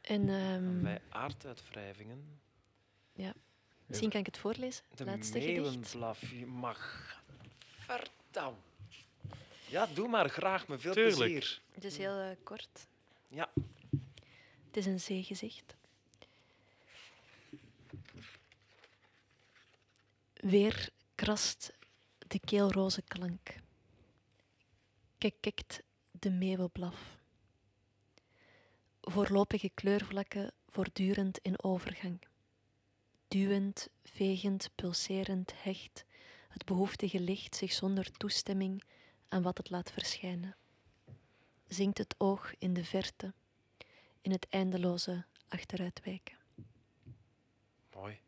En 0.00 0.28
En 0.28 0.52
ehm, 0.52 0.82
bij 0.82 1.00
aarduitwrijvingen... 1.08 2.40
misschien 3.86 4.10
kan 4.10 4.20
ik 4.20 4.26
het 4.26 4.38
voorlezen, 4.38 4.84
het 4.88 4.98
De 4.98 5.04
laatste 5.04 5.40
gedicht. 5.40 5.60
meeuwenblaf. 5.60 6.30
Je 6.30 6.46
mag... 6.46 7.20
Verdam. 7.60 8.54
Ja, 9.72 9.86
doe 9.86 10.08
maar 10.08 10.28
graag. 10.28 10.68
Met 10.68 10.80
veel 10.80 10.92
Tuurlijk. 10.92 11.16
plezier. 11.16 11.60
Het 11.72 11.84
is 11.84 11.96
heel 11.96 12.18
eh, 12.18 12.36
kort. 12.42 12.86
Ja. 13.28 13.50
Het 14.66 14.76
is 14.76 14.86
een 14.86 15.00
zeegezicht. 15.00 15.76
Weer 20.34 20.88
krast 21.14 21.72
de 22.18 22.40
keelroze 22.40 23.02
klank. 23.02 23.54
Kekekt 25.18 25.82
de 26.10 26.30
meeuwenblaf. 26.30 27.18
Voorlopige 29.00 29.70
kleurvlakken 29.74 30.52
voortdurend 30.68 31.38
in 31.38 31.62
overgang. 31.62 32.20
duwend, 33.28 33.88
vegend, 34.04 34.70
pulserend, 34.74 35.52
hecht, 35.56 36.04
het 36.48 36.64
behoeftige 36.64 37.20
licht 37.20 37.56
zich 37.56 37.72
zonder 37.72 38.12
toestemming 38.12 38.82
aan 39.32 39.42
wat 39.42 39.58
het 39.58 39.70
laat 39.70 39.92
verschijnen. 39.92 40.56
Zinkt 41.68 41.98
het 41.98 42.14
oog 42.18 42.52
in 42.58 42.72
de 42.74 42.84
verte, 42.84 43.32
in 44.20 44.30
het 44.30 44.46
eindeloze 44.48 45.24
achteruitwijken. 45.48 46.36
Mooi. 47.94 48.18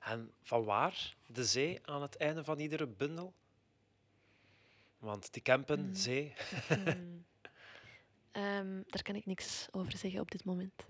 En 0.00 0.32
van 0.42 0.64
waar 0.64 1.14
de 1.26 1.44
zee 1.44 1.86
aan 1.86 2.02
het 2.02 2.16
einde 2.16 2.44
van 2.44 2.58
iedere 2.58 2.86
bundel? 2.86 3.32
Want 4.98 5.32
die 5.32 5.42
campen, 5.42 5.86
Mm. 5.86 5.94
zee. 5.94 6.32
Ehm, 8.32 8.82
daar 8.86 9.02
kan 9.02 9.14
ik 9.14 9.26
niks 9.26 9.66
over 9.70 9.96
zeggen 9.98 10.20
op 10.20 10.30
dit 10.30 10.44
moment. 10.44 10.86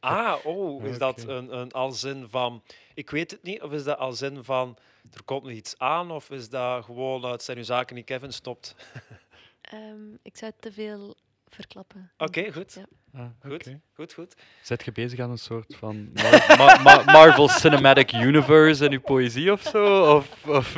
Ah, 0.00 0.46
oh, 0.46 0.84
is 0.84 0.98
dat 0.98 1.22
een, 1.22 1.56
een 1.58 1.72
als 1.72 2.04
in 2.04 2.28
van, 2.28 2.62
ik 2.94 3.10
weet 3.10 3.30
het 3.30 3.42
niet, 3.42 3.62
of 3.62 3.72
is 3.72 3.84
dat 3.84 3.98
als 3.98 4.22
in 4.22 4.44
van, 4.44 4.76
er 5.14 5.22
komt 5.24 5.42
nog 5.42 5.52
iets 5.52 5.78
aan, 5.78 6.10
of 6.10 6.30
is 6.30 6.48
dat 6.48 6.84
gewoon, 6.84 7.24
het 7.24 7.42
zijn 7.42 7.56
uw 7.58 7.64
zaken 7.64 7.94
die 7.94 8.04
Kevin 8.04 8.32
stopt? 8.32 8.74
Ehm, 9.60 10.14
ik 10.22 10.36
zou 10.36 10.52
te 10.60 10.72
veel 10.72 11.16
verklappen. 11.48 12.10
Oké, 12.18 12.52
goed. 12.52 12.74
Ja. 12.74 12.86
Ah, 13.20 13.50
Goed. 13.50 13.70
Goed, 13.94 14.12
goed. 14.12 14.34
Zet 14.62 14.84
je 14.84 14.92
bezig 14.92 15.18
aan 15.18 15.30
een 15.30 15.38
soort 15.38 15.76
van 15.76 16.10
Mar- 16.12 16.56
Ma- 16.58 16.82
Ma- 16.82 17.02
Marvel 17.12 17.48
Cinematic 17.48 18.12
Universe 18.12 18.84
in 18.84 18.92
uw 18.92 19.00
poëzie 19.00 19.52
of 19.52 19.62
zo? 19.62 20.14
Of, 20.16 20.46
of 20.46 20.76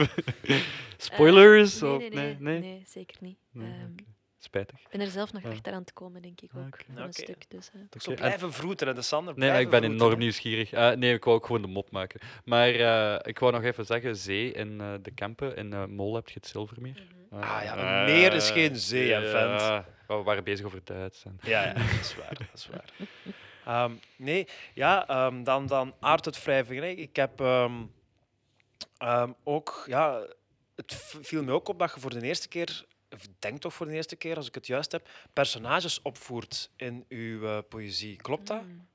spoilers? 0.96 1.80
Eh, 1.82 1.92
of, 1.92 1.98
nee, 1.98 2.10
nee, 2.10 2.36
nee, 2.38 2.58
nee, 2.60 2.82
zeker 2.86 3.16
niet. 3.20 3.38
Nee, 3.50 3.72
Ehm. 3.72 3.92
Spijtig. 4.40 4.78
Ik 4.80 4.88
ben 4.90 5.00
er 5.00 5.06
zelf 5.10 5.32
nog 5.32 5.42
Ja. 5.42 5.48
achteraan 5.50 5.84
te 5.84 5.92
komen, 5.92 6.22
denk 6.22 6.40
ik 6.40 6.50
Ah, 6.54 6.66
ook. 6.66 6.78
Van 6.86 6.96
een 7.02 7.12
stuk. 7.12 7.44
Dus. 7.50 7.70
Toch 7.90 8.02
zo 8.02 8.10
en- 8.10 8.16
blijven 8.16 8.52
vroeten, 8.52 8.88
en 8.88 8.94
de 8.94 9.02
Sander 9.02 9.38
Nee, 9.38 9.60
ik 9.60 9.70
ben 9.70 9.84
enorm 9.84 10.18
nieuwsgierig. 10.18 10.72
Eh, 10.72 10.90
nee, 10.90 11.14
ik 11.14 11.24
wou 11.24 11.36
ook 11.36 11.46
gewoon 11.46 11.62
de 11.62 11.68
mop 11.68 11.90
maken. 11.90 12.20
Maar 12.44 12.68
eh, 12.68 13.18
ik 13.22 13.38
wou 13.38 13.52
nog 13.52 13.62
even 13.62 13.84
zeggen, 13.86 14.16
zee 14.16 14.52
in 14.52 14.80
eh, 14.80 14.92
de 15.02 15.10
Kempen. 15.10 15.56
In 15.56 15.72
eh, 15.72 15.84
Mol 15.84 16.14
heb 16.14 16.28
je 16.28 16.34
het 16.34 16.46
Zilvermeer. 16.46 17.06
Mhm. 17.30 17.42
Ah 17.42 17.60
ja, 17.62 17.78
een 18.00 18.04
meer 18.14 18.32
is 18.32 18.50
geen 18.50 18.76
zee, 18.76 19.12
hè, 19.12 19.30
vent. 19.30 19.60
ja, 19.60 19.84
we 20.06 20.14
waren 20.14 20.44
bezig 20.44 20.66
over 20.66 20.80
Duits. 20.84 21.24
En... 21.24 21.38
Ja, 21.42 21.64
ja, 21.64 21.72
dat 21.72 21.82
is 22.00 22.14
waar. 22.16 22.34
Dat 22.34 22.46
is 22.54 22.68
waar. 22.68 22.84
Ehm, 23.64 23.92
nee, 24.16 24.46
ja, 24.74 25.06
ehm, 25.08 25.42
dan, 25.42 25.66
dan 25.66 25.94
aarduitwrijvingen. 26.00 26.82
hè. 26.82 26.88
Ik 26.88 27.16
heb 27.16 27.40
ehm, 27.40 27.72
ehm, 28.98 29.32
ook, 29.44 29.84
ja, 29.86 30.26
het 30.76 30.94
viel 31.20 31.42
me 31.44 31.52
ook 31.52 31.68
op 31.68 31.78
dat 31.78 31.94
je 31.94 32.00
voor 32.00 32.10
de 32.10 32.22
eerste 32.22 32.48
keer, 32.48 32.84
denk 33.38 33.60
toch 33.60 33.74
voor 33.74 33.86
de 33.86 33.92
eerste 33.92 34.16
keer, 34.16 34.36
als 34.36 34.46
ik 34.46 34.54
het 34.54 34.66
juist 34.66 34.92
heb, 34.92 35.08
personages 35.32 36.02
opvoert 36.02 36.70
in 36.76 37.04
uw 37.08 37.46
eh, 37.46 37.58
poëzie. 37.68 38.16
Klopt 38.16 38.46
dat? 38.46 38.62
Mm. 38.62 38.86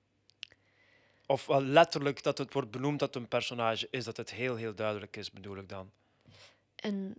Of 1.26 1.46
wel 1.46 1.64
letterlijk 1.64 2.24
dat 2.24 2.38
het 2.38 2.54
wordt 2.54 2.72
benoemd 2.72 3.00
dat 3.00 3.14
het 3.14 3.24
een 3.24 3.30
personage 3.30 3.88
is, 3.92 4.04
dat 4.04 4.18
het 4.18 4.32
heel, 4.32 4.56
heel 4.56 4.76
duidelijk 4.76 5.16
is, 5.16 5.32
bedoel 5.32 5.58
ik 5.58 5.70
dan. 5.70 5.92
En 6.76 7.16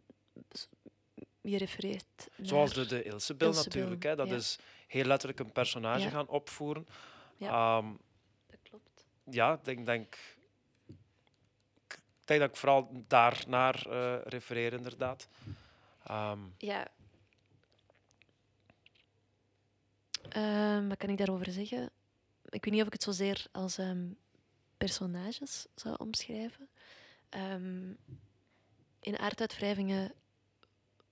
je 1.41 1.59
refereert 1.59 2.29
naar... 2.37 2.47
Zoals 2.47 2.73
de, 2.73 2.87
de 2.87 3.03
Ilsebil 3.03 3.53
natuurlijk. 3.53 4.03
Hè. 4.03 4.16
Dat 4.16 4.29
ja. 4.29 4.35
is 4.35 4.59
heel 4.87 5.05
letterlijk 5.05 5.41
een 5.41 5.53
personage 5.53 6.05
Ja. 6.05 6.11
gaan 6.11 6.29
opvoeren. 6.29 6.87
Ja. 7.37 7.79
Ehm, 7.79 7.87
Dat 8.47 8.59
klopt. 8.62 9.07
ja, 9.31 9.53
ik 9.53 9.65
denk, 9.65 9.87
denk, 9.87 10.19
denk 12.25 12.41
dat 12.41 12.49
ik 12.49 12.57
vooral 12.57 13.05
daarnaar 13.07 13.87
eh 13.87 14.16
refereer, 14.25 14.73
inderdaad. 14.73 15.29
Ehm, 16.05 16.40
Ja. 16.59 16.89
Ehm, 20.28 20.89
wat 20.89 20.97
kan 20.98 21.09
ik 21.09 21.18
daarover 21.18 21.52
zeggen? 21.52 21.90
Ik 22.48 22.64
weet 22.64 22.72
niet 22.72 22.81
of 22.81 22.86
ik 22.86 22.93
het 22.93 23.02
zozeer 23.02 23.47
als 23.52 23.78
ehm, 23.78 24.06
personages 24.76 25.66
zou 25.74 25.94
omschrijven. 25.98 26.68
In 29.01 29.18
aarduitwrijvingen, 29.18 30.12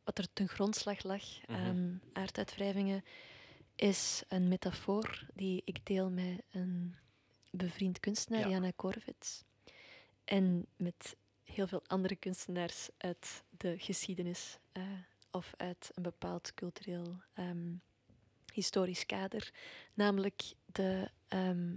wat 0.05 0.19
er 0.19 0.33
ten 0.33 0.49
grondslag 0.49 1.03
lag 1.03 1.23
Mhm. 1.47 1.59
aan 1.61 2.01
aarduitwrijvingen, 2.13 3.05
is 3.77 4.23
een 4.29 4.49
metafoor 4.49 5.27
die 5.35 5.63
ik 5.65 5.87
deel 5.87 6.11
met 6.11 6.43
een 6.53 6.95
bevriend 7.51 8.01
kunstenaar, 8.01 8.41
Ja. 8.41 8.49
Jana 8.49 8.71
Korvits. 8.77 9.45
En 10.25 10.67
met 10.77 11.17
heel 11.45 11.67
veel 11.67 11.83
andere 11.87 12.17
kunstenaars 12.17 12.89
uit 12.99 13.43
de 13.63 13.79
geschiedenis 13.79 14.59
eh, 14.73 14.83
of 15.31 15.53
uit 15.57 15.91
een 15.95 16.03
bepaald 16.03 16.55
cultureel 16.55 17.21
ehm, 17.35 17.73
historisch 18.53 19.07
kader. 19.07 19.51
Namelijk 19.95 20.43
de 20.67 21.11
ehm, 21.29 21.77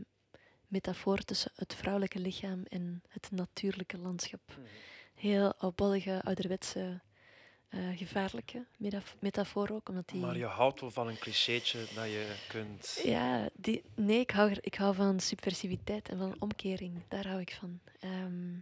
metafoor 0.68 1.18
tussen 1.18 1.52
het 1.56 1.74
vrouwelijke 1.76 2.20
lichaam 2.20 2.64
en 2.64 3.04
het 3.10 3.32
natuurlijke 3.32 3.98
landschap. 3.98 4.42
Heel 5.14 5.54
oudbollige, 5.56 6.22
ouderwetse, 6.24 7.02
eh, 7.70 7.98
gevaarlijke 7.98 8.66
metaf- 8.78 9.16
metafoor 9.20 9.70
ook, 9.70 9.90
omdat 9.90 10.08
die... 10.10 10.20
Maar 10.22 10.38
je 10.38 10.46
houdt 10.46 10.80
wel 10.82 10.92
van 10.92 11.08
een 11.08 11.18
clichétje 11.20 11.80
dat 11.80 12.06
je 12.06 12.36
kunt... 12.48 13.00
Ja, 13.04 13.50
die, 13.54 13.84
nee, 13.96 14.20
ik 14.20 14.32
hou, 14.32 14.50
er- 14.50 14.58
ik 14.62 14.76
hou 14.76 14.96
van 14.96 15.20
subversiviteit 15.20 16.10
en 16.10 16.18
van 16.18 16.36
omkering. 16.40 17.04
Daar 17.08 17.28
hou 17.28 17.40
ik 17.42 17.54
van. 17.60 17.80
Ehm, 18.00 18.54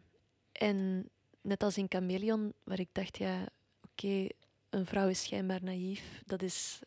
en 0.52 1.10
net 1.44 1.64
als 1.64 1.78
in 1.78 1.86
Chameleon, 1.90 2.54
waar 2.64 2.80
ik 2.80 2.90
dacht, 2.92 3.18
ja, 3.18 3.46
oké, 3.92 4.28
een 4.70 4.86
vrouw 4.86 5.08
is 5.08 5.24
schijnbaar 5.24 5.64
naïef, 5.64 6.22
dat 6.26 6.42
is 6.42 6.80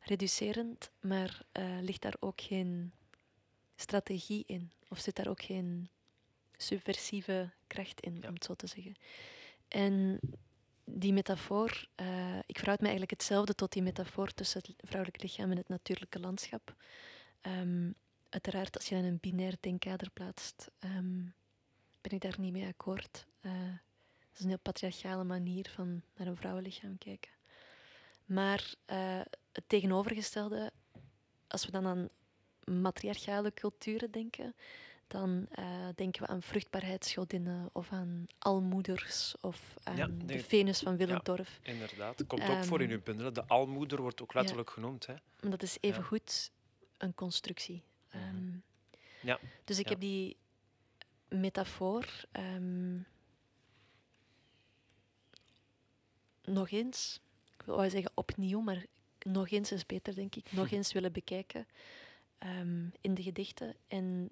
reducerend, 0.00 0.90
maar 1.00 1.42
eh, 1.52 1.78
ligt 1.80 2.02
daar 2.02 2.16
ook 2.20 2.40
geen 2.40 2.92
strategie 3.76 4.44
in? 4.46 4.70
Of 4.88 4.98
zit 4.98 5.16
daar 5.16 5.28
ook 5.28 5.42
geen 5.42 5.88
subversieve 6.56 7.50
kracht 7.66 8.00
in, 8.00 8.18
Ja. 8.20 8.28
om 8.28 8.34
het 8.34 8.44
zo 8.44 8.54
te 8.54 8.66
zeggen? 8.66 8.94
En 9.68 10.20
die 10.84 11.12
metafoor, 11.12 11.88
eh, 11.94 12.38
ik 12.46 12.56
verhoud 12.58 12.78
me 12.78 12.84
eigenlijk 12.88 13.10
hetzelfde 13.10 13.54
tot 13.54 13.72
die 13.72 13.82
metafoor 13.82 14.30
tussen 14.34 14.60
het 14.66 14.88
vrouwelijk 14.88 15.22
lichaam 15.22 15.50
en 15.50 15.56
het 15.56 15.68
natuurlijke 15.68 16.20
landschap. 16.20 16.74
Ehm, 17.40 17.90
uiteraard, 18.28 18.76
als 18.76 18.88
je 18.88 18.94
in 18.94 19.04
een 19.04 19.18
binair 19.20 19.54
denkkader 19.60 20.10
plaatst, 20.10 20.70
ehm, 20.78 21.22
ben 22.08 22.12
ik 22.12 22.20
daar 22.20 22.40
niet 22.40 22.52
mee 22.52 22.66
akkoord. 22.66 23.26
Eh, 23.40 23.52
dat 24.28 24.34
is 24.38 24.40
een 24.40 24.48
heel 24.48 24.58
patriarchale 24.58 25.24
manier 25.24 25.70
van 25.74 26.02
naar 26.16 26.26
een 26.26 26.36
vrouwenlichaam 26.36 26.98
kijken. 26.98 27.30
Maar 28.24 28.74
eh, 28.84 29.20
het 29.52 29.64
tegenovergestelde, 29.66 30.72
als 31.48 31.64
we 31.64 31.70
dan 31.70 31.86
aan 31.86 32.08
matriarchale 32.64 33.52
culturen 33.54 34.10
denken, 34.10 34.54
dan 35.06 35.46
eh, 35.50 35.88
denken 35.94 36.22
we 36.22 36.28
aan 36.28 36.42
vruchtbaarheidsgodinnen 36.42 37.70
of 37.72 37.92
aan 37.92 38.26
almoeders 38.38 39.34
of 39.40 39.74
aan 39.82 39.96
Ja, 39.96 40.08
de 40.24 40.38
Venus 40.44 40.78
van 40.78 40.96
Willendorf. 40.96 41.58
Inderdaad. 41.62 42.26
Komt 42.26 42.48
ook 42.48 42.64
voor 42.64 42.80
in 42.82 42.86
Ehm, 42.88 42.96
uw 42.96 43.02
bundelen. 43.02 43.34
De 43.34 43.46
almoeder 43.46 44.00
wordt 44.00 44.22
ook 44.22 44.32
ja. 44.32 44.38
letterlijk 44.38 44.70
genoemd. 44.70 45.06
Hè. 45.06 45.14
Maar 45.40 45.50
dat 45.50 45.62
is 45.62 45.76
evengoed 45.80 46.50
een 46.98 47.14
constructie. 47.14 47.82
Mhm. 48.12 48.18
Ehm, 48.22 48.52
Ja, 49.20 49.38
Dus 49.64 49.78
ik 49.78 49.84
ja. 49.84 49.90
heb 49.90 50.00
die 50.00 50.36
metafoor 51.40 52.24
ehm, 52.32 52.98
nog 56.44 56.70
eens, 56.70 57.20
ik 57.58 57.62
wil 57.62 57.76
wel 57.76 57.90
zeggen 57.90 58.10
opnieuw, 58.14 58.60
maar 58.60 58.86
nog 59.22 59.50
eens 59.50 59.72
is 59.72 59.86
beter, 59.86 60.14
denk 60.14 60.34
ik, 60.34 60.52
nog 60.52 60.70
eens 60.70 60.92
willen 60.92 61.12
bekijken 61.12 61.66
ehm, 62.38 62.86
in 63.00 63.14
de 63.14 63.22
gedichten. 63.22 63.74
En 63.86 64.30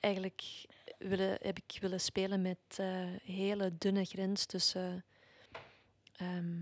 eigenlijk 0.00 0.66
willen, 0.98 1.38
heb 1.40 1.58
ik 1.58 1.78
willen 1.80 2.00
spelen 2.00 2.42
met 2.42 2.58
eh 2.76 3.14
hele 3.22 3.76
dunne 3.78 4.04
grens 4.04 4.46
tussen 4.46 5.04
ehm, 6.12 6.60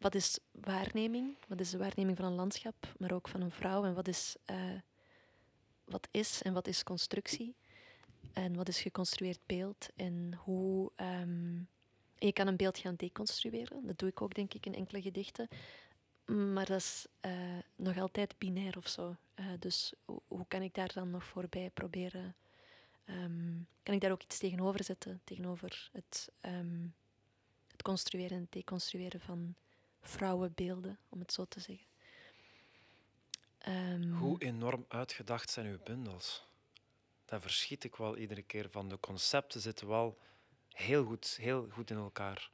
wat 0.00 0.14
is 0.14 0.38
waarneming? 0.50 1.36
Wat 1.48 1.60
is 1.60 1.70
de 1.70 1.78
waarneming 1.78 2.16
van 2.16 2.26
een 2.26 2.34
landschap, 2.34 2.94
maar 2.98 3.12
ook 3.12 3.28
van 3.28 3.40
een 3.40 3.50
vrouw? 3.50 3.84
En 3.84 3.94
wat 3.94 4.08
is, 4.08 4.36
eh, 4.44 4.78
wat 5.84 6.08
is 6.10 6.42
en 6.42 6.52
wat 6.52 6.66
is 6.66 6.82
constructie? 6.82 7.54
En 8.32 8.54
wat 8.54 8.68
is 8.68 8.80
geconstrueerd 8.80 9.40
beeld? 9.46 9.88
En 9.96 10.34
hoe. 10.34 10.92
ehm, 10.96 11.58
je 12.18 12.32
kan 12.32 12.46
een 12.46 12.56
beeld 12.56 12.78
gaan 12.78 12.94
deconstrueren. 12.96 13.86
Dat 13.86 13.98
doe 13.98 14.08
ik 14.08 14.22
ook, 14.22 14.34
denk 14.34 14.54
ik, 14.54 14.66
in 14.66 14.74
enkele 14.74 15.02
gedichten. 15.02 15.48
Maar 16.26 16.66
dat 16.66 16.78
is 16.78 17.06
eh, 17.20 17.58
nog 17.76 17.98
altijd 17.98 18.34
binair 18.38 18.76
of 18.76 18.88
zo. 18.88 19.16
Eh, 19.34 19.46
dus 19.58 19.92
hoe, 20.04 20.44
kan 20.48 20.62
ik 20.62 20.74
daar 20.74 20.92
dan 20.92 21.10
nog 21.10 21.24
voorbij 21.24 21.70
proberen? 21.70 22.34
ehm, 23.04 23.58
kan 23.82 23.94
ik 23.94 24.00
daar 24.00 24.10
ook 24.10 24.22
iets 24.22 24.38
tegenover 24.38 24.84
zetten? 24.84 25.20
Tegenover 25.24 25.88
het, 25.92 26.30
ehm, 26.40 26.86
het 27.70 27.82
construeren 27.82 28.36
en 28.36 28.46
deconstrueren 28.50 29.20
van 29.20 29.54
vrouwenbeelden, 30.00 30.98
om 31.08 31.18
het 31.18 31.32
zo 31.32 31.44
te 31.44 31.60
zeggen. 31.60 31.86
Ehm, 33.58 34.10
Hoe 34.12 34.42
enorm 34.42 34.84
uitgedacht 34.88 35.50
zijn 35.50 35.66
uw 35.66 35.78
bundels? 35.84 36.48
Daar 37.24 37.40
verschiet 37.40 37.84
ik 37.84 37.96
wel 37.96 38.16
iedere 38.16 38.42
keer 38.42 38.70
van. 38.70 38.88
De 38.88 39.00
concepten 39.00 39.60
zitten 39.60 39.88
wel 39.88 40.18
heel 40.68 41.04
goed, 41.04 41.36
heel 41.40 41.68
goed 41.70 41.90
in 41.90 41.96
elkaar. 41.96 42.50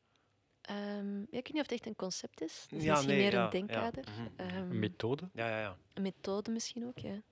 Ehm, 0.61 1.19
ja, 1.19 1.23
ik 1.23 1.31
weet 1.31 1.53
niet 1.53 1.55
of 1.55 1.61
het 1.63 1.73
echt 1.73 1.87
een 1.87 1.97
concept 1.97 2.41
is. 2.41 2.63
Het 2.63 2.73
is 2.79 2.83
Ja, 2.85 2.91
misschien 2.93 3.11
nee, 3.15 3.23
meer 3.23 3.33
ja, 3.33 3.45
een 3.45 3.51
denkkader. 3.51 4.05
Mhm. 4.11 4.29
Ehm, 4.37 4.57
Een 4.57 4.79
methode? 4.79 5.29
Ja, 5.33 5.49
ja, 5.49 5.61
ja. 5.61 5.77
een 5.95 6.03
methode 6.03 6.51
misschien 6.51 6.87
ook, 6.87 6.99
ja. 6.99 7.23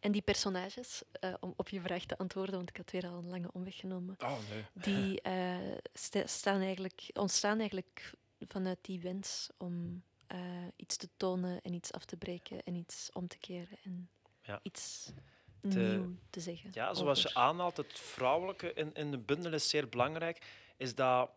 En 0.00 0.12
die 0.12 0.22
personages, 0.22 1.02
eh, 1.12 1.34
om 1.40 1.54
op 1.56 1.68
je 1.68 1.80
vraag 1.80 2.04
te 2.04 2.18
antwoorden, 2.18 2.54
want 2.54 2.68
ik 2.68 2.76
had 2.76 2.90
weer 2.90 3.06
al 3.06 3.18
een 3.18 3.28
lange 3.28 3.52
omweg 3.52 3.76
genomen, 3.76 4.16
Oh, 4.18 4.38
nee. 4.50 4.64
die 4.72 5.20
eh, 5.20 5.76
sta- 5.92 6.26
staan 6.26 6.60
eigenlijk, 6.60 7.10
ontstaan 7.12 7.58
eigenlijk 7.58 8.12
vanuit 8.48 8.78
die 8.80 9.00
wens 9.00 9.50
om 9.58 10.02
eh, 10.26 10.38
iets 10.76 10.96
te 10.96 11.08
tonen 11.16 11.60
en 11.62 11.72
iets 11.72 11.92
af 11.92 12.04
te 12.04 12.16
breken 12.16 12.62
en 12.62 12.74
iets 12.74 13.10
om 13.12 13.28
te 13.28 13.38
keren 13.38 13.78
en 13.82 14.08
Ja. 14.42 14.60
iets 14.62 15.12
De- 15.60 15.78
nieuw 15.78 16.16
te 16.30 16.40
zeggen. 16.40 16.70
Ja, 16.72 16.94
zoals 16.94 17.22
je 17.22 17.34
aanhaalt, 17.34 17.76
het 17.76 17.98
vrouwelijke 17.98 18.72
in, 18.72 18.94
in 18.94 19.10
de 19.10 19.18
bundel 19.18 19.52
is 19.52 19.68
zeer 19.68 19.88
belangrijk. 19.88 20.46
Is 20.76 20.94
dat 20.94 21.30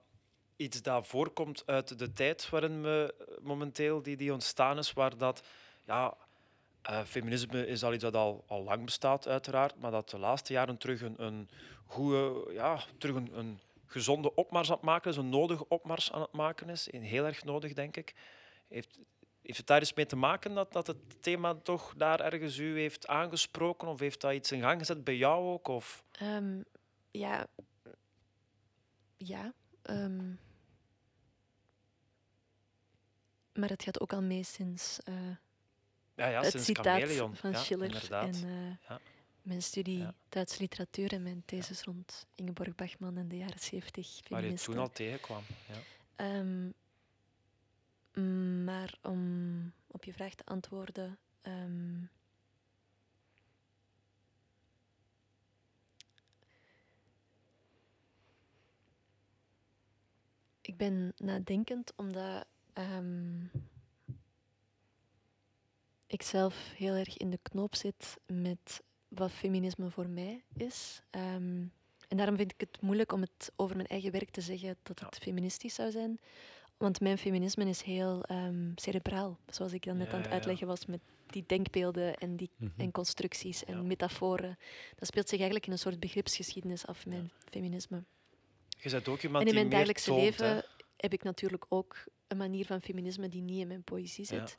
iets 0.56 0.82
dat 0.82 1.08
voorkomt 1.08 1.64
uit 1.66 2.00
de 2.00 2.14
tijd 2.14 2.50
waarin 2.50 2.82
we 2.82 3.16
momenteel 3.42 4.02
die, 4.02 4.18
die 4.18 4.34
ontstaan 4.34 4.78
is, 4.78 4.94
waar 4.94 5.18
dat 5.18 5.48
ja, 5.86 6.18
eh, 6.82 7.04
feminisme 7.04 7.68
is 7.68 7.84
al 7.84 7.94
iets 7.94 8.04
dat 8.04 8.16
al, 8.16 8.44
al 8.48 8.64
lang 8.64 8.86
bestaat, 8.86 9.28
uiteraard, 9.28 9.80
maar 9.80 9.92
dat 9.92 10.10
de 10.10 10.18
laatste 10.20 10.54
jaren 10.54 10.78
terug 10.78 11.02
een, 11.02 11.24
een 11.24 11.50
goede, 11.86 12.52
ja, 12.54 12.84
terug 12.98 13.16
een, 13.16 13.38
een 13.38 13.60
gezonde 13.88 14.36
opmars 14.36 14.70
aan 14.70 14.76
het 14.76 14.86
maken 14.86 15.12
is, 15.12 15.18
een 15.18 15.30
nodige 15.30 15.68
opmars 15.68 16.12
aan 16.12 16.22
het 16.22 16.32
maken 16.32 16.70
is, 16.70 16.88
heel 16.92 17.26
erg 17.26 17.44
nodig, 17.44 17.74
denk 17.74 17.98
ik. 17.98 18.16
Heeft, 18.68 19.00
heeft 19.42 19.58
het 19.58 19.68
daar 19.68 19.82
iets 19.82 19.94
mee 19.94 20.06
te 20.06 20.16
maken 20.16 20.54
dat, 20.54 20.74
dat 20.74 20.88
het 20.88 21.24
thema 21.24 21.56
toch 21.56 21.94
daar 21.98 22.20
ergens 22.20 22.58
u 22.58 22.80
heeft 22.80 23.08
aangesproken? 23.08 23.88
Of 23.88 24.00
heeft 24.00 24.22
dat 24.22 24.34
iets 24.34 24.52
in 24.52 24.62
gang 24.62 24.80
gezet 24.80 25.04
bij 25.04 25.18
jou 25.18 25.46
ook? 25.52 25.68
Of? 25.68 26.04
Ehm, 26.12 26.62
ja. 27.12 27.48
Ja. 29.18 29.54
ehm, 29.82 30.34
maar 33.54 33.70
het 33.70 33.84
gaat 33.84 34.00
ook 34.00 34.14
al 34.14 34.22
mee 34.22 34.44
sinds 34.44 35.00
eh, 35.04 35.14
Ja, 36.16 36.28
ja 36.28 36.42
het 36.42 36.52
sinds 36.52 36.66
citaat 36.66 36.86
Chameleon. 37.00 37.36
van 37.36 37.52
ja, 37.52 37.58
Schiller 37.58 37.86
inderdaad. 37.86 38.36
en 38.36 38.44
eh, 38.44 38.90
Ja. 38.90 39.00
Mijn 39.48 39.62
studie 39.62 39.98
Ja. 39.98 40.14
Duitse 40.30 40.62
literatuur 40.62 41.14
en 41.14 41.24
mijn 41.24 41.44
thesis 41.46 41.84
rond 41.84 42.28
Ingeborg 42.36 42.76
Bachmann 42.76 43.18
in 43.18 43.28
de 43.28 43.38
jaren 43.38 43.60
70 43.60 44.30
Waar 44.30 44.46
je 44.46 44.54
toen 44.54 44.78
al 44.78 44.92
tegenkwam. 44.92 45.44
Ja. 45.68 45.80
Ehm, 46.16 46.70
mm, 48.14 48.64
maar 48.64 48.98
om 49.02 49.72
op 49.88 50.04
je 50.04 50.14
vraag 50.14 50.36
te 50.36 50.46
antwoorden. 50.46 51.18
ehm, 51.42 52.04
ik 60.62 60.78
ben 60.78 61.14
nadenkend 61.18 61.94
omdat 61.96 62.46
ehm, 62.74 63.46
ik 66.08 66.22
zelf 66.22 66.74
heel 66.76 66.94
erg 66.94 67.18
in 67.18 67.30
de 67.30 67.40
knoop 67.42 67.76
zit 67.76 68.18
met 68.26 68.82
wat 69.08 69.32
feminisme 69.32 69.90
voor 69.90 70.10
mij 70.10 70.44
is. 70.58 71.02
Ehm, 71.10 71.66
en 72.08 72.18
daarom 72.18 72.36
vind 72.38 72.52
ik 72.54 72.60
het 72.60 72.82
moeilijk 72.82 73.12
om 73.12 73.22
het 73.22 73.52
over 73.56 73.76
mijn 73.76 73.88
eigen 73.88 74.12
werk 74.12 74.30
te 74.30 74.42
zeggen 74.42 74.78
dat 74.84 75.00
het 75.00 75.18
feministisch 75.18 75.74
zou 75.76 75.92
zijn. 75.92 76.20
Want 76.78 77.00
mijn 77.00 77.18
feminisme 77.18 77.66
is 77.66 77.82
heel 77.82 78.24
ehm, 78.24 78.72
cerebraal, 78.76 79.40
zoals 79.48 79.74
ik 79.74 79.84
dan 79.86 79.98
net 79.98 80.08
Ja, 80.08 80.14
aan 80.14 80.22
het 80.22 80.32
uitleggen 80.32 80.68
was 80.68 80.86
met 80.86 81.00
die 81.28 81.44
denkbeelden 81.48 82.16
en, 82.16 82.36
die, 82.36 82.50
Mhm. 82.58 82.72
en 82.82 82.92
constructies 82.92 83.66
en 83.66 83.76
Ja. 83.76 83.82
metaforen. 83.82 84.58
Dat 84.96 85.08
speelt 85.08 85.26
zich 85.28 85.38
eigenlijk 85.38 85.66
in 85.66 85.72
een 85.72 85.80
soort 85.80 86.00
begripsgeschiedenis 86.00 86.86
af, 86.86 87.06
mijn 87.06 87.32
feminisme. 87.50 88.04
Je 88.78 88.90
bent 88.90 89.08
ook 89.08 89.22
iemand 89.22 89.44
En 89.44 89.50
in 89.50 89.56
mijn 89.56 89.70
dagelijkse 89.70 90.06
toont, 90.10 90.22
leven 90.22 90.56
hè. 90.56 90.60
heb 90.98 91.14
ik 91.14 91.24
natuurlijk 91.24 91.66
ook 91.70 92.04
een 92.28 92.38
manier 92.38 92.66
van 92.66 92.82
feminisme 92.82 93.30
die 93.30 93.42
niet 93.42 93.60
in 93.60 93.68
mijn 93.68 93.84
poëzie 93.84 94.26
zit. 94.26 94.58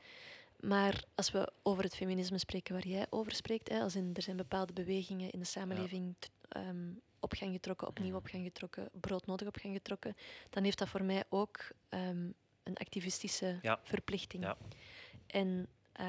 Maar 0.61 1.05
als 1.15 1.31
we 1.31 1.53
over 1.63 1.83
het 1.85 1.95
feminisme 1.97 2.39
spreken 2.39 2.75
waar 2.75 2.87
jij 2.87 3.07
over 3.11 3.33
spreekt, 3.33 3.69
hè, 3.69 3.81
als 3.81 3.97
in 3.97 4.11
er 4.15 4.23
zijn 4.23 4.37
bepaalde 4.37 4.73
bewegingen 4.73 5.31
in 5.31 5.39
de 5.39 5.45
samenleving 5.45 6.15
ehm, 6.49 6.91
op 7.21 7.33
gang 7.33 7.53
getrokken, 7.53 7.89
opnieuw 7.89 8.17
op 8.17 8.27
gang 8.27 8.45
getrokken, 8.45 8.89
broodnodig 9.01 9.49
op 9.49 9.57
gang 9.57 9.75
getrokken, 9.75 10.17
dan 10.51 10.65
heeft 10.65 10.79
dat 10.79 10.89
voor 10.89 11.05
mij 11.05 11.25
ook 11.29 11.59
ehm, 11.89 12.31
een 12.63 12.77
activistische 12.77 13.59
Ja. 13.63 13.81
verplichting. 13.83 14.43
Ja. 14.45 14.57
En 15.27 15.67
eh, 15.93 16.07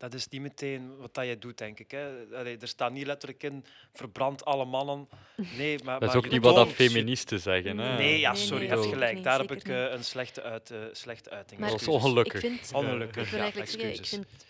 Dat 0.00 0.14
is 0.14 0.28
niet 0.28 0.40
meteen 0.40 0.96
wat 0.96 1.14
dat 1.14 1.24
jij 1.24 1.38
doet, 1.38 1.58
denk 1.58 1.78
ik. 1.78 1.90
Hè. 1.90 2.24
Allee, 2.34 2.56
er 2.58 2.68
staat 2.68 2.92
niet 2.92 3.06
letterlijk 3.06 3.42
in, 3.42 3.64
verbrand 3.92 4.44
alle 4.44 4.64
mannen. 4.64 5.08
Nee, 5.56 5.78
maar, 5.84 5.92
Dat 6.00 6.02
is 6.02 6.08
maar 6.08 6.16
ook 6.16 6.24
je 6.24 6.30
niet 6.30 6.42
wat 6.42 6.54
dat 6.54 6.68
je- 6.68 6.74
feministen 6.74 7.40
zeggen. 7.40 7.78
Hè? 7.78 7.96
Nee, 7.96 8.18
ja, 8.18 8.34
sorry, 8.34 8.58
nee, 8.66 8.68
je 8.68 8.74
hebt 8.74 8.86
gelijk. 8.92 9.22
Daar 9.22 9.38
heb 9.40 9.52
ik 9.52 9.68
eh, 9.68 9.90
een 9.90 10.04
slechte, 10.04 10.42
uit, 10.42 10.70
eh, 10.70 10.78
slechte 10.92 11.30
uiting. 11.30 11.60
Maar 11.60 11.70
Dat 11.70 11.80
is 11.80 11.88
ongelukkig. 11.88 12.42
ik 12.42 12.50
vind, 12.50 12.70
Ongelukkig. 12.74 13.22
ik 13.24 13.28
wil 13.30 13.38
ja, 13.38 13.42
eigenlijk 13.44 13.70
zeggen, 13.70 13.90
ik 13.90 13.98
excuses. 13.98 14.26
vind 14.26 14.44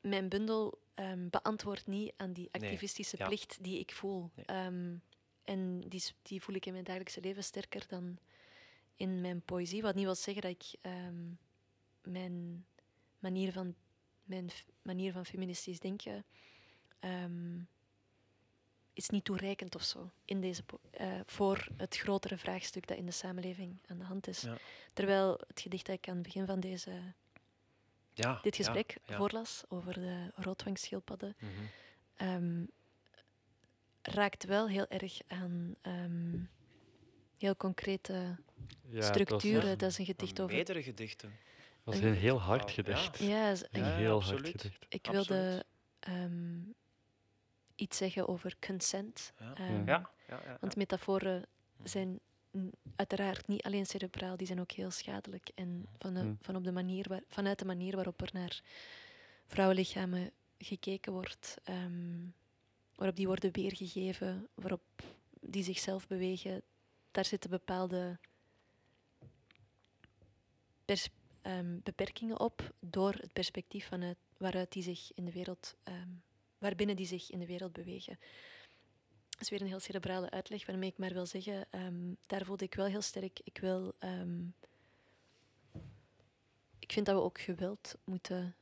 mijn 0.00 0.28
bundel 0.28 0.78
ehm, 0.94 1.28
beantwoordt 1.30 1.86
niet 1.86 2.12
aan 2.16 2.32
die 2.32 2.48
Nee, 2.52 2.62
activistische 2.62 3.16
ja. 3.18 3.26
plicht 3.26 3.58
die 3.60 3.78
ik 3.78 3.92
voel. 3.92 4.30
Nee. 4.34 4.44
Ehm, 4.46 4.94
en 5.44 5.80
die, 5.88 6.02
die 6.22 6.42
voel 6.42 6.54
ik 6.54 6.66
in 6.66 6.72
mijn 6.72 6.84
dagelijkse 6.84 7.20
leven 7.20 7.44
sterker 7.44 7.82
dan 7.88 8.18
in 8.96 9.20
mijn 9.20 9.42
poëzie. 9.42 9.82
Wat 9.82 9.94
niet 9.94 10.04
wil 10.04 10.14
zeggen 10.14 10.42
dat 10.42 10.50
ik 10.50 10.64
ehm, 10.80 11.14
mijn, 12.02 12.64
manier 13.18 13.52
van, 13.52 13.74
mijn 14.28 14.50
manier 14.82 15.12
van 15.12 15.26
feministisch 15.26 15.80
denken 15.80 16.24
ehm, 16.98 17.58
is 18.92 19.08
niet 19.08 19.24
toereikend 19.24 19.74
of 19.74 19.82
zo 19.82 20.10
in 20.24 20.40
deze 20.40 20.62
eh, 20.90 21.20
voor 21.26 21.68
het 21.76 21.96
grotere 21.96 22.38
vraagstuk 22.38 22.86
dat 22.86 22.96
in 22.96 23.06
de 23.06 23.12
samenleving 23.12 23.78
aan 23.86 23.98
de 23.98 24.04
hand 24.04 24.26
is. 24.28 24.40
Ja. 24.40 24.56
Terwijl 24.92 25.40
het 25.46 25.60
gedicht 25.60 25.86
dat 25.86 25.96
ik 25.96 26.08
aan 26.08 26.14
het 26.14 26.22
begin 26.22 26.46
van 26.46 26.60
deze 26.60 27.02
Ja, 28.12 28.38
dit 28.42 28.56
gesprek 28.56 28.96
ja. 29.04 29.16
voorlas 29.16 29.64
over 29.68 29.92
de 29.94 30.30
roodwangschildpadden, 30.34 31.36
Mhm. 31.38 31.50
ehm, 32.16 32.64
raakt 34.02 34.44
wel 34.44 34.68
heel 34.68 34.86
erg 34.88 35.18
aan 35.26 35.74
ehm, 35.82 36.38
heel 37.38 37.56
concrete 37.56 38.36
dat 38.82 38.94
was- 38.94 39.06
structuren. 39.06 39.68
ja, 39.68 39.76
Dat 39.76 39.90
is 39.90 39.98
een 39.98 40.04
gedicht 40.04 40.40
over. 40.40 40.54
meerdere 40.54 40.82
gedichten. 40.82 41.32
Dat 41.90 41.98
is 42.02 42.04
een 42.10 42.14
heel 42.14 42.40
hard 42.40 42.70
gedicht. 42.70 43.18
Ja, 43.18 43.50
is- 43.50 43.64
Een 43.70 43.80
Ja, 43.84 43.96
heel 43.96 44.14
absoluut. 44.16 44.40
hard 44.46 44.60
gedicht. 44.60 44.84
ik 44.88 45.06
wilde 45.10 45.64
ehm, 46.00 46.58
iets 47.74 47.96
zeggen 47.96 48.28
over 48.28 48.54
consent. 48.66 49.32
Ja. 49.38 49.54
ehm, 49.54 49.86
Ja, 49.86 50.10
ja, 50.28 50.40
ja, 50.44 50.56
Want 50.60 50.72
ja. 50.72 50.78
metaforen 50.78 51.46
Mhm. 51.76 51.88
zijn 51.88 52.20
uiteraard 52.96 53.46
niet 53.48 53.62
alleen 53.62 53.86
cerebraal, 53.86 54.36
die 54.36 54.46
zijn 54.46 54.60
ook 54.60 54.70
heel 54.70 54.90
schadelijk. 54.90 55.50
En 55.54 55.86
van 55.98 56.14
de, 56.14 56.22
Mhm. 56.22 56.34
van 56.40 56.56
op 56.56 56.64
de 56.64 56.72
manier 56.72 57.08
waar, 57.08 57.22
vanuit 57.28 57.58
de 57.58 57.64
manier 57.64 57.94
waarop 57.94 58.20
er 58.22 58.30
naar 58.32 58.60
vrouwenlichamen 59.46 60.30
gekeken 60.58 61.12
wordt, 61.12 61.56
ehm, 61.64 62.18
waarop 62.94 63.16
die 63.16 63.26
worden 63.26 63.52
weergegeven, 63.52 64.48
waarop 64.54 64.82
die 65.40 65.62
zichzelf 65.64 66.06
bewegen, 66.06 66.62
daar 67.10 67.24
zitten 67.24 67.50
bepaalde 67.50 68.18
pers- 70.84 71.08
ehm, 71.48 71.78
beperkingen 71.82 72.40
op 72.40 72.72
door 72.80 73.12
het 73.12 73.32
perspectief 73.32 73.86
vanuit 73.86 74.16
waaruit 74.36 74.72
die 74.72 74.82
zich 74.82 75.10
in 75.14 75.24
de 75.24 75.32
wereld, 75.32 75.76
ehm, 75.82 76.08
waarbinnen 76.58 76.96
die 76.96 77.06
zich 77.06 77.30
in 77.30 77.38
de 77.38 77.46
wereld 77.46 77.72
bewegen. 77.72 78.18
Dat 79.28 79.40
is 79.40 79.50
weer 79.50 79.60
een 79.60 79.66
heel 79.66 79.80
cerebrale 79.80 80.30
uitleg, 80.30 80.66
waarmee 80.66 80.90
ik 80.90 80.98
maar 80.98 81.12
wil 81.12 81.26
zeggen, 81.26 81.66
ehm, 81.70 82.12
daar 82.26 82.44
voelde 82.44 82.64
ik 82.64 82.74
wel 82.74 82.86
heel 82.86 83.02
sterk. 83.02 83.40
Ik 83.44 83.58
wil. 83.58 83.94
ik 86.78 86.92
vind 86.92 87.06
dat 87.06 87.14
we 87.14 87.22
ook 87.22 87.40
geweld 87.40 87.94
moeten. 88.04 88.56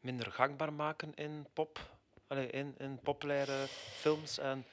Minder 0.00 0.32
gangbaar 0.32 0.72
maken 0.72 1.14
in 1.14 1.46
pop. 1.52 1.98
In, 2.28 2.74
in 2.78 3.00
populaire 3.02 3.66
films. 3.68 4.38
En 4.38 4.64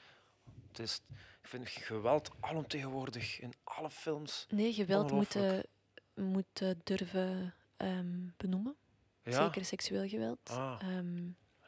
het 0.68 0.80
is, 0.80 1.01
ik 1.48 1.53
vind 1.53 1.69
geweld 1.69 2.32
alomtegenwoordig 2.40 3.40
in 3.40 3.53
alle 3.64 3.90
films. 3.90 4.45
nee, 4.49 4.74
geweld 4.74 5.11
moeten, 5.11 5.41
Ongelooflijk. 5.41 5.68
moeten 6.14 6.82
durven 6.84 7.53
ehm, 7.78 8.28
benoemen. 8.38 8.76
Ja? 9.24 9.44
Zeker 9.44 9.65
seksueel 9.65 10.07
geweld. 10.07 10.40
Ah. 10.49 10.80
Ehm, 10.82 11.28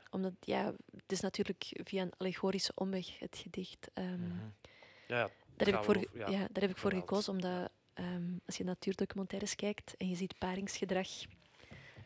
omdat, 0.09 0.33
ja, 0.39 0.65
het 0.95 1.11
is 1.11 1.19
natuurlijk 1.19 1.79
via 1.83 2.01
een 2.01 2.13
allegorische 2.17 2.71
omweg 2.75 3.19
het 3.19 3.37
gedicht. 3.37 3.89
ehm, 3.93 4.21
Mhm. 4.21 4.37
Ja, 5.07 5.17
ja, 5.17 5.29
Daar 5.55 5.67
heb 5.67 5.75
ik 5.77 5.83
voor, 5.83 5.95
over- 5.95 6.31
ja, 6.31 6.47
daar 6.51 6.61
heb 6.61 6.69
ik 6.69 6.77
voor 6.77 6.93
gekozen, 6.93 7.33
omdat 7.33 7.71
als 8.45 8.57
je 8.57 8.63
natuurdocumentaires 8.63 9.55
kijkt 9.55 9.97
en 9.97 10.09
je 10.09 10.15
ziet 10.15 10.37
paringsgedrag, 10.37 11.07
je 11.09 11.27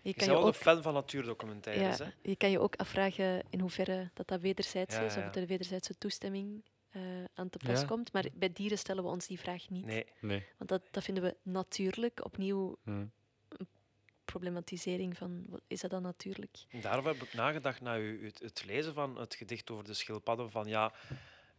Je 0.02 0.14
kan 0.14 0.14
bent 0.14 0.22
je, 0.24 0.28
wel 0.28 0.40
ook, 0.42 0.48
een 0.48 0.54
fan 0.54 0.82
van 0.82 0.94
natuurdocumentaires, 0.94 1.98
ja, 1.98 2.06
hè? 2.06 2.12
je 2.30 2.36
kan 2.36 2.52
je 2.52 2.60
ook 2.60 2.76
afvragen 2.76 3.44
in 3.50 3.60
hoeverre 3.60 4.10
dat, 4.14 4.28
dat 4.28 4.42
wederzijds 4.42 4.96
is, 4.96 5.18
of 5.18 5.36
er 5.36 5.46
wederzijdse 5.48 5.98
toestemming 5.98 6.64
eh, 6.94 7.02
aan 7.34 7.50
te 7.50 7.58
pas 7.58 7.80
Ja. 7.80 7.86
komt. 7.86 8.14
Maar 8.14 8.26
bij 8.34 8.52
dieren 8.54 8.78
stellen 8.78 9.04
we 9.04 9.10
ons 9.10 9.28
die 9.28 9.40
vraag 9.40 9.70
niet. 9.70 9.86
Nee. 9.86 10.06
Nee. 10.22 10.46
Want 10.58 10.70
dat, 10.70 10.82
dat 10.92 11.04
vinden 11.04 11.24
we 11.24 11.36
natuurlijk. 11.44 12.26
Opnieuw 12.26 12.78
Hm. 12.84 13.06
problematisering 14.26 15.18
van, 15.18 15.46
wat- 15.50 15.62
is 15.68 15.82
dat 15.82 15.90
dan 15.92 16.02
natuurlijk? 16.02 16.58
Daarover 16.82 17.12
heb 17.14 17.22
ik 17.24 17.34
nagedacht 17.34 17.82
na 17.82 17.98
u, 17.98 18.26
het, 18.26 18.40
het 18.40 18.64
lezen 18.66 18.94
van 18.94 19.18
het 19.20 19.36
gedicht 19.36 19.72
over 19.72 19.84
de 19.84 19.94
schildpadden. 19.94 20.52
Van 20.52 20.66
ja, 20.68 20.92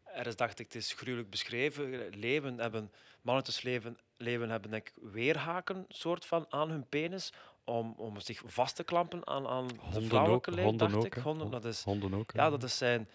er 0.04 0.26
is, 0.26 0.36
dacht 0.36 0.58
ik, 0.58 0.64
het 0.66 0.74
is 0.74 0.92
gruwelijk 0.92 1.30
beschreven. 1.30 2.08
Leeuwen 2.18 2.58
hebben, 2.58 2.92
mannetjesleeuwen 3.22 3.98
leven 4.16 4.50
hebben 4.50 4.70
denk 4.70 4.88
ik, 4.88 4.94
weerhaken 5.12 5.84
soort 5.88 6.26
van 6.26 6.46
aan 6.48 6.70
hun 6.70 6.86
penis 6.88 7.32
om, 7.64 7.94
om 7.96 8.20
zich 8.20 8.42
vast 8.44 8.76
te 8.76 8.84
klampen 8.84 9.26
aan, 9.26 9.46
aan 9.46 9.66
de 9.92 10.02
vrouwelijke 10.02 10.50
leeuw, 10.50 10.64
honden 10.64 10.90
dacht 10.90 10.98
ook, 11.06 11.16
ik. 11.16 11.22
Honden, 11.22 11.42
Hon- 11.42 11.50
dat 11.50 11.64
is, 11.64 11.82
Honden 11.82 12.14
ook. 12.14 12.32
ja, 12.32 12.50
dat 12.50 12.62
is 12.62 12.76
zijn 12.78 13.08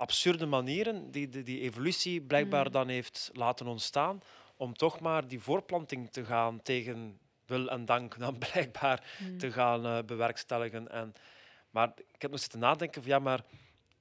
absurde 0.00 0.46
manieren 0.46 1.10
die 1.10 1.28
die, 1.28 1.42
die 1.42 1.60
evolutie 1.60 2.20
blijkbaar 2.20 2.66
Mm. 2.66 2.72
dan 2.72 2.88
heeft 2.88 3.30
laten 3.32 3.66
ontstaan 3.66 4.20
om 4.56 4.74
toch 4.74 5.00
maar 5.00 5.28
die 5.28 5.40
voorplanting 5.40 6.10
te 6.10 6.24
gaan 6.24 6.62
tegen 6.62 7.18
wil 7.46 7.68
en 7.68 7.84
dank 7.84 8.18
dan 8.18 8.38
blijkbaar 8.52 9.14
Hmm. 9.18 9.38
te 9.38 9.52
gaan 9.52 9.86
eh, 9.86 9.98
bewerkstelligen. 10.06 10.88
En, 10.90 11.12
maar 11.70 11.92
ik 12.12 12.22
heb 12.22 12.30
nog 12.30 12.40
zitten 12.40 12.60
nadenken 12.60 13.02
van 13.02 13.10
ja, 13.10 13.18
maar 13.18 13.44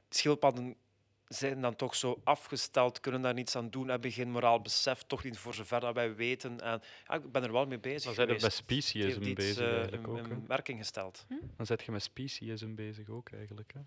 schildpadden 0.09 0.75
zijn 1.27 1.61
dan 1.61 1.75
toch 1.75 1.95
zo 1.95 2.21
afgesteld, 2.23 2.99
kunnen 2.99 3.21
daar 3.21 3.33
niets 3.33 3.55
aan 3.55 3.69
doen, 3.69 3.87
hebben 3.87 4.11
geen 4.11 4.31
moraal 4.31 4.61
besef, 4.61 5.01
toch 5.07 5.23
niet 5.23 5.37
voor 5.37 5.53
zover 5.53 5.79
dat 5.79 5.93
wij 5.95 6.15
weten. 6.15 6.59
En 6.61 6.81
ja, 7.07 7.13
ik 7.15 7.31
ben 7.31 7.43
er 7.43 7.51
wel 7.51 7.65
mee 7.65 7.79
bezig 7.79 8.03
Dan 8.03 8.13
zijn 8.13 8.27
geweest. 8.27 8.43
met 8.43 8.53
iets, 9.27 9.33
bezig 9.33 9.63
eh, 9.67 9.73
eigenlijk 9.73 10.03
in, 10.07 10.09
ook. 10.09 10.27
hè. 10.27 10.33
in 10.33 10.47
werking 10.47 10.77
gesteld. 10.79 11.25
Dan 11.57 11.65
zet 11.65 11.83
je 11.83 11.91
met 11.91 12.01
speciesm 12.03 12.75
bezig 12.75 13.09
ook 13.09 13.29
eigenlijk. 13.31 13.73
Hè. 13.73 13.79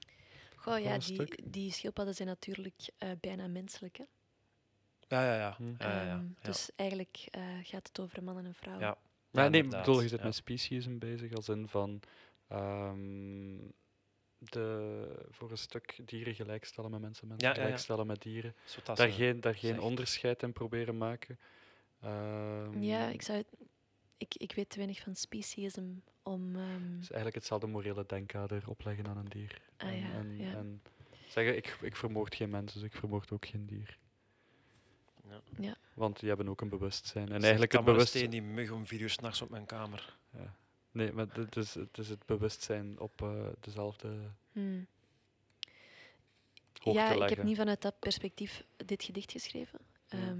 Goh, 0.63 0.79
ja, 0.79 0.99
die, 0.99 1.29
die 1.51 1.73
schildpadden 1.73 2.15
zijn 2.15 2.29
natuurlijk 2.29 2.75
eh, 2.99 3.11
bijna 3.21 3.47
menselijk. 3.47 3.97
Hè? 3.97 4.05
Ja, 5.09 5.25
ja, 5.25 5.35
ja. 5.37 5.55
Hm. 5.57 5.65
ja, 5.67 5.75
ja, 5.79 6.03
ja. 6.03 6.11
Ehm, 6.15 6.25
Ja. 6.27 6.33
Dus 6.43 6.71
eigenlijk 6.77 7.27
eh, 7.31 7.43
gaat 7.63 7.87
het 7.89 8.01
over 8.01 8.23
mannen 8.25 8.47
en 8.47 8.55
vrouwen. 8.55 8.85
Ja. 8.87 8.97
Maar 9.31 9.51
nee, 9.51 9.63
inderdaad, 9.63 9.85
bedoel, 9.87 10.01
je 10.03 10.09
zit 10.09 10.19
ja. 10.19 10.25
met 10.25 10.35
speciesm 10.35 10.99
bezig 10.99 11.33
als 11.33 11.49
in 11.49 11.69
van 11.69 12.01
ehm, 12.49 13.57
de, 14.39 15.27
voor 15.31 15.51
een 15.51 15.59
stuk 15.59 15.99
dieren 16.05 16.35
gelijkstellen 16.35 16.91
met 16.91 17.01
mensen, 17.01 17.29
mensen 17.29 17.49
Ja, 17.49 17.53
ja, 17.55 17.59
ja. 17.61 17.65
gelijkstellen 17.65 18.07
met 18.07 18.23
dieren. 18.23 18.55
Daar 18.85 18.97
ze- 18.97 19.11
geen, 19.13 19.41
daar 19.41 19.55
geen 19.55 19.81
onderscheid 19.81 20.43
in 20.43 20.53
proberen 20.53 20.97
maken. 20.97 21.39
Ehm, 22.01 22.83
Ja, 22.83 23.09
ik, 23.09 23.23
zou 23.23 23.39
het, 23.39 23.47
ik, 24.17 24.35
ik 24.37 24.53
weet 24.53 24.69
te 24.71 24.77
weinig 24.77 25.01
van 25.01 25.15
speciesm 25.17 25.85
om... 26.23 26.57
ehm, 26.57 26.93
Het 26.93 27.03
is 27.03 27.11
eigenlijk 27.11 27.35
hetzelfde 27.35 27.67
morele 27.67 28.05
denkkader 28.07 28.63
opleggen 28.69 29.07
aan 29.07 29.17
een 29.17 29.29
dier. 29.29 29.61
Ah 29.77 29.89
en, 29.89 29.99
ja, 29.99 30.13
en, 30.13 30.39
ja. 30.39 30.53
en 30.53 30.83
zeggen, 31.29 31.57
ik, 31.57 31.79
ik 31.81 31.97
vermoord 31.97 32.35
geen 32.35 32.51
mens, 32.51 32.73
dus 32.73 32.83
ik 32.83 32.93
vermoord 32.93 33.33
ook 33.33 33.47
geen 33.47 33.67
dier. 33.67 33.99
Ja. 35.29 35.41
Ja. 35.59 35.77
Want 35.95 36.21
die 36.21 36.29
hebben 36.29 36.49
ook 36.49 36.61
een 36.61 36.69
bewustzijn. 36.69 37.25
En 37.25 37.31
Zegt 37.31 37.43
eigenlijk 37.43 37.73
het 37.73 37.85
bewustzijn... 37.85 38.31
die 38.31 38.43
mug 38.43 38.71
om 38.71 38.87
vier 38.87 39.01
uur 39.01 39.11
s'nachts 39.11 39.43
op 39.43 39.51
mijn 39.51 39.67
kamer. 39.67 40.17
Ja. 40.31 40.55
Nee, 40.91 41.13
maar 41.13 41.27
het 41.33 41.57
is, 41.57 41.75
het 41.75 41.99
is 41.99 42.09
het 42.09 42.27
bewustzijn 42.27 43.01
op 43.01 43.23
eh, 43.23 43.47
dezelfde 43.61 44.31
hmm. 44.53 44.87
hoogte 46.79 47.01
Ja, 47.01 47.25
ik 47.25 47.29
heb 47.29 47.43
niet 47.43 47.57
vanuit 47.57 47.83
dat 47.83 47.99
perspectief 47.99 48.65
dit 48.77 49.03
gedicht 49.03 49.33
geschreven. 49.33 49.79
Ja. 50.09 50.37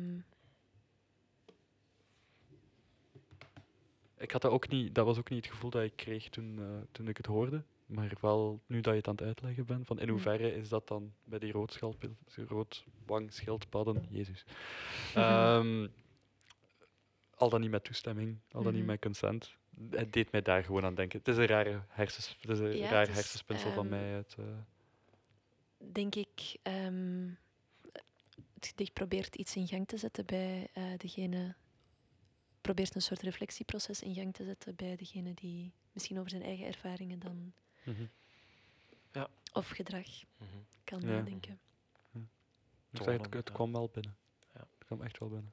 Ik 4.23 4.31
had 4.31 4.43
dat 4.43 4.51
ook 4.53 4.69
niet, 4.69 4.95
dat 4.95 5.05
was 5.07 5.19
ook 5.19 5.31
niet 5.31 5.45
het 5.45 5.55
gevoel 5.55 5.71
dat 5.71 5.83
ik 5.83 5.97
kreeg 5.97 6.29
toen, 6.29 6.59
eh, 6.59 6.65
toen 6.93 7.09
ik 7.09 7.17
het 7.17 7.27
hoorde. 7.27 7.63
Maar 7.87 8.13
wel 8.21 8.61
nu 8.67 8.81
dat 8.81 8.93
je 8.93 8.99
het 8.99 9.09
aan 9.09 9.15
het 9.15 9.25
uitleggen 9.25 9.67
bent, 9.67 9.87
van 9.87 9.99
in 9.99 10.07
Mm. 10.07 10.11
hoeverre 10.13 10.55
is 10.55 10.69
dat 10.69 10.89
dan 10.89 11.13
bij 11.25 11.39
die 11.39 11.53
roodwangschildpadden, 12.49 14.07
Jezus, 14.11 14.45
Ehm, 15.15 15.89
al 17.35 17.49
dan 17.51 17.61
niet 17.61 17.71
met 17.71 17.85
toestemming, 17.85 18.39
al 18.51 18.63
dan 18.63 18.73
niet 18.73 18.83
Mhm. 18.83 18.91
met 18.91 19.01
consent. 19.01 19.55
Het 19.91 20.13
deed 20.13 20.33
mij 20.33 20.43
daar 20.43 20.65
gewoon 20.65 20.85
aan 20.85 20.95
denken. 20.95 21.19
Het 21.19 21.29
is 21.29 21.37
een 21.37 21.47
rare 21.47 21.83
hersens, 21.89 22.37
het 22.41 22.51
is 22.51 22.59
een 22.59 22.77
Ja, 22.77 22.89
raar 22.91 23.09
is, 23.09 23.15
hersenspinsel 23.15 23.71
van 23.73 23.93
ehm, 23.93 24.01
mij. 24.11 24.25
Eh, 24.37 24.45
denk 25.93 26.15
ik, 26.15 26.57
ehm, 26.63 27.29
het 28.55 28.67
gedicht 28.67 28.93
probeert 28.93 29.35
iets 29.35 29.57
in 29.57 29.67
gang 29.69 29.87
te 29.89 29.97
zetten 29.97 30.27
bij 30.27 30.69
eh, 30.73 30.85
degene, 30.97 31.55
probeert 32.63 32.95
een 32.95 33.03
soort 33.03 33.23
reflectieproces 33.23 34.03
in 34.03 34.15
gang 34.15 34.35
te 34.35 34.45
zetten 34.45 34.75
bij 34.75 34.97
degene 34.97 35.35
die 35.35 35.73
misschien 35.93 36.19
over 36.19 36.31
zijn 36.31 36.43
eigen 36.43 36.67
ervaringen 36.67 37.19
dan 37.19 37.53
mhm. 37.83 38.05
of 39.53 39.69
gedrag 39.69 40.07
kan 40.85 41.01
Ja. 41.01 41.07
nadenken. 41.07 41.61
Ik 42.91 43.03
zeg, 43.03 43.07
het, 43.07 43.35
het 43.35 43.49
ja. 43.49 43.55
kwam 43.55 43.73
wel 43.73 43.89
binnen. 43.93 44.17
Ja. 44.55 44.61
Het 44.61 44.87
kwam 44.87 45.03
echt 45.03 45.19
wel 45.19 45.29
binnen. 45.29 45.53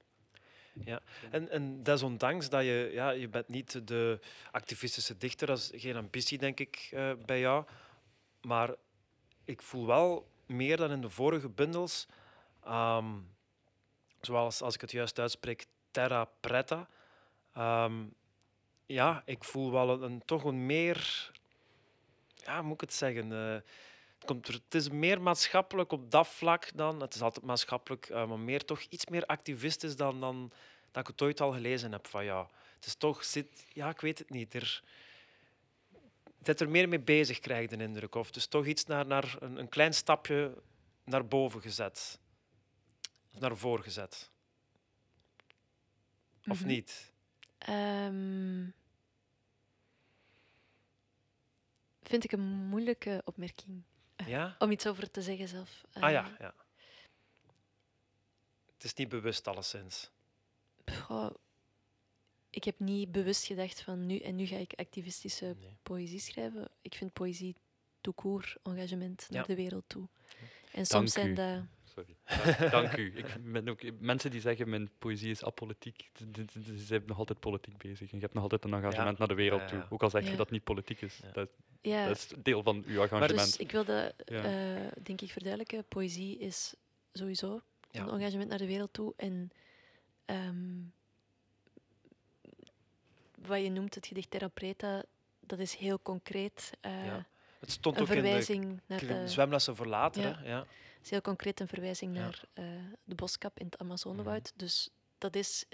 En, 1.31 1.49
en 1.49 1.83
desondanks 1.83 2.49
dat 2.49 2.63
je, 2.63 2.89
ja, 2.93 3.09
je 3.09 3.27
bent 3.27 3.47
niet 3.47 3.87
de 3.87 4.19
activistische 4.51 5.17
dichter, 5.17 5.47
dat 5.47 5.57
is 5.57 5.81
geen 5.81 5.95
ambitie, 5.95 6.37
denk 6.37 6.59
ik, 6.59 6.89
eh, 6.91 7.11
bij 7.25 7.39
jou. 7.39 7.65
Maar 8.41 8.75
ik 9.43 9.61
voel 9.61 9.85
wel 9.85 10.29
meer 10.45 10.77
dan 10.77 10.91
in 10.91 11.01
de 11.01 11.09
vorige 11.09 11.49
bundels, 11.49 12.07
ehm, 12.63 13.19
zoals 14.21 14.61
als 14.61 14.75
ik 14.75 14.81
het 14.81 14.91
juist 14.91 15.19
uitspreek, 15.19 15.65
terra 15.91 16.25
preta. 16.39 16.87
Ehm, 17.59 18.05
ja, 18.85 19.21
ik 19.25 19.43
voel 19.43 19.71
wel 19.71 19.89
een, 19.89 20.01
een- 20.01 20.25
toch 20.25 20.43
een 20.43 20.65
meer, 20.65 21.31
ja, 22.35 22.61
moet 22.61 22.73
ik 22.73 22.81
het 22.81 22.93
zeggen? 22.93 23.31
eh, 23.31 23.53
het, 23.53 24.25
komt 24.25 24.47
er, 24.47 24.53
het 24.53 24.75
is 24.75 24.89
meer 24.89 25.21
maatschappelijk 25.21 25.91
op 25.91 26.11
dat 26.11 26.27
vlak 26.27 26.71
dan, 26.77 27.01
het 27.01 27.15
is 27.15 27.21
altijd 27.21 27.45
maatschappelijk, 27.45 28.05
eh, 28.09 28.27
maar 28.27 28.39
meer 28.39 28.65
toch 28.65 28.81
iets 28.81 29.05
meer 29.05 29.25
activistisch 29.25 29.95
dan, 29.95 30.19
dan 30.19 30.51
dat 30.91 31.01
ik 31.01 31.07
het 31.07 31.21
ooit 31.21 31.41
al 31.41 31.51
gelezen 31.51 31.91
heb 31.91 32.07
van 32.07 32.23
ja. 32.23 32.49
Het 32.75 32.85
is 32.85 32.95
toch, 32.95 33.23
zit, 33.23 33.65
ja, 33.73 33.89
ik 33.89 34.01
weet 34.01 34.19
het 34.19 34.29
niet. 34.29 34.53
Er, 34.53 34.83
zit 36.43 36.59
er 36.61 36.69
meer 36.69 36.89
mee 36.89 36.99
bezig, 36.99 37.39
krijg 37.39 37.63
ik 37.63 37.77
de 37.77 37.83
indruk. 37.83 38.15
Of 38.15 38.27
het 38.27 38.35
is 38.35 38.47
toch 38.47 38.65
iets 38.65 38.85
naar, 38.85 39.05
naar 39.07 39.35
een, 39.39 39.57
een 39.59 39.69
klein 39.69 39.93
stapje 39.93 40.61
naar 41.03 41.27
boven 41.27 41.61
gezet. 41.61 42.19
Of 43.33 43.39
naar 43.39 43.57
voren 43.57 43.83
gezet. 43.83 44.31
Of 46.47 46.59
Mhm. 46.59 46.67
niet? 46.67 47.11
Ehm, 47.59 48.65
vind 52.03 52.23
ik 52.23 52.31
een 52.31 52.47
moeilijke 52.67 53.21
opmerking 53.25 53.83
Ja? 54.25 54.55
om 54.59 54.71
iets 54.71 54.87
over 54.87 55.11
te 55.11 55.21
zeggen 55.21 55.47
zelf. 55.47 55.85
Ah 55.93 56.11
ja, 56.11 56.23
Ehm, 56.25 56.41
ja. 56.43 56.53
Het 58.73 58.83
is 58.83 58.93
niet 58.93 59.09
bewust, 59.09 59.47
alleszins. 59.47 60.11
goh, 60.85 61.29
ik 62.49 62.63
heb 62.63 62.79
niet 62.79 63.11
bewust 63.11 63.45
gedacht 63.45 63.81
van 63.81 64.05
nu 64.05 64.17
en 64.19 64.35
nu 64.35 64.45
ga 64.45 64.55
ik 64.55 64.73
activistische 64.75 65.55
Nee. 65.59 65.77
poëzie 65.83 66.19
schrijven. 66.19 66.69
Ik 66.81 66.95
vind 66.95 67.13
poëzie 67.13 67.55
tout 68.01 68.15
court, 68.15 68.57
engagement 68.63 69.27
naar 69.29 69.41
Ja. 69.41 69.47
de 69.47 69.55
wereld 69.55 69.83
toe. 69.87 70.07
En 70.71 70.73
Dank 70.73 70.85
soms 70.85 71.11
zijn 71.11 71.27
u. 71.29 71.33
dat... 71.33 71.63
Sorry. 71.99 72.15
Dank- 72.59 72.71
Dank 72.71 72.97
u. 72.97 73.17
Ik 73.17 73.25
ben 73.51 73.69
ook, 73.69 73.81
mensen 73.99 74.31
die 74.31 74.41
zeggen 74.41 74.69
mijn 74.69 74.89
poëzie 74.99 75.29
is 75.31 75.43
apolitiek, 75.43 76.09
ze 76.63 76.77
zijn 76.77 77.03
nog 77.05 77.17
altijd 77.17 77.39
politiek 77.39 77.77
bezig. 77.77 77.99
En 78.11 78.15
je 78.17 78.19
hebt 78.21 78.33
nog 78.33 78.43
altijd 78.43 78.63
een 78.63 78.73
engagement 78.73 79.17
naar 79.17 79.27
de 79.27 79.33
wereld 79.33 79.59
Ja, 79.61 79.65
ja, 79.75 79.81
toe. 79.81 79.91
Ook 79.91 80.03
al 80.03 80.09
zeg 80.09 80.23
je 80.23 80.29
Ja. 80.31 80.35
dat 80.35 80.45
het 80.45 80.51
niet 80.55 80.63
politiek 80.63 81.01
is. 81.01 81.19
Ja. 81.23 81.31
Dat, 81.31 81.49
Ja, 81.81 82.07
dat 82.07 82.15
is 82.17 82.27
deel 82.43 82.63
van 82.63 82.83
uw 82.87 83.01
engagement. 83.01 83.29
dus 83.29 83.57
ik 83.57 83.71
wilde, 83.71 84.13
Ja. 84.25 84.43
eh, 84.43 84.87
denk 85.03 85.21
ik, 85.21 85.31
verduidelijken. 85.31 85.83
Poëzie 85.87 86.37
is 86.37 86.73
sowieso 87.13 87.61
Ja. 87.91 88.01
een 88.03 88.09
engagement 88.19 88.49
naar 88.49 88.57
de 88.57 88.65
wereld 88.67 88.93
toe. 88.93 89.13
En 89.17 89.51
ehm, 90.25 90.77
wat 93.47 93.61
je 93.61 93.69
noemt 93.69 93.95
het 93.95 94.07
gedicht 94.07 94.31
Terra 94.31 94.47
Preta, 94.47 95.03
dat 95.39 95.59
is 95.59 95.75
heel 95.75 95.99
concreet. 96.01 96.71
eh, 96.81 97.05
Ja. 97.05 97.25
Het 97.59 97.71
stond 97.71 97.95
een 97.95 98.01
ook 98.01 98.07
in 98.09 98.15
de 98.15 98.21
verwijzing 98.21 98.79
naar 98.85 98.99
klim- 98.99 99.21
de... 99.21 99.27
zwemlessen 99.27 99.75
voor 99.75 99.85
later. 99.87 100.21
Ja. 100.21 100.35
Hè? 100.37 100.49
Ja. 100.49 100.65
Is 101.09 101.15
heel 101.15 101.23
concreet 101.23 101.59
een 101.59 101.67
verwijzing 101.67 102.15
Ja. 102.15 102.21
naar 102.21 102.43
eh, 102.53 102.65
de 103.03 103.15
boskap 103.15 103.59
in 103.59 103.65
het 103.65 103.73
Mhm. 103.79 103.83
Amazonewoud. 103.83 104.53
Dus 104.55 104.89
dat 105.17 105.35
is 105.35 105.65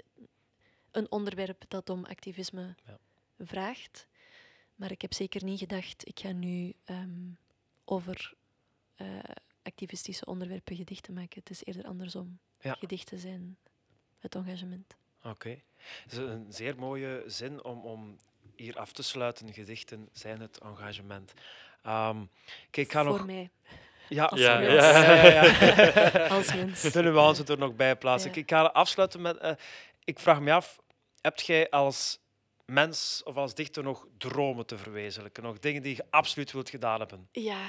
een 0.90 1.10
onderwerp 1.10 1.64
dat 1.68 1.90
om 1.90 2.04
activisme 2.04 2.74
Ja. 2.86 2.98
vraagt. 3.38 4.06
Maar 4.74 4.90
ik 4.90 5.02
heb 5.02 5.12
zeker 5.14 5.44
niet 5.44 5.58
gedacht, 5.58 6.08
ik 6.08 6.18
ga 6.20 6.32
nu 6.32 6.72
ehm, 6.84 7.30
over 7.84 8.34
eh, 8.96 9.18
activistische 9.62 10.24
onderwerpen 10.24 10.76
gedichten 10.76 11.14
maken. 11.14 11.38
Het 11.40 11.50
is 11.50 11.64
eerder 11.64 11.84
andersom. 11.84 12.38
Ja. 12.60 12.74
Gedichten 12.74 13.18
zijn 13.18 13.56
het 14.18 14.34
engagement. 14.34 14.96
Oké. 15.22 15.60
Is 16.10 16.16
een 16.16 16.52
zeer 16.52 16.76
mooie 16.78 17.22
zin 17.26 17.64
om, 17.64 17.84
om 17.84 18.16
hier 18.54 18.78
af 18.78 18.92
te 18.92 19.02
sluiten. 19.02 19.52
Gedichten 19.52 20.08
zijn 20.12 20.40
het 20.40 20.58
engagement. 20.58 21.32
Ehm, 21.82 22.24
kijk, 22.70 22.86
ik 22.86 22.92
ga 22.92 23.02
Voor 23.04 23.16
nog... 23.16 23.26
mij, 23.26 23.50
Ja, 24.08 24.24
als 24.24 24.40
Ja, 24.40 24.58
mens. 24.58 24.72
ja. 24.72 25.14
ja, 25.14 25.44
ja. 25.44 26.26
als 26.36 26.54
mens. 26.54 26.80
de 26.82 27.02
nuance 27.02 27.44
er 27.44 27.58
nog 27.58 27.74
bij 27.74 27.96
plaatsen. 27.96 28.30
Ja. 28.34 28.36
Ik 28.36 28.50
ga 28.50 28.62
afsluiten 28.62 29.20
met... 29.20 29.36
eh, 29.36 29.52
ik 30.04 30.18
vraag 30.18 30.40
me 30.40 30.52
af, 30.52 30.78
heb 31.20 31.38
jij 31.40 31.70
als 31.70 32.18
mens 32.64 33.20
of 33.24 33.36
als 33.36 33.54
dichter 33.54 33.82
nog 33.82 34.06
dromen 34.18 34.66
te 34.66 34.76
verwezenlijken? 34.78 35.42
Nog 35.42 35.58
dingen 35.58 35.82
die 35.82 35.96
je 35.96 36.04
absoluut 36.10 36.52
wilt 36.52 36.70
gedaan 36.70 36.98
hebben? 37.00 37.28
Ja, 37.32 37.60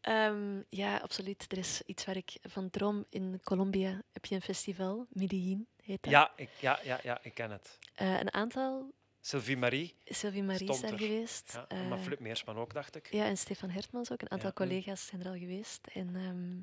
ehm, 0.00 0.60
ja, 0.68 0.96
absoluut. 0.96 1.44
Er 1.52 1.58
is 1.58 1.82
iets 1.86 2.04
waar 2.04 2.16
ik 2.16 2.32
van 2.42 2.70
droom. 2.70 3.04
In 3.10 3.40
Colombia 3.44 4.02
heb 4.12 4.24
je 4.24 4.34
een 4.34 4.42
festival, 4.42 5.06
Medellin 5.08 5.66
heet 5.82 6.02
dat. 6.02 6.12
Ja 6.12 6.32
ik, 6.36 6.48
ja, 6.60 6.78
ja, 6.82 6.98
ja, 7.02 7.18
ik 7.22 7.34
ken 7.34 7.50
het. 7.50 7.78
Eh, 7.94 8.20
een 8.20 8.32
aantal, 8.32 8.92
Sylvie 9.24 9.56
Marie, 9.56 9.94
Sylvie 10.04 10.42
Marie 10.42 10.70
is 10.70 10.80
daar 10.80 10.98
geweest. 10.98 11.52
ja, 11.52 11.64
eh, 11.68 11.88
maar 11.88 11.98
Flip 11.98 12.18
Meersman 12.20 12.56
ook, 12.56 12.74
dacht 12.74 12.96
ik. 12.96 13.12
ja, 13.12 13.24
en 13.24 13.36
Stefan 13.38 13.70
Hertmans 13.70 14.10
ook. 14.12 14.20
Een 14.22 14.30
aantal 14.30 14.48
Ja. 14.48 14.54
collega's 14.54 15.06
zijn 15.06 15.20
er 15.20 15.26
al 15.28 15.38
geweest. 15.38 15.86
En 15.92 16.16
ehm, 16.16 16.60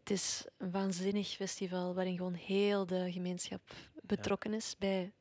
Het 0.00 0.10
is 0.10 0.44
een 0.58 0.70
waanzinnig 0.70 1.28
festival 1.28 1.94
waarin 1.94 2.16
gewoon 2.16 2.34
heel 2.34 2.86
de 2.86 3.12
gemeenschap 3.12 3.60
betrokken 4.02 4.54
is 4.54 4.74
bij 4.78 5.12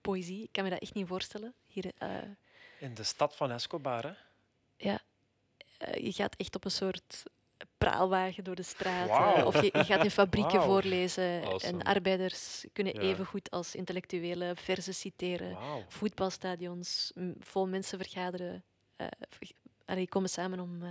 poëzie. 0.00 0.42
Ik 0.42 0.48
kan 0.52 0.64
me 0.64 0.70
dat 0.70 0.78
echt 0.80 0.94
niet 0.94 1.06
voorstellen. 1.06 1.54
Hier, 1.66 1.92
uh, 2.02 2.16
In 2.80 2.94
de 2.94 3.02
stad 3.02 3.36
van 3.36 3.50
Escobar, 3.50 4.02
hè? 4.04 4.12
Ja. 4.76 5.00
Uh, 5.88 5.94
je 6.04 6.12
gaat 6.12 6.34
echt 6.36 6.54
op 6.54 6.64
een 6.64 6.70
soort 6.70 7.22
praalwagen 7.84 8.44
door 8.44 8.54
de 8.54 8.62
straat. 8.62 9.44
Of 9.44 9.60
je, 9.60 9.70
je, 9.72 9.84
gaat 9.84 10.04
in 10.04 10.10
fabrieken 10.22 10.58
wow. 10.58 10.64
voorlezen. 10.64 11.42
Awesome. 11.44 11.72
En 11.72 11.82
arbeiders 11.82 12.64
kunnen 12.72 12.94
ja. 12.94 13.00
even 13.00 13.26
goed 13.26 13.50
als 13.50 13.74
intellectuelen 13.74 14.56
verzen 14.56 14.94
citeren. 14.94 15.50
Wow. 15.50 15.82
Voetbalstadions, 15.88 17.12
vol 17.40 17.66
mensen 17.66 17.98
vergaderen. 17.98 18.64
Uh, 18.96 19.06
allee, 19.84 20.08
komen 20.08 20.28
samen 20.28 20.60
om 20.60 20.82
uh, 20.82 20.88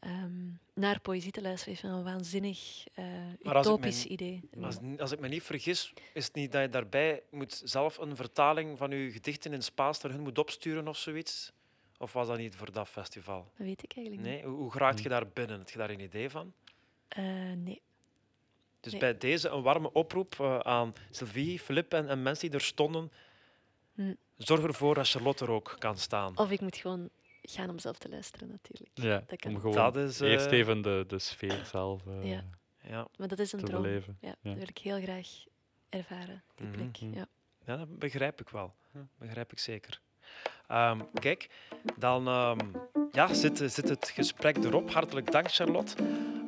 um, 0.00 0.58
naar 0.74 1.00
poëzie 1.00 1.32
te 1.32 1.42
luisteren. 1.42 1.74
Ik 1.74 1.80
vind 1.80 1.92
dat 1.92 2.00
een 2.00 2.12
waanzinnig 2.12 2.84
uh, 2.98 3.56
utopisch 3.56 4.04
me, 4.04 4.10
idee. 4.10 4.40
Als, 4.60 4.76
als, 4.98 5.12
ik 5.12 5.20
me 5.20 5.28
niet 5.28 5.42
vergis, 5.42 5.92
is 6.14 6.24
het 6.24 6.34
niet 6.34 6.52
dat 6.52 6.62
je 6.62 6.68
daarbij 6.68 7.22
moet 7.30 7.62
zelf 7.64 7.98
een 7.98 8.16
vertaling 8.16 8.78
van 8.78 8.90
je 8.90 9.10
gedichten 9.10 9.52
in 9.52 9.62
Spaans 9.62 10.00
naar 10.00 10.12
hun 10.12 10.20
moet 10.20 10.38
opsturen 10.38 10.88
of 10.88 10.96
zoiets? 10.96 11.52
Of 12.00 12.12
was 12.12 12.26
dat 12.26 12.38
niet 12.38 12.56
voor 12.56 12.72
dat 12.72 12.88
festival? 12.88 13.50
Dat 13.56 13.66
weet 13.66 13.82
ik 13.82 13.96
eigenlijk 13.96 14.26
nee? 14.26 14.36
niet. 14.36 14.44
Hoe, 14.44 14.56
hoe 14.56 14.72
raakt 14.74 15.02
je 15.02 15.08
daar 15.08 15.28
binnen? 15.28 15.58
Heb 15.58 15.68
je 15.68 15.78
daar 15.78 15.90
een 15.90 16.00
idee 16.00 16.30
van? 16.30 16.52
Uh, 17.18 17.24
nee. 17.56 17.82
Dus 18.80 18.92
nee. 18.92 19.00
bij 19.00 19.18
deze 19.18 19.48
een 19.48 19.62
warme 19.62 19.92
oproep 19.92 20.36
uh, 20.40 20.58
aan 20.58 20.92
Sylvie, 21.10 21.58
Filip 21.58 21.92
en, 21.92 22.08
en, 22.08 22.22
mensen 22.22 22.50
die 22.50 22.58
er 22.58 22.64
stonden. 22.64 23.12
Hm. 23.94 24.14
Zorg 24.36 24.62
ervoor 24.62 24.94
dat 24.94 25.08
Charlotte 25.08 25.44
er 25.44 25.50
ook 25.50 25.76
kan 25.78 25.98
staan. 25.98 26.38
Of 26.38 26.50
ik 26.50 26.60
moet 26.60 26.76
gewoon 26.76 27.08
gaan 27.42 27.70
om 27.70 27.78
zelf 27.78 27.98
te 27.98 28.08
luisteren, 28.08 28.48
natuurlijk. 28.48 28.90
Ja, 28.94 29.24
dat 29.26 29.40
kan. 29.40 29.54
om 29.54 29.60
gewoon 29.60 29.76
dat 29.76 29.96
is, 29.96 30.20
uh, 30.20 30.30
eerst 30.30 30.46
even 30.46 30.82
de, 30.82 31.04
de 31.06 31.18
sfeer 31.18 31.64
zelf 31.64 32.04
uh, 32.06 32.24
ja. 32.24 32.44
ja. 32.82 33.08
Maar 33.18 33.28
dat 33.28 33.38
is 33.38 33.52
een 33.52 33.58
te 33.58 33.64
droom. 33.64 33.82
beleven. 33.82 34.18
Ja, 34.20 34.34
dat 34.42 34.54
wil 34.54 34.68
ik 34.68 34.78
heel 34.78 35.00
graag 35.00 35.28
ervaren, 35.88 36.42
die 36.54 36.66
Mhm, 36.66 36.76
plek. 36.76 37.00
mhm. 37.00 37.14
Ja. 37.14 37.26
Ja, 37.66 37.76
dat 37.76 37.98
begrijp 37.98 38.40
ik 38.40 38.48
wel. 38.48 38.74
Begrijp 39.18 39.52
ik 39.52 39.58
zeker. 39.58 40.00
Um, 40.70 41.12
kijk, 41.12 41.50
dan 41.98 42.28
um, 42.28 42.72
ja, 43.12 43.34
zit, 43.34 43.58
zit 43.58 43.88
het 43.88 44.08
gesprek 44.08 44.56
erop. 44.56 44.90
Hartelijk 44.90 45.32
dank, 45.32 45.52
Charlotte. 45.52 46.02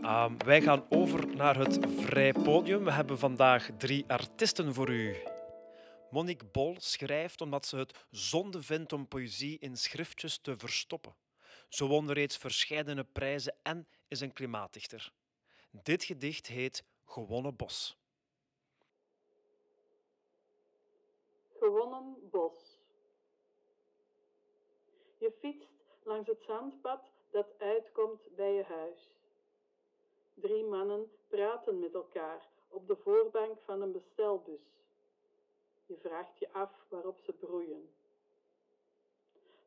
Um, 0.05 0.39
wij 0.45 0.63
gaan 0.63 0.87
over 0.89 1.27
naar 1.37 1.57
het 1.57 1.79
vrij 1.97 2.33
podium. 2.33 2.85
We 2.85 2.93
hebben 2.93 3.19
vandaag 3.19 3.69
drie 3.79 4.05
artiesten 4.07 4.75
voor 4.75 4.91
u. 4.91 5.17
Monique 6.11 6.47
Bol 6.53 6.77
schrijft 6.79 7.41
omdat 7.41 7.67
ze 7.67 7.77
het 7.77 8.07
zonde 8.11 8.63
vindt 8.63 8.93
om 8.93 9.09
poëzie 9.09 9.59
in 9.59 9.77
schriftjes 9.77 10.39
te 10.39 10.55
verstoppen. 10.57 11.15
Ze 11.69 11.87
won 11.87 12.13
reeds 12.13 12.37
verscheidene 12.37 13.05
prijzen 13.05 13.55
en 13.63 13.87
is 14.09 14.21
een 14.21 14.33
klimaatdichter. 14.33 15.13
Dit 15.71 16.05
gedicht 16.05 16.47
heet 16.47 16.85
Gewonnen 17.05 17.57
Bos. 17.57 17.97
Gewonnen 21.59 22.17
bos. 22.31 22.72
Je 25.23 25.33
fietst 25.33 25.73
langs 26.03 26.29
het 26.29 26.43
zandpad 26.47 27.01
dat 27.31 27.47
uitkomt 27.59 28.35
bij 28.37 28.55
je 28.55 28.63
huis. 28.63 29.11
Drie 30.35 30.65
mannen 30.65 31.11
praten 31.29 31.79
met 31.79 31.95
elkaar 31.95 32.49
op 32.69 32.87
de 32.87 32.97
voorbank 32.97 33.59
van 33.65 33.83
een 33.83 33.93
bestelbus. 33.93 34.61
Je 35.87 35.97
vraagt 35.97 36.39
je 36.39 36.53
af 36.53 36.71
waarop 36.89 37.21
ze 37.21 37.33
broeien. 37.33 37.91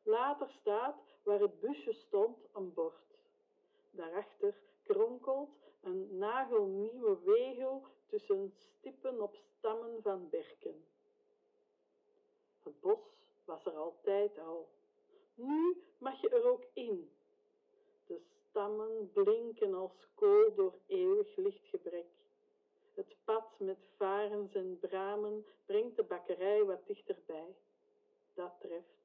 Later 0.02 0.50
staat 0.60 1.00
waar 1.22 1.40
het 1.40 1.60
busje 1.60 1.92
stond 1.92 2.38
een 2.54 2.74
bord. 2.74 3.16
Daarachter 3.90 4.54
kronkelt 4.82 5.56
een 5.80 6.18
nagelnieuwe 6.18 7.18
wegel 7.24 7.82
tussen 8.06 8.54
stippen 8.56 9.20
op 9.20 9.36
stammen 9.58 10.02
van 10.02 10.28
berken. 10.28 10.84
Het 12.62 12.80
bos 12.80 13.00
was 13.44 13.64
er 13.64 13.76
altijd 13.76 14.38
al. 14.38 14.74
Nu 15.36 15.82
mag 15.98 16.20
je 16.20 16.28
er 16.28 16.44
ook 16.44 16.64
in. 16.72 17.10
De 18.06 18.20
stammen 18.48 19.10
blinken 19.12 19.74
als 19.74 20.08
kool 20.14 20.54
door 20.54 20.74
eeuwig 20.86 21.36
lichtgebrek. 21.36 22.06
Het 22.94 23.16
pad 23.24 23.58
met 23.58 23.78
varens 23.96 24.54
en 24.54 24.78
bramen 24.80 25.46
brengt 25.66 25.96
de 25.96 26.02
bakkerij 26.02 26.64
wat 26.64 26.86
dichterbij. 26.86 27.54
Dat 28.34 28.52
treft. 28.60 28.96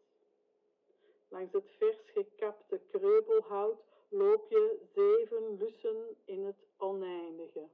Langs 1.27 1.53
het 1.53 1.71
vers 1.77 2.09
gekapte 2.13 2.79
kreupelhout 2.91 3.83
loop 4.09 4.49
je 4.49 4.79
zeven 4.93 5.57
lussen 5.57 6.15
in 6.25 6.45
het 6.45 6.67
oneindige. 6.77 7.67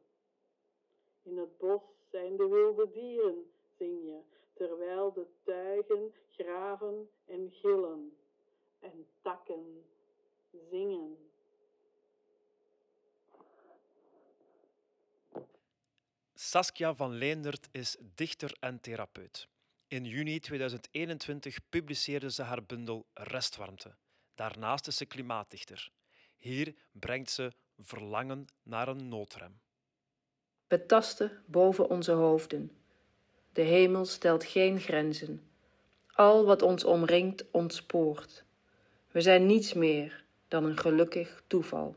In 1.24 1.38
het 1.38 1.58
bos 1.58 1.82
zijn 2.12 2.38
de 2.38 2.48
wilde 2.48 2.92
dieren, 2.92 3.52
zing 3.78 4.04
je, 4.04 4.20
terwijl 4.54 5.14
de 5.14 5.26
tuigen 5.44 6.14
graven 6.28 7.10
en 7.26 7.52
gillen 7.52 8.18
en 8.80 9.08
takken 9.22 9.84
zingen. 10.70 11.18
Saskia 16.34 16.96
van 16.96 17.12
Leendert 17.12 17.68
is 17.72 17.98
dichter 18.16 18.58
en 18.60 18.80
therapeut. 18.80 19.48
In 19.88 20.06
juni 20.06 20.40
2021 20.40 21.70
publiceerde 21.70 22.32
ze 22.32 22.42
haar 22.42 22.64
bundel 22.64 23.06
Restwarmte. 23.14 23.96
Daarnaast 24.36 24.88
is 24.88 24.98
ze 24.98 25.06
klimaatdichter. 25.06 25.92
Hier 26.36 26.76
brengt 26.92 27.30
ze 27.30 27.52
verlangen 27.78 28.48
naar 28.64 28.88
een 28.88 29.08
noodrem. 29.08 29.60
We 30.68 30.86
tasten 30.86 31.44
boven 31.46 31.90
onze 31.90 32.12
hoofden. 32.12 32.72
De 33.54 33.62
hemel 33.62 34.06
stelt 34.06 34.44
geen 34.44 34.80
grenzen. 34.80 35.50
Al 36.08 36.46
wat 36.46 36.62
ons 36.62 36.84
omringt 36.84 37.52
ontspoort. 37.52 38.46
We 39.12 39.22
zijn 39.22 39.46
niets 39.46 39.74
meer 39.74 40.24
dan 40.48 40.64
een 40.64 40.78
gelukkig 40.78 41.44
toeval. 41.48 41.96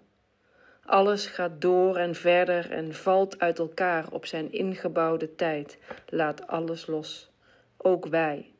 Alles 0.84 1.26
gaat 1.26 1.60
door 1.60 1.96
en 1.96 2.14
verder 2.14 2.70
en 2.70 2.94
valt 2.94 3.38
uit 3.38 3.58
elkaar 3.58 4.12
op 4.12 4.26
zijn 4.26 4.52
ingebouwde 4.52 5.34
tijd. 5.34 5.78
Laat 6.08 6.46
alles 6.46 6.86
los. 6.86 7.30
Ook 7.76 8.06
wij 8.06 8.52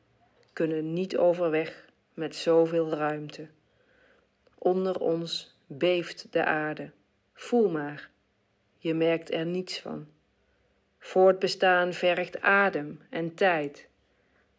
kunnen 0.53 0.93
niet 0.93 1.17
overweg 1.17 1.89
met 2.15 2.37
zoveel 2.37 2.91
ruimte. 2.91 3.49
Onder 4.59 5.01
ons 5.01 5.59
beeft 5.67 6.27
de 6.31 6.45
aarde. 6.45 6.91
Voel 7.33 7.71
maar, 7.71 8.11
je 8.79 8.95
merkt 8.95 9.33
er 9.33 9.47
niets 9.47 9.81
van. 9.81 10.07
Voortbestaan 10.99 11.93
vergt 11.93 12.41
adem 12.41 13.01
en 13.11 13.35
tijd, 13.35 13.89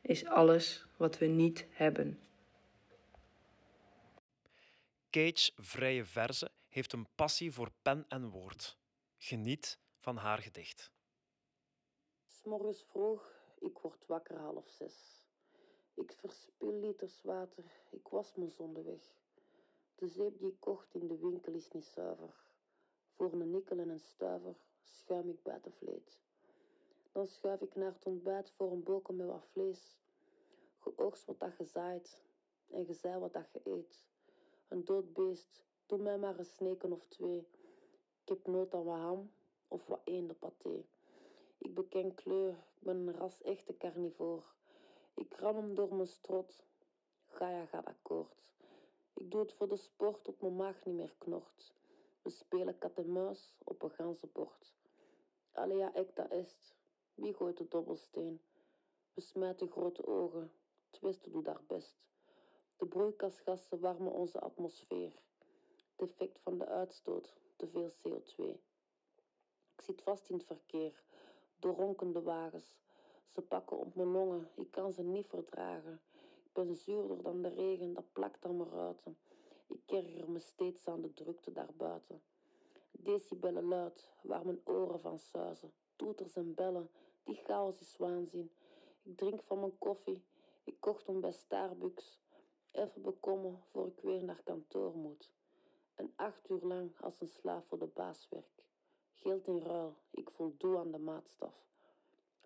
is 0.01 0.25
alles 0.25 0.85
wat 0.97 1.17
we 1.17 1.25
niet 1.25 1.65
hebben. 1.71 2.19
Cage 5.11 5.51
Vrije 5.55 6.05
Verze 6.05 6.51
heeft 6.67 6.93
een 6.93 7.07
passie 7.15 7.51
voor 7.51 7.71
pen 7.81 8.05
en 8.07 8.29
woord. 8.29 8.77
Geniet 9.17 9.79
van 9.97 10.17
haar 10.17 10.37
gedicht. 10.37 10.91
S'morgens 12.27 12.83
vroeg, 12.83 13.31
ik 13.59 13.77
word 13.77 14.05
wakker 14.05 14.37
half 14.37 14.69
zes. 14.69 15.25
Ik 15.93 16.13
verspil 16.19 16.79
liters 16.79 17.21
water, 17.21 17.63
ik 17.89 18.07
was 18.07 18.35
mijn 18.35 18.51
zonde 18.51 18.83
weg. 18.83 19.15
De 19.95 20.07
zeep 20.07 20.39
die 20.39 20.47
ik 20.47 20.59
kocht 20.59 20.93
in 20.93 21.07
de 21.07 21.17
winkel 21.17 21.53
is 21.53 21.71
niet 21.71 21.85
zuiver. 21.85 22.33
Voor 23.15 23.33
een 23.33 23.51
nikkel 23.51 23.79
en 23.79 23.89
een 23.89 23.99
stuiver 23.99 24.55
schuim 24.83 25.29
ik 25.29 25.43
de 25.43 25.71
vleet. 25.71 26.19
Dan 27.11 27.27
schuif 27.27 27.61
ik 27.61 27.75
naar 27.75 27.93
het 27.93 28.05
ontbijt 28.05 28.51
voor 28.51 28.71
een 28.71 28.83
boken 28.83 29.15
met 29.15 29.27
wat 29.27 29.47
vlees. 29.51 29.97
Geoogst 30.79 31.25
wat 31.25 31.39
dat 31.39 31.57
je 31.57 31.65
zaait 31.65 32.23
en 32.69 32.95
zei 32.95 33.19
wat 33.19 33.33
dat 33.33 33.51
je 33.51 33.61
eet. 33.63 34.09
Een 34.71 34.85
dood 34.85 35.13
beest, 35.13 35.63
doe 35.85 35.97
mij 35.97 36.17
maar 36.17 36.39
een 36.39 36.45
sneken 36.45 36.91
of 36.91 37.05
twee. 37.05 37.47
Ik 38.21 38.29
heb 38.29 38.47
nood 38.47 38.73
aan 38.73 38.83
wat 38.83 38.97
ham 38.97 39.31
of 39.67 39.87
wat 39.87 40.01
eendenpaté. 40.03 40.83
Ik 41.57 41.73
beken 41.73 42.13
kleur, 42.13 42.51
ik 42.51 42.79
ben 42.79 42.95
een 42.95 43.13
ras 43.13 43.41
echte 43.41 43.77
carnivoor. 43.77 44.43
Ik 45.13 45.33
ram 45.33 45.55
hem 45.55 45.75
door 45.75 45.95
mijn 45.95 46.07
strot. 46.07 46.63
Gaia 47.27 47.65
gaat 47.65 47.85
akkoord. 47.85 48.35
Ik 49.13 49.31
doe 49.31 49.41
het 49.41 49.53
voor 49.53 49.67
de 49.67 49.77
sport 49.77 50.23
tot 50.23 50.41
mijn 50.41 50.55
maag 50.55 50.85
niet 50.85 50.95
meer 50.95 51.15
knort. 51.17 51.73
We 52.21 52.29
spelen 52.29 52.77
kat 52.77 52.97
en 52.97 53.11
muis 53.11 53.55
op 53.63 53.81
een 53.81 53.91
ganzenbord. 53.91 54.73
Alea 55.51 55.93
ecta 55.93 56.29
est. 56.29 56.75
Wie 57.13 57.33
gooit 57.33 57.57
de 57.57 57.67
dobbelsteen? 57.67 58.41
We 59.13 59.21
smijten 59.21 59.71
grote 59.71 60.07
ogen. 60.07 60.51
Het 60.91 60.99
westen 60.99 61.31
doet 61.31 61.45
daar 61.45 61.63
best. 61.67 61.95
De 62.81 62.87
broeikasgassen 62.87 63.79
warmen 63.79 64.11
onze 64.11 64.39
atmosfeer. 64.39 65.11
Het 65.95 66.09
effect 66.09 66.39
van 66.39 66.57
de 66.57 66.65
uitstoot, 66.65 67.33
te 67.55 67.67
veel 67.67 67.89
CO2. 67.89 68.43
Ik 69.75 69.81
zit 69.81 70.01
vast 70.01 70.29
in 70.29 70.35
het 70.35 70.45
verkeer, 70.45 71.03
door 71.59 71.75
ronkende 71.75 72.21
wagens. 72.21 72.75
Ze 73.27 73.41
pakken 73.41 73.77
op 73.77 73.95
mijn 73.95 74.07
longen, 74.07 74.49
ik 74.55 74.71
kan 74.71 74.93
ze 74.93 75.03
niet 75.03 75.27
verdragen. 75.27 76.01
Ik 76.43 76.53
ben 76.53 76.75
zuurder 76.75 77.21
dan 77.21 77.41
de 77.41 77.47
regen, 77.47 77.93
dat 77.93 78.11
plakt 78.13 78.45
aan 78.45 78.57
mijn 78.57 78.69
ruiten. 78.69 79.17
Ik 79.67 79.81
erger 79.85 80.29
me 80.29 80.39
steeds 80.39 80.87
aan 80.87 81.01
de 81.01 81.13
drukte 81.13 81.51
daarbuiten. 81.51 82.21
Decibellen 82.91 83.65
luid, 83.65 84.09
waar 84.21 84.45
mijn 84.45 84.61
oren 84.63 84.99
van 84.99 85.19
suizen. 85.19 85.73
Toeters 85.95 86.35
en 86.35 86.53
bellen, 86.53 86.89
die 87.23 87.35
chaos 87.35 87.79
is 87.79 87.97
waanzin. 87.97 88.51
Ik 89.03 89.17
drink 89.17 89.43
van 89.43 89.59
mijn 89.59 89.77
koffie, 89.77 90.23
ik 90.63 90.79
kocht 90.79 91.07
hem 91.07 91.21
bij 91.21 91.31
Starbucks. 91.31 92.20
Even 92.71 93.01
bekommen 93.01 93.59
voor 93.71 93.87
ik 93.87 93.99
weer 94.01 94.23
naar 94.23 94.41
kantoor 94.43 94.95
moet. 94.95 95.31
En 95.95 96.13
acht 96.15 96.49
uur 96.49 96.61
lang 96.61 96.91
als 97.01 97.21
een 97.21 97.27
slaaf 97.27 97.65
voor 97.65 97.79
de 97.79 97.89
baas 97.93 98.27
werk. 98.29 98.63
Geld 99.13 99.47
in 99.47 99.59
ruil, 99.59 99.95
ik 100.11 100.29
voldoe 100.29 100.77
aan 100.77 100.91
de 100.91 100.97
maatstaf. 100.97 101.53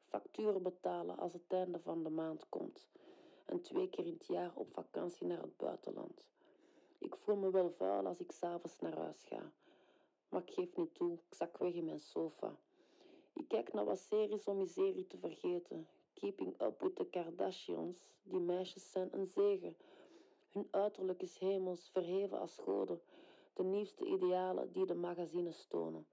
Facturen 0.08 0.64
betalen 0.64 1.18
als 1.18 1.34
het 1.34 1.46
einde 1.48 1.80
van 1.80 2.04
de 2.04 2.10
maand 2.10 2.50
komt. 2.50 2.88
En 3.46 3.62
twee 3.62 3.90
keer 3.90 4.06
in 4.06 4.14
het 4.14 4.28
jaar 4.28 4.52
op 4.56 4.74
vakantie 4.74 5.28
naar 5.28 5.42
het 5.42 5.58
buitenland. 5.58 6.26
Ik 6.98 7.16
voel 7.16 7.36
me 7.36 7.52
wel 7.52 7.72
vuil 7.72 8.06
als 8.06 8.20
ik 8.20 8.32
s'avonds 8.32 8.80
naar 8.80 8.98
huis 8.98 9.24
ga. 9.24 9.52
Maar 10.30 10.42
ik 10.42 10.54
geef 10.54 10.76
niet 10.76 10.94
toe, 10.96 11.14
ik 11.14 11.36
zak 11.36 11.58
weg 11.58 11.74
in 11.74 11.86
mijn 11.86 12.00
sofa. 12.00 12.56
Ik 13.34 13.48
kijk 13.48 13.74
naar 13.74 13.86
wat 13.86 14.00
series 14.00 14.44
om 14.44 14.58
miserie 14.58 15.08
te 15.08 15.18
vergeten. 15.18 15.88
Keeping 16.14 16.62
up 16.62 16.82
with 16.82 16.96
the 16.96 17.06
Kardashians, 17.06 17.98
die 18.24 18.40
meisjes 18.40 18.92
zijn 18.92 19.10
een 19.14 19.28
zegen. 19.28 19.76
Hun 20.56 20.68
uiterlijk 20.72 21.22
is 21.22 21.38
hemels, 21.38 21.90
verheven 21.90 22.40
als 22.40 22.58
goden. 22.58 23.02
De 23.54 23.64
nieuwste 23.64 24.06
idealen 24.06 24.72
die 24.72 24.86
de 24.86 24.96
magazines 24.96 25.66
tonen. 25.68 26.08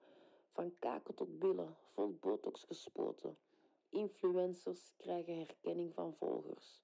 Van 0.52 0.78
kaken 0.78 1.14
tot 1.14 1.39
billen, 1.39 1.77
vol 1.93 2.16
botox 2.20 2.64
gespoten. 2.64 3.36
Influencers 3.89 4.93
krijgen 4.97 5.36
herkenning 5.36 5.94
van 5.94 6.14
volgers. 6.14 6.82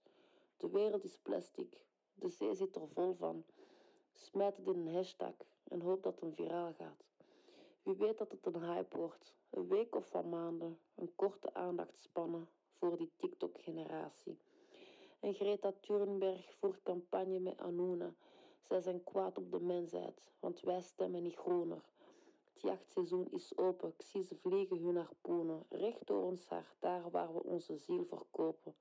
De 0.57 0.69
wereld 0.71 1.05
is 1.05 1.19
plastic, 1.23 1.85
de 2.15 2.29
zee 2.29 2.55
zit 2.55 2.77
er 2.77 2.89
vol 2.89 3.15
van. 3.15 3.45
Smijt 4.13 4.57
het 4.57 4.67
in 4.67 4.87
een 4.87 4.95
hashtag 4.95 5.35
en 5.69 5.81
hoop 5.81 6.03
dat 6.03 6.21
het 6.21 6.35
viraal 6.35 6.73
gaat. 6.73 7.05
Wie 7.83 7.97
weet 7.97 8.19
dat 8.19 8.31
het 8.31 8.47
een 8.47 8.63
hype 8.63 8.97
wordt. 8.97 9.35
Een 9.51 9.69
week 9.69 9.95
of 9.95 10.11
wat 10.11 10.25
maanden, 10.25 10.79
een 10.95 11.15
korte 11.15 11.55
aandachtspannen 11.55 12.49
voor 12.73 12.97
die 12.97 13.13
TikTok-generatie. 13.17 14.39
En 15.21 15.35
Greta 15.35 15.73
Thunberg 15.81 16.55
voert 16.59 16.83
campagne 16.83 17.39
met 17.39 17.59
Anuna. 17.59 18.15
Zij 18.63 18.81
zijn 18.81 19.05
kwaad 19.05 19.39
op 19.39 19.51
de 19.51 19.61
mensheid, 19.61 20.23
want 20.41 20.61
wij 20.61 20.81
stemmen 20.83 21.23
niet 21.23 21.37
groener. 21.37 21.83
Het 22.53 22.63
jachtseizoen 22.63 23.31
is 23.31 23.57
open, 23.57 23.89
ik 23.89 24.03
zie 24.07 24.23
ze 24.23 24.37
vliegen 24.37 24.79
hun 24.79 24.97
harpoenen, 24.97 25.65
recht 25.69 26.07
door 26.07 26.23
ons 26.23 26.47
hart, 26.47 26.77
daar 26.79 27.11
waar 27.11 27.35
we 27.35 27.43
onze 27.43 27.77
ziel 27.77 28.05
verkopen. 28.05 28.75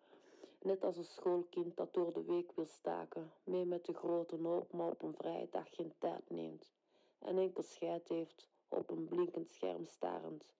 Net 0.61 0.83
als 0.83 0.97
een 0.97 1.05
schoolkind 1.05 1.75
dat 1.75 1.93
door 1.93 2.13
de 2.13 2.23
week 2.23 2.51
wil 2.55 2.65
staken, 2.65 3.31
mee 3.43 3.65
met 3.65 3.85
de 3.85 3.93
grote 3.93 4.35
hoop, 4.35 4.71
maar 4.71 4.89
op 4.89 5.03
een 5.03 5.15
vrije 5.15 5.47
dag 5.51 5.75
geen 5.75 5.93
tijd 5.97 6.29
neemt. 6.29 6.71
En 7.19 7.37
enkel 7.37 7.63
scheid 7.63 8.07
heeft, 8.07 8.49
op 8.67 8.89
een 8.89 9.05
blinkend 9.05 9.51
scherm 9.51 9.85
starend. 9.85 10.53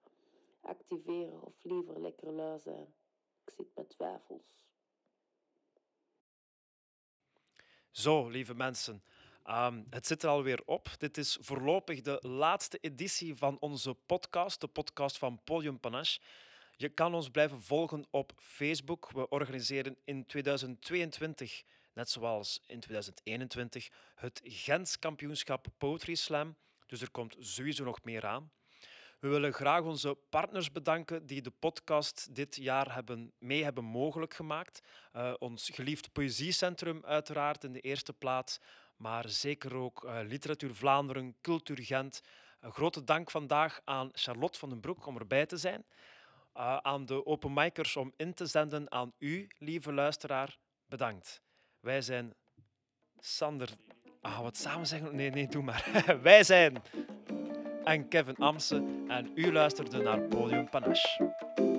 Activeren 0.61 1.43
of 1.43 1.63
liever 1.63 1.99
lekker 1.99 2.31
lui 2.31 2.59
zijn. 2.59 2.93
Ik 3.45 3.49
zit 3.49 3.75
met 3.75 3.89
twijfels. 3.89 4.57
Zo, 7.97 8.27
lieve 8.27 8.55
mensen. 8.55 9.03
Um, 9.45 9.85
het 9.89 10.07
zit 10.07 10.23
er 10.23 10.29
alweer 10.29 10.61
op. 10.65 10.89
Dit 10.97 11.17
is 11.17 11.37
voorlopig 11.41 12.01
de 12.01 12.19
laatste 12.21 12.77
editie 12.81 13.35
van 13.35 13.57
onze 13.59 13.93
podcast, 13.93 14.61
de 14.61 14.67
podcast 14.67 15.17
van 15.17 15.39
Podium 15.43 15.79
Panache. 15.79 16.19
Je 16.75 16.89
kan 16.89 17.13
ons 17.13 17.29
blijven 17.29 17.61
volgen 17.61 18.05
op 18.09 18.31
Facebook. 18.35 19.11
We 19.11 19.29
organiseren 19.29 19.97
in 20.03 20.25
2022, 20.25 21.63
net 21.93 22.09
zoals 22.09 22.61
in 22.67 22.79
2021, 22.79 23.89
het 24.15 24.41
Gens 24.43 24.99
kampioenschap 24.99 25.67
Poetry 25.77 26.15
Slam. 26.15 26.55
Dus 26.85 27.01
er 27.01 27.11
komt 27.11 27.35
sowieso 27.39 27.83
nog 27.83 28.03
meer 28.03 28.25
aan. 28.25 28.51
We 29.19 29.27
willen 29.27 29.53
graag 29.53 29.81
onze 29.81 30.17
partners 30.29 30.71
bedanken 30.71 31.25
die 31.25 31.41
de 31.41 31.51
podcast 31.59 32.35
dit 32.35 32.55
jaar 32.55 32.93
hebben, 32.93 33.33
mee 33.37 33.63
hebben 33.63 33.83
mogelijk 33.83 34.33
gemaakt. 34.33 34.81
Uh, 35.15 35.33
ons 35.37 35.69
geliefd 35.73 36.11
Poëziecentrum 36.11 37.05
uiteraard 37.05 37.63
in 37.63 37.73
de 37.73 37.79
eerste 37.79 38.13
plaats, 38.13 38.59
maar 38.95 39.29
zeker 39.29 39.75
ook 39.75 40.03
uh, 40.03 40.19
Literatuur 40.23 40.75
Vlaanderen, 40.75 41.35
Cultuur 41.41 41.79
Gent. 41.81 42.21
Een 42.59 42.71
grote 42.71 43.03
dank 43.03 43.31
vandaag 43.31 43.81
aan 43.83 44.09
Charlotte 44.11 44.59
van 44.59 44.69
den 44.69 44.79
Broek 44.79 45.05
om 45.05 45.17
erbij 45.17 45.45
te 45.45 45.57
zijn. 45.57 45.85
Uh, 46.55 46.77
aan 46.77 47.05
de 47.05 47.25
openmikers 47.25 47.95
om 47.95 48.13
in 48.15 48.33
te 48.33 48.45
zenden. 48.45 48.91
Aan 48.91 49.13
u, 49.17 49.47
lieve 49.57 49.93
luisteraar, 49.93 50.57
bedankt. 50.85 51.41
Wij 51.79 52.01
zijn 52.01 52.33
Sander... 53.19 53.69
Ah, 54.21 54.39
wat 54.39 54.57
samen 54.57 54.87
zeggen? 54.87 55.15
Nee, 55.15 55.29
nee, 55.29 55.47
doe 55.47 55.63
maar. 55.63 56.05
Wij 56.21 56.43
zijn 56.43 56.81
en 57.87 58.07
Kevin 58.07 58.35
Amsen 58.35 59.05
en 59.07 59.31
u 59.35 59.51
luisterde 59.51 60.01
naar 60.01 60.19
Podium 60.19 60.69
Panache. 60.69 61.76